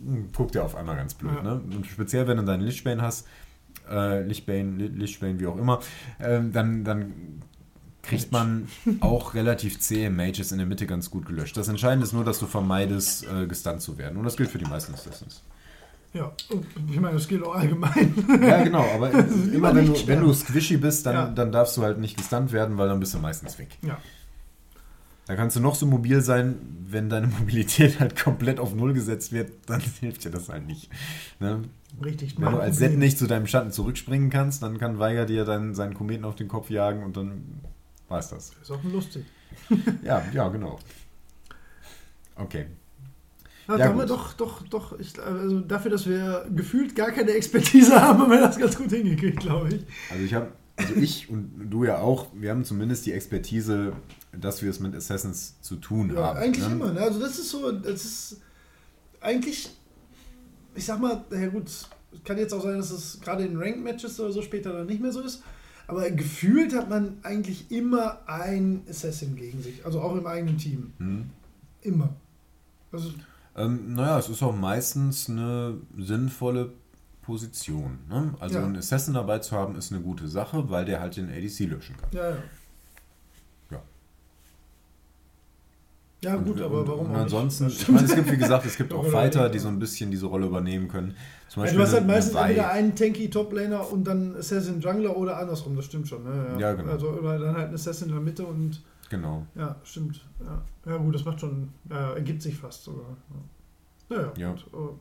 hm, 0.05 0.29
guckt 0.35 0.55
er 0.55 0.65
auf 0.65 0.75
einmal 0.75 0.95
ganz 0.95 1.13
blöd. 1.13 1.41
Ne? 1.43 1.61
Und 1.75 1.87
speziell, 1.87 2.27
wenn 2.27 2.37
du 2.37 2.43
deinen 2.43 2.61
Lichtbane 2.61 3.01
hast, 3.01 3.27
äh, 3.89 4.21
Lichtbane, 4.23 4.71
Li- 4.77 4.87
Lichtbane, 4.87 5.39
wie 5.39 5.47
auch 5.47 5.57
immer, 5.57 5.79
ähm, 6.19 6.51
dann, 6.53 6.83
dann 6.83 7.13
kriegt 8.01 8.31
man 8.33 8.67
auch 8.99 9.33
relativ 9.33 9.79
zähe 9.79 10.09
Mages 10.09 10.51
in 10.51 10.57
der 10.57 10.67
Mitte 10.67 10.85
ganz 10.85 11.09
gut 11.09 11.25
gelöscht. 11.25 11.55
Das 11.55 11.69
Entscheidende 11.69 12.05
ist 12.05 12.11
nur, 12.11 12.25
dass 12.25 12.37
du 12.37 12.47
vermeidest, 12.47 13.25
äh, 13.25 13.47
gestunt 13.47 13.81
zu 13.81 13.97
werden. 13.97 14.17
Und 14.17 14.25
das 14.25 14.35
gilt 14.35 14.49
für 14.51 14.57
die 14.57 14.65
meisten 14.65 14.93
Assassins. 14.93 15.41
Ja, 16.13 16.31
und 16.51 16.65
ich 16.91 16.99
meine, 16.99 17.15
das 17.15 17.27
gilt 17.27 17.43
auch 17.43 17.55
allgemein. 17.55 18.13
Ja, 18.41 18.63
genau, 18.63 18.85
aber 18.93 19.11
immer 19.53 19.73
wenn 19.73 19.87
du, 19.87 20.07
wenn 20.07 20.21
du 20.21 20.31
squishy 20.33 20.77
bist, 20.77 21.05
dann, 21.07 21.15
Ja. 21.15 21.27
dann 21.29 21.51
darfst 21.51 21.75
du 21.77 21.81
halt 21.81 21.97
nicht 21.97 22.17
gestunt 22.17 22.51
werden, 22.51 22.77
weil 22.77 22.87
dann 22.87 22.99
bist 22.99 23.13
du 23.15 23.19
meistens 23.19 23.57
weg. 23.57 23.69
ja. 23.81 23.97
Da 25.25 25.37
kannst 25.37 25.55
du 25.55 25.61
noch 25.61 25.75
so 25.75 25.85
mobil 25.85 26.19
sein, 26.21 26.55
wenn 26.89 27.09
deine 27.09 27.27
Mobilität 27.39 28.01
halt 28.01 28.21
komplett 28.21 28.59
auf 28.59 28.75
Null 28.75 28.93
gesetzt 28.93 29.31
wird, 29.31 29.51
dann 29.67 29.79
hilft 30.01 30.25
dir 30.25 30.31
das 30.31 30.49
halt 30.49 30.67
nicht. 30.67 30.89
Ne? 31.39 31.61
Richtig. 32.03 32.35
Wenn 32.37 32.51
du 32.51 32.59
als. 32.59 32.77
Set 32.77 32.97
nicht 32.97 33.17
zu 33.17 33.25
deinem 33.25 33.47
Schatten 33.47 33.71
zurückspringen 33.71 34.29
kannst, 34.29 34.61
dann 34.63 34.77
kann 34.79 34.99
Weiger 34.99 35.25
dir 35.25 35.45
dann 35.45 35.75
seinen 35.75 35.93
Kometen 35.93 36.25
auf 36.25 36.35
den 36.35 36.49
Kopf 36.49 36.69
jagen 36.69 37.03
und 37.03 37.15
dann 37.15 37.41
war 38.09 38.19
es 38.19 38.27
das. 38.29 38.51
Ist 38.61 38.69
auch 38.71 38.83
lustig. 38.83 39.23
Ja, 40.03 40.21
ja, 40.33 40.49
genau. 40.49 40.77
Okay. 42.35 42.65
Ja, 43.67 43.77
Ja, 43.77 43.97
wir 43.97 44.05
doch, 44.05 44.33
doch, 44.33 44.67
doch, 44.67 44.99
ich, 44.99 45.17
also 45.21 45.61
dafür, 45.61 45.91
dass 45.91 46.07
wir 46.07 46.45
gefühlt 46.53 46.95
gar 46.95 47.11
keine 47.11 47.31
Expertise 47.31 47.91
haben, 48.01 48.19
haben 48.19 48.31
wir 48.31 48.41
das 48.41 48.57
ganz 48.57 48.77
gut 48.77 48.89
hingekriegt, 48.89 49.39
glaube 49.39 49.69
ich. 49.69 49.85
Also 50.11 50.23
ich 50.23 50.33
habe, 50.33 50.51
also 50.75 50.95
ich 50.95 51.29
und 51.29 51.69
du 51.69 51.85
ja 51.85 51.99
auch, 51.99 52.27
wir 52.33 52.49
haben 52.49 52.65
zumindest 52.65 53.05
die 53.05 53.13
Expertise, 53.13 53.93
dass 54.33 54.61
wir 54.61 54.69
es 54.69 54.79
mit 54.79 54.95
Assassins 54.95 55.59
zu 55.61 55.75
tun 55.77 56.11
Ja, 56.13 56.23
haben. 56.27 56.39
eigentlich 56.39 56.67
ne? 56.67 56.73
immer. 56.73 56.91
Ne? 56.91 57.01
Also 57.01 57.19
das 57.19 57.39
ist 57.39 57.49
so, 57.49 57.71
das 57.71 58.03
ist 58.03 58.41
eigentlich, 59.21 59.69
ich 60.75 60.85
sag 60.85 60.99
mal, 60.99 61.23
ja 61.31 61.47
gut, 61.47 61.67
es 61.67 61.87
kann 62.25 62.37
jetzt 62.37 62.53
auch 62.53 62.61
sein, 62.63 62.77
dass 62.77 62.91
es 62.91 63.21
gerade 63.21 63.45
in 63.45 63.57
Ranked-Matches 63.57 64.19
oder 64.19 64.31
so 64.31 64.41
später 64.41 64.73
dann 64.73 64.87
nicht 64.87 65.01
mehr 65.01 65.11
so 65.11 65.21
ist. 65.21 65.41
Aber 65.87 66.09
gefühlt 66.11 66.73
hat 66.75 66.89
man 66.89 67.17
eigentlich 67.23 67.69
immer 67.71 68.19
ein 68.27 68.81
Assassin 68.89 69.35
gegen 69.35 69.61
sich. 69.61 69.85
Also 69.85 69.99
auch 70.01 70.15
im 70.15 70.25
eigenen 70.25 70.57
Team. 70.57 70.93
Hm. 70.97 71.25
Immer. 71.81 72.09
Also, 72.91 73.11
Ähm, 73.55 73.93
naja, 73.93 74.17
es 74.19 74.29
ist 74.29 74.41
auch 74.41 74.55
meistens 74.55 75.29
eine 75.29 75.75
sinnvolle 75.97 76.71
Position. 77.21 77.99
Ne? 78.09 78.33
Also 78.39 78.57
Ja. 78.57 78.65
einen 78.65 78.75
Assassin 78.77 79.13
dabei 79.13 79.39
zu 79.39 79.55
haben, 79.55 79.75
ist 79.75 79.91
eine 79.91 80.01
gute 80.01 80.27
Sache, 80.27 80.69
weil 80.69 80.85
der 80.85 80.99
halt 80.99 81.15
den 81.17 81.29
ADC 81.29 81.59
löschen 81.69 81.95
kann. 81.97 82.09
ja, 82.11 82.29
ja. 82.31 82.37
Ja. 83.71 83.81
Ja, 86.23 86.35
gut, 86.37 86.55
und, 86.57 86.61
aber 86.63 86.87
warum 86.87 87.09
und 87.11 87.15
ansonsten, 87.15 87.67
ich 87.67 87.87
meine, 87.89 88.05
es 88.05 88.15
gibt, 88.15 88.31
wie 88.31 88.37
gesagt, 88.37 88.65
es 88.65 88.77
gibt 88.77 88.93
auch 88.93 89.05
Fighter, 89.05 89.49
die 89.49 89.59
so 89.59 89.67
ja. 89.67 89.73
ein 89.73 89.79
bisschen 89.79 90.09
diese 90.09 90.25
Rolle 90.25 90.45
übernehmen 90.47 90.87
können. 90.87 91.15
Zum 91.49 91.61
Ja, 91.61 91.65
Beispiel 91.65 91.77
du 91.79 91.85
hast 91.85 91.93
halt 91.93 92.07
meistens 92.07 92.35
eine 92.35 92.47
entweder 92.49 92.71
einen 92.71 92.95
tanky 92.95 93.29
Toplaner 93.29 93.91
und 93.91 94.05
dann 94.05 94.35
Assassin 94.37 94.79
Jungler 94.81 95.15
oder 95.17 95.37
andersrum, 95.37 95.75
das 95.75 95.85
stimmt 95.85 96.07
schon. 96.07 96.23
Ne? 96.23 96.57
Ja, 96.59 96.73
genau. 96.73 96.91
Also, 96.91 97.09
oder 97.09 97.37
dann 97.39 97.55
halt 97.55 97.69
ein 97.69 97.75
Assassin 97.75 98.07
in 98.07 98.13
der 98.15 98.23
Mitte 98.23 98.45
und 98.45 98.81
Genau. 99.13 99.45
ja, 99.53 99.75
stimmt. 99.83 100.25
Ja, 100.43 100.61
ja 100.91 100.97
gut, 100.97 101.13
das 101.13 101.23
macht 101.23 101.39
schon, 101.39 101.69
ja, 101.87 102.13
ergibt 102.13 102.41
sich 102.41 102.57
fast 102.57 102.83
sogar. 102.83 103.15
Ja, 104.09 104.17
ja, 104.17 104.33
Ja. 104.37 104.51
gut. 104.53 104.65
Oh, 104.73 104.97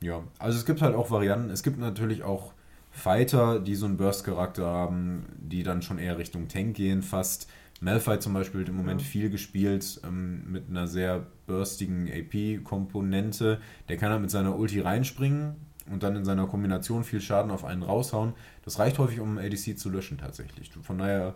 Ja, 0.00 0.22
also 0.38 0.56
es 0.58 0.64
gibt 0.64 0.80
halt 0.80 0.94
auch 0.94 1.10
Varianten. 1.10 1.50
Es 1.50 1.62
gibt 1.64 1.78
natürlich 1.78 2.22
auch 2.22 2.52
Fighter, 2.92 3.58
die 3.60 3.74
so 3.74 3.86
einen 3.86 3.96
Burst-Charakter 3.96 4.64
haben, 4.64 5.26
die 5.38 5.62
dann 5.64 5.82
schon 5.82 5.98
eher 5.98 6.18
Richtung 6.18 6.46
Tank 6.48 6.76
gehen, 6.76 7.02
fast. 7.02 7.48
Malphite 7.80 8.20
zum 8.20 8.32
Beispiel 8.34 8.60
wird 8.60 8.68
im 8.68 8.76
Moment 8.76 9.00
Ja. 9.00 9.06
viel 9.08 9.28
gespielt 9.30 10.00
ähm, 10.04 10.50
mit 10.52 10.68
einer 10.68 10.86
sehr 10.86 11.26
burstigen 11.46 12.08
AP-Komponente. 12.08 13.60
Der 13.88 13.96
kann 13.96 14.12
halt 14.12 14.20
mit 14.20 14.30
seiner 14.30 14.56
Ulti 14.56 14.80
reinspringen 14.80 15.56
und 15.90 16.02
dann 16.02 16.14
in 16.14 16.24
seiner 16.24 16.46
Kombination 16.46 17.04
viel 17.04 17.20
Schaden 17.20 17.50
auf 17.50 17.64
einen 17.64 17.82
raushauen. 17.82 18.34
Das 18.64 18.78
reicht 18.78 18.98
häufig, 18.98 19.20
um 19.20 19.38
ADC 19.38 19.78
zu 19.78 19.88
löschen 19.90 20.18
tatsächlich. 20.18 20.70
Von 20.82 20.98
daher, 20.98 21.34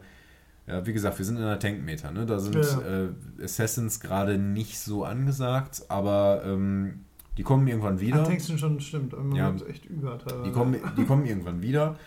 ja, 0.67 0.87
wie 0.87 0.93
gesagt, 0.93 1.19
wir 1.19 1.25
sind 1.25 1.37
in 1.37 1.43
einer 1.43 1.59
Tank-Meter. 1.59 2.11
Ne? 2.11 2.27
Da 2.27 2.39
sind 2.39 2.55
Ja. 2.57 3.05
äh, 3.05 3.09
Assassins 3.43 4.01
gerade 4.01 4.39
nicht 4.39 4.79
so 4.79 5.05
angesagt, 5.05 5.83
aber 5.89 6.43
ähm, 6.45 7.05
Die 7.37 7.43
kommen 7.43 7.67
irgendwann 7.67 7.99
wieder. 8.01 8.23
Ach, 8.23 8.29
Texten 8.29 8.57
schon 8.59 8.79
stimmt. 8.81 9.13
Im 9.13 9.35
Ja. 9.35 9.47
Moment 9.51 9.69
echt 9.69 9.87
über. 9.87 10.19
Die 10.47 10.53
kommen, 10.53 10.77
die 10.97 11.05
kommen 11.05 11.27
irgendwann 11.27 11.63
wieder. 11.63 11.99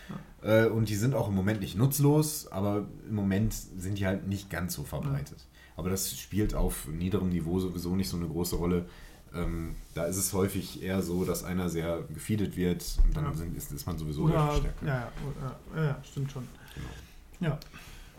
Äh, 0.42 0.66
und 0.66 0.88
die 0.88 0.94
sind 0.94 1.14
auch 1.14 1.28
im 1.28 1.34
Moment 1.34 1.60
nicht 1.60 1.76
nutzlos, 1.76 2.46
aber 2.50 2.86
im 3.08 3.14
Moment 3.14 3.52
sind 3.52 3.98
die 3.98 4.06
halt 4.06 4.26
nicht 4.26 4.48
ganz 4.50 4.72
so 4.74 4.84
verbreitet. 4.84 5.46
Aber 5.76 5.90
das 5.90 6.16
spielt 6.16 6.54
auf 6.54 6.88
niederem 6.88 7.28
Niveau 7.28 7.58
sowieso 7.60 7.94
nicht 7.94 8.08
so 8.08 8.16
eine 8.16 8.26
große 8.26 8.56
Rolle. 8.56 8.86
Ähm, 9.34 9.74
da 9.94 10.04
ist 10.04 10.16
es 10.16 10.32
häufig 10.32 10.82
eher 10.82 11.02
so, 11.02 11.24
dass 11.24 11.44
einer 11.44 11.68
sehr 11.68 12.00
gefeedet 12.12 12.56
wird 12.56 12.84
und 13.04 13.16
dann 13.16 13.24
Ja. 13.24 13.30
ist, 13.56 13.72
ist 13.72 13.86
man 13.86 13.98
sowieso 13.98 14.22
Oder, 14.22 14.32
der 14.34 14.40
ja, 14.44 14.56
Stärke. 14.56 14.86
ja, 15.76 15.82
ja, 15.84 15.98
stimmt 16.02 16.32
schon. 16.32 16.44
Genau. 17.38 17.50
Ja, 17.52 17.58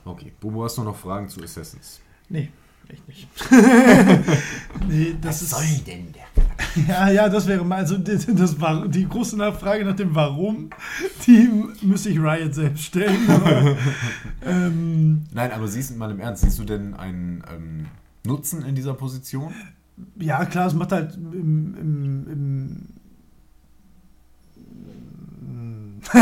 Okay, 0.06 0.31
Bobo, 0.40 0.64
hast 0.64 0.77
du 0.77 0.84
noch 0.84 0.95
Fragen 0.95 1.27
zu 1.27 1.41
Assassins? 1.44 1.99
nee, 2.30 2.49
echt 2.88 3.07
nicht. 3.07 3.27
nee, 4.88 5.15
das 5.22 5.41
ist. 5.41 5.56
denn 5.86 6.11
der? 6.14 6.84
Ja, 6.88 7.10
ja, 7.10 7.30
das 7.30 7.48
wäre 7.48 7.65
mal, 7.65 7.77
also 7.77 7.98
das, 7.98 8.26
das 8.27 8.60
war 8.60 8.88
die 8.88 9.07
große 9.07 9.36
Nachfrage 9.38 9.84
nach 9.86 9.95
dem 9.95 10.14
Warum, 10.15 10.69
die 11.27 11.49
müsste 11.81 12.10
ich 12.10 12.19
Riot 12.19 12.53
selbst 12.53 12.84
stellen. 12.86 13.30
Aber, 13.30 13.76
ähm, 14.45 15.26
Nein, 15.31 15.52
aber 15.52 15.68
siehst 15.68 15.90
du 15.91 15.95
mal 15.95 16.11
im 16.11 16.19
Ernst, 16.19 16.44
siehst 16.44 16.60
du 16.60 16.64
denn 16.64 16.94
einen 16.94 17.44
ähm, 17.53 17.86
Nutzen 18.26 18.64
in 18.65 18.76
dieser 18.76 18.94
Position? 18.94 19.53
Ja, 20.19 20.45
klar, 20.45 20.67
es 20.67 20.73
macht 20.73 20.91
halt 20.91 21.15
im, 21.15 21.76
im, 21.77 22.27
im 22.31 22.88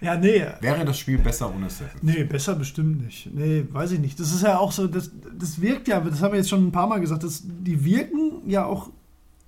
ja, 0.00 0.16
nee. 0.16 0.46
Wäre 0.60 0.84
das 0.84 0.98
Spiel 0.98 1.18
besser 1.18 1.54
ohne 1.54 1.66
Assassins? 1.66 2.02
Nee, 2.02 2.24
besser 2.24 2.54
bestimmt 2.54 3.04
nicht. 3.04 3.28
Nee, 3.34 3.66
weiß 3.70 3.92
ich 3.92 4.00
nicht. 4.00 4.18
Das 4.18 4.32
ist 4.32 4.42
ja 4.42 4.58
auch 4.58 4.72
so, 4.72 4.86
das, 4.86 5.10
das 5.38 5.60
wirkt 5.60 5.88
ja, 5.88 6.00
das 6.00 6.22
haben 6.22 6.32
wir 6.32 6.38
jetzt 6.38 6.48
schon 6.48 6.66
ein 6.66 6.72
paar 6.72 6.86
Mal 6.86 7.00
gesagt, 7.00 7.22
das, 7.22 7.42
die 7.44 7.84
wirken 7.84 8.48
ja 8.48 8.64
auch 8.64 8.90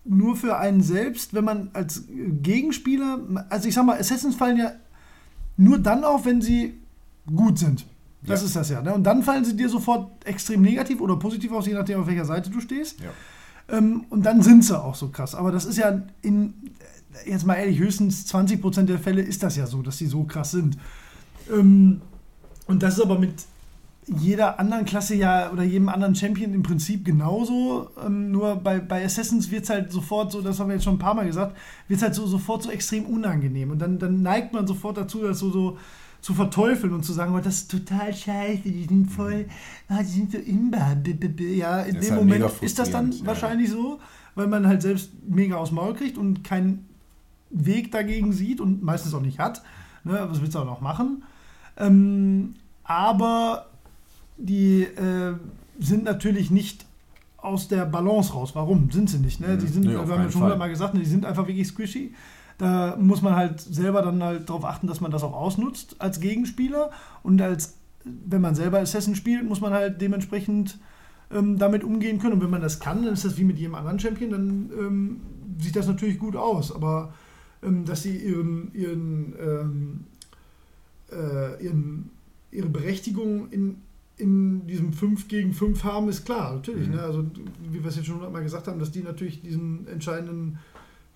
nur 0.05 0.37
für 0.37 0.59
einen 0.59 0.83
selbst, 0.83 1.35
wenn 1.35 1.45
man 1.45 1.71
als 1.73 2.05
Gegenspieler, 2.09 3.21
also 3.49 3.69
ich 3.69 3.75
sag 3.75 3.87
mal, 3.87 3.99
Assassins 3.99 4.35
fallen 4.35 4.59
ja 4.59 4.73
nur 5.57 5.79
dann 5.79 6.05
auf, 6.05 6.27
wenn 6.27 6.43
sie 6.43 6.75
gut 7.35 7.59
sind. 7.59 7.87
Das 8.27 8.41
Ja. 8.41 8.47
ist 8.47 8.57
das 8.57 8.69
ja. 8.71 8.83
Ne? 8.83 8.95
Und 8.95 9.05
dann 9.05 9.23
fallen 9.23 9.45
sie 9.45 9.57
dir 9.57 9.69
sofort 9.69 10.25
extrem 10.27 10.63
negativ 10.63 11.01
oder 11.01 11.17
positiv 11.17 11.53
aus, 11.53 11.67
je 11.67 11.75
nachdem, 11.75 12.01
auf 12.01 12.07
welcher 12.07 12.25
Seite 12.25 12.51
du 12.51 12.61
stehst. 12.61 13.01
Ja. 13.01 13.11
Ähm, 13.77 14.05
und 14.11 14.25
dann 14.25 14.43
sind 14.43 14.65
sie 14.65 14.79
auch 14.81 14.95
so 14.95 15.09
krass. 15.09 15.35
Aber 15.35 15.51
das 15.53 15.65
ist 15.65 15.79
ja 15.79 16.03
in, 16.23 16.55
jetzt 17.27 17.47
mal 17.47 17.55
ehrlich, 17.55 17.79
höchstens 17.79 18.27
20% 18.33 18.83
der 18.85 18.99
Fälle 18.99 19.23
ist 19.23 19.43
das 19.43 19.57
ja 19.57 19.67
so, 19.67 19.83
dass 19.83 19.99
sie 19.99 20.07
so 20.07 20.25
krass 20.25 20.53
sind. 20.53 20.77
Ähm, 21.53 22.01
und 22.67 22.83
das 22.83 22.95
ist 22.99 23.05
aber 23.05 23.19
mit 23.19 23.35
jeder 24.07 24.59
anderen 24.59 24.85
Klasse 24.85 25.15
ja 25.15 25.51
oder 25.53 25.63
jedem 25.63 25.89
anderen 25.89 26.15
Champion 26.17 26.53
im 26.55 26.63
Prinzip 26.63 27.05
genauso. 27.05 27.89
Ähm, 28.05 28.31
nur 28.33 28.57
bei, 28.57 28.81
bei 28.81 29.05
Assassins 29.05 29.51
wird 29.51 29.65
es 29.65 29.71
halt 29.71 29.93
sofort 29.93 30.33
so, 30.33 30.43
das 30.43 30.59
haben 30.59 30.69
wir 30.69 30.75
jetzt 30.75 30.85
schon 30.85 30.97
ein 30.97 30.99
paar 30.99 31.15
Mal 31.15 31.27
gesagt, 31.27 31.57
wird 31.89 31.99
es 31.99 32.03
halt 32.03 32.15
so 32.15 32.27
sofort 32.27 32.63
so 32.65 32.71
extrem 32.71 33.05
unangenehm. 33.07 33.71
Und 33.71 33.79
dann, 33.81 33.99
dann 33.99 34.23
neigt 34.23 34.53
man 34.53 34.67
sofort 34.67 34.97
dazu, 34.97 35.23
das 35.23 35.39
so, 35.39 35.51
so 35.51 35.79
zu 36.23 36.35
verteufeln 36.35 36.95
und 36.95 37.05
zu 37.05 37.13
sagen, 37.13 37.35
oh, 37.35 37.41
das 37.41 37.57
ist 37.57 37.71
total 37.71 38.15
scheiße, 38.15 38.63
die 38.63 38.85
sind 38.85 39.11
voll, 39.11 39.47
ah, 39.89 39.99
die 39.99 40.09
sind 40.09 40.31
so 40.33 40.39
b. 40.39 41.55
Ja, 41.57 41.81
in 41.81 41.97
Das 41.97 42.07
dem 42.07 42.15
halt 42.15 42.25
Moment 42.25 42.63
ist 42.63 42.79
das 42.79 42.91
dann 42.91 43.11
ja. 43.11 43.27
wahrscheinlich 43.27 43.69
so, 43.71 43.99
weil 44.37 44.47
man 44.47 44.67
halt 44.67 44.83
selbst 44.83 45.11
mega 45.29 45.57
aufs 45.57 45.73
Maul 45.73 45.95
kriegt 45.95 46.17
und 46.17 46.45
keinen 46.45 46.89
Weg 47.51 47.91
dagegen 47.91 48.33
sieht 48.33 48.61
und 48.61 48.83
meistens 48.83 49.13
auch 49.15 49.21
nicht 49.21 49.41
hat. 49.41 49.63
Ne, 50.05 50.25
was 50.29 50.41
willst 50.41 50.55
du 50.55 50.61
auch 50.61 50.65
noch 50.65 50.81
machen? 50.81 51.25
Ähm, 51.77 52.55
aber 52.85 53.67
die 54.39 54.85
äh, 54.85 55.35
sind 55.81 56.05
natürlich 56.05 56.51
nicht 56.53 56.87
aus 57.37 57.67
der 57.67 57.85
Balance 57.85 58.33
raus. 58.33 58.55
Warum 58.55 58.91
sind 58.93 59.11
sie 59.11 59.19
nicht? 59.19 59.41
Ne? 59.41 59.59
Die 59.59 59.67
sind, 59.67 59.85
Nee, 59.85 59.91
wir 59.91 60.01
auf 60.01 60.09
haben 60.09 60.23
ja 60.23 60.31
schon 60.31 60.43
hundertmal 60.43 60.71
gesagt, 60.71 60.95
ne, 60.95 61.01
die 61.01 61.07
sind 61.07 61.27
einfach 61.27 61.47
wirklich 61.49 61.67
squishy. 61.67 62.15
Da 62.59 62.97
muss 62.97 63.23
man 63.23 63.35
halt 63.35 63.61
selber 63.61 64.03
dann 64.03 64.23
halt 64.23 64.49
darauf 64.49 64.65
achten, 64.65 64.87
dass 64.87 65.01
man 65.01 65.11
das 65.11 65.23
auch 65.23 65.35
ausnutzt 65.35 65.97
als 65.99 66.21
Gegenspieler. 66.21 66.91
Und 67.23 67.41
als, 67.41 67.77
wenn 68.05 68.41
man 68.41 68.55
selber 68.55 68.79
Assassin 68.79 69.17
spielt, 69.17 69.49
muss 69.49 69.61
man 69.61 69.73
halt 69.73 70.01
dementsprechend 70.01 70.79
ähm, 71.33 71.59
damit 71.59 71.85
umgehen 71.85 72.19
können. 72.19 72.35
Und 72.35 72.43
wenn 72.43 72.51
man 72.51 72.61
das 72.61 72.81
kann, 72.81 73.05
dann 73.05 73.15
ist 73.15 73.25
das 73.25 73.37
wie 73.37 73.45
mit 73.45 73.59
jedem 73.59 73.75
anderen 73.75 73.99
Champion, 73.99 74.31
dann 74.31 74.71
ähm, 74.79 75.21
sieht 75.59 75.77
das 75.77 75.87
natürlich 75.87 76.19
gut 76.19 76.37
aus. 76.37 76.75
Aber 76.75 77.13
ähm, 77.63 77.85
dass 77.85 78.03
sie 78.03 78.17
ihren, 78.17 78.75
ihren, 78.75 79.35
ähm, 79.41 80.05
äh, 81.11 81.65
ihren, 81.65 82.11
ihre 82.51 82.69
Berechtigung 82.69 83.51
in, 83.51 83.77
in 84.19 84.67
diesem 84.67 84.93
5 84.93 85.29
gegen 85.29 85.53
5 85.53 85.85
haben, 85.85 86.09
ist 86.09 86.25
klar, 86.25 86.55
natürlich. 86.55 86.89
Mhm. 86.89 86.95
Ne? 86.95 87.03
Also, 87.03 87.25
wie 87.71 87.83
wir 87.83 87.87
es 87.87 87.97
jetzt 87.97 88.07
schon 88.07 88.17
hundertmal 88.17 88.43
gesagt 88.43 88.69
haben, 88.69 88.79
dass 88.79 88.91
die 88.91 89.03
natürlich 89.03 89.43
diesen 89.43 89.87
entscheidenden 89.89 90.59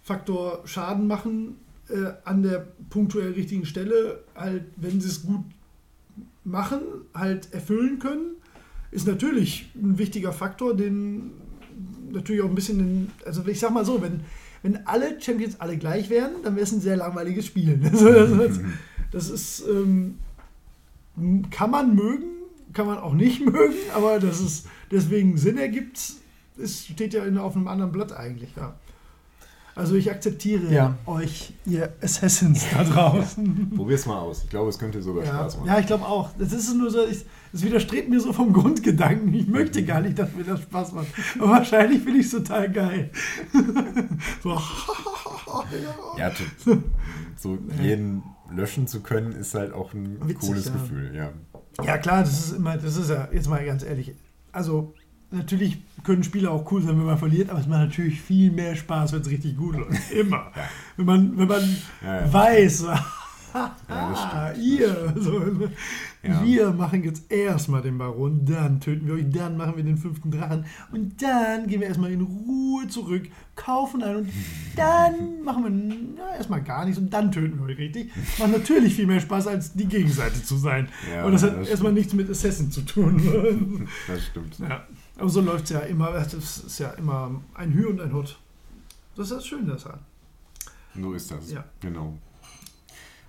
Faktor 0.06 0.62
Schaden 0.66 1.08
machen 1.08 1.56
äh, 1.88 2.12
an 2.24 2.44
der 2.44 2.64
punktuell 2.90 3.32
richtigen 3.32 3.66
Stelle, 3.66 4.20
halt, 4.36 4.62
wenn 4.76 5.00
sie 5.00 5.08
es 5.08 5.26
gut 5.26 5.42
machen, 6.44 6.80
halt 7.12 7.52
erfüllen 7.52 7.98
können, 7.98 8.36
ist 8.92 9.08
natürlich 9.08 9.68
ein 9.74 9.98
wichtiger 9.98 10.32
Faktor, 10.32 10.76
den 10.76 11.32
natürlich 12.12 12.40
auch 12.42 12.48
ein 12.48 12.54
bisschen, 12.54 12.78
in, 12.78 13.10
also 13.24 13.44
ich 13.48 13.58
sag 13.58 13.72
mal 13.72 13.84
so, 13.84 14.00
wenn, 14.00 14.20
wenn 14.62 14.86
alle 14.86 15.20
Champions 15.20 15.58
alle 15.58 15.76
gleich 15.76 16.08
wären, 16.08 16.34
dann 16.44 16.54
wäre 16.54 16.62
es 16.62 16.70
ein 16.70 16.80
sehr 16.80 16.96
langweiliges 16.96 17.46
Spiel. 17.46 17.80
Also, 17.92 18.36
das, 18.36 18.60
das 19.10 19.30
ist, 19.30 19.64
ähm, 19.68 20.18
kann 21.50 21.72
man 21.72 21.96
mögen, 21.96 22.26
kann 22.72 22.86
man 22.86 22.98
auch 22.98 23.14
nicht 23.14 23.40
mögen, 23.44 23.74
aber 23.92 24.20
dass 24.20 24.38
es 24.38 24.66
deswegen 24.92 25.36
Sinn 25.36 25.58
ergibt, 25.58 26.12
ist, 26.56 26.86
steht 26.86 27.12
ja 27.12 27.24
in, 27.24 27.38
auf 27.38 27.56
einem 27.56 27.66
anderen 27.66 27.90
Blatt 27.90 28.12
eigentlich, 28.12 28.50
ja. 28.54 28.76
Also 29.76 29.94
ich 29.94 30.10
akzeptiere 30.10 30.72
Ja. 30.72 30.96
euch, 31.04 31.52
ihr 31.66 31.92
Assassins 32.02 32.64
da 32.72 32.82
draußen. 32.82 33.72
Probier's 33.76 34.06
mal 34.06 34.18
aus. 34.18 34.42
Ich 34.44 34.48
glaube, 34.50 34.70
es 34.70 34.78
könnte 34.78 35.02
sogar 35.02 35.22
Ja, 35.24 35.34
Spaß 35.34 35.58
machen. 35.58 35.66
ja, 35.68 35.78
ich 35.78 35.86
glaube 35.86 36.06
auch. 36.06 36.30
Das 36.38 36.52
ist 36.52 36.74
nur 36.74 36.90
so, 36.90 37.06
ich, 37.06 37.26
es 37.52 37.62
widerstrebt 37.62 38.08
mir 38.08 38.18
so 38.18 38.32
vom 38.32 38.54
Grundgedanken. 38.54 39.32
Ich 39.34 39.46
möchte 39.46 39.84
gar 39.84 40.00
nicht, 40.00 40.18
dass 40.18 40.32
mir 40.34 40.44
das 40.44 40.62
Spaß 40.62 40.92
macht. 40.92 41.08
Aber 41.38 41.50
wahrscheinlich 41.50 42.02
finde 42.02 42.20
ich 42.20 42.26
es 42.26 42.32
total 42.32 42.72
geil. 42.72 43.10
so, 44.42 44.50
ja. 46.18 46.28
Ja, 46.30 46.32
so 47.36 47.58
jeden 47.82 48.22
löschen 48.50 48.86
zu 48.86 49.00
können, 49.00 49.32
ist 49.32 49.54
halt 49.54 49.72
auch 49.74 49.92
ein 49.92 50.18
Witzig, 50.26 50.48
cooles 50.48 50.64
ja. 50.66 50.72
Gefühl. 50.72 51.12
Ja. 51.14 51.30
ja, 51.84 51.98
klar, 51.98 52.20
das 52.22 52.46
ist 52.46 52.52
immer, 52.56 52.76
das 52.78 52.96
ist 52.96 53.10
ja, 53.10 53.28
jetzt 53.32 53.48
mal 53.48 53.64
ganz 53.64 53.82
ehrlich. 53.82 54.14
Also, 54.52 54.94
natürlich 55.30 55.78
können 56.04 56.22
Spiele 56.22 56.50
auch 56.50 56.70
cool 56.70 56.82
sein, 56.82 56.98
wenn 56.98 57.06
man 57.06 57.18
verliert, 57.18 57.50
aber 57.50 57.60
es 57.60 57.66
macht 57.66 57.80
natürlich 57.80 58.20
viel 58.20 58.50
mehr 58.52 58.76
Spaß, 58.76 59.12
wenn 59.12 59.20
es 59.22 59.30
richtig 59.30 59.56
gut 59.56 59.76
läuft. 59.76 60.10
Immer. 60.12 60.52
Ja. 60.54 60.62
Wenn 60.96 61.06
man, 61.06 61.36
wenn 61.36 61.48
man 61.48 61.76
Ja, 62.02 62.20
ja. 62.20 62.32
weiß, 62.32 62.86
ah, 63.88 64.52
ihr, 64.52 65.12
so, 65.16 65.42
wir 66.22 66.70
machen 66.70 67.04
jetzt 67.04 67.30
erstmal 67.30 67.82
den 67.82 67.98
Baron, 67.98 68.44
dann 68.44 68.80
töten 68.80 69.06
wir 69.06 69.14
euch, 69.14 69.30
dann 69.30 69.56
machen 69.56 69.76
wir 69.76 69.84
den 69.84 69.98
fünften 69.98 70.30
Drachen 70.30 70.64
und 70.90 71.20
dann 71.22 71.66
gehen 71.66 71.80
wir 71.80 71.88
erstmal 71.88 72.12
in 72.12 72.22
Ruhe 72.22 72.88
zurück, 72.88 73.28
kaufen 73.54 74.02
ein 74.02 74.16
und 74.16 74.28
dann 74.74 75.42
machen 75.44 76.16
wir 76.16 76.34
erstmal 76.36 76.62
gar 76.62 76.84
nichts 76.84 76.98
und 76.98 77.10
dann 77.12 77.30
töten 77.30 77.58
wir 77.58 77.66
euch 77.66 77.78
richtig. 77.78 78.10
Macht 78.38 78.52
natürlich 78.52 78.94
viel 78.94 79.06
mehr 79.06 79.20
Spaß, 79.20 79.46
als 79.48 79.74
die 79.74 79.86
Gegenseite 79.86 80.42
zu 80.42 80.56
sein. 80.56 80.88
Und 81.24 81.32
das 81.32 81.42
hat 81.42 81.58
das 81.60 81.68
erstmal 81.68 81.92
nichts 81.92 82.12
mit 82.14 82.30
Assassin 82.30 82.70
zu 82.70 82.82
tun. 82.82 83.88
Das 84.06 84.24
stimmt. 84.26 84.58
ja. 84.58 84.86
Aber 85.18 85.28
so 85.28 85.40
läuft 85.40 85.64
es 85.64 85.70
ja 85.70 85.80
immer, 85.80 86.10
das 86.12 86.34
ist 86.34 86.78
ja 86.78 86.90
immer 86.90 87.40
ein 87.54 87.72
Hü 87.72 87.86
und 87.86 88.00
ein 88.00 88.12
Hut. 88.12 88.38
Das 89.16 89.30
ist 89.30 89.36
das 89.36 89.46
Schöne 89.46 89.74
daran. 89.76 90.00
So 90.94 91.12
ist 91.14 91.30
das. 91.30 91.50
Ja. 91.50 91.64
Genau. 91.80 92.16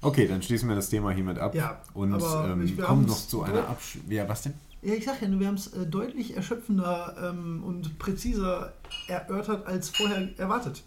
Okay, 0.01 0.27
dann 0.27 0.41
schließen 0.41 0.68
wir 0.69 0.76
das 0.76 0.89
Thema 0.89 1.11
hiermit 1.11 1.39
ab 1.39 1.55
Ja, 1.55 1.81
und 1.93 2.14
ähm, 2.14 2.61
ich- 2.64 2.77
kommen 2.77 3.05
noch 3.05 3.18
zu 3.27 3.41
einer 3.43 3.68
Absch... 3.68 3.97
Ja, 4.09 4.27
was 4.30 4.43
denn? 4.43 4.53
Ja, 4.81 4.93
ich 4.93 5.05
sag 5.05 5.22
ja, 5.22 5.27
nur, 5.27 5.39
wir 5.39 5.47
haben 5.47 5.55
es 5.55 5.73
äh, 5.73 5.85
deutlich 5.88 6.35
erschöpfender 6.35 7.15
ähm, 7.31 7.64
und 7.64 7.97
präziser 7.97 8.73
erörtert 9.07 9.65
als 9.65 9.89
vorher 9.89 10.30
erwartet. 10.38 10.84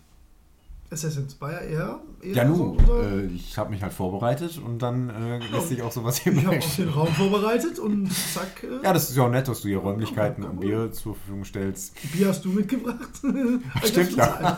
Assassins 0.92 1.36
ja 1.40 1.58
eher. 1.60 2.00
eher 2.20 2.34
Ja, 2.34 2.48
so 2.48 2.56
nun, 2.64 2.76
unser- 2.78 3.12
äh, 3.22 3.26
ich 3.26 3.56
habe 3.56 3.70
mich 3.70 3.80
halt 3.82 3.92
vorbereitet 3.92 4.58
und 4.64 4.80
dann 4.80 5.08
äh, 5.10 5.38
lässt 5.52 5.68
sich 5.68 5.80
auch 5.82 5.92
sowas 5.92 6.18
hier 6.18 6.32
ich 6.32 6.44
habe 6.44 6.58
auch 6.58 6.74
den 6.76 6.88
Raum 6.88 7.06
vorbereitet 7.08 7.78
und 7.78 8.12
zack. 8.12 8.64
Äh, 8.64 8.84
Ja, 8.84 8.92
das 8.92 9.08
ist 9.08 9.16
ja 9.16 9.22
auch 9.24 9.30
nett, 9.30 9.46
dass 9.46 9.60
du 9.60 9.68
hier 9.68 9.78
Räumlichkeiten 9.78 10.42
Ja, 10.42 10.50
und. 10.50 10.60
Bier 10.60 10.90
zur 10.90 11.14
Verfügung 11.14 11.44
stellst. 11.44 11.94
Bier 12.12 12.28
hast 12.28 12.44
du 12.44 12.48
mitgebracht. 12.50 12.98
Stimmt, 13.84 14.10
bezahlt. 14.16 14.56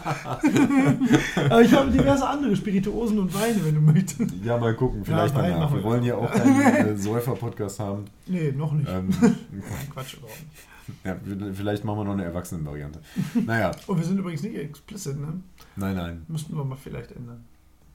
Aber 1.51 1.61
ich 1.63 1.73
habe 1.73 1.91
diverse 1.91 2.27
andere 2.27 2.57
Spirituosen 2.57 3.19
und 3.19 3.35
Weine, 3.35 3.65
wenn 3.65 3.75
du 3.75 3.81
möchtest. 3.81 4.35
Ja, 4.45 4.57
mal 4.59 4.75
gucken, 4.75 5.05
vielleicht 5.05 5.35
Wein 5.35 5.53
danach. 5.53 5.73
Wir 5.75 5.83
wollen 5.85 6.03
ja 6.05 6.17
auch 6.17 6.31
keinen 6.31 6.61
äh, 6.63 6.97
Säufer-Podcast 6.97 7.79
haben. 7.81 8.05
Nee, 8.27 8.53
noch 8.53 8.73
nicht. 8.73 8.89
Ähm, 8.89 9.11
Quatsch 9.93 10.15
überhaupt 10.15 10.41
nicht. 10.41 10.72
Ja, 11.05 11.17
vielleicht 11.53 11.85
machen 11.85 11.99
wir 11.99 12.05
noch 12.05 12.13
eine 12.13 12.25
Erwachsenen-Variante. 12.25 13.01
Naja, 13.47 13.71
Oh, 13.87 13.97
wir 13.97 14.05
sind 14.05 14.19
übrigens 14.19 14.43
nicht 14.43 14.57
explicit, 14.57 15.19
ne? 15.21 15.41
nein, 15.77 15.95
nein. 15.97 16.25
Müssten 16.29 16.57
wir 16.57 16.65
mal 16.65 16.77
vielleicht 16.77 17.13
ändern. 17.13 17.45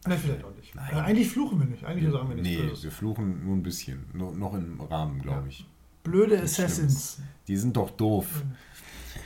Nein, 0.06 0.18
vielleicht 0.20 0.44
auch 0.46 0.56
nicht. 0.56 0.74
Nein. 0.76 0.90
Äh, 0.94 1.00
eigentlich 1.02 1.30
fluchen 1.30 1.60
wir 1.60 1.66
nicht. 1.68 1.84
Eigentlich 1.84 2.12
sagen 2.12 2.30
wir 2.30 2.36
nichts 2.36 2.50
Nee, 2.50 2.62
Böses. 2.68 2.84
wir 2.86 2.92
fluchen 2.92 3.44
nur 3.46 3.56
ein 3.56 3.64
bisschen. 3.64 4.06
Nur, 4.14 4.34
noch 4.34 4.54
im 4.54 4.80
Rahmen, 4.80 5.22
glaube 5.22 5.42
Ja. 5.42 5.48
ich. 5.48 5.66
Blöde 6.04 6.36
Nichts 6.40 6.60
Assassins. 6.60 7.20
Die 7.48 7.58
sind 7.58 7.76
doch 7.76 7.90
doof. 7.92 8.44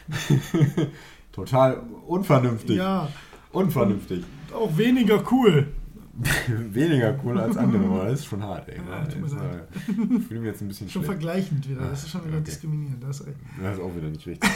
Total 1.31 1.81
unvernünftig. 2.07 2.77
Ja, 2.77 3.07
Unvernünftig. 3.51 4.23
auch 4.53 4.75
weniger 4.77 5.23
cool. 5.31 5.67
Weniger 6.73 7.17
cool 7.23 7.39
als 7.39 7.55
andere, 7.55 7.85
aber 7.85 8.05
das 8.05 8.19
ist 8.19 8.25
schon 8.25 8.43
hart, 8.43 8.67
ey. 8.67 8.75
Ja, 8.77 9.05
tut 9.05 9.21
mir 9.21 9.27
leid. 9.39 9.67
Ich 9.87 10.27
fühle 10.27 10.39
mich 10.41 10.49
jetzt 10.49 10.61
ein 10.61 10.67
bisschen 10.67 10.89
Schon 10.89 11.03
schlecht. 11.03 11.21
vergleichend 11.21 11.69
wieder. 11.69 11.81
Das 11.89 12.03
ist 12.03 12.09
schon 12.09 12.25
wieder 12.25 12.35
Okay. 12.37 12.43
diskriminierend. 12.45 13.01
Das 13.03 13.19
ist 13.21 13.27
recht. 13.27 13.37
Das 13.63 13.73
ist 13.77 13.81
auch 13.81 13.95
wieder 13.95 14.07
nicht 14.09 14.27
richtig. 14.27 14.49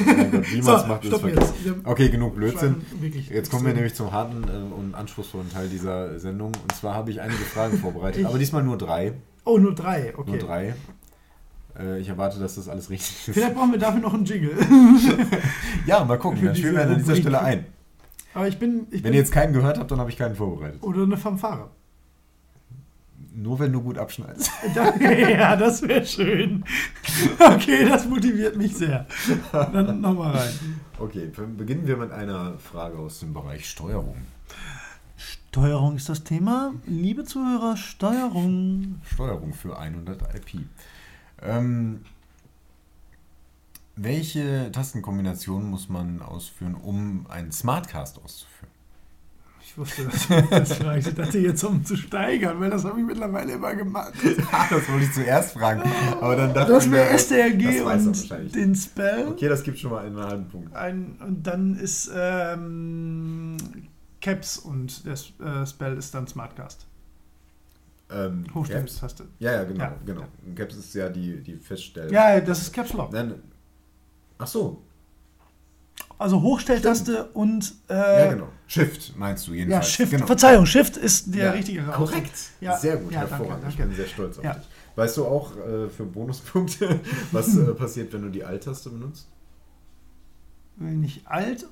Wie 0.53 0.61
man 0.61 0.76
es 0.76 0.88
macht, 0.88 1.06
ist 1.06 1.18
verkehrt. 1.18 1.53
Okay, 1.86 2.10
genug 2.10 2.36
Blödsinn. 2.36 2.76
Jetzt 3.30 3.52
kommen 3.52 3.65
wir 3.65 3.73
nämlich 3.73 3.94
zum 3.95 4.11
harten 4.11 4.44
äh, 4.44 4.73
und 4.76 4.95
anspruchsvollen 4.95 5.49
Teil 5.49 5.69
dieser 5.69 6.19
Sendung. 6.19 6.52
Und 6.61 6.76
zwar 6.76 6.94
habe 6.94 7.11
ich 7.11 7.22
einige 7.22 7.40
Fragen 7.44 7.77
vorbereitet, 7.77 8.22
Ich- 8.22 8.27
aber 8.27 8.38
diesmal 8.38 8.64
nur 8.64 8.77
drei. 8.77 9.14
Oh, 9.45 9.57
nur 9.57 9.73
drei. 9.73 10.14
Okay. 10.18 10.32
Nur 10.32 10.40
drei. 10.40 10.76
Äh, 11.80 11.99
ich 12.02 12.10
erwarte, 12.10 12.40
dass 12.40 12.56
das 12.56 12.68
alles 12.68 12.90
richtig 12.90 13.27
ist. 13.27 13.34
Vielleicht 13.34 13.56
brauchen 13.56 13.72
wir 13.72 13.80
dafür 13.80 14.02
noch 14.02 14.14
einen 14.14 14.26
Jingle. 14.26 14.52
Ja, 15.86 16.03
mal 16.03 16.18
gucken. 16.18 16.44
Dann 16.44 16.56
spielen 16.56 16.76
wir 16.76 16.82
an 16.88 16.98
dieser. 16.98 17.15
Stelle 17.15 17.41
ein. 17.41 17.65
Aber 18.36 18.48
ich 18.48 18.60
bin. 18.60 18.86
Ich 18.91 18.95
Wenn 18.98 19.03
bin 19.03 19.14
ihr 19.14 19.20
jetzt 19.20 19.32
keinen 19.32 19.53
gehört 19.53 19.80
habt, 19.80 19.90
dann 19.90 19.99
habe 19.99 20.12
ich 20.12 20.18
keinen 20.18 20.36
vorbereitet. 20.36 20.84
oder 20.84 21.02
eine 21.03 21.18
Fanfare. 21.18 21.70
Nur 23.34 23.60
wenn 23.60 23.72
du 23.74 23.82
gut 23.82 23.98
abschneidest. 23.98 24.49
Ja, 25.03 25.56
das 25.56 25.82
wäre 25.82 26.06
schön. 26.06 26.64
Okay, 27.40 27.86
das 27.88 28.07
motiviert 28.07 28.56
mich 28.56 28.76
sehr. 28.78 29.06
Dann 29.52 29.99
nochmal 30.02 30.38
rein. 30.38 30.53
Okay, 30.99 31.30
beginnen 31.57 31.86
wir 31.88 31.98
mit 31.98 32.12
einer 32.12 32.57
Frage 32.60 32.98
aus 32.98 33.20
dem 33.20 33.34
Bereich 33.34 33.70
Steuerung. 33.70 34.16
Steuerung 35.18 35.95
ist 35.98 36.07
das 36.10 36.24
Thema. 36.24 36.74
Liebe 36.86 37.24
Zuhörer, 37.26 37.76
Steuerung. 37.78 39.02
Steuerung 39.06 39.53
für 39.53 39.78
100 39.78 40.22
IP. 40.36 40.62
Ähm, 41.41 42.02
welche 43.96 44.72
Tastenkombinationen 44.72 45.70
muss 45.70 45.90
man 45.90 46.22
ausführen, 46.22 46.76
um 46.76 47.26
einen 47.30 47.52
Smartcast 47.52 48.20
auszuführen? 48.24 48.74
Ich 49.62 49.78
wusste, 49.78 50.06
dass 50.06 50.28
du 50.28 50.42
das 50.50 50.74
fragst. 50.74 51.08
Ich 51.10 51.16
dachte 51.16 51.40
jetzt, 51.40 51.64
um 51.64 51.84
zu 51.84 51.98
steigern, 51.98 52.60
weil 52.60 52.70
das 52.70 52.86
habe 52.86 53.00
ich 53.00 53.06
mittlerweile 53.06 53.54
immer 53.54 53.76
gemacht. 53.76 54.14
das 54.24 54.90
wollte 54.90 55.04
ich 55.04 55.14
zuerst 55.14 55.54
fragen. 55.54 55.82
Aber 56.22 56.36
dann 56.36 56.54
dachte 56.54 56.72
Das 56.72 56.86
ich 56.86 56.92
wäre 56.92 57.12
mir, 57.12 57.20
STRG 57.20 57.82
und 57.82 58.56
den 58.56 58.76
Spell. 58.76 59.28
Okay, 59.28 59.50
das 59.50 59.64
gibt 59.64 59.80
schon 59.80 59.92
mal 59.92 60.06
einen 60.06 60.18
halben 60.18 60.48
Punkt. 60.48 60.74
Ein, 60.76 61.18
und 61.20 61.44
dann 61.44 61.76
ist 61.76 62.10
ähm, 62.16 63.58
Caps 64.22 64.58
und 64.60 65.06
der 65.06 65.14
äh, 65.14 65.66
Spell 65.66 65.98
ist 65.98 66.14
dann 66.14 66.28
Smartcast. 66.28 66.86
Ähm, 68.12 68.44
Caps? 68.44 68.56
Hochstimmtaste. 68.56 69.26
Ja, 69.40 69.52
ja, 69.52 69.64
genau. 69.64 69.84
Ja. 69.84 69.98
genau. 70.06 70.26
Caps 70.56 70.76
ist 70.76 70.94
ja 70.94 71.10
die, 71.10 71.42
die 71.42 71.58
Feststellung. 71.58 72.14
Ja, 72.14 72.40
das 72.40 72.62
ist 72.62 72.74
Caps 72.74 72.94
Lock. 72.94 73.12
Nein, 73.12 73.34
ach 74.38 74.48
so, 74.48 74.82
Also 76.18 76.41
Hochstelltaste 76.41 77.26
und 77.34 77.74
äh, 77.90 77.94
ja 78.26 78.32
genau. 78.34 78.48
Shift 78.68 79.16
meinst 79.18 79.48
du 79.48 79.52
ja, 79.52 79.57
jedenfalls. 79.60 79.90
Shift. 79.91 80.12
Genau. 80.12 80.26
Verzeihung, 80.26 80.66
Shift 80.66 80.98
ist 80.98 81.34
der 81.36 81.45
Ja, 81.45 81.52
richtige. 81.52 81.84
Korrekt. 81.84 82.34
Ja. 82.62 82.78
Sehr 82.78 82.98
gut, 82.98 83.12
Ja, 83.12 83.20
danke, 83.22 83.36
hervorragend. 83.38 83.70
Ich 83.70 83.76
danke. 83.76 83.90
bin 83.90 83.95
sehr 83.98 84.07
stolz 84.07 84.38
auf 84.40 84.44
Ja. 84.44 84.53
dich. 84.53 84.68
Weißt 84.95 85.18
du 85.18 85.26
auch 85.26 85.52
äh, 85.57 85.90
für 85.90 86.06
Bonuspunkte, 86.06 86.99
was 87.32 87.56
äh, 87.57 87.64
passiert, 87.76 88.14
wenn 88.14 88.22
du 88.24 88.30
die 88.30 88.44
Alt-Taste 88.44 88.90
benutzt? 88.90 89.28
Wenn 90.78 91.02
nicht 91.02 91.28
alt, 91.28 91.68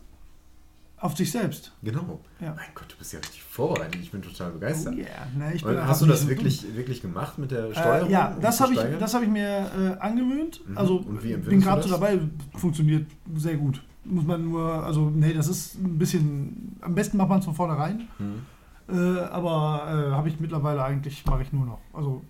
auf 1.03 1.17
sich 1.17 1.31
selbst. 1.31 1.73
Genau. 1.83 2.21
Ja. 2.39 2.53
Mein 2.55 2.65
Gott, 2.73 2.85
du 2.91 2.95
bist 2.97 3.11
ja 3.11 3.19
richtig 3.19 3.43
vorbereitet. 3.43 3.99
Ich 4.01 4.11
bin 4.11 4.21
total 4.21 4.51
begeistert. 4.51 4.93
Oh 4.95 4.99
yeah. 4.99 5.27
Ne, 5.37 5.53
ich 5.53 5.63
bin 5.63 5.77
hast 5.85 6.01
du 6.01 6.05
das 6.05 6.27
wirklich, 6.27 6.65
wirklich 6.75 7.01
gemacht 7.01 7.37
mit 7.37 7.51
der 7.51 7.63
dumm. 7.63 7.73
Steuerung? 7.73 8.09
Äh, 8.09 8.11
ja, 8.13 8.37
das 8.39 8.61
habe 8.61 8.73
ich, 8.73 8.79
das 8.99 9.13
hab 9.13 9.21
ich 9.21 9.29
mir 9.29 9.69
äh, 9.77 10.01
angewöhnt. 10.01 10.61
Mhm. 10.65 10.77
Also 10.77 10.99
bin 10.99 11.59
gerade 11.59 11.83
so 11.83 11.89
dabei, 11.89 12.19
funktioniert 12.55 13.05
sehr 13.35 13.57
gut. 13.57 13.83
Muss 14.05 14.25
man 14.25 14.45
nur, 14.49 14.83
also 14.83 15.09
nee, 15.09 15.33
das 15.33 15.47
ist 15.47 15.75
ein 15.75 15.97
bisschen, 15.97 16.77
am 16.81 16.95
besten 16.95 17.17
macht 17.17 17.29
man 17.29 17.39
es 17.39 17.45
von 17.45 17.53
vornherein. 17.55 18.07
Mhm. 18.19 18.45
Äh, 18.89 19.19
aber 19.25 20.07
äh, 20.09 20.11
habe 20.13 20.29
ich 20.29 20.39
mittlerweile 20.39 20.83
eigentlich, 20.83 21.25
mache 21.25 21.41
ich 21.41 21.51
nur 21.53 21.65
noch. 21.65 21.79
Also 21.93 22.21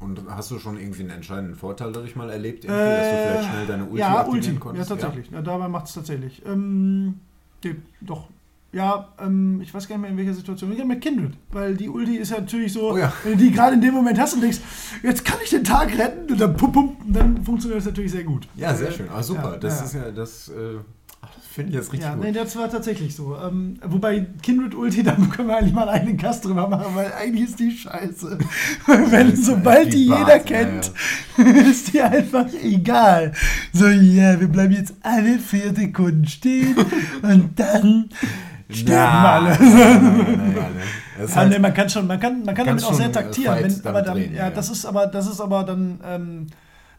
Und 0.00 0.20
hast 0.30 0.50
du 0.50 0.58
schon 0.58 0.78
irgendwie 0.78 1.00
einen 1.02 1.10
entscheidenden 1.10 1.56
Vorteil 1.56 1.92
dadurch 1.92 2.16
mal 2.16 2.30
erlebt, 2.30 2.64
dass 2.64 2.70
du 2.70 2.74
Äh, 2.74 3.28
vielleicht 3.32 3.50
schnell 3.50 3.66
deine 3.66 3.84
Ulti 3.84 3.98
ja, 3.98 4.18
aktivieren 4.18 4.44
Ulti. 4.46 4.58
konntest? 4.58 4.90
Ja, 4.90 4.96
tatsächlich. 4.96 5.30
Ja, 5.30 5.42
dabei 5.42 5.68
macht 5.68 5.86
es 5.86 5.92
tatsächlich. 5.94 6.42
Ähm, 6.46 7.20
nee, 7.64 7.76
doch. 8.00 8.28
Ja, 8.72 9.12
ähm, 9.20 9.60
ich 9.62 9.72
weiß 9.72 9.86
gar 9.86 9.96
nicht 9.96 10.02
mehr 10.02 10.10
in 10.10 10.16
welcher 10.16 10.34
Situation. 10.34 10.72
Ich 10.72 10.84
mit 10.84 11.00
Kindred, 11.00 11.34
weil 11.52 11.76
die 11.76 11.88
Ulti 11.88 12.16
ist 12.16 12.32
ja 12.32 12.40
natürlich 12.40 12.72
so, 12.72 12.92
Oh 12.92 12.96
ja. 12.96 13.12
wenn 13.22 13.38
du 13.38 13.44
die 13.44 13.52
gerade 13.52 13.74
in 13.74 13.80
dem 13.80 13.94
Moment 13.94 14.18
hast 14.18 14.34
und 14.34 14.40
denkst, 14.40 14.58
jetzt 15.02 15.24
kann 15.24 15.38
ich 15.44 15.50
den 15.50 15.62
Tag 15.62 15.96
retten 15.96 16.32
und 16.32 16.40
dann 16.40 16.56
pum, 16.56 16.72
pum, 16.72 16.96
dann 17.06 17.44
funktioniert 17.44 17.78
das 17.78 17.86
natürlich 17.86 18.10
sehr 18.10 18.24
gut. 18.24 18.48
Ja, 18.56 18.74
sehr 18.74 18.90
schön. 18.90 19.08
Ah, 19.08 19.22
super. 19.22 19.52
ja, 19.52 19.56
das 19.58 19.78
ja. 19.78 19.84
ist 19.84 19.94
ja, 19.94 20.10
das, 20.10 20.48
äh, 20.48 20.78
finde 21.54 21.70
ich 21.70 21.76
jetzt 21.76 21.92
richtig 21.92 22.08
Ja, 22.08 22.14
gut. 22.14 22.24
nee, 22.24 22.32
das 22.32 22.56
war 22.56 22.68
tatsächlich 22.70 23.14
so. 23.14 23.36
Ähm, 23.36 23.78
wobei 23.84 24.26
Kindred 24.42 24.74
Ulti, 24.74 25.02
da 25.04 25.12
können 25.12 25.48
wir 25.48 25.56
eigentlich 25.56 25.72
mal 25.72 25.88
einen 25.88 26.16
Cast 26.16 26.44
drüber 26.44 26.68
machen, 26.68 26.94
weil 26.94 27.12
eigentlich 27.12 27.48
ist 27.50 27.60
die 27.60 27.70
scheiße. 27.70 28.38
Wenn, 28.86 29.30
Das 29.30 29.46
sobald 29.46 29.92
die 29.92 30.06
privat, 30.08 30.18
jeder 30.18 30.36
ja, 30.36 30.38
kennt, 30.42 30.92
ist 31.68 31.92
die 31.92 32.02
einfach 32.02 32.46
egal. 32.62 33.32
So, 33.72 33.86
ja, 33.86 34.38
wir 34.40 34.48
bleiben 34.48 34.72
jetzt 34.72 34.94
alle 35.02 35.38
vier 35.38 35.74
Sekunden 35.74 36.26
stehen 36.26 36.74
und 37.22 37.50
dann 37.58 38.08
sterben 38.68 39.24
alle. 39.26 39.58
Das 41.16 41.30
Ja, 41.30 41.36
halt- 41.36 41.50
nee, 41.52 41.58
man 41.60 41.72
kann 41.74 41.88
schon, 41.88 42.06
man 42.06 42.18
kann, 42.18 42.42
man 42.44 42.54
kann 42.54 42.66
damit 42.66 42.84
auch 42.84 42.94
sehr 42.94 43.06
äh, 43.08 43.12
taktieren. 43.12 43.56
Wenn, 43.60 43.86
aber 43.86 44.02
dann, 44.02 44.16
ja, 44.18 44.24
ja, 44.24 44.32
ja. 44.36 44.50
das 44.50 44.70
ist 44.70 44.84
aber, 44.84 45.06
das 45.06 45.28
ist 45.28 45.40
aber 45.40 45.62
dann, 45.64 46.00
ähm, 46.04 46.46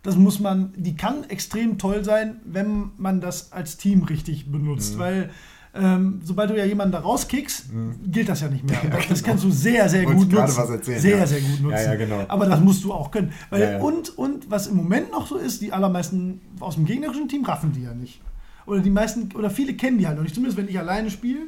das 0.05 0.15
muss 0.15 0.39
man, 0.39 0.71
die 0.77 0.95
kann 0.95 1.23
extrem 1.29 1.77
toll 1.77 2.03
sein, 2.03 2.37
wenn 2.45 2.91
man 2.97 3.19
das 3.21 3.51
als 3.51 3.77
Team 3.77 4.03
richtig 4.03 4.51
benutzt, 4.51 4.95
Mhm. 4.95 4.99
weil 4.99 5.29
ähm, 5.77 6.21
sobald 6.23 6.49
du 6.51 6.57
ja 6.57 6.63
jemanden 6.63 6.93
da 6.93 6.99
rauskickst, 6.99 7.65
gilt 8.05 8.29
das 8.29 8.39
ja 8.39 8.47
nicht 8.47 8.63
mehr. 8.63 8.77
Ja, 8.83 8.89
Das 8.91 9.07
genau. 9.07 9.27
kannst 9.27 9.43
du 9.43 9.51
sehr, 9.51 9.89
sehr 9.89 10.05
gut 10.05 10.29
gerade 10.29 10.43
nutzen. 10.47 10.57
was 10.63 10.69
erzählen, 10.69 10.99
sehr, 11.01 11.17
ja. 11.17 11.27
sehr 11.27 11.41
gut 11.41 11.61
nutzen. 11.63 11.83
Ja, 11.85 11.95
genau. 11.95 12.23
Aber 12.29 12.45
das 12.45 12.61
musst 12.61 12.83
du 12.85 12.93
auch 12.93 13.11
können. 13.11 13.33
Weil. 13.49 13.81
Und, 13.81 14.17
und 14.17 14.49
was 14.49 14.67
im 14.67 14.77
Moment 14.77 15.11
noch 15.11 15.27
so 15.27 15.35
ist, 15.35 15.61
die 15.61 15.73
allermeisten 15.73 16.39
aus 16.61 16.75
dem 16.75 16.85
gegnerischen 16.85 17.27
Team 17.27 17.43
raffen 17.43 17.73
die 17.73 17.81
ja 17.83 17.93
nicht. 17.93 18.21
Oder 18.67 18.79
die 18.79 18.89
meisten, 18.89 19.29
oder 19.35 19.49
viele 19.49 19.73
kennen 19.73 19.97
die 19.97 20.07
halt 20.07 20.15
noch 20.15 20.23
nicht. 20.23 20.33
Zumindest 20.35 20.57
wenn 20.57 20.69
ich 20.69 20.79
alleine 20.79 21.09
spiele, 21.11 21.41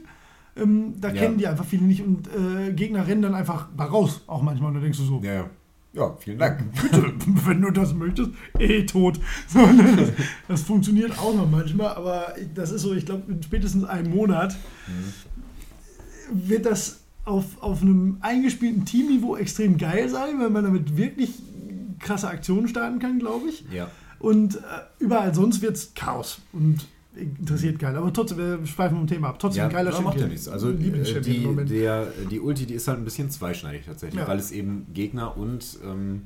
ähm, 0.57 0.95
da 0.99 1.11
kennen 1.11 1.38
die 1.38 1.47
einfach 1.47 1.63
viele 1.65 1.84
nicht 1.84 2.01
und 2.03 2.27
äh, 2.27 2.73
Gegner 2.73 3.07
rennen 3.07 3.21
dann 3.21 3.34
einfach 3.34 3.69
raus, 3.79 4.23
auch 4.27 4.41
manchmal. 4.41 4.69
Und 4.69 4.75
da 4.75 4.81
denkst 4.81 4.97
du 4.97 5.05
so, 5.05 5.21
Ja, 5.23 5.45
ja. 5.98 6.15
Vielen 6.19 6.40
Dank. 6.40 6.64
bitte, 6.82 7.14
wenn 7.45 7.61
du 7.61 7.72
das 7.72 7.94
möchtest, 7.94 8.32
eh 8.60 8.86
tot. 8.86 9.19
Ne, 9.53 9.95
das, 9.98 10.11
das 10.48 10.61
funktioniert 10.61 11.18
auch 11.19 11.36
noch 11.36 11.49
manchmal, 11.49 11.95
aber 11.95 12.36
das 12.53 12.72
ist 12.72 12.84
so, 12.84 12.94
ich 12.94 13.06
glaube, 13.06 13.32
in 13.32 13.41
spätestens 13.44 13.84
einem 13.84 14.11
Monat 14.11 14.56
wird 16.32 16.65
das 16.65 17.02
auf, 17.26 17.61
auf 17.61 17.82
einem 17.82 18.18
eingespielten 18.22 18.86
Teamniveau 18.86 19.36
extrem 19.36 19.78
geil 19.78 20.10
sein, 20.10 20.40
weil 20.40 20.49
man 20.49 20.64
damit 20.64 20.95
wirklich 20.95 21.32
krasse 21.99 22.28
Aktionen 22.30 22.68
starten 22.68 22.99
kann, 22.99 23.19
glaube 23.19 23.49
ich. 23.49 23.65
Ja. 23.72 23.90
Und 24.19 24.56
äh, 24.56 24.60
überall 24.99 25.34
sonst 25.34 25.61
wird 25.61 25.76
es 25.76 25.94
Chaos 25.94 26.40
und 26.53 26.88
interessiert 27.18 27.80
geil. 27.80 27.95
Aber 27.95 28.11
trotzdem, 28.14 28.38
wir 28.38 28.65
schweifen 28.65 28.98
vom 28.98 29.07
Thema 29.07 29.30
ab. 29.30 29.39
Trotzdem 29.39 29.60
Ja, 29.60 29.65
ein 29.68 29.73
geiler 29.73 29.91
ja, 29.91 30.02
macht 30.02 30.15
ja 30.15 30.22
Champion. 30.22 30.30
nichts. 30.30 30.48
Also 30.48 30.69
äh, 30.72 30.76
die, 30.76 31.39
Moment. 31.39 31.69
der, 31.69 32.07
die 32.30 32.39
Ulti, 32.39 32.65
die 32.65 32.73
ist 32.76 32.88
halt 32.88 32.98
ein 32.99 33.03
bisschen 33.06 33.30
zweischneidig 33.30 33.85
tatsächlich, 33.85 34.22
Ja. 34.22 34.27
weil 34.27 34.39
es 34.39 34.52
eben 34.52 34.88
Gegner 34.94 35.38
und, 35.38 35.80
ähm, 35.84 36.23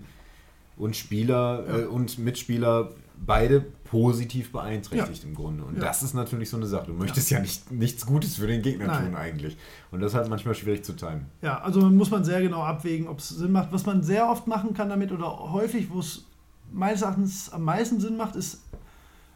und 0.77 0.95
Spieler 0.95 1.65
Ja. 1.67 1.77
äh, 1.79 1.85
und 1.85 2.17
Mitspieler 2.19 2.91
beide 3.23 3.61
positiv 3.83 4.51
beeinträchtigt 4.51 5.23
im 5.25 5.35
Grunde. 5.35 5.63
Und 5.63 5.75
Ja. 5.75 5.81
das 5.83 6.01
ist 6.01 6.13
natürlich 6.15 6.49
so 6.49 6.57
eine 6.57 6.65
Sache. 6.65 6.87
Du 6.87 6.93
möchtest 6.93 7.29
ja, 7.29 7.39
nicht, 7.39 7.69
nichts 7.71 8.05
Gutes 8.05 8.37
für 8.37 8.47
den 8.47 8.61
Gegner 8.63 8.87
Nein. 8.87 9.05
tun 9.07 9.15
eigentlich. 9.15 9.57
Und 9.91 9.99
das 10.01 10.13
ist 10.13 10.17
halt 10.17 10.27
manchmal 10.29 10.55
schwierig 10.55 10.83
zu 10.83 10.93
timen. 10.93 11.25
Ja, 11.43 11.59
also 11.61 11.81
muss 11.89 12.09
man 12.09 12.23
sehr 12.23 12.41
genau 12.41 12.63
abwägen, 12.63 13.07
ob 13.07 13.19
es 13.19 13.29
Sinn 13.29 13.51
macht. 13.51 13.71
Was 13.71 13.85
man 13.85 14.01
sehr 14.01 14.27
oft 14.29 14.47
machen 14.47 14.73
kann 14.73 14.89
damit 14.89 15.11
oder 15.11 15.51
häufig, 15.51 15.89
wo 15.91 15.99
es 15.99 16.25
meines 16.71 17.01
Erachtens 17.03 17.51
am 17.51 17.63
meisten 17.63 17.99
Sinn 17.99 18.17
macht, 18.17 18.35
ist 18.35 18.63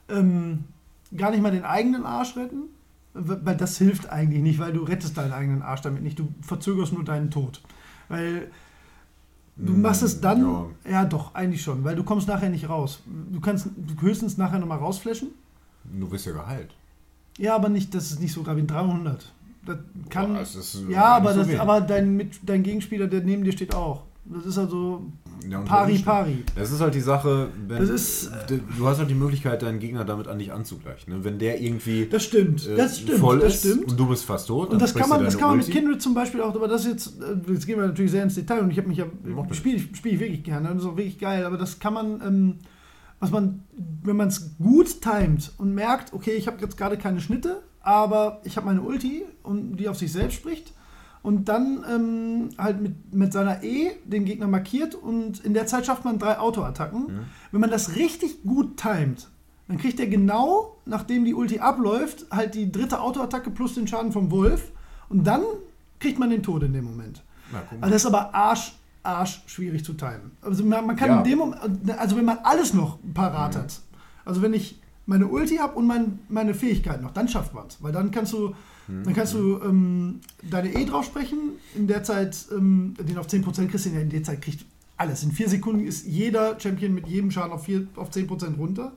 ähm, 0.09 0.63
gar 1.15 1.31
nicht 1.31 1.41
mal 1.41 1.51
den 1.51 1.63
eigenen 1.63 2.05
Arsch 2.05 2.35
retten, 2.37 2.63
weil 3.13 3.55
das 3.55 3.77
hilft 3.77 4.09
eigentlich 4.09 4.41
nicht, 4.41 4.59
weil 4.59 4.73
du 4.73 4.83
rettest 4.83 5.17
deinen 5.17 5.31
eigenen 5.33 5.61
Arsch 5.61 5.81
damit 5.81 6.03
nicht. 6.03 6.19
Du 6.19 6.27
verzögerst 6.41 6.93
nur 6.93 7.03
deinen 7.03 7.31
Tod. 7.31 7.61
Weil 8.09 8.51
du 9.55 9.73
Mm, 9.73 9.81
machst 9.81 10.03
es 10.03 10.19
dann, 10.19 10.41
ja. 10.41 10.65
ja. 10.89 11.05
doch, 11.05 11.33
eigentlich 11.33 11.61
schon, 11.61 11.83
weil 11.83 11.95
du 11.95 12.03
kommst 12.03 12.27
nachher 12.27 12.49
nicht 12.49 12.67
raus. 12.67 13.01
Du 13.31 13.39
kannst 13.39 13.69
höchstens 14.01 14.37
nachher 14.37 14.59
nochmal 14.59 14.79
rausflashen. 14.79 15.29
Du 15.85 16.11
wirst 16.11 16.25
ja 16.25 16.33
geheilt. 16.33 16.75
Ja, 17.37 17.55
aber 17.55 17.69
nicht, 17.69 17.93
das 17.93 18.11
ist 18.11 18.19
nicht 18.19 18.33
so 18.33 18.43
gravierend. 18.43 18.71
300. 18.71 19.31
Das 19.65 19.77
kann, 20.09 20.33
Boah, 20.33 20.39
das 20.39 20.55
ist, 20.55 20.83
ja, 20.89 21.05
aber, 21.05 21.33
so 21.33 21.43
das, 21.43 21.59
aber 21.59 21.81
dein, 21.81 22.29
dein 22.43 22.63
Gegenspieler, 22.63 23.07
der 23.07 23.21
neben 23.21 23.43
dir 23.43 23.51
steht, 23.51 23.73
auch. 23.73 24.03
Das 24.25 24.45
ist 24.45 24.57
also 24.57 25.03
Ja, 25.49 25.59
pari 25.61 25.99
pari. 25.99 26.43
Das 26.55 26.71
ist 26.71 26.81
halt 26.81 26.95
die 26.95 27.01
Sache, 27.01 27.49
wenn, 27.67 27.83
ist, 27.83 28.31
du 28.47 28.57
du 28.57 28.87
hast 28.87 28.99
halt 28.99 29.09
die 29.09 29.15
Möglichkeit, 29.15 29.61
deinen 29.61 29.79
Gegner 29.79 30.05
damit 30.05 30.27
an 30.27 30.39
dich 30.39 30.51
anzugleichen. 30.51 31.13
Ne? 31.13 31.23
Wenn 31.23 31.39
der 31.39 31.61
irgendwie 31.61 32.07
Das 32.07 32.23
stimmt, 32.23 32.67
äh, 32.67 32.75
das 32.75 32.99
stimmt, 32.99 33.19
voll 33.19 33.39
das 33.39 33.55
ist 33.55 33.71
stimmt. 33.71 33.91
und 33.91 33.99
du 33.99 34.07
bist 34.07 34.25
fast 34.25 34.47
tot, 34.47 34.69
Und 34.69 34.81
das 34.81 34.93
kann 34.93 35.09
man, 35.09 35.23
das 35.23 35.37
kann 35.37 35.49
man 35.49 35.57
mit. 35.57 35.69
Kindred 35.69 36.01
zum 36.01 36.13
Beispiel 36.13 36.41
auch, 36.41 36.55
aber 36.55 36.67
das 36.67 36.85
jetzt, 36.85 37.21
äh, 37.21 37.51
jetzt 37.51 37.65
gehen 37.67 37.79
wir 37.79 37.87
natürlich 37.87 38.11
sehr 38.11 38.23
ins 38.23 38.35
Detail 38.35 38.61
und 38.61 38.71
ich 38.71 38.77
habe 38.77 38.87
mich 38.87 38.97
ja, 38.97 39.05
spiele 39.51 39.77
ich, 39.77 39.95
spiel 39.95 40.13
ich 40.13 40.19
wirklich 40.19 40.43
gerne, 40.43 40.69
das 40.69 40.83
ist 40.83 40.85
auch 40.85 40.97
wirklich 40.97 41.19
geil, 41.19 41.45
aber 41.45 41.57
das 41.57 41.79
kann 41.79 41.93
man, 41.93 42.21
ähm, 42.25 42.55
was 43.19 43.31
man, 43.31 43.63
wenn 44.03 44.15
man 44.15 44.27
es 44.27 44.57
gut 44.57 45.01
timet 45.01 45.51
und 45.57 45.73
merkt, 45.73 46.13
okay, 46.13 46.31
ich 46.31 46.47
habe 46.47 46.57
jetzt 46.61 46.77
gerade 46.77 46.97
keine 46.97 47.21
Schnitte, 47.21 47.61
aber 47.81 48.41
ich 48.43 48.57
habe 48.57 48.65
meine 48.65 48.81
Ulti, 48.81 49.23
und 49.43 49.77
die 49.77 49.87
auf 49.87 49.97
sich 49.97 50.11
selbst 50.11 50.35
spricht. 50.35 50.73
Und 51.25 51.49
dann 51.49 51.83
ähm, 51.89 52.49
halt 52.57 52.81
mit, 52.81 53.13
mit 53.13 53.33
seiner 53.33 53.63
E 53.63 53.91
den 54.05 54.25
Gegner 54.25 54.47
markiert 54.47 54.93
und 54.93 55.39
in 55.43 55.55
der 55.55 55.65
Zeit 55.65 55.87
schafft 55.87 56.05
man 56.05 56.19
drei 56.19 56.37
Autoattacken. 56.37 57.25
Wenn 57.51 57.61
man 57.61 57.71
das 57.71 57.95
richtig 57.95 58.43
gut 58.43 58.77
timet, 58.77 59.27
dann 59.67 59.79
kriegt 59.79 59.99
er 59.99 60.05
genau, 60.05 60.77
nachdem 60.85 61.25
die 61.25 61.33
Ulti 61.33 61.57
abläuft, 61.59 62.27
halt 62.29 62.53
die 62.53 62.71
dritte 62.71 63.01
Autoattacke 63.01 63.49
plus 63.49 63.73
den 63.73 63.87
Schaden 63.87 64.11
vom 64.11 64.29
Wolf. 64.29 64.71
Und 65.09 65.25
dann 65.25 65.41
kriegt 65.99 66.19
man 66.19 66.29
den 66.29 66.43
Tod 66.43 66.61
in 66.61 66.73
dem 66.73 66.85
Moment. 66.85 67.23
Na. 67.51 67.63
Also 67.81 67.91
das 67.93 68.01
ist 68.03 68.05
aber 68.05 68.35
arsch, 68.35 68.73
arsch 69.01 69.41
schwierig 69.47 69.83
zu 69.83 69.93
timen. 69.93 70.31
Also 70.43 70.63
man, 70.63 70.85
man 70.85 70.95
kann 70.95 71.09
Ja. 71.09 71.17
in 71.17 71.23
dem 71.23 71.39
Moment, 71.39 71.59
also 71.97 72.15
wenn 72.17 72.25
man 72.25 72.37
alles 72.43 72.75
noch 72.75 72.99
parat 73.15 73.55
hat, 73.55 73.79
also 74.25 74.43
wenn 74.43 74.53
ich 74.53 74.79
meine 75.07 75.25
Ulti 75.27 75.57
habe 75.57 75.73
und 75.75 75.87
mein, 75.87 76.19
meine 76.29 76.53
Fähigkeiten 76.53 77.03
noch, 77.03 77.11
dann 77.13 77.27
schafft 77.27 77.53
man 77.55 77.65
es. 77.67 77.81
Weil 77.81 77.91
dann 77.91 78.11
kannst 78.11 78.33
du, 78.33 78.53
dann 78.87 79.13
kannst 79.13 79.33
du 79.33 79.59
ähm, 79.63 80.19
deine 80.49 80.73
E 80.73 80.85
drauf 80.85 81.05
sprechen, 81.05 81.53
in 81.75 81.87
der 81.87 82.03
Zeit 82.03 82.45
ähm, 82.51 82.93
den 82.99 83.17
auf 83.17 83.27
10% 83.27 83.67
kriegst 83.67 83.85
du, 83.85 83.89
in 83.89 84.09
der 84.09 84.23
Zeit 84.23 84.41
kriegt 84.41 84.65
alles. 84.97 85.23
In 85.23 85.31
vier 85.31 85.49
Sekunden 85.49 85.85
ist 85.85 86.05
jeder 86.05 86.59
Champion 86.59 86.93
mit 86.93 87.07
jedem 87.07 87.31
Schaden 87.31 87.51
auf, 87.51 87.65
vier, 87.65 87.87
auf 87.95 88.11
10% 88.11 88.57
runter. 88.57 88.93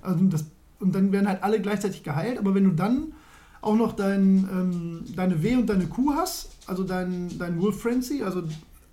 Also 0.00 0.24
das, 0.26 0.44
und 0.80 0.94
dann 0.94 1.12
werden 1.12 1.28
halt 1.28 1.42
alle 1.42 1.60
gleichzeitig 1.60 2.02
geheilt, 2.02 2.38
aber 2.38 2.54
wenn 2.54 2.64
du 2.64 2.70
dann 2.70 3.12
auch 3.60 3.76
noch 3.76 3.92
dein, 3.92 4.48
ähm, 4.50 5.04
deine 5.14 5.42
W 5.42 5.56
und 5.56 5.66
deine 5.68 5.86
Q 5.86 6.14
hast, 6.14 6.50
also 6.66 6.82
dein, 6.84 7.36
dein 7.38 7.60
Wolf 7.60 7.80
Frenzy, 7.80 8.22
also 8.22 8.42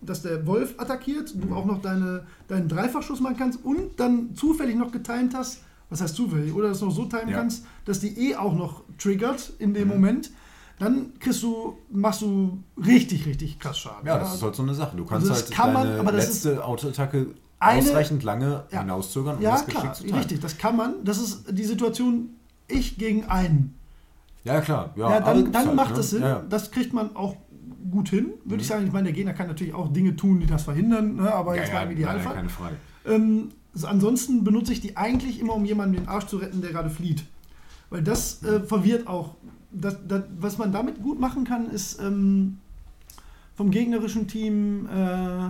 dass 0.02 0.22
der 0.22 0.46
Wolf 0.46 0.76
attackiert, 0.78 1.34
du 1.36 1.54
auch 1.54 1.66
noch 1.66 1.82
deine, 1.82 2.26
deinen 2.48 2.70
Dreifachschuss 2.70 3.20
machen 3.20 3.36
kannst 3.38 3.64
und 3.66 4.00
dann 4.00 4.36
zufällig 4.36 4.76
noch 4.76 4.92
getimed 4.92 5.34
hast, 5.34 5.62
was 5.90 6.02
heißt 6.02 6.16
zufällig, 6.16 6.54
oder 6.54 6.70
das 6.70 6.82
noch 6.82 6.92
so 6.92 7.06
timen 7.06 7.30
Ja. 7.30 7.38
kannst, 7.38 7.66
dass 7.86 8.00
die 8.00 8.30
E 8.30 8.36
auch 8.36 8.56
noch 8.56 8.84
triggert 9.00 9.54
in 9.60 9.74
dem 9.74 9.88
Moment, 9.88 10.32
dann 10.80 11.14
kriegst 11.20 11.44
du, 11.44 11.78
machst 11.92 12.22
du 12.22 12.64
richtig, 12.78 13.26
richtig 13.26 13.60
krass 13.60 13.78
Schaden. 13.80 14.08
Ja, 14.08 14.18
das 14.18 14.36
ist 14.36 14.44
halt 14.44 14.56
so 14.56 14.64
eine 14.64 14.74
Sache. 14.74 14.96
Du 14.98 15.06
kannst 15.06 15.30
Also 15.30 15.42
das 15.42 15.44
halt 15.44 15.52
kann 15.52 15.74
man, 15.74 15.88
deine 15.88 16.00
aber 16.00 16.12
das 16.14 16.26
letzte 16.28 16.66
Autoattacke 16.66 17.28
ausreichend 17.60 18.24
lange 18.24 18.64
Ja. 18.72 18.82
hinauszögern, 18.82 19.38
um 19.38 19.42
ja, 19.42 19.52
das 19.52 19.66
klar, 19.66 19.82
geschickt 19.82 19.96
zu 19.98 20.04
timen. 20.04 20.18
richtig, 20.18 20.40
das 20.40 20.58
kann 20.58 20.78
man. 20.78 21.04
Das 21.04 21.18
ist 21.20 21.46
die 21.52 21.66
Situation, 21.66 22.30
ich 22.68 22.98
gegen 22.98 23.26
einen. 23.26 23.76
Ja, 24.46 24.62
klar. 24.62 24.94
Ja, 24.96 25.12
Ja, 25.12 25.20
dann, 25.20 25.52
dann 25.52 25.68
halt, 25.68 25.76
macht 25.76 25.92
ne? 25.92 25.96
das 25.98 26.10
Sinn. 26.12 26.22
Ja. 26.22 26.44
Das 26.50 26.72
kriegt 26.72 26.94
man 26.94 27.16
auch 27.16 27.36
gut 27.92 28.10
hin, 28.10 28.32
würde 28.46 28.62
ich 28.62 28.68
sagen. 28.68 28.86
Ich 28.88 28.94
meine, 28.94 29.06
der 29.06 29.14
Gegner 29.14 29.34
kann 29.34 29.48
natürlich 29.48 29.74
auch 29.74 29.92
Dinge 29.92 30.16
tun, 30.16 30.40
die 30.40 30.46
das 30.46 30.64
verhindern, 30.64 31.16
ne? 31.18 31.34
aber 31.34 31.56
jetzt 31.58 31.70
ja, 31.70 31.76
mal 31.76 31.84
im 31.88 31.92
Idealfall. 31.92 32.36
keine 32.36 32.50
Frage. 32.50 32.76
Ähm, 33.06 33.50
so 33.74 33.88
ansonsten 33.88 34.44
benutze 34.46 34.72
ich 34.72 34.80
die 34.82 34.96
eigentlich 34.96 35.40
immer, 35.40 35.56
um 35.56 35.66
jemanden 35.66 35.96
den 35.96 36.08
Arsch 36.08 36.28
zu 36.28 36.38
retten, 36.38 36.62
der 36.62 36.72
gerade 36.72 36.90
flieht. 36.90 37.26
Weil 37.90 38.02
das 38.04 38.42
äh, 38.44 38.62
verwirrt 38.62 39.08
auch. 39.08 39.36
Das, 39.72 39.96
das, 40.08 40.24
was 40.40 40.58
man 40.58 40.72
damit 40.72 41.02
gut 41.02 41.20
machen 41.20 41.44
kann, 41.44 41.70
ist 41.70 42.00
ähm, 42.02 42.58
vom 43.56 43.70
gegnerischen 43.70 44.28
Team 44.28 44.88
äh, 44.88 45.50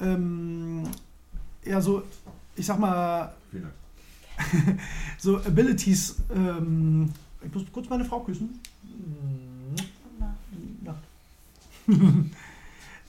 ähm, 0.00 0.84
ja 1.64 1.80
so, 1.80 2.02
ich 2.54 2.66
sag 2.66 2.78
mal, 2.78 3.34
so 5.18 5.38
Abilities. 5.38 6.16
Ähm, 6.34 7.12
ich 7.44 7.52
muss 7.52 7.64
kurz 7.72 7.88
meine 7.88 8.04
Frau 8.04 8.20
küssen. 8.20 8.60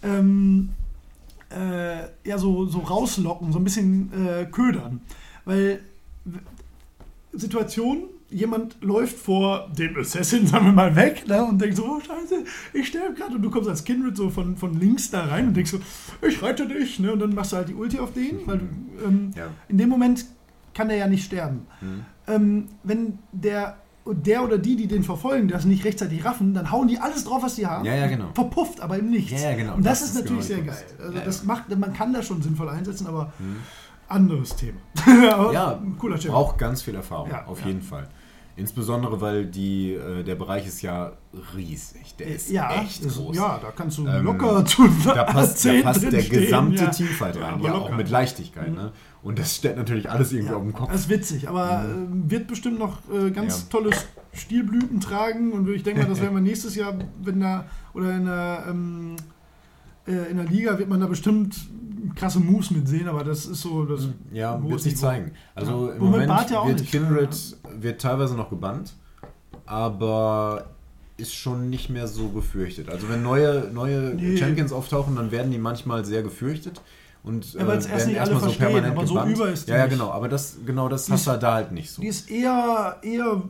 Ähm, 0.06 0.70
äh, 1.50 2.02
ja, 2.28 2.38
so, 2.38 2.66
so 2.66 2.80
rauslocken, 2.80 3.54
so 3.54 3.60
ein 3.60 3.64
bisschen 3.64 4.12
äh, 4.12 4.46
ködern. 4.52 5.00
Weil 5.46 5.80
w- 6.26 6.40
Situation, 7.32 8.04
jemand 8.30 8.78
läuft 8.82 9.18
vor 9.18 9.70
dem 9.78 9.98
Assassin, 9.98 10.48
sagen 10.48 10.66
wir 10.66 10.72
mal, 10.74 10.96
weg 10.96 11.28
ne, 11.28 11.44
und 11.44 11.62
denkt 11.62 11.78
so, 11.78 11.86
oh 11.86 12.00
scheiße, 12.00 12.44
ich 12.74 12.88
sterbe 12.88 13.14
gerade. 13.14 13.36
Und 13.36 13.42
du 13.42 13.50
kommst 13.50 13.70
als 13.70 13.84
Kindred 13.84 14.18
so 14.18 14.30
von, 14.30 14.58
von 14.58 14.80
links 14.80 15.10
da 15.12 15.26
rein 15.26 15.48
und 15.48 15.54
denkst 15.56 15.72
so, 15.72 15.80
ich 16.28 16.42
rette 16.42 16.68
dich. 16.68 17.00
Ne, 17.00 17.12
und 17.14 17.20
dann 17.20 17.34
machst 17.34 17.52
du 17.52 17.58
halt 17.58 17.70
die 17.70 17.74
Ulti 17.76 18.00
auf 18.00 18.14
den, 18.14 18.46
weil 18.46 18.60
du, 18.60 18.66
ähm, 19.06 19.32
Ja. 19.36 19.48
in 19.68 19.78
dem 19.78 19.90
Moment 19.90 20.26
kann 20.74 20.90
er 20.90 20.98
ja 20.98 21.08
nicht 21.08 21.26
sterben. 21.26 21.68
Mhm. 21.82 22.06
Ähm, 22.28 22.68
wenn 22.84 23.20
der, 23.32 23.78
der 24.06 24.44
oder 24.44 24.58
die, 24.58 24.76
die 24.76 24.88
den 24.88 25.04
verfolgen, 25.04 25.48
das 25.48 25.66
nicht 25.66 25.86
rechtzeitig 25.86 26.26
raffen, 26.26 26.54
dann 26.54 26.72
hauen 26.72 26.88
die 26.88 26.98
alles 26.98 27.24
drauf, 27.26 27.44
was 27.44 27.56
sie 27.56 27.68
haben. 27.68 27.86
Ja, 27.86 27.96
ja, 27.96 28.08
genau. 28.08 28.30
Verpufft, 28.34 28.82
aber 28.82 28.98
im 28.98 29.10
Nichts. 29.12 29.32
Ja, 29.32 29.52
ja, 29.52 29.56
genau. 29.56 29.76
Und 29.76 29.86
das, 29.86 30.00
Das 30.00 30.10
ist, 30.10 30.16
ist 30.16 30.22
natürlich 30.24 30.48
genau 30.48 30.62
sehr 30.62 30.66
geil. 30.66 30.84
Also 31.00 31.20
das. 31.20 31.42
Mhm. 31.42 31.48
macht, 31.48 31.78
man 31.78 31.94
kann 31.94 32.12
das 32.14 32.26
schon 32.26 32.42
sinnvoll 32.42 32.70
einsetzen, 32.70 33.08
aber 33.08 33.32
anderes 34.08 34.56
Thema. 34.56 34.80
Ja, 35.54 35.82
cooler 36.00 36.18
Chip. 36.18 36.32
braucht 36.32 36.58
ganz 36.58 36.82
viel 36.82 36.96
Erfahrung, 36.96 37.30
Ja, 37.30 37.46
auf 37.46 37.62
ja. 37.62 37.68
jeden 37.68 37.82
Fall. 37.82 38.08
Insbesondere, 38.56 39.20
weil 39.20 39.48
die, 39.48 39.94
äh, 39.94 40.24
der 40.24 40.36
Bereich 40.36 40.68
ist 40.68 40.84
ja 40.84 41.14
riesig. 41.56 42.16
Der 42.18 42.28
ist 42.28 42.52
ja, 42.52 42.72
echt 42.84 43.04
das- 43.04 43.16
groß. 43.18 43.36
Ja, 43.36 43.60
da 43.60 43.72
kannst 43.72 43.98
du 43.98 44.06
Ähm, 44.08 44.24
locker 44.26 44.64
zu 44.64 44.88
Da 45.04 45.24
passt, 45.24 45.66
da 45.66 45.72
10 45.72 45.84
passt 45.84 46.04
der 46.04 46.22
gesamte 46.22 46.84
ja. 46.84 46.90
Teamfight 46.92 47.36
Ja, 47.36 47.42
rein. 47.46 47.54
aber 47.56 47.66
Ja, 47.66 47.74
auch. 47.74 47.90
Mhm. 47.90 47.98
mit 47.98 48.10
Leichtigkeit. 48.12 48.72
Ne? 48.72 48.92
Und 49.24 49.40
das 49.40 49.56
stellt 49.56 49.78
natürlich 49.78 50.08
alles 50.08 50.32
irgendwie 50.34 50.52
Ja, 50.52 50.58
auf 50.58 50.64
den 50.64 50.74
Kopf. 50.74 50.92
Das 50.92 51.02
ist 51.02 51.10
witzig, 51.10 51.50
aber 51.50 51.84
ähm, 51.84 52.30
wird 52.30 52.46
bestimmt 52.48 52.78
noch 52.78 53.00
äh, 53.12 53.32
ganz 53.32 53.62
Ja. 53.64 53.70
tolle 53.80 53.90
Stilblüten 54.34 55.00
tragen 55.00 55.52
und 55.54 55.68
ich 55.70 55.82
denke 55.82 56.02
mal, 56.04 56.10
das 56.10 56.22
werden 56.22 56.36
wir 56.36 56.42
nächstes 56.50 56.76
Jahr, 56.76 56.94
wenn 57.24 57.40
da 57.40 57.66
oder 57.96 58.16
in 58.16 58.26
der, 58.26 58.66
ähm, 58.70 59.16
äh, 60.08 60.30
in 60.32 60.38
der 60.38 60.46
Liga 60.46 60.78
wird 60.80 60.90
man 60.90 61.00
da 61.00 61.08
bestimmt 61.08 61.56
krasse 62.16 62.40
Moves 62.40 62.70
mit 62.72 62.88
sehen, 62.88 63.08
aber 63.08 63.24
das 63.24 63.46
ist 63.46 63.62
so 63.62 63.86
das 63.86 64.08
Ja, 64.32 64.58
hohes 64.60 64.70
wird 64.72 64.82
sich 64.82 64.98
zeigen. 64.98 65.32
Also 65.56 65.88
Ja. 65.90 65.96
im 65.96 66.04
Moment 66.04 66.28
Bart 66.28 66.52
ja 66.52 66.66
wird 66.68 66.80
nicht. 66.82 66.92
Kindred 66.92 67.58
wird 67.80 68.02
teilweise 68.02 68.36
noch 68.36 68.50
gebannt, 68.50 68.94
aber 69.66 70.70
ist 71.18 71.34
schon 71.36 71.70
nicht 71.70 71.90
mehr 71.90 72.08
so 72.08 72.30
gefürchtet. 72.30 72.90
Also 72.90 73.08
wenn 73.10 73.22
neue, 73.24 73.70
neue 73.74 74.16
Nee. 74.16 74.36
Champions 74.38 74.72
auftauchen, 74.74 75.16
dann 75.16 75.32
werden 75.32 75.52
die 75.52 75.58
manchmal 75.60 76.04
sehr 76.06 76.24
gefürchtet 76.24 76.82
und 77.24 77.54
Ja, 77.54 77.66
weil 77.68 77.78
es 77.78 77.86
äh, 77.86 77.90
erst 77.92 78.00
werden 78.00 78.08
nicht 78.10 78.18
erstmal 78.18 78.42
so 78.42 78.52
permanent 78.52 78.98
aber 78.98 79.08
so 79.08 79.14
gebannt. 79.14 79.36
über 79.36 79.50
ist 79.50 79.68
die 79.68 79.72
Ja, 79.72 79.78
ja, 79.78 79.84
nicht. 79.86 79.94
genau. 79.94 80.10
Aber 80.12 80.28
das, 80.28 80.58
genau 80.66 80.90
das 80.90 81.06
Die 81.06 81.12
hast 81.14 81.28
du 81.28 81.38
da 81.38 81.54
halt 81.54 81.72
nicht 81.72 81.90
so. 81.92 82.02
Die 82.02 82.08
ist 82.08 82.30
eher, 82.30 82.98
eher 83.04 83.42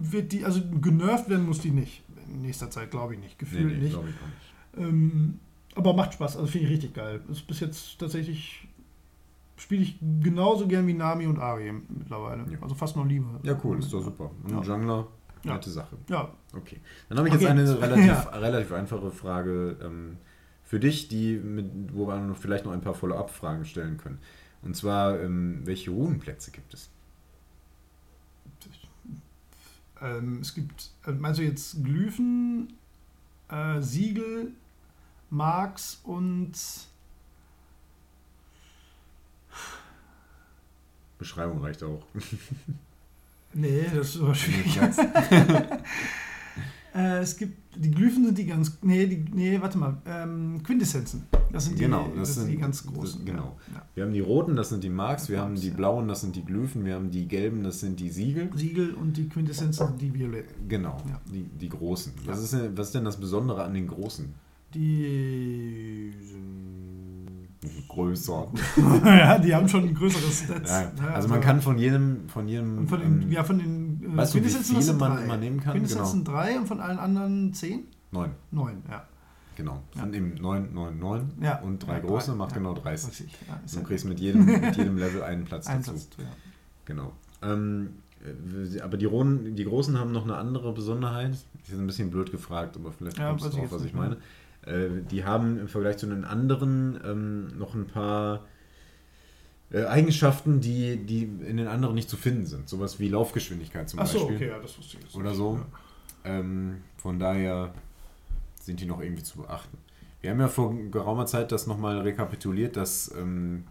wird 0.00 0.32
die, 0.32 0.44
also 0.44 0.60
genervt 0.80 1.28
werden 1.28 1.46
muss 1.46 1.60
die 1.60 1.70
nicht. 1.70 2.02
In 2.32 2.42
nächster 2.42 2.70
Zeit 2.70 2.90
glaube 2.90 3.14
ich 3.14 3.20
nicht, 3.20 3.40
Nee, 3.40 3.48
gefühlt 3.48 3.72
nee, 3.76 3.82
nicht. 3.84 3.92
glaube 3.92 4.08
ich 4.08 4.14
nicht. 4.80 4.88
Ähm, 4.88 5.38
aber 5.74 5.92
macht 5.94 6.14
Spaß, 6.14 6.36
also 6.36 6.46
finde 6.48 6.66
ich 6.68 6.72
richtig 6.74 6.94
geil. 6.94 7.20
Ist 7.30 7.46
bis 7.46 7.60
jetzt 7.60 7.98
tatsächlich 7.98 8.66
spiele 9.56 9.82
ich 9.82 9.98
genauso 10.20 10.66
gern 10.66 10.86
wie 10.86 10.94
Nami 10.94 11.26
und 11.26 11.38
Ari 11.38 11.72
mittlerweile. 11.88 12.44
Ja. 12.50 12.58
Also 12.60 12.74
fast 12.74 12.96
noch 12.96 13.06
lieber. 13.06 13.38
Ja, 13.44 13.58
cool, 13.62 13.78
ist 13.78 13.92
doch 13.92 14.02
super. 14.02 14.30
Und 14.42 14.50
Ja. 14.50 14.62
Jungler, 14.62 15.06
Ja. 15.44 15.54
nette 15.54 15.70
Sache. 15.70 15.96
Ja, 16.08 16.32
Okay. 16.56 16.80
Dann 17.08 17.18
habe 17.18 17.28
ich 17.28 17.34
jetzt 17.34 17.42
Okay. 17.44 17.50
eine 17.52 17.80
relativ, 17.80 18.06
Ja. 18.06 18.20
relativ 18.30 18.72
einfache 18.72 19.10
Frage 19.10 19.76
ähm, 19.82 20.16
für 20.64 20.78
dich, 20.80 21.08
die 21.08 21.36
mit, 21.36 21.66
wo 21.92 22.06
wir 22.06 22.34
vielleicht 22.34 22.64
noch 22.64 22.72
ein 22.72 22.80
paar 22.80 22.94
Follow-up-Fragen 22.94 23.64
stellen 23.64 23.96
können. 23.96 24.18
Und 24.62 24.74
zwar, 24.76 25.20
ähm, 25.20 25.60
welche 25.64 25.90
Runenplätze 25.90 26.50
gibt 26.50 26.74
es? 26.74 26.90
ähm, 30.02 30.38
es 30.40 30.54
gibt, 30.54 30.90
äh, 31.06 31.12
meinst 31.12 31.38
du 31.40 31.44
jetzt 31.44 31.82
Glyphen, 31.84 32.72
äh, 33.48 33.80
Siegel, 33.80 34.52
Marks 35.34 36.00
und 36.04 36.52
Beschreibung 41.18 41.60
reicht 41.60 41.82
auch. 41.82 42.02
Nee, 43.52 43.84
das 43.94 44.14
ist 44.14 44.20
aber 44.20 44.34
schwierig. 44.34 44.78
Äh, 46.96 47.18
es 47.22 47.36
gibt, 47.36 47.56
die 47.74 47.90
Glyphen 47.90 48.24
sind 48.24 48.38
die 48.38 48.46
ganz, 48.46 48.78
nee, 48.82 49.04
die, 49.06 49.24
nee, 49.34 49.60
warte 49.60 49.76
mal, 49.78 49.96
ähm, 50.06 50.62
Quintessenzen. 50.62 51.24
Das 51.50 51.64
sind 51.64 51.76
die, 51.76 51.82
Genau, 51.82 52.06
das 52.10 52.28
das 52.28 52.34
sind 52.36 52.46
die 52.52 52.56
ganz 52.56 52.84
das- 52.84 52.92
großen. 52.94 53.24
genau. 53.24 53.56
Ja, 53.74 53.82
Wir 53.96 54.04
haben 54.04 54.12
die 54.12 54.20
roten, 54.20 54.54
das 54.54 54.68
sind 54.68 54.84
die 54.84 54.90
Marks, 54.90 55.28
wir 55.28 55.40
haben 55.40 55.56
die 55.56 55.70
blauen, 55.70 56.06
das 56.06 56.20
sind 56.20 56.36
die 56.36 56.44
Glyphen, 56.44 56.84
wir 56.84 56.94
haben 56.94 57.10
die 57.10 57.26
gelben, 57.26 57.64
das 57.64 57.80
sind 57.80 57.98
die 57.98 58.10
Siegel. 58.10 58.48
Siegel 58.54 58.94
und 58.94 59.16
die 59.16 59.28
Quintessenzen 59.28 59.88
sind 59.88 60.02
die 60.02 60.14
violetten. 60.14 60.68
Genau, 60.68 60.96
Ja. 61.08 61.20
die, 61.32 61.42
die 61.42 61.68
großen. 61.68 62.12
Was, 62.26 62.40
ist 62.40 62.52
denn, 62.52 62.78
was 62.78 62.86
ist 62.86 62.94
denn 62.94 63.04
das 63.04 63.18
Besondere 63.18 63.64
an 63.64 63.74
den 63.74 63.88
großen? 63.88 64.32
Die 64.74 66.12
sind, 66.20 67.88
Größer. 67.88 68.48
ja, 69.04 69.38
die 69.38 69.54
haben 69.54 69.68
schon 69.68 69.84
ein 69.88 69.94
größeres 69.94 70.40
Stats. 70.44 70.70
Ja, 70.70 70.92
ne, 71.00 71.14
also 71.14 71.28
man 71.28 71.40
kann 71.40 71.60
von 71.60 71.78
jedem, 71.78 72.28
von 72.28 72.48
jedem. 72.48 72.78
und 72.78 72.88
von 72.88 73.00
den, 73.00 73.22
ähm, 73.22 73.32
ja, 73.32 73.44
von 73.44 73.58
den 73.58 74.02
äh, 74.02 74.16
weißt 74.16 74.34
du, 74.34 74.44
wie 74.44 74.48
viele 74.48 74.92
man 74.94 75.12
drei. 75.16 75.24
immer 75.24 75.36
nehmen 75.36 75.60
kann? 75.60 75.72
Quintessenzen 75.72 76.24
drei 76.24 76.58
und 76.58 76.66
von 76.66 76.80
allen 76.80 76.98
anderen 76.98 77.54
zehn? 77.54 77.84
neun. 78.10 78.30
Neun, 78.50 78.82
ja. 78.90 79.04
Genau. 79.56 79.82
Ja. 79.94 80.00
Von 80.00 80.12
dem 80.12 80.34
9, 80.34 80.74
9, 80.74 80.98
9 80.98 81.32
Ja. 81.40 81.60
und 81.60 81.78
drei 81.86 81.94
Ja, 81.94 81.98
große 82.00 82.30
drei, 82.32 82.36
macht 82.36 82.50
ja. 82.52 82.58
genau 82.58 82.74
30. 82.74 83.08
30, 83.28 83.32
ja, 83.48 83.60
Du 83.70 83.76
ja 83.78 83.82
kriegst 83.86 84.04
mit 84.04 84.18
jedem, 84.20 84.44
mit 84.60 84.76
jedem 84.76 84.98
Level 84.98 85.22
einen 85.22 85.44
Platz 85.44 85.66
ein 85.68 85.78
dazu. 85.78 85.92
Platz, 85.92 86.08
ja. 86.18 86.24
Genau. 86.86 87.12
Ähm, 87.42 87.90
äh, 88.24 88.80
aber 88.80 88.96
die, 88.96 89.04
Rohen, 89.06 89.54
die 89.54 89.64
Großen 89.64 89.96
haben 89.98 90.10
noch 90.12 90.24
eine 90.24 90.36
andere 90.36 90.72
Besonderheit. 90.72 91.36
Die 91.66 91.70
sind 91.70 91.84
ein 91.84 91.86
bisschen 91.86 92.10
blöd 92.10 92.32
gefragt, 92.32 92.76
aber 92.76 92.90
vielleicht 92.90 93.18
Ja, 93.18 93.30
kommst 93.30 93.44
du 93.44 93.48
ich 93.50 93.54
drauf, 93.56 93.72
was 93.72 93.84
ich 93.84 93.94
meine. 93.94 94.16
Äh, 94.16 94.18
die 95.10 95.24
haben 95.24 95.58
im 95.58 95.68
Vergleich 95.68 95.98
zu 95.98 96.06
den 96.06 96.24
anderen 96.24 96.98
ähm, 97.04 97.58
noch 97.58 97.74
ein 97.74 97.86
paar 97.86 98.44
äh, 99.70 99.84
Eigenschaften, 99.84 100.60
die, 100.60 100.96
die 100.96 101.24
in 101.24 101.56
den 101.56 101.66
anderen 101.66 101.94
nicht 101.94 102.08
zu 102.08 102.16
finden 102.16 102.46
sind. 102.46 102.68
Sowas 102.68 102.98
wie 103.00 103.08
Laufgeschwindigkeit 103.08 103.88
zum 103.88 104.00
Achso, 104.00 104.18
Beispiel. 104.20 104.36
okay, 104.36 104.48
ja, 104.48 104.58
das 104.58 104.78
wusste 104.78 104.96
ich 104.96 105.02
jetzt 105.04 105.14
Oder 105.16 105.34
so. 105.34 105.60
Ja. 106.24 106.38
Ähm, 106.38 106.78
von 106.96 107.18
daher 107.18 107.74
sind 108.60 108.80
die 108.80 108.86
noch 108.86 109.00
irgendwie 109.00 109.22
zu 109.22 109.38
beachten. 109.38 109.76
Wir 110.20 110.30
haben 110.30 110.40
ja 110.40 110.48
vor 110.48 110.74
geraumer 110.90 111.26
Zeit 111.26 111.52
das 111.52 111.66
nochmal 111.66 111.98
rekapituliert, 112.00 112.76
dass 112.76 113.14
ähm, 113.14 113.64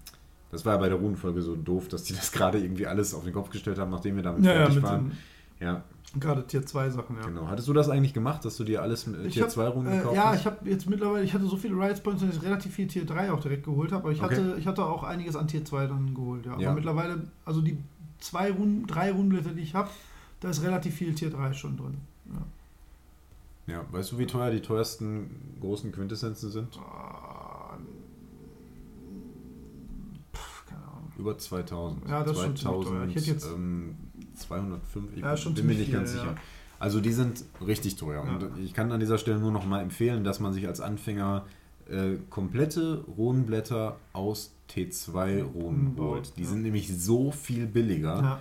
das 0.52 0.64
war 0.66 0.74
ja 0.74 0.80
bei 0.80 0.90
der 0.90 1.00
Runenfolge 1.00 1.42
so 1.42 1.56
doof, 1.56 1.88
dass 1.88 2.04
die 2.04 2.14
das 2.14 2.32
gerade 2.32 2.60
irgendwie 2.60 2.86
alles 2.86 3.16
auf 3.16 3.24
den 3.24 3.34
Kopf 3.34 3.50
gestellt 3.50 3.80
haben, 3.80 3.90
nachdem 3.90 4.16
wir 4.18 4.24
damit 4.24 4.44
Ja, 4.46 4.52
ja, 4.52 4.58
fertig 4.60 4.76
mit 4.76 4.84
waren. 4.84 5.10
den, 5.10 5.18
Ja, 5.64 5.84
gerade 6.20 6.46
Tier 6.46 6.66
2 6.66 6.90
Sachen, 6.90 7.16
ja. 7.16 7.26
genau. 7.26 7.48
Hattest 7.48 7.68
du 7.68 7.74
das 7.74 7.90
eigentlich 7.90 8.14
gemacht, 8.14 8.44
dass 8.46 8.58
du 8.58 8.64
dir 8.64 8.82
alles 8.82 9.08
mit 9.08 9.26
Ich 9.26 9.34
Tier 9.34 9.44
hab, 9.44 9.52
2 9.52 9.68
Runden 9.70 9.92
äh, 9.92 9.98
gekauft 9.98 10.16
Ja, 10.16 10.26
hast? 10.32 10.40
ich 10.42 10.46
habe 10.46 10.70
jetzt 10.70 10.90
mittlerweile, 10.90 11.24
ich 11.24 11.34
hatte 11.34 11.46
so 11.46 11.58
viele 11.58 11.76
Rides 11.76 12.02
Points, 12.02 12.22
dass 12.22 12.36
ich 12.36 12.42
relativ 12.44 12.74
viel 12.74 12.88
Tier 12.88 13.06
3 13.06 13.32
auch 13.32 13.40
direkt 13.40 13.64
geholt 13.64 13.92
habe, 13.92 14.04
aber 14.04 14.12
ich, 14.12 14.22
Okay. 14.22 14.36
hatte, 14.36 14.56
ich 14.60 14.68
hatte 14.68 14.86
auch 14.86 15.04
einiges 15.04 15.36
an 15.36 15.48
Tier 15.48 15.64
2 15.66 15.88
dann 15.88 16.14
geholt, 16.14 16.46
ja. 16.46 16.58
Ja. 16.60 16.68
Aber 16.70 16.76
mittlerweile, 16.76 17.24
also 17.46 17.62
die 17.62 17.78
zwei 18.20 18.52
Runden, 18.52 18.86
drei 18.88 19.12
Rundenblätter, 19.12 19.54
die 19.56 19.62
ich 19.64 19.74
habe, 19.74 19.90
da 20.40 20.50
ist 20.50 20.62
relativ 20.64 20.96
viel 20.96 21.16
Tier 21.16 21.30
3 21.30 21.54
schon 21.54 21.78
drin. 21.78 21.98
Ja. 22.32 22.42
Ja, 23.76 23.86
weißt 23.92 24.12
du, 24.12 24.18
wie 24.18 24.26
teuer 24.26 24.52
die 24.52 24.60
teuersten 24.62 25.30
großen 25.62 25.92
Quintessenzen 25.94 26.52
sind? 26.52 26.78
Ah, 26.80 27.78
pff, 30.34 30.66
keine 30.68 30.82
Ahnung. 30.84 31.12
Über 31.18 31.38
2000. 31.38 32.08
Ja, 32.10 32.24
das 32.24 32.38
ist 32.38 32.44
schon 32.44 32.56
2000, 32.58 32.96
teuer. 32.96 33.08
Ich 33.08 33.16
hätte 33.16 33.26
jetzt- 33.32 33.46
ähm, 33.48 33.96
205, 34.44 35.06
ich 35.16 35.22
Ja, 35.22 35.36
bin 35.52 35.66
mir 35.66 35.74
nicht 35.76 35.92
ganz 35.92 36.12
viel, 36.12 36.20
sicher. 36.22 36.32
ja. 36.32 36.42
Also 36.80 37.00
die 37.00 37.12
sind 37.14 37.46
richtig 37.66 37.96
teuer. 37.96 38.26
Ja. 38.26 38.32
Und 38.36 38.60
ich 38.64 38.74
kann 38.74 38.92
an 38.92 39.00
dieser 39.00 39.18
Stelle 39.18 39.40
nur 39.40 39.52
noch 39.52 39.66
mal 39.66 39.82
empfehlen, 39.82 40.24
dass 40.24 40.40
man 40.40 40.52
sich 40.54 40.68
als 40.68 40.82
Anfänger 40.82 41.46
äh, 41.90 42.18
komplette 42.30 43.04
Runenblätter 43.18 43.98
aus 44.14 44.54
T2-Runen 44.70 45.94
Mhm, 45.94 45.98
holt. 45.98 46.34
Die 46.38 46.46
sind 46.46 46.62
nämlich 46.62 46.88
so 46.98 47.32
viel 47.32 47.66
billiger, 47.68 48.40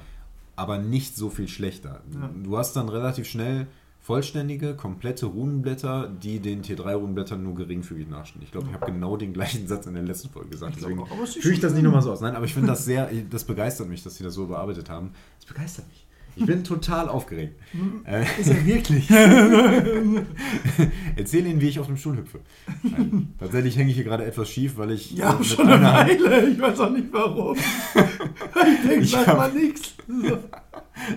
aber 0.57 0.79
nicht 0.79 1.16
so 1.16 1.31
viel 1.31 1.49
schlechter. 1.49 2.03
Du 2.43 2.57
hast 2.59 2.74
dann 2.77 2.89
relativ 2.89 3.27
schnell 3.29 3.66
vollständige, 4.03 4.74
komplette 4.74 5.27
Runenblätter, 5.27 6.11
die 6.23 6.41
den 6.41 6.62
T3-Runenblättern 6.62 7.43
nur 7.43 7.55
geringfügig 7.55 8.09
nachstehen. 8.09 8.43
Ich 8.43 8.51
glaube, 8.51 8.66
ich 8.69 8.74
habe 8.74 8.87
genau 8.93 9.16
den 9.16 9.33
gleichen 9.33 9.66
Satz 9.69 9.87
in 9.87 9.95
der 9.95 10.03
letzten 10.03 10.29
Folge 10.29 10.51
gesagt. 10.51 10.74
Deswegen 10.77 10.99
auch, 11.01 11.09
führe 11.27 11.55
ich 11.55 11.61
das 11.61 11.73
nicht 11.73 11.85
nochmal 11.85 12.03
so 12.03 12.11
aus. 12.12 12.20
Nein, 12.20 12.35
aber 12.35 12.45
ich 12.45 12.53
finde 12.55 12.69
das 12.69 12.85
sehr, 12.85 13.09
das 13.31 13.45
begeistert 13.45 13.89
mich, 13.89 14.03
dass 14.03 14.16
sie 14.16 14.24
das 14.24 14.35
so 14.35 14.47
bearbeitet 14.49 14.91
haben. 14.91 15.11
Das 15.39 15.47
begeistert 15.47 15.87
mich. 15.89 16.07
Ich 16.35 16.47
bin 16.47 16.65
total 16.65 17.09
aufgeregt. 17.09 17.59
Äh, 18.05 18.24
Ist 18.41 18.49
er 18.51 18.66
wirklich? 18.66 19.09
Erzähl 21.16 21.47
Ihnen, 21.47 21.61
wie 21.61 21.69
ich 21.69 21.79
auf 21.79 21.87
dem 21.87 21.97
Stuhl 21.97 22.16
hüpfe. 22.16 22.41
Nein, 22.83 23.35
tatsächlich 23.39 23.77
hänge 23.77 23.91
ich 23.91 23.97
hier 23.97 24.05
gerade 24.05 24.24
etwas 24.24 24.49
schief, 24.51 24.77
weil 24.77 24.91
ich. 24.93 25.12
ja, 25.12 25.35
äh, 25.35 25.39
mit 25.39 25.47
schon 25.47 25.69
eine 25.69 25.85
Weile. 25.85 26.49
Ich 26.49 26.61
weiß 26.61 26.81
auch 26.81 26.91
nicht 26.91 27.07
warum. 27.12 27.57
ich 27.57 28.89
denke, 28.89 29.07
sag 29.07 29.27
hab- 29.29 29.37
mal 29.37 29.53
nichts. 29.53 29.95
So. 30.09 30.39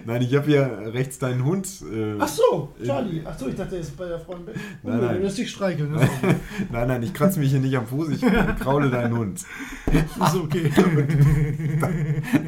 Nein, 0.06 0.22
ich 0.22 0.36
habe 0.36 0.46
hier 0.48 0.92
rechts 0.94 1.20
deinen 1.20 1.44
Hund. 1.46 1.68
Äh, 1.94 2.16
Ach 2.20 2.28
so, 2.28 2.74
Charlie. 2.84 3.22
Ach 3.26 3.38
so, 3.38 3.48
ich 3.48 3.56
dachte, 3.56 3.76
er 3.76 3.82
ist 3.82 3.96
bei 3.98 4.08
der 4.08 4.20
Freundin. 4.20 4.56
Nein, 4.84 5.00
nein. 5.02 5.16
Du 5.18 5.24
lässt 5.24 5.38
dich 5.38 5.50
streicheln. 5.52 5.92
Gut. 5.94 6.02
Nein, 6.72 6.88
nein, 6.88 7.04
ich 7.04 7.14
kratze 7.14 7.40
mich 7.40 7.52
hier 7.52 7.60
nicht 7.60 7.76
am 7.78 7.86
Fuß, 7.86 8.10
ich 8.10 8.22
kraule 8.60 8.90
deinen 8.90 9.18
Hund. 9.18 9.40
Ist 9.92 10.36
okay. 10.36 10.72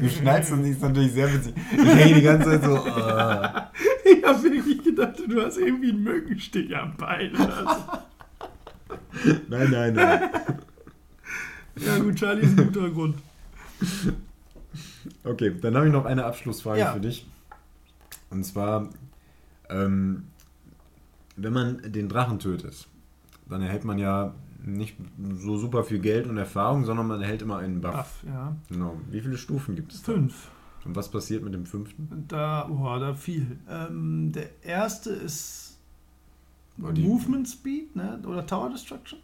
Du 0.00 0.08
schneidest 0.08 0.56
nicht, 0.56 0.70
ist 0.72 0.82
natürlich 0.82 1.12
sehr 1.12 1.32
witzig. 1.32 1.54
Ich 1.72 1.94
hänge 1.94 2.14
die 2.16 2.22
ganze 2.22 2.50
Zeit 2.50 2.64
so. 2.64 2.76
Äh, 2.76 4.12
Ich 4.16 4.24
habe 4.24 4.42
wirklich 4.42 4.82
gedacht, 4.84 5.14
du 5.28 5.42
hast 5.42 5.58
irgendwie 5.58 5.90
einen 5.90 6.02
Mückenstich 6.02 6.74
am 6.76 6.96
Bein. 6.96 7.30
nein, 9.48 9.68
nein, 9.70 9.94
nein. 9.94 10.20
Ja 11.76 11.98
gut, 11.98 12.16
Charlie 12.16 12.42
ist 12.42 12.58
ein 12.58 12.66
guter 12.72 12.90
Grund. 12.90 13.16
Okay, 15.24 15.54
dann 15.60 15.76
habe 15.76 15.86
ich 15.86 15.92
noch 15.92 16.04
eine 16.04 16.24
Abschlussfrage 16.24 16.80
Ja. 16.80 16.92
für 16.92 17.00
dich. 17.00 17.26
Und 18.30 18.44
zwar, 18.44 18.88
ähm, 19.70 20.24
wenn 21.36 21.52
man 21.52 21.92
den 21.92 22.08
Drachen 22.08 22.38
tötet, 22.38 22.88
dann 23.48 23.62
erhält 23.62 23.84
man 23.84 23.98
ja 23.98 24.34
nicht 24.64 24.96
so 25.36 25.56
super 25.56 25.84
viel 25.84 26.00
Geld 26.00 26.26
und 26.26 26.36
Erfahrung, 26.36 26.84
sondern 26.84 27.06
man 27.06 27.22
erhält 27.22 27.42
immer 27.42 27.58
einen 27.58 27.80
Buff. 27.80 27.94
Aff, 27.94 28.24
ja. 28.26 28.56
Genau. 28.68 29.00
Wie 29.10 29.20
viele 29.20 29.38
Stufen 29.38 29.76
gibt 29.76 29.92
es 29.92 30.02
da? 30.02 30.12
Fünf. 30.12 30.48
Und 30.84 30.96
was 30.96 31.10
passiert 31.10 31.42
mit 31.42 31.54
dem 31.54 31.66
fünften? 31.66 32.24
Da, 32.28 32.68
oh, 32.68 32.98
da 32.98 33.14
viel. 33.14 33.58
Ähm, 33.68 34.32
der 34.32 34.48
erste 34.62 35.10
ist 35.10 35.78
Movement 36.76 37.48
Speed, 37.48 37.96
ne? 37.96 38.20
Oder 38.26 38.46
Tower 38.46 38.70
Destruction. 38.70 39.18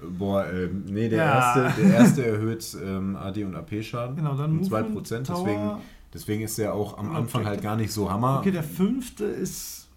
Boah, 0.00 0.46
ähm, 0.52 0.84
nee, 0.88 1.08
der, 1.08 1.18
Ja. 1.18 1.34
erste, 1.64 1.82
der 1.82 1.90
erste 1.94 2.26
erhöht 2.26 2.76
ähm, 2.84 3.16
AD 3.16 3.42
und 3.44 3.56
AP-Schaden. 3.56 4.14
Genau, 4.16 4.34
dann 4.36 4.52
um 4.58 4.60
2%, 4.62 4.82
Movement, 4.82 5.28
deswegen, 5.28 5.60
Tower. 5.68 5.80
deswegen 6.14 6.42
ist 6.44 6.56
der 6.58 6.72
auch 6.74 6.96
am 6.98 7.10
Und 7.10 7.16
Anfang 7.16 7.44
halt 7.44 7.62
gar 7.62 7.74
nicht 7.76 7.92
so 7.92 8.10
Hammer. 8.10 8.38
Okay, 8.38 8.52
der 8.52 8.62
fünfte 8.62 9.24
ist. 9.24 9.88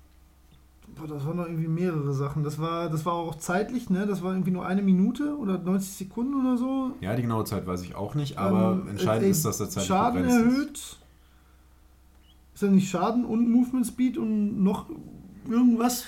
Boah, 0.96 1.08
das 1.08 1.26
waren 1.26 1.38
noch 1.38 1.46
irgendwie 1.46 1.68
mehrere 1.68 2.14
Sachen. 2.14 2.44
Das 2.44 2.60
war, 2.60 2.90
das 2.90 3.06
war 3.06 3.14
auch 3.14 3.36
zeitlich, 3.36 3.90
ne? 3.92 4.08
Das 4.08 4.24
war 4.24 4.32
irgendwie 4.34 4.52
nur 4.52 4.66
eine 4.66 4.82
Minute 4.82 5.38
oder 5.38 5.58
90 5.60 5.94
Sekunden 5.94 6.34
oder 6.46 6.58
so. 6.58 6.92
Ja, 7.00 7.16
die 7.16 7.22
genaue 7.22 7.46
Zeit 7.46 7.66
weiß 7.68 7.84
ich 7.84 7.94
auch 7.96 8.16
nicht, 8.16 8.38
aber 8.40 8.80
Ähm, 8.82 8.88
entscheidend 8.90 9.28
äh, 9.28 9.30
ist, 9.32 9.46
dass 9.46 9.60
der 9.60 9.70
Zeit 9.70 9.86
Schaden 9.86 10.24
begrenzt 10.24 10.38
ist. 10.38 10.46
erhöht. 10.54 10.98
Ist 12.56 12.62
ja 12.64 12.68
nicht 12.70 12.90
Schaden 12.90 13.24
und 13.24 13.50
Movement 13.50 13.86
Speed 13.88 14.18
und 14.18 14.64
noch 14.64 14.88
irgendwas? 15.50 16.08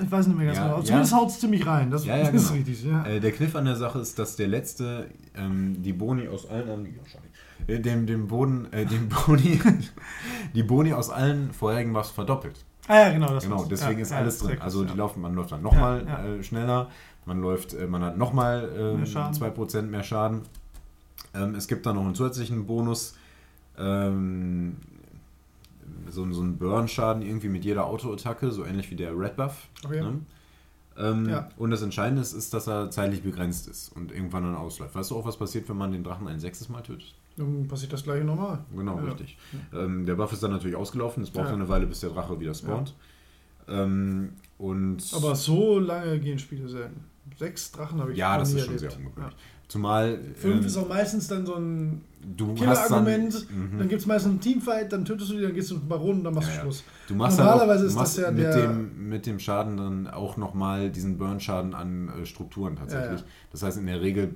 Ich 0.00 0.10
weiß 0.10 0.26
nicht 0.28 0.36
mehr 0.36 0.46
ganz 0.46 0.58
Ja, 0.58 0.64
genau. 0.64 0.74
Aber 0.74 0.82
ja. 0.82 0.86
Zumindest 0.86 1.14
haut 1.14 1.28
es 1.28 1.40
ziemlich 1.40 1.66
rein. 1.66 1.90
Das 1.90 2.04
Ja, 2.04 2.16
ja, 2.16 2.28
ist 2.28 2.32
genau. 2.48 2.52
richtig. 2.52 2.84
Ja. 2.84 3.04
Äh, 3.04 3.20
der 3.20 3.32
Kniff 3.32 3.54
an 3.56 3.64
der 3.64 3.76
Sache 3.76 3.98
ist, 3.98 4.18
dass 4.18 4.36
der 4.36 4.48
letzte 4.48 5.06
ähm, 5.36 5.82
die 5.82 5.92
Boni 5.92 6.28
aus 6.28 6.48
allen 6.48 6.68
anderen, 6.70 6.94
äh, 7.66 7.80
dem, 7.80 8.06
dem 8.06 8.28
Boden, 8.28 8.72
äh, 8.72 8.84
dem 8.86 9.08
Boni, 9.26 9.60
die 10.54 10.62
Boni 10.62 10.92
aus 10.92 11.10
allen 11.10 11.52
vorherigen 11.52 11.92
Buffs 11.92 12.10
verdoppelt. 12.10 12.64
ah 12.86 12.94
ja, 13.00 13.12
genau. 13.12 13.32
Das 13.34 13.44
Genau, 13.44 13.64
deswegen 13.64 14.00
ist 14.00 14.12
alles 14.12 14.38
drin. 14.38 14.60
Also 14.60 14.84
die 14.84 14.96
laufen, 14.96 15.20
man 15.20 15.34
läuft 15.34 15.52
dann 15.52 15.62
nochmal 15.62 16.04
Ja, 16.06 16.24
äh, 16.24 16.42
schneller, 16.42 16.88
man 17.26 17.40
läuft, 17.40 17.74
äh, 17.74 17.86
man 17.86 18.02
hat 18.02 18.16
nochmal 18.16 18.68
ähm, 18.78 18.96
Mehr 18.98 19.06
Schaden. 19.06 19.34
2% 19.34 19.82
mehr 19.82 20.02
Schaden. 20.02 20.42
Ähm, 21.34 21.54
es 21.56 21.66
gibt 21.66 21.84
dann 21.86 21.96
noch 21.96 22.04
einen 22.04 22.14
zusätzlichen 22.14 22.66
Bonus, 22.66 23.14
ähm, 23.78 24.76
so, 26.10 26.30
so 26.32 26.40
einen 26.42 26.58
Burn-Schaden 26.58 27.22
irgendwie 27.22 27.48
mit 27.48 27.64
jeder 27.64 27.86
Auto-Attacke, 27.86 28.50
so 28.50 28.64
ähnlich 28.64 28.90
wie 28.90 28.96
der 28.96 29.18
Red 29.18 29.36
Buff. 29.36 29.68
Okay. 29.84 30.00
Ne? 30.00 30.20
Ähm, 30.96 31.28
Ja. 31.28 31.48
Und 31.56 31.70
das 31.70 31.82
Entscheidende 31.82 32.22
ist, 32.22 32.32
ist, 32.32 32.52
dass 32.54 32.66
er 32.66 32.90
zeitlich 32.90 33.22
begrenzt 33.22 33.68
ist 33.68 33.90
und 33.94 34.10
irgendwann 34.12 34.42
dann 34.42 34.56
ausläuft. 34.56 34.94
Weißt 34.94 35.10
du 35.10 35.16
auch, 35.16 35.24
was 35.24 35.36
passiert, 35.36 35.68
wenn 35.68 35.76
man 35.76 35.92
den 35.92 36.02
Drachen 36.04 36.26
ein 36.28 36.40
sechstes 36.40 36.68
Mal 36.68 36.82
tötet? 36.82 37.14
Dann 37.36 37.68
passiert 37.68 37.92
das 37.92 38.02
gleiche 38.02 38.24
nochmal. 38.24 38.58
Genau, 38.74 38.96
Ja. 38.98 39.04
richtig. 39.04 39.38
Ähm, 39.72 40.06
der 40.06 40.16
Buff 40.16 40.32
ist 40.32 40.42
dann 40.42 40.50
natürlich 40.50 40.76
ausgelaufen. 40.76 41.22
Es 41.22 41.30
braucht 41.30 41.48
Ja. 41.48 41.54
eine 41.54 41.68
Weile, 41.68 41.86
bis 41.86 42.00
der 42.00 42.10
Drache 42.10 42.40
wieder 42.40 42.52
spawnt. 42.54 42.94
Ähm, 43.68 44.32
und 44.56 45.02
Aber 45.14 45.36
so 45.36 45.78
lange 45.78 46.18
gehen 46.18 46.38
Spiele 46.38 46.68
selten. 46.68 47.04
Sechs 47.36 47.70
Drachen 47.70 48.00
habe 48.00 48.12
ich 48.12 48.18
ja, 48.18 48.38
das 48.38 48.48
ist 48.52 48.64
schon 48.64 48.74
erlebt. 48.74 48.92
sehr 48.92 48.98
ungewöhnlich. 49.00 49.36
Zumal. 49.68 50.18
Fünf 50.34 50.60
ähm, 50.62 50.66
ist 50.66 50.76
auch 50.78 50.88
meistens 50.88 51.28
dann 51.28 51.44
so 51.44 51.54
ein 51.56 52.00
du 52.36 52.46
dann, 52.46 52.54
Killer-Argument. 52.56 53.46
Mhm. 53.50 53.78
Dann 53.78 53.88
gibt 53.88 54.00
es 54.00 54.06
meistens 54.06 54.30
einen 54.30 54.40
Teamfight, 54.40 54.92
dann 54.92 55.04
tötest 55.04 55.30
du 55.30 55.34
die, 55.36 55.42
dann 55.42 55.52
gehst 55.54 55.70
du 55.70 55.74
zum 55.76 55.88
Baron 55.88 56.18
und 56.18 56.24
dann 56.24 56.34
machst 56.34 56.48
Ja, 56.48 56.56
du. 56.56 56.60
Schluss. 56.62 56.84
du 57.06 57.14
machst 57.14 57.38
dann 57.38 57.46
auch, 57.46 57.50
Normalerweise 57.52 57.82
du 57.82 57.88
ist 57.90 57.94
machst 57.94 58.16
das 58.18 58.24
ja 58.24 58.30
mit, 58.30 58.44
der- 58.44 58.66
dem, 58.68 59.08
mit 59.10 59.26
dem 59.26 59.38
Schaden 59.38 59.76
dann 59.76 60.06
auch 60.08 60.36
nochmal 60.38 60.90
diesen 60.90 61.18
Burn-Schaden 61.18 61.74
an 61.74 62.08
äh, 62.08 62.24
Strukturen 62.26 62.76
tatsächlich. 62.76 63.20
Ja. 63.20 63.26
Das 63.52 63.62
heißt, 63.62 63.76
in 63.78 63.86
der 63.86 64.00
Regel 64.00 64.34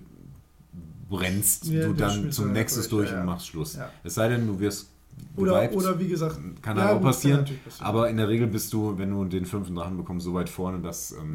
brennst 1.08 1.66
Ja, 1.66 1.86
du 1.86 1.92
dann 1.94 2.30
zum 2.30 2.46
dann 2.46 2.52
Nexus 2.54 2.88
durch, 2.88 3.08
durch 3.10 3.18
und 3.20 3.26
machst 3.26 3.46
Schluss. 3.48 3.78
Es 4.04 4.14
sei 4.14 4.28
denn, 4.28 4.46
du 4.46 4.58
wirst 4.60 4.88
Oder, 5.36 5.70
oder 5.72 5.98
wie 5.98 6.08
gesagt, 6.08 6.38
Kann 6.62 6.76
ja, 6.78 6.94
auch 6.94 7.00
passieren. 7.02 7.40
passieren. 7.40 7.60
Aber 7.80 8.08
in 8.08 8.16
der 8.16 8.28
Regel 8.28 8.46
bist 8.46 8.72
du, 8.72 8.96
wenn 8.98 9.10
du 9.10 9.24
den 9.24 9.44
fünften 9.44 9.74
Drachen 9.74 9.96
bekommst, 9.96 10.24
so 10.24 10.32
weit 10.34 10.48
vorne, 10.48 10.78
dass. 10.80 11.12
Ähm, 11.12 11.34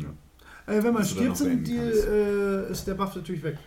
äh, 0.66 0.78
wenn 0.78 0.84
man 0.86 0.96
dann 0.96 1.06
stirbt, 1.06 1.38
sind 1.38 1.68
die, 1.68 1.78
äh, 1.78 2.72
ist 2.72 2.88
der 2.88 2.96
Buff 2.96 3.16
natürlich 3.16 3.44
weg. 3.44 3.58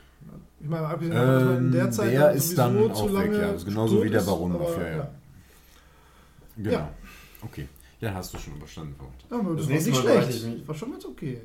Ich 0.63 0.69
meine, 0.69 0.87
abgesehen 0.87 1.15
davon, 1.15 1.45
man 1.45 1.57
in 1.57 1.65
Ähm, 1.67 1.73
der 1.73 1.91
Zeit 1.91 2.13
der 2.13 2.21
dann 2.29 2.37
ist 2.37 2.45
sowieso 2.51 2.57
dann 2.63 2.95
zu 2.95 3.03
auch 3.03 3.07
weg, 3.07 3.13
lange 3.15 3.41
ja. 3.41 3.47
Das 3.53 3.57
ist 3.63 3.65
genauso 3.67 4.05
wie 4.05 4.11
der 4.11 4.21
ist, 4.21 4.27
Baron-Buff, 4.27 4.77
aber, 4.77 4.89
ja, 4.89 4.97
ja. 4.97 5.11
Genau. 6.57 6.71
Ja. 6.73 6.93
Okay. 7.43 7.69
Ja, 8.01 8.15
hast 8.15 8.35
du 8.35 8.39
schon 8.39 8.55
überstanden. 8.57 8.95
Ja, 9.31 9.39
das, 9.39 9.57
Das 9.57 9.69
war 9.69 9.75
nicht 9.75 9.97
schlecht. 9.97 10.29
Das 10.61 10.69
war 10.69 10.75
schon 10.75 10.91
ganz 10.93 11.05
okay. 11.05 11.41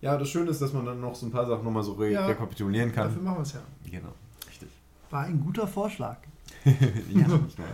Ja, 0.00 0.16
das 0.16 0.28
Schöne 0.28 0.50
ist, 0.50 0.60
dass 0.60 0.72
man 0.72 0.84
dann 0.84 1.00
noch 1.00 1.14
so 1.14 1.26
ein 1.26 1.32
paar 1.32 1.46
Sachen 1.46 1.64
nochmal 1.64 1.82
so 1.82 1.92
re 1.94 2.10
Ja. 2.10 2.26
rekapitulieren 2.26 2.92
kann. 2.92 3.08
Dafür 3.08 3.22
machen 3.22 3.38
wir 3.38 3.42
es 3.42 3.52
ja. 3.52 3.60
Genau. 3.90 4.12
Richtig. 4.48 4.68
War 5.10 5.22
ein 5.24 5.40
guter 5.40 5.66
Vorschlag. 5.66 6.18
ja, 6.64 6.72
nicht 7.14 7.58
wahr? 7.58 7.66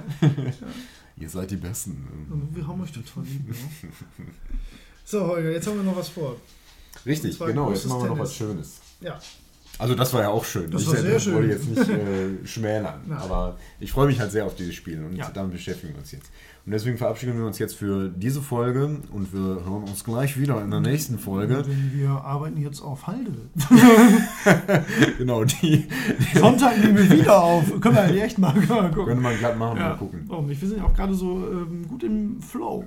Ihr 1.16 1.28
seid 1.28 1.50
die 1.50 1.56
Besten. 1.56 2.26
Und 2.30 2.56
wir 2.56 2.66
haben 2.66 2.80
euch 2.80 2.92
total 2.92 3.24
lieb. 3.24 3.48
Ne? 3.48 3.54
So, 5.04 5.26
Holger, 5.26 5.50
jetzt 5.50 5.66
haben 5.66 5.76
wir 5.76 5.82
noch 5.82 5.96
was 5.96 6.08
vor. 6.08 6.36
Richtig, 7.04 7.36
genau. 7.38 7.70
Jetzt 7.70 7.86
machen 7.86 8.02
wir 8.04 8.08
noch 8.10 8.18
was 8.20 8.34
Schönes. 8.34 8.80
Ja. 9.00 9.18
Also 9.82 9.94
das 9.96 10.14
war 10.14 10.22
ja 10.22 10.28
auch 10.28 10.44
schön. 10.44 10.70
Das 10.70 10.82
ich 10.82 10.88
war 10.88 10.96
sehr 10.96 11.18
schön. 11.20 11.34
wollte 11.34 11.48
jetzt 11.48 11.68
nicht 11.68 11.88
äh, 11.88 12.46
schmälern. 12.46 13.00
Ja. 13.10 13.16
Aber 13.18 13.56
ich 13.80 13.90
freue 13.92 14.06
mich 14.06 14.20
halt 14.20 14.30
sehr 14.32 14.46
auf 14.46 14.54
dieses 14.54 14.74
Spiel 14.74 15.02
und 15.04 15.16
Ja. 15.16 15.30
damit 15.34 15.52
beschäftigen 15.52 15.92
wir 15.94 15.98
uns 16.00 16.12
jetzt. 16.12 16.30
Und 16.64 16.70
deswegen 16.70 16.96
verabschieden 16.96 17.36
wir 17.36 17.44
uns 17.44 17.58
jetzt 17.58 17.74
für 17.74 18.08
diese 18.08 18.40
Folge 18.40 19.00
und 19.12 19.32
wir 19.32 19.40
hören 19.64 19.82
uns 19.82 20.04
gleich 20.04 20.38
wieder 20.38 20.62
in 20.62 20.70
der 20.70 20.78
nächsten 20.78 21.18
Folge. 21.18 21.62
Denn 21.64 21.90
wir 21.92 22.10
arbeiten 22.10 22.56
jetzt 22.62 22.80
auf 22.80 23.08
Halde. 23.08 23.32
genau, 25.18 25.44
die, 25.44 25.86
die 26.34 26.38
Sonntag 26.38 26.78
nehmen 26.78 26.96
wir 26.98 27.10
wieder 27.10 27.42
auf. 27.42 27.64
Können 27.80 27.94
wir 27.96 28.02
eigentlich 28.02 28.22
echt 28.22 28.38
mal, 28.38 28.52
können 28.52 28.68
wir 28.68 28.76
mal 28.82 28.88
gucken. 28.90 29.06
könnte 29.06 29.22
man 29.22 29.36
glatt 29.38 29.58
machen, 29.58 29.76
Ja, 29.78 29.88
mal 29.90 29.96
gucken. 29.96 30.24
warum 30.28 30.46
nicht? 30.46 30.60
Wir 30.60 30.68
sind 30.68 30.78
ja 30.78 30.84
auch 30.84 30.94
gerade 30.94 31.14
so 31.14 31.38
ähm, 31.50 31.86
gut 31.88 32.02
im 32.04 32.40
Flow. 32.40 32.84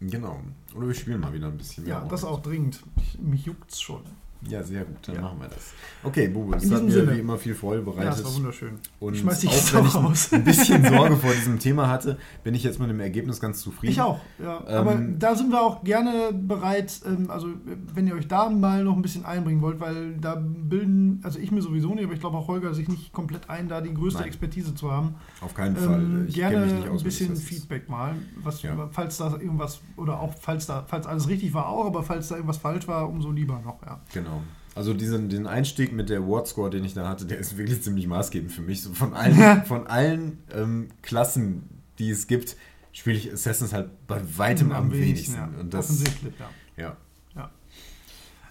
Genau. 0.00 0.38
Oder 0.76 0.86
wir 0.86 0.94
spielen 0.94 1.20
mal 1.20 1.32
wieder 1.32 1.48
ein 1.48 1.56
bisschen 1.56 1.84
mehr. 1.84 1.94
Ja, 1.94 2.06
das 2.08 2.22
auch 2.24 2.40
dringend. 2.40 2.80
Ich, 2.98 3.18
mich 3.20 3.46
juckt's 3.46 3.80
schon. 3.80 4.02
Ja, 4.46 4.62
sehr 4.62 4.84
gut, 4.84 4.96
dann 5.02 5.16
Ja. 5.16 5.20
machen 5.22 5.40
wir 5.40 5.48
das. 5.48 5.72
Okay, 6.04 6.28
Bubu, 6.28 6.54
es 6.54 6.70
hat 6.70 6.84
mir 6.84 6.90
Sinne. 6.92 7.14
wie 7.16 7.18
immer 7.18 7.36
viel 7.38 7.54
Freude 7.56 7.80
Ja, 7.84 7.90
bereitet. 7.90 8.12
das 8.12 8.24
war 8.24 8.34
wunderschön. 8.36 8.78
und 9.00 9.14
Ich 9.14 9.20
schmeiß 9.20 9.40
dich 9.40 9.50
auch 9.50 9.74
wenn 9.74 9.84
ich 9.86 9.94
raus. 9.96 10.32
ein 10.32 10.44
bisschen 10.44 10.84
Sorge 10.94 11.16
vor 11.16 11.32
diesem 11.32 11.58
Thema 11.58 11.88
hatte, 11.88 12.18
bin 12.44 12.54
ich 12.54 12.62
jetzt 12.62 12.78
mit 12.78 12.88
dem 12.88 13.00
Ergebnis 13.00 13.40
ganz 13.40 13.60
zufrieden. 13.60 13.92
Ich 13.92 14.00
auch, 14.00 14.20
ja. 14.40 14.60
Ähm, 14.68 14.74
Aber 14.76 14.94
da 15.18 15.34
sind 15.34 15.50
wir 15.50 15.60
auch 15.60 15.82
gerne 15.82 16.32
bereit, 16.32 17.00
ähm, 17.04 17.28
also 17.30 17.48
wenn 17.94 18.06
ihr 18.06 18.14
euch 18.14 18.28
da 18.28 18.48
mal 18.48 18.84
noch 18.84 18.94
ein 18.94 19.02
bisschen 19.02 19.24
einbringen 19.24 19.60
wollt, 19.60 19.80
weil 19.80 20.14
da 20.20 20.36
bilden, 20.36 21.20
also 21.24 21.40
ich 21.40 21.50
mir 21.50 21.60
sowieso 21.62 21.94
nicht, 21.94 22.04
aber 22.04 22.12
ich 22.14 22.20
glaube 22.20 22.36
auch 22.36 22.46
Holger 22.46 22.74
sich 22.74 22.88
nicht 22.88 23.12
komplett 23.12 23.50
ein, 23.50 23.68
da 23.68 23.80
die 23.80 23.92
größte 23.92 24.20
Nein. 24.20 24.28
Expertise 24.28 24.74
zu 24.74 24.92
haben. 24.92 25.16
Auf 25.40 25.54
keinen 25.54 25.76
Fall. 25.76 26.00
Ähm, 26.00 26.24
Ich 26.28 26.34
gerne 26.36 26.54
kenn 26.58 26.64
mich 26.64 26.74
nicht 26.74 26.86
ein 26.86 26.92
aus, 26.92 27.00
wie 27.00 27.04
bisschen. 27.04 27.36
Feedback 27.36 27.88
mal, 27.88 28.14
was, 28.36 28.62
Ja. 28.62 28.88
falls 28.92 29.16
da 29.16 29.32
irgendwas, 29.32 29.80
oder 29.96 30.20
auch 30.20 30.32
falls 30.40 30.66
da, 30.66 30.84
falls 30.86 31.06
alles 31.06 31.28
richtig 31.28 31.52
war 31.54 31.68
auch, 31.68 31.86
aber 31.86 32.04
falls 32.04 32.28
da 32.28 32.36
irgendwas 32.36 32.58
falsch 32.58 32.86
war, 32.86 33.08
umso 33.08 33.32
lieber 33.32 33.60
noch, 33.64 33.82
ja. 33.84 33.98
Genau. 34.12 34.27
Also 34.74 34.94
diesen, 34.94 35.28
den 35.28 35.46
Einstieg 35.46 35.92
mit 35.92 36.08
der 36.08 36.26
Ward 36.28 36.46
Score, 36.46 36.70
den 36.70 36.84
ich 36.84 36.94
da 36.94 37.08
hatte, 37.08 37.26
der 37.26 37.38
ist 37.38 37.56
wirklich 37.58 37.82
ziemlich 37.82 38.06
maßgebend 38.06 38.52
für 38.52 38.62
mich. 38.62 38.82
So 38.82 38.92
von 38.92 39.12
allen, 39.14 39.64
von 39.64 39.86
allen 39.88 40.38
ähm, 40.54 40.88
Klassen, 41.02 41.62
die 41.98 42.10
es 42.10 42.26
gibt, 42.28 42.56
spiele 42.92 43.16
ich 43.16 43.32
Assassins 43.32 43.72
halt 43.72 43.90
bei 44.06 44.20
weitem 44.36 44.70
am, 44.72 44.92
wenigsten. 44.92 45.34
ja. 45.34 45.50
Und 45.58 45.74
das, 45.74 45.86
Offensichtlich, 45.86 46.34
ja. 46.76 46.96
ja, 47.34 47.50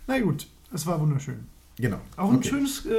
Na 0.06 0.20
gut, 0.20 0.48
es 0.74 0.86
war 0.86 1.00
wunderschön. 1.00 1.48
genau. 1.78 2.00
Auch 2.18 2.30
ein 2.30 2.38
Okay. 2.38 2.50
schönes, 2.50 2.86
äh, 2.86 2.92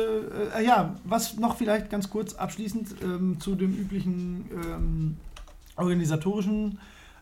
äh, 0.61 0.65
ja, 0.65 0.97
was 1.05 1.37
noch 1.37 1.57
vielleicht 1.57 1.91
ganz 1.91 2.09
kurz 2.09 2.35
abschließend 2.35 2.97
ähm, 3.03 3.39
zu 3.41 3.55
dem 3.55 3.75
üblichen 3.77 4.45
ähm, 4.65 5.17
organisatorischen, 5.77 6.79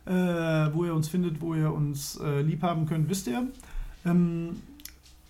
äh, 0.06 0.12
wo 0.12 0.84
ihr 0.84 0.94
uns 0.94 1.08
findet, 1.08 1.40
wo 1.40 1.54
ihr 1.54 1.72
uns 1.72 2.18
äh, 2.22 2.42
lieb 2.42 2.62
haben 2.62 2.86
könnt, 2.86 3.08
wisst 3.10 3.26
ihr. 3.26 3.46
Ähm, 4.04 4.60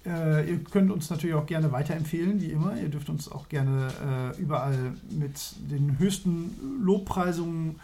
äh, 0.06 0.48
ihr 0.48 0.64
könnt 0.64 0.90
uns 0.90 1.10
natürlich 1.10 1.34
auch 1.34 1.46
gerne 1.46 1.72
weiterempfehlen, 1.72 2.40
wie 2.40 2.50
immer. 2.50 2.76
Ihr 2.76 2.88
dürft 2.88 3.08
uns 3.08 3.30
auch 3.30 3.48
gerne 3.48 3.88
äh, 4.36 4.40
überall 4.40 4.94
mit 5.10 5.54
den 5.70 5.98
höchsten 5.98 6.54
Lobpreisungen 6.82 7.76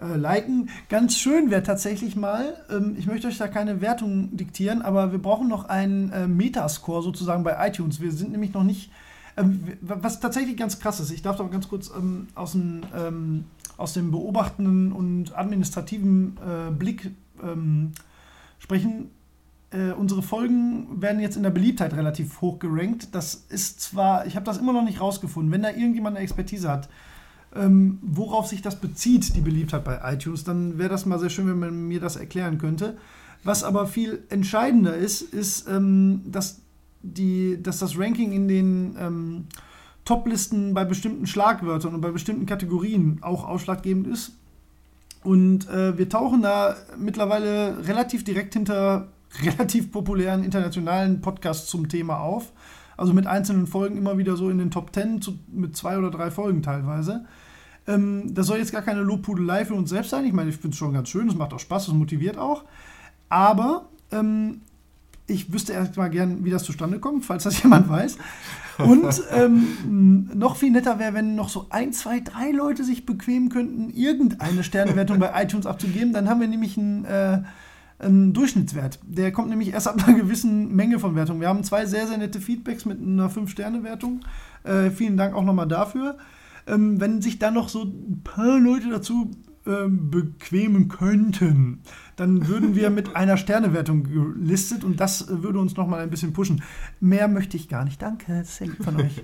äh, 0.00 0.16
liken. 0.16 0.70
Ganz 0.88 1.16
schön 1.18 1.50
wäre 1.50 1.62
tatsächlich 1.62 2.16
mal, 2.16 2.54
ähm, 2.70 2.96
ich 2.98 3.06
möchte 3.06 3.28
euch 3.28 3.38
da 3.38 3.48
keine 3.48 3.80
Wertung 3.80 4.36
diktieren, 4.36 4.82
aber 4.82 5.12
wir 5.12 5.18
brauchen 5.18 5.48
noch 5.48 5.66
einen 5.66 6.12
äh, 6.12 6.26
Metascore 6.26 7.02
sozusagen 7.02 7.44
bei 7.44 7.56
iTunes. 7.66 8.00
Wir 8.00 8.12
sind 8.12 8.32
nämlich 8.32 8.52
noch 8.52 8.64
nicht, 8.64 8.90
ähm, 9.36 9.64
was 9.80 10.20
tatsächlich 10.20 10.56
ganz 10.56 10.80
krass 10.80 11.00
ist, 11.00 11.10
ich 11.10 11.22
darf 11.22 11.36
doch 11.36 11.50
ganz 11.50 11.68
kurz 11.68 11.90
ähm, 11.96 12.28
aus, 12.34 12.52
dem, 12.52 12.82
ähm, 12.96 13.44
aus 13.76 13.92
dem 13.92 14.10
beobachtenden 14.10 14.92
und 14.92 15.36
administrativen 15.36 16.36
äh, 16.38 16.70
Blick 16.72 17.10
ähm, 17.42 17.92
sprechen. 18.58 19.10
Äh, 19.70 19.92
unsere 19.92 20.22
Folgen 20.22 21.00
werden 21.02 21.20
jetzt 21.20 21.36
in 21.36 21.42
der 21.42 21.50
Beliebtheit 21.50 21.94
relativ 21.94 22.40
hoch 22.40 22.58
gerankt. 22.58 23.08
Das 23.14 23.46
ist 23.48 23.80
zwar, 23.80 24.26
ich 24.26 24.36
habe 24.36 24.46
das 24.46 24.58
immer 24.58 24.72
noch 24.72 24.84
nicht 24.84 25.00
rausgefunden, 25.00 25.52
wenn 25.52 25.62
da 25.62 25.70
irgendjemand 25.70 26.16
eine 26.16 26.24
Expertise 26.24 26.70
hat, 26.70 26.88
ähm, 27.54 27.98
worauf 28.02 28.46
sich 28.46 28.62
das 28.62 28.76
bezieht, 28.80 29.34
die 29.34 29.40
Beliebtheit 29.40 29.84
bei 29.84 30.00
iTunes, 30.12 30.44
dann 30.44 30.78
wäre 30.78 30.90
das 30.90 31.06
mal 31.06 31.18
sehr 31.18 31.30
schön, 31.30 31.48
wenn 31.48 31.58
man 31.58 31.88
mir 31.88 32.00
das 32.00 32.16
erklären 32.16 32.58
könnte. 32.58 32.96
Was 33.44 33.64
aber 33.64 33.86
viel 33.86 34.24
entscheidender 34.28 34.96
ist, 34.96 35.22
ist, 35.22 35.68
ähm, 35.68 36.22
dass, 36.26 36.60
die, 37.02 37.62
dass 37.62 37.78
das 37.78 37.98
Ranking 37.98 38.32
in 38.32 38.48
den 38.48 38.96
ähm, 38.98 39.44
Top-Listen 40.04 40.74
bei 40.74 40.84
bestimmten 40.84 41.26
Schlagwörtern 41.26 41.94
und 41.94 42.00
bei 42.00 42.10
bestimmten 42.10 42.46
Kategorien 42.46 43.18
auch 43.22 43.46
ausschlaggebend 43.46 44.06
ist. 44.06 44.32
Und 45.24 45.68
äh, 45.68 45.98
wir 45.98 46.08
tauchen 46.08 46.42
da 46.42 46.76
mittlerweile 46.98 47.86
relativ 47.86 48.22
direkt 48.22 48.54
hinter 48.54 49.08
relativ 49.42 49.90
populären 49.92 50.44
internationalen 50.44 51.20
Podcasts 51.20 51.68
zum 51.68 51.88
Thema 51.88 52.20
auf. 52.20 52.52
Also 52.96 53.12
mit 53.12 53.26
einzelnen 53.26 53.66
Folgen 53.66 53.96
immer 53.96 54.16
wieder 54.18 54.36
so 54.36 54.48
in 54.48 54.58
den 54.58 54.70
Top 54.70 54.94
10, 54.94 55.20
zu, 55.20 55.38
mit 55.52 55.76
zwei 55.76 55.98
oder 55.98 56.10
drei 56.10 56.30
Folgen 56.30 56.62
teilweise. 56.62 57.26
Ähm, 57.86 58.34
das 58.34 58.46
soll 58.46 58.58
jetzt 58.58 58.72
gar 58.72 58.82
keine 58.82 59.02
Lobpudelei 59.02 59.64
für 59.64 59.74
uns 59.74 59.90
selbst 59.90 60.10
sein. 60.10 60.24
Ich 60.24 60.32
meine, 60.32 60.50
ich 60.50 60.56
finde 60.56 60.70
es 60.74 60.78
schon 60.78 60.92
ganz 60.92 61.08
schön, 61.08 61.28
es 61.28 61.34
macht 61.34 61.52
auch 61.52 61.60
Spaß, 61.60 61.88
es 61.88 61.94
motiviert 61.94 62.38
auch. 62.38 62.64
Aber 63.28 63.88
ähm, 64.12 64.62
ich 65.26 65.52
wüsste 65.52 65.72
erst 65.72 65.96
mal 65.96 66.08
gern, 66.08 66.44
wie 66.44 66.50
das 66.50 66.64
zustande 66.64 66.98
kommt, 66.98 67.24
falls 67.24 67.44
das 67.44 67.62
jemand 67.62 67.88
weiß. 67.88 68.18
Und 68.78 69.22
ähm, 69.32 70.30
noch 70.34 70.56
viel 70.56 70.70
netter 70.70 70.98
wäre, 70.98 71.14
wenn 71.14 71.34
noch 71.34 71.48
so 71.48 71.66
ein, 71.70 71.92
zwei, 71.92 72.20
drei 72.20 72.50
Leute 72.50 72.84
sich 72.84 73.06
bequemen 73.06 73.48
könnten, 73.48 73.90
irgendeine 73.90 74.62
Sternewertung 74.62 75.18
bei 75.18 75.32
iTunes 75.42 75.66
abzugeben. 75.66 76.12
Dann 76.12 76.28
haben 76.28 76.40
wir 76.40 76.48
nämlich 76.48 76.76
einen, 76.76 77.04
äh, 77.06 77.42
einen 77.98 78.32
Durchschnittswert. 78.32 78.98
Der 79.06 79.32
kommt 79.32 79.48
nämlich 79.48 79.72
erst 79.72 79.88
ab 79.88 80.06
einer 80.06 80.18
gewissen 80.18 80.74
Menge 80.74 80.98
von 80.98 81.14
Wertungen. 81.14 81.40
Wir 81.40 81.48
haben 81.48 81.64
zwei 81.64 81.86
sehr, 81.86 82.06
sehr 82.06 82.18
nette 82.18 82.40
Feedbacks 82.40 82.84
mit 82.84 83.00
einer 83.00 83.30
5-Sterne-Wertung. 83.30 84.20
Äh, 84.64 84.90
vielen 84.90 85.16
Dank 85.16 85.34
auch 85.34 85.44
nochmal 85.44 85.68
dafür. 85.68 86.18
Ähm, 86.66 87.00
wenn 87.00 87.22
sich 87.22 87.38
dann 87.38 87.54
noch 87.54 87.68
so 87.68 87.84
ein 87.84 88.22
paar 88.24 88.58
Leute 88.58 88.90
dazu 88.90 89.30
ähm, 89.66 90.10
bequemen 90.10 90.88
könnten, 90.88 91.80
dann 92.16 92.46
würden 92.48 92.74
wir 92.74 92.90
mit 92.90 93.16
einer 93.16 93.36
Sternewertung 93.36 94.04
gelistet 94.04 94.84
und 94.84 95.00
das 95.00 95.26
würde 95.42 95.58
uns 95.58 95.76
nochmal 95.76 96.00
ein 96.00 96.10
bisschen 96.10 96.32
pushen. 96.32 96.62
Mehr 97.00 97.28
möchte 97.28 97.56
ich 97.56 97.68
gar 97.68 97.84
nicht. 97.84 98.00
Danke, 98.02 98.38
das 98.38 98.48
ist 98.48 98.56
sehr 98.56 98.66
lieb 98.68 98.84
von 98.84 98.96
euch. 99.00 99.22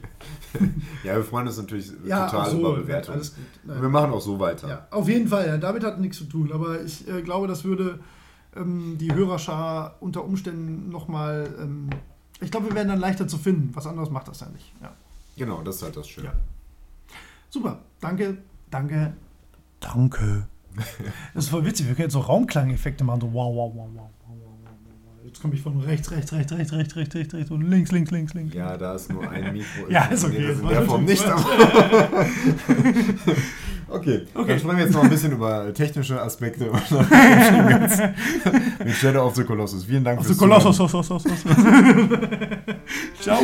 Ja, 1.05 1.17
wir 1.17 1.25
freuen 1.25 1.47
uns 1.47 1.57
natürlich 1.57 1.91
Ja, 2.05 2.27
total 2.29 2.51
so, 2.51 2.59
über 2.61 2.77
Bewertungen. 2.77 3.23
wir 3.65 3.89
machen 3.89 4.13
auch 4.13 4.21
so 4.21 4.39
weiter. 4.39 4.69
Ja, 4.69 4.87
auf 4.91 5.09
jeden 5.09 5.29
Fall. 5.29 5.47
Ja, 5.47 5.59
damit 5.59 5.83
hat 5.83 5.99
nichts 6.01 6.19
zu 6.19 6.25
tun. 6.25 6.53
Aber 6.53 6.83
ich 6.83 7.09
äh, 7.09 7.23
glaube, 7.23 7.49
das 7.49 7.65
würde 7.65 8.01
ähm, 8.57 8.97
die 8.99 9.13
Hörerschar 9.13 9.97
unter 10.01 10.25
Umständen 10.25 10.91
nochmal. 10.91 11.55
Ähm, 11.59 11.91
ich 12.41 12.51
glaube, 12.51 12.69
wir 12.69 12.75
werden 12.75 12.89
dann 12.89 13.01
leichter 13.01 13.29
zu 13.29 13.39
finden. 13.39 13.75
Was 13.75 13.87
anderes 13.87 14.11
macht 14.11 14.29
das 14.29 14.41
ja 14.41 14.49
nicht. 14.49 14.73
Ja. 14.81 14.93
Genau, 15.37 15.63
das 15.63 15.77
ist 15.77 15.83
halt 15.83 15.97
das 15.97 16.09
Schöne. 16.09 16.29
Ja. 16.29 16.35
Super. 17.49 17.81
Danke, 18.01 18.39
danke, 18.71 19.15
danke. 19.81 20.47
Das 21.35 21.45
ist 21.45 21.51
voll 21.51 21.65
witzig. 21.67 21.87
Wir 21.87 21.95
können 21.95 22.07
jetzt 22.07 22.15
so 22.15 22.21
Raumklangeffekte 22.21 23.05
machen. 23.05 23.21
So 23.21 23.33
wow, 23.33 23.55
wow, 23.55 23.73
wow, 23.75 23.89
wow. 23.95 24.11
Jetzt 25.25 25.41
komme 25.41 25.55
ich 25.55 25.63
von 25.63 25.81
rechts, 25.81 26.11
rechts, 26.11 26.33
rechts, 26.33 26.53
rechts, 26.53 26.73
rechts, 26.73 26.97
rechts, 26.97 27.15
rechts, 27.15 27.35
rechts 27.35 27.51
und 27.51 27.63
links, 27.63 27.93
links, 27.93 28.11
links, 28.11 28.35
links. 28.35 28.55
Ja, 28.55 28.77
da 28.77 28.95
ist 28.97 29.11
nur 29.11 29.31
ein 29.31 29.53
Mikro. 29.53 29.87
Ja, 29.89 30.07
ist 30.07 30.25
okay. 30.25 30.41
Nee, 30.41 30.49
das 30.49 30.59
in 30.59 30.69
der 30.69 30.83
Form 30.83 31.05
nicht. 31.05 31.25
Okay. 33.93 34.23
Okay. 34.35 34.49
dann 34.49 34.59
sprechen 34.59 34.77
wir 34.79 34.85
jetzt 34.85 34.95
noch 34.95 35.03
ein 35.05 35.11
bisschen 35.11 35.33
über 35.33 35.73
technische 35.75 36.21
Aspekte 36.21 36.65
mit 38.85 38.95
Shadow 38.95 39.27
of 39.27 39.37
the 39.37 39.45
Colossus. 39.45 39.85
Vielen 39.85 40.03
Dank 40.03 40.19
Auf 40.21 40.27
fürs 40.27 40.39
Sos, 40.39 40.63
Sos. 41.07 41.23
Ciao. 43.21 43.39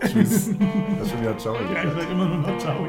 Tschüss. 0.00 0.50
Das 0.98 1.06
ist 1.06 1.12
schon 1.12 1.20
wieder 1.20 1.38
Ciao. 1.38 1.54
Ja, 1.54 1.84
ich 1.84 1.90
sag 1.96 2.10
immer 2.10 2.26
nur 2.26 2.38
noch 2.38 2.58
Ciao. 2.58 2.86